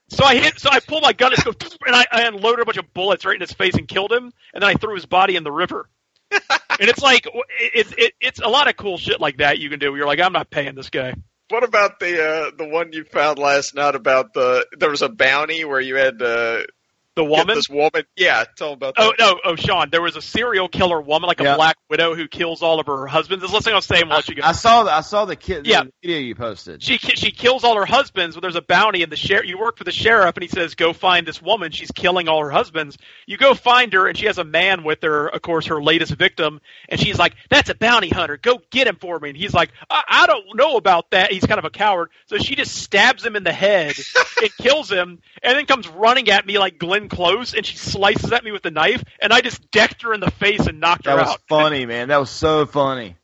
So 0.10 0.26
I 0.26 0.36
hit, 0.36 0.60
so 0.60 0.70
I 0.70 0.82
pulled 0.82 1.04
my 1.04 1.14
gun 1.14 1.34
and, 1.34 1.44
go, 1.44 1.52
and 1.86 1.96
I, 1.96 2.06
I 2.12 2.24
unloaded 2.24 2.60
a 2.60 2.66
bunch 2.66 2.78
of 2.78 2.94
bullets 2.94 3.26
right 3.26 3.36
in 3.36 3.42
his 3.42 3.54
face 3.54 3.76
and 3.76 3.88
killed 3.88 4.12
him, 4.12 4.32
and 4.54 4.62
then 4.62 4.70
I 4.70 4.74
threw 4.74 4.94
his 4.94 5.06
body 5.06 5.38
in 5.38 5.44
the 5.44 5.52
river. 5.52 5.90
And 6.32 6.90
it's 6.90 7.02
like 7.02 7.28
it's 7.60 7.94
it, 7.98 8.14
it's 8.20 8.40
a 8.40 8.48
lot 8.48 8.70
of 8.70 8.78
cool 8.78 8.98
shit 8.98 9.20
like 9.20 9.38
that 9.38 9.60
you 9.60 9.70
can 9.70 9.80
do. 9.80 9.96
You're 9.96 10.08
like, 10.08 10.20
I'm 10.20 10.34
not 10.34 10.50
paying 10.50 10.76
this 10.76 10.90
guy. 10.90 11.14
What 11.50 11.64
about 11.64 12.00
the 12.00 12.24
uh, 12.24 12.52
the 12.58 12.66
one 12.66 12.94
you 12.94 13.04
found 13.04 13.38
last 13.38 13.76
night 13.76 13.96
about 13.96 14.34
the 14.34 14.66
there 14.78 14.90
was 14.90 15.02
a 15.02 15.10
bounty 15.10 15.66
where 15.66 15.82
you 15.82 15.96
had 15.96 16.20
to 16.20 16.66
the 17.16 17.24
woman. 17.26 17.48
Get 17.48 17.56
this 17.56 17.70
woman, 17.70 18.04
yeah. 18.16 18.46
Tell 18.56 18.70
them 18.70 18.78
about 18.78 18.94
oh, 18.98 19.14
that. 19.18 19.24
Oh 19.24 19.34
no, 19.34 19.40
oh 19.52 19.56
Sean, 19.56 19.90
there 19.92 20.02
was 20.02 20.16
a 20.16 20.22
serial 20.22 20.68
killer 20.70 21.02
woman, 21.02 21.28
like 21.28 21.42
a 21.42 21.44
Yeah. 21.44 21.56
black 21.56 21.78
widow, 21.90 22.16
who 22.16 22.28
kills 22.28 22.62
all 22.62 22.80
of 22.80 22.88
her 22.88 23.06
husbands. 23.08 23.42
This 23.42 23.50
is 23.50 23.52
the 23.52 23.56
last 23.56 23.66
thing 23.66 23.74
I'll 23.74 23.82
say, 23.82 24.00
and 24.02 24.10
we'll 24.10 24.18
let 24.18 24.30
you 24.30 24.36
go. 24.36 24.44
I 24.44 24.54
saw 24.54 24.84
the 24.84 24.92
I 24.92 25.02
saw 25.02 25.26
the 25.26 25.36
kid 25.36 25.68
Yeah. 25.68 25.84
the 25.84 25.92
video 26.02 26.20
you 26.20 26.36
posted. 26.36 26.82
she 26.82 26.98
she 26.98 27.32
kills 27.32 27.64
all 27.64 27.76
her 27.76 27.86
husbands, 27.86 28.36
but 28.36 28.42
there's 28.42 28.56
a 28.56 28.62
bounty, 28.62 29.04
and 29.04 29.12
the 29.12 29.18
sheriff. 29.18 29.46
You 29.46 29.60
work 29.60 29.78
for 29.78 29.84
the 29.84 29.92
sheriff, 29.92 30.36
and 30.36 30.44
he 30.44 30.48
says, 30.48 30.76
"Go 30.76 30.94
find 30.94 31.28
this 31.28 31.42
woman. 31.42 31.72
She's 31.72 31.92
killing 31.92 32.28
all 32.28 32.42
her 32.42 32.52
husbands." 32.52 32.98
You 33.28 33.38
go 33.38 33.54
find 33.56 33.92
her, 33.94 34.08
and 34.08 34.18
she 34.18 34.28
has 34.28 34.38
a 34.38 34.44
man 34.44 34.84
with 34.84 35.04
her. 35.04 35.28
Of 35.28 35.42
course, 35.42 35.68
her 35.68 35.82
latest 35.82 36.14
victim, 36.14 36.62
and 36.88 37.00
she's 37.00 37.20
like, 37.20 37.36
"That's 37.50 37.70
a 37.70 37.76
bounty 37.76 38.10
hunter. 38.10 38.38
Go 38.38 38.62
get 38.72 38.88
him 38.88 38.96
for 38.96 39.20
me." 39.20 39.30
And 39.30 39.38
he's 39.38 39.54
like, 39.54 39.72
"I, 39.90 40.04
I 40.08 40.28
don't 40.28 40.56
know 40.56 40.78
about 40.78 41.12
that." 41.12 41.32
He's 41.32 41.46
kind 41.46 41.60
of 41.60 41.66
a 41.66 41.70
coward, 41.70 42.10
so 42.28 42.38
she 42.38 42.56
just 42.56 42.76
stabs 42.76 43.26
him 43.26 43.36
in 43.36 43.44
the 43.44 43.52
head 43.54 43.96
and 44.42 44.50
kills 44.58 44.90
him, 44.90 45.20
and 45.44 45.58
then 45.58 45.66
comes 45.66 45.88
running 45.90 46.30
at 46.30 46.46
me 46.46 46.58
like 46.58 46.78
Glenn 46.78 47.01
Close, 47.10 47.54
and 47.54 47.66
she 47.66 47.78
slices 47.78 48.32
at 48.32 48.44
me 48.44 48.52
with 48.52 48.64
the 48.64 48.72
knife, 48.72 49.04
and 49.22 49.32
I 49.34 49.42
just 49.42 49.72
decked 49.72 50.02
her 50.04 50.14
in 50.14 50.20
the 50.20 50.32
face 50.32 50.68
and 50.68 50.80
knocked 50.80 51.06
That 51.06 51.16
her 51.16 51.20
out. 51.20 51.26
That 51.26 51.30
was 51.30 51.40
funny, 51.50 51.86
man. 51.86 52.10
That 52.10 52.18
was 52.20 52.30
so 52.30 52.66
funny. 52.66 53.16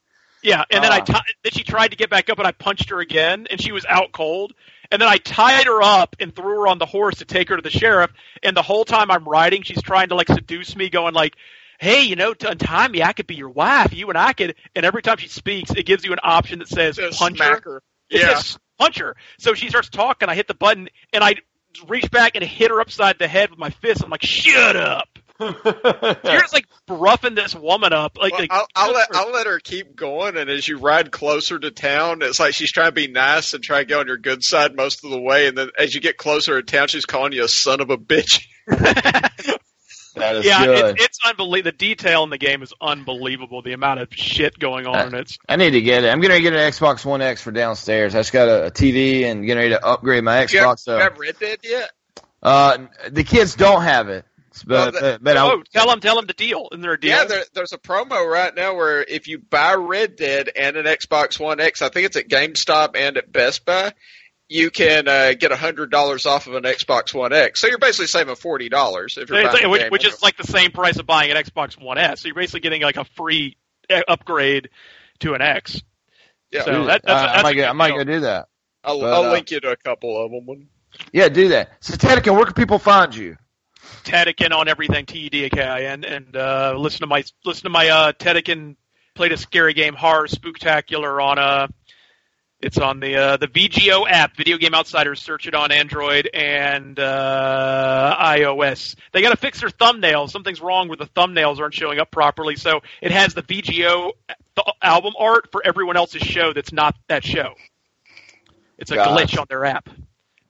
Yeah, 0.44 0.64
and 0.70 0.84
then 0.84 0.92
I 0.92 1.00
Ah. 1.00 1.24
then 1.44 1.52
she 1.52 1.64
tried 1.64 1.90
to 1.90 1.98
get 1.98 2.10
back 2.10 2.30
up, 2.30 2.38
and 2.38 2.48
I 2.48 2.52
punched 2.52 2.90
her 2.92 3.00
again, 3.00 3.48
and 3.50 3.62
she 3.62 3.72
was 3.72 3.86
out 3.86 4.12
cold. 4.12 4.54
And 4.90 5.02
then 5.02 5.10
I 5.10 5.18
tied 5.18 5.66
her 5.66 5.82
up 5.82 6.16
and 6.22 6.34
threw 6.34 6.62
her 6.62 6.68
on 6.68 6.78
the 6.78 6.86
horse 6.86 7.16
to 7.16 7.26
take 7.26 7.50
her 7.50 7.58
to 7.58 7.62
the 7.62 7.70
sheriff. 7.70 8.10
And 8.42 8.56
the 8.56 8.62
whole 8.62 8.86
time 8.86 9.12
I'm 9.12 9.26
riding, 9.26 9.64
she's 9.64 9.82
trying 9.82 10.10
to 10.10 10.16
like 10.16 10.30
seduce 10.30 10.78
me, 10.78 10.90
going 10.90 11.14
like, 11.14 11.36
"Hey, 11.80 12.04
you 12.04 12.16
know, 12.16 12.34
to 12.34 12.50
untie 12.50 12.88
me, 12.88 13.04
I 13.04 13.12
could 13.12 13.28
be 13.28 13.36
your 13.36 13.50
wife. 13.50 13.94
You 13.94 14.08
and 14.08 14.18
I 14.18 14.32
could." 14.32 14.56
And 14.76 14.86
every 14.86 15.02
time 15.02 15.18
she 15.18 15.28
speaks, 15.28 15.72
it 15.72 15.86
gives 15.86 16.06
you 16.06 16.14
an 16.14 16.20
option 16.24 16.60
that 16.60 16.70
says 16.70 16.96
Just 16.96 17.20
punch 17.20 17.36
smack 17.36 17.66
her. 17.66 17.72
her. 17.72 17.84
It 18.10 18.22
Yeah. 18.22 18.36
says 18.36 18.58
punch 18.80 19.00
her. 19.00 19.18
So 19.40 19.56
she 19.56 19.68
starts 19.68 19.90
talking. 19.90 20.30
I 20.30 20.36
hit 20.36 20.48
the 20.48 20.54
button, 20.54 20.88
and 21.12 21.22
I 21.24 21.36
reach 21.88 22.10
back 22.12 22.34
and 22.36 22.44
hit 22.44 22.72
her 22.72 22.80
upside 22.80 23.20
the 23.20 23.28
head 23.28 23.50
with 23.50 23.60
my 23.60 23.70
fist. 23.70 24.04
I'm 24.04 24.10
like, 24.10 24.24
"Shut 24.24 24.76
up!" 24.76 25.10
You're 25.40 25.54
just 26.24 26.54
like 26.54 26.68
roughing 26.90 27.36
this 27.36 27.54
woman 27.54 27.94
up. 27.94 28.18
Like, 28.18 28.32
Well, 28.32 28.42
like, 28.42 28.52
I'll, 28.52 28.68
I'll 28.76 28.94
let 28.94 29.08
I'll 29.14 29.32
let 29.32 29.46
her 29.46 29.60
keep 29.60 29.96
going, 29.96 30.36
and 30.36 30.50
as 30.50 30.68
you 30.68 30.78
ride 30.80 31.12
closer 31.12 31.60
to 31.60 31.70
town, 31.70 32.22
it's 32.24 32.40
like 32.40 32.56
she's 32.56 32.72
trying 32.72 32.88
to 32.88 32.94
be 32.94 33.08
nice 33.08 33.54
and 33.54 33.64
try 33.64 33.80
to 33.80 33.86
get 33.86 34.00
on 34.00 34.08
your 34.08 34.18
good 34.18 34.44
side 34.44 34.76
most 34.76 35.04
of 35.04 35.12
the 35.12 35.22
way, 35.22 35.48
and 35.48 35.58
then 35.58 35.70
as 35.78 35.94
you 35.94 36.02
get 36.02 36.18
closer 36.18 36.60
to 36.60 36.64
town, 36.64 36.88
she's 36.88 37.06
calling 37.06 37.34
you 37.34 37.44
a 37.44 37.48
son 37.48 37.82
of 37.82 37.90
a 37.90 37.98
bitch. 37.98 38.48
That 40.20 40.36
is 40.38 40.46
yeah, 40.46 40.66
good. 40.66 40.96
it's, 40.96 41.04
it's 41.06 41.20
unbelievable. 41.26 41.72
The 41.72 41.78
detail 41.78 42.24
in 42.24 42.30
the 42.30 42.38
game 42.38 42.62
is 42.64 42.74
unbelievable. 42.82 43.62
The 43.62 43.74
amount 43.74 44.00
of 44.02 44.10
shit 44.12 44.58
going 44.60 44.88
on 44.88 45.08
in 45.08 45.16
it. 45.16 45.38
I 45.48 45.56
need 45.56 45.72
to 45.72 45.82
get 45.82 46.04
it. 46.04 46.10
I'm 46.10 46.20
going 46.22 46.34
to 46.34 46.42
get 46.42 46.54
an 46.54 46.60
Xbox 46.60 47.06
One 47.06 47.22
X 47.22 47.42
for 47.42 47.52
downstairs. 47.52 48.16
I 48.16 48.20
just 48.20 48.34
got 48.34 48.48
a, 48.48 48.66
a 48.68 48.72
TV 48.72 49.24
and 49.26 49.46
getting 49.46 49.58
ready 49.64 49.70
to 49.76 49.86
upgrade 49.86 50.24
my 50.24 50.42
You 50.42 50.60
have, 50.60 50.68
Xbox. 50.68 50.80
So, 50.80 50.96
you 50.98 51.02
have 51.04 51.18
Red 51.18 51.40
Dead 51.40 51.60
yet? 51.64 51.92
uh, 52.44 52.78
the 53.10 53.24
kids 53.24 53.56
don't 53.56 53.82
have 53.82 54.10
it, 54.10 54.26
but 54.66 54.70
Well, 54.70 54.92
the- 54.92 55.00
but, 55.00 55.24
but 55.24 55.38
I, 55.38 55.52
Oh, 55.52 55.64
tell 55.74 55.88
them, 55.88 56.00
tell 56.00 56.16
them 56.16 56.28
the 56.28 56.34
deal. 56.34 56.70
Isn't 56.72 56.82
there 56.82 56.94
a 56.94 57.00
deal? 57.00 57.12
Yeah, 57.12 57.26
there, 57.26 57.44
there's 57.54 57.74
a 57.74 57.78
promo 57.78 58.26
right 58.30 58.54
now 58.56 58.76
where 58.76 59.02
if 59.04 59.28
you 59.28 59.40
buy 59.40 59.74
Red 59.76 60.16
Dead 60.16 60.50
and 60.56 60.78
an 60.78 60.86
Xbox 60.86 61.40
One 61.40 61.60
X, 61.60 61.82
I 61.82 61.90
think 61.90 62.06
it's 62.06 62.16
at 62.18 62.28
GameStop 62.30 62.96
and 62.96 63.18
at 63.18 63.32
Best 63.32 63.66
Buy, 63.66 63.92
you 64.50 64.72
can 64.72 65.08
uh, 65.08 65.34
get 65.34 65.52
hundred 65.52 65.92
dollars 65.92 66.26
off 66.26 66.48
of 66.48 66.54
an 66.56 66.64
Xbox 66.64 67.14
One 67.14 67.34
X. 67.34 67.60
So 67.60 67.68
you're 67.68 67.78
basically 67.80 68.08
saving 68.08 68.36
forty 68.36 68.70
dollars 68.70 69.18
if 69.18 69.30
you're 69.30 69.40
It's- 69.40 69.54
buying 69.54 69.66
a 69.66 69.70
which, 69.70 69.82
game 69.82 69.92
which 69.92 70.06
is 70.06 70.22
like 70.22 70.38
the 70.38 70.48
same 70.48 70.72
price 70.72 70.98
of 70.98 71.06
buying 71.06 71.32
an 71.32 71.38
Xbox 71.38 71.82
One 71.82 71.98
S. 71.98 72.22
So 72.22 72.28
you're 72.28 72.36
basically 72.36 72.62
getting 72.62 72.82
like 72.82 72.98
a 72.98 73.06
free 73.06 73.58
uh, 73.90 74.02
upgrade 74.08 74.70
to 75.20 75.34
an 75.34 75.42
X. 75.42 75.82
Yeah. 76.52 76.64
So 76.64 76.86
that, 76.86 77.02
that's, 77.04 77.22
I, 77.22 77.26
that's 77.26 77.40
I 77.40 77.44
might 77.44 77.52
a 77.52 77.56
go, 77.56 77.66
I 77.68 77.74
might 77.74 77.96
go 77.96 78.04
do 78.04 78.20
that. 78.22 78.48
I'll, 78.84 79.00
but, 79.02 79.14
I'll 79.14 79.26
uh, 79.26 79.32
link 79.32 79.52
you 79.52 79.60
to 79.60 79.72
a 79.72 79.76
couple 79.76 80.24
of 80.24 80.32
them. 80.32 80.46
When, 80.46 80.68
Yeah, 81.12 81.28
do 81.28 81.50
that. 81.50 81.72
So, 81.82 81.96
Tedica, 81.96 82.34
where 82.34 82.46
can 82.46 82.54
people 82.54 82.80
find 82.80 83.14
you? 83.14 83.36
Tedakin 84.04 84.52
on 84.52 84.68
everything 84.70 85.06
T 85.06 85.20
E 85.20 85.30
D 85.30 85.44
A 85.46 85.50
K 85.50 85.62
I 85.62 85.82
N 85.84 86.06
and 86.06 86.36
uh, 86.36 86.74
listen 86.78 87.02
to 87.02 87.08
my 87.08 87.24
listen 87.44 87.64
to 87.64 87.70
my 87.70 87.90
uh, 87.90 88.12
Tedakin 88.14 88.76
played 89.16 89.32
a 89.32 89.38
scary 89.38 89.74
game 89.74 89.94
horror 89.94 90.28
spooktacular 90.28 91.22
on 91.22 91.40
uh 91.40 91.68
it's 92.60 92.78
on 92.78 93.00
the 93.00 93.16
uh, 93.16 93.38
the 93.38 93.48
VGO 93.48 94.10
app 94.10 94.36
Video 94.36 94.58
Game 94.58 94.74
Outsiders 94.74 95.22
search 95.22 95.48
it 95.48 95.54
on 95.54 95.72
Android 95.72 96.30
and 96.34 97.00
uh, 97.00 98.18
iOS. 98.20 98.96
They 99.12 99.22
got 99.22 99.30
to 99.30 99.38
fix 99.38 99.62
their 99.62 99.70
thumbnails. 99.70 100.32
Something's 100.32 100.60
wrong 100.60 100.90
with 100.90 101.00
the 101.00 101.06
thumbnails 101.06 101.60
aren't 101.60 101.76
showing 101.76 102.00
up 102.00 102.10
properly. 102.10 102.56
So 102.56 102.82
it 103.02 103.12
has 103.12 103.36
the 103.36 103.44
VGO 103.44 104.12
th- 104.28 104.76
album 104.82 105.14
art 105.20 105.52
for 105.52 105.62
everyone 105.64 105.98
else's 105.98 106.24
show 106.24 106.54
that's 106.54 106.74
not 106.74 106.96
that 107.08 107.24
show. 107.24 107.54
It's 108.80 108.92
a 108.92 108.96
Gotcha. 108.96 109.12
glitch 109.26 109.40
on 109.40 109.46
their 109.50 109.66
app. 109.66 109.90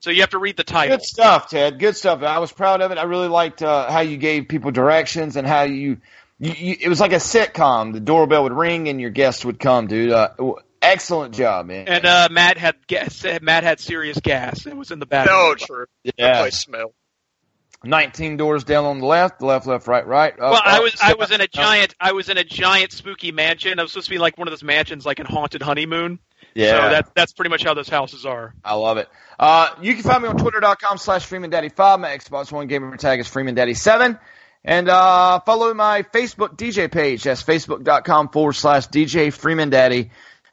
So 0.00 0.10
you 0.10 0.20
have 0.20 0.30
to 0.30 0.38
read 0.38 0.56
the 0.56 0.64
title. 0.64 0.96
Good 0.96 1.04
stuff, 1.04 1.50
Ted. 1.50 1.78
Good 1.78 1.96
stuff. 1.96 2.22
I 2.22 2.38
was 2.38 2.52
proud 2.52 2.80
of 2.80 2.90
it. 2.90 2.98
I 2.98 3.02
really 3.02 3.28
liked 3.28 3.62
uh, 3.62 3.90
how 3.90 4.00
you 4.00 4.16
gave 4.16 4.48
people 4.48 4.70
directions 4.70 5.36
and 5.36 5.46
how 5.46 5.62
you, 5.62 5.98
you, 6.38 6.52
you. 6.52 6.76
It 6.80 6.88
was 6.88 7.00
like 7.00 7.12
a 7.12 7.16
sitcom. 7.16 7.92
The 7.92 8.00
doorbell 8.00 8.44
would 8.44 8.52
ring 8.52 8.88
and 8.88 9.00
your 9.00 9.10
guest 9.10 9.44
would 9.44 9.58
come, 9.58 9.88
dude. 9.88 10.12
Uh, 10.12 10.30
excellent 10.88 11.34
job, 11.34 11.66
man. 11.66 11.88
And 11.88 12.04
uh, 12.04 12.28
Matt 12.30 12.58
had 12.58 12.76
gas. 12.86 13.24
Matt 13.42 13.64
had 13.64 13.80
serious 13.80 14.18
gas. 14.20 14.66
It 14.66 14.76
was 14.76 14.90
in 14.90 14.98
the 14.98 15.06
bathroom. 15.06 15.36
no, 15.36 15.54
true. 15.54 15.86
Yeah. 16.04 16.12
That 16.18 16.40
place 16.40 16.58
smell. 16.58 16.92
Nineteen 17.84 18.36
doors 18.36 18.64
down 18.64 18.84
on 18.86 18.98
the 18.98 19.06
left, 19.06 19.40
left, 19.40 19.68
left, 19.68 19.86
right, 19.86 20.04
right. 20.04 20.32
up, 20.32 20.38
Well, 20.50 20.60
I 20.64 20.78
up, 20.78 20.82
was 20.82 20.96
I 21.00 21.14
was 21.14 21.30
in 21.30 21.40
a 21.40 21.44
up. 21.44 21.50
giant 21.50 21.94
I 22.00 22.10
was 22.10 22.28
in 22.28 22.36
a 22.36 22.42
giant 22.42 22.90
spooky 22.90 23.30
mansion. 23.30 23.78
I 23.78 23.82
was 23.82 23.92
supposed 23.92 24.08
to 24.08 24.14
be 24.14 24.18
like 24.18 24.36
one 24.36 24.48
of 24.48 24.52
those 24.52 24.64
mansions 24.64 25.06
like 25.06 25.20
in 25.20 25.26
Haunted 25.26 25.62
Honeymoon. 25.62 26.18
Yeah. 26.54 26.70
So 26.70 26.90
that 26.90 27.14
that's 27.14 27.32
pretty 27.34 27.50
much 27.50 27.62
how 27.62 27.74
those 27.74 27.88
houses 27.88 28.26
are. 28.26 28.52
I 28.64 28.74
love 28.74 28.96
it. 28.98 29.08
Uh, 29.38 29.68
you 29.80 29.94
can 29.94 30.02
find 30.02 30.24
me 30.24 30.28
on 30.28 30.36
twitter.com 30.36 30.98
slash 30.98 31.28
FreemanDaddy5. 31.28 32.00
My 32.00 32.18
Xbox 32.18 32.50
One 32.50 32.66
gamer 32.66 32.96
tag 32.96 33.20
is 33.20 33.28
FreemanDaddy7. 33.28 34.18
And 34.64 34.88
uh, 34.88 35.38
follow 35.46 35.72
my 35.72 36.02
Facebook 36.02 36.56
DJ 36.56 36.90
page. 36.90 37.22
That's 37.22 37.44
facebook.com 37.44 38.30
forward 38.30 38.54
slash 38.54 38.88
DJ 38.88 39.32
Freeman 39.32 39.70
Daddy. 39.70 40.10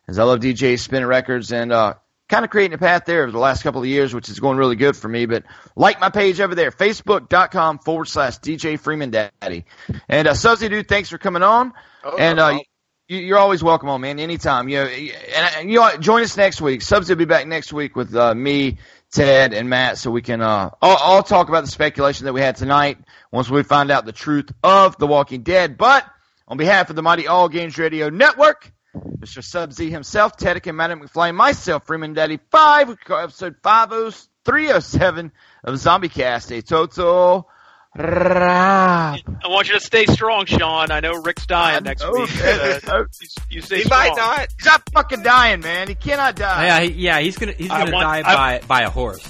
As 0.08 0.20
I 0.20 0.24
love 0.24 0.40
DJ 0.40 0.80
spinning 0.80 1.08
records 1.08 1.52
and 1.52 1.72
uh, 1.72 1.96
kind 2.30 2.46
of 2.46 2.52
creating 2.52 2.76
a 2.76 2.78
path 2.78 3.06
there 3.06 3.24
over 3.24 3.32
the 3.32 3.40
last 3.40 3.64
couple 3.64 3.82
of 3.82 3.88
years, 3.88 4.14
which 4.14 4.30
is 4.30 4.40
going 4.40 4.58
really 4.58 4.76
good 4.76 4.96
for 4.96 5.08
me. 5.08 5.26
But 5.26 5.44
like 5.76 6.00
my 6.00 6.10
page 6.10 6.40
over 6.40 6.56
there, 6.56 6.72
facebook.com 6.72 7.80
forward 7.80 8.06
slash 8.06 8.40
DJ 8.40 8.80
Freeman 8.80 9.12
Daddy. 9.12 9.66
And 10.08 10.28
uh, 10.28 10.34
Suzy, 10.34 10.70
dude, 10.70 10.88
thanks 10.88 11.10
for 11.10 11.18
coming 11.18 11.44
on. 11.44 11.74
Oh, 12.04 12.18
and 12.18 12.38
no 12.38 12.46
uh, 12.46 12.60
you, 13.08 13.20
you're 13.20 13.38
always 13.38 13.64
welcome 13.64 13.90
on, 13.90 14.02
man. 14.02 14.20
Anytime. 14.20 14.70
You 14.70 14.78
know, 14.78 14.86
and, 14.86 15.56
and 15.58 15.72
you 15.72 15.80
know, 15.80 15.98
join 15.98 16.24
us 16.24 16.36
next 16.38 16.62
week. 16.62 16.82
Subs 16.82 17.10
will 17.10 17.16
be 17.16 17.26
back 17.26 17.48
next 17.48 17.72
week 17.72 17.96
with 17.96 18.16
uh, 18.16 18.34
me, 18.34 18.78
Ted, 19.12 19.54
and 19.54 19.70
Matt, 19.70 19.98
so 19.98 20.12
we 20.12 20.22
can 20.22 20.42
uh, 20.42 20.72
all, 20.82 20.98
all 20.98 21.24
talk 21.24 21.50
about 21.50 21.64
the 21.66 21.72
speculation 21.72 22.26
that 22.26 22.34
we 22.34 22.42
had 22.42 22.56
tonight. 22.56 22.98
Once 23.32 23.50
we 23.50 23.64
find 23.64 23.92
out 23.92 24.06
the 24.06 24.12
truth 24.12 24.52
of 24.64 24.98
The 24.98 25.08
Walking 25.08 25.44
Dead. 25.44 25.78
But 25.78 26.06
on 26.48 26.58
behalf 26.58 26.90
of 26.90 26.96
the 26.96 27.02
Mighty 27.02 27.28
All 27.28 27.50
Games 27.50 27.78
Radio 27.78 28.10
Network, 28.10 28.72
Mr. 29.20 29.44
Sub 29.44 29.74
Z 29.74 29.90
himself, 29.90 30.38
Ted 30.38 30.62
and 30.68 30.78
Madam 30.78 31.02
McFlame, 31.02 31.36
myself, 31.36 31.86
Freeman 31.88 32.14
Daddy 32.14 32.40
Five, 32.52 32.90
we 32.90 32.96
call 32.96 33.20
episode 33.20 33.56
50307 33.64 35.32
of 35.64 35.78
Zombie 35.78 36.10
Cast, 36.10 36.52
a 36.52 36.62
total. 36.62 37.50
wrap. 37.96 39.20
I 39.44 39.48
want 39.48 39.68
you 39.68 39.74
to 39.76 39.80
stay 39.80 40.06
strong, 40.06 40.46
Sean. 40.46 40.92
I 40.92 41.00
know 41.00 41.14
Rick's 41.22 41.46
dying 41.46 41.84
next 41.86 42.02
know, 42.04 42.12
week. 42.12 42.30
Uh, 42.44 42.80
you, 43.22 43.28
you 43.50 43.62
stay 43.62 43.78
He 43.78 43.84
strong. 43.84 44.00
might 44.00 44.16
not. 44.18 44.48
He's 44.58 44.66
not 44.66 44.84
fucking 44.94 45.24
dying, 45.24 45.62
man. 45.62 45.88
He 45.88 45.96
cannot 45.96 46.36
die. 46.36 46.66
yeah, 46.66 46.80
he, 46.82 46.92
yeah, 46.92 47.20
he's 47.20 47.38
gonna 47.38 47.54
he's 47.54 47.70
gonna 47.70 47.92
want- 47.92 48.04
die 48.04 48.22
I- 48.30 48.60
by 48.60 48.66
by 48.68 48.82
a 48.82 48.90
horse, 48.90 49.26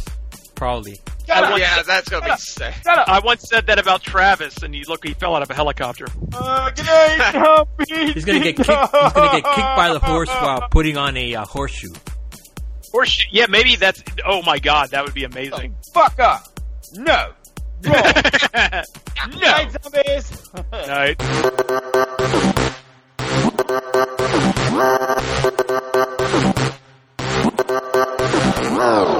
probably. 0.55 0.99
Yeah, 1.27 1.83
that's 1.83 2.09
gonna 2.09 2.25
be 2.25 2.37
sick. 2.37 2.73
I 2.85 3.19
once 3.23 3.47
said 3.49 3.67
that 3.67 3.79
about 3.79 4.03
Travis, 4.03 4.63
and 4.63 4.73
he 4.73 4.83
look, 4.85 5.05
he 5.05 5.13
fell 5.13 5.35
out 5.35 5.41
of 5.41 5.49
a 5.49 5.53
helicopter. 5.53 6.05
Uh, 6.33 6.71
he's 7.87 8.25
gonna 8.25 8.39
get 8.39 8.55
kicked, 8.55 8.69
he's 8.69 9.13
gonna 9.13 9.41
get 9.41 9.43
kicked 9.43 9.75
by 9.75 9.91
the 9.91 9.99
horse 9.99 10.29
while 10.29 10.67
putting 10.71 10.97
on 10.97 11.17
a 11.17 11.35
uh, 11.35 11.45
horseshoe. 11.45 11.93
Horseshoe? 12.91 13.27
Yeah, 13.31 13.47
maybe 13.49 13.75
that's. 13.75 14.03
Oh 14.25 14.41
my 14.43 14.59
god, 14.59 14.91
that 14.91 15.03
would 15.03 15.13
be 15.13 15.23
amazing. 15.23 15.75
Oh, 15.77 15.91
fuck 15.93 16.19
up. 16.19 16.59
No. 16.93 17.33
no. 17.83 17.91
Night 17.91 19.75
zombies. 19.83 20.53
Night. 20.71 21.19
No. 28.75 29.19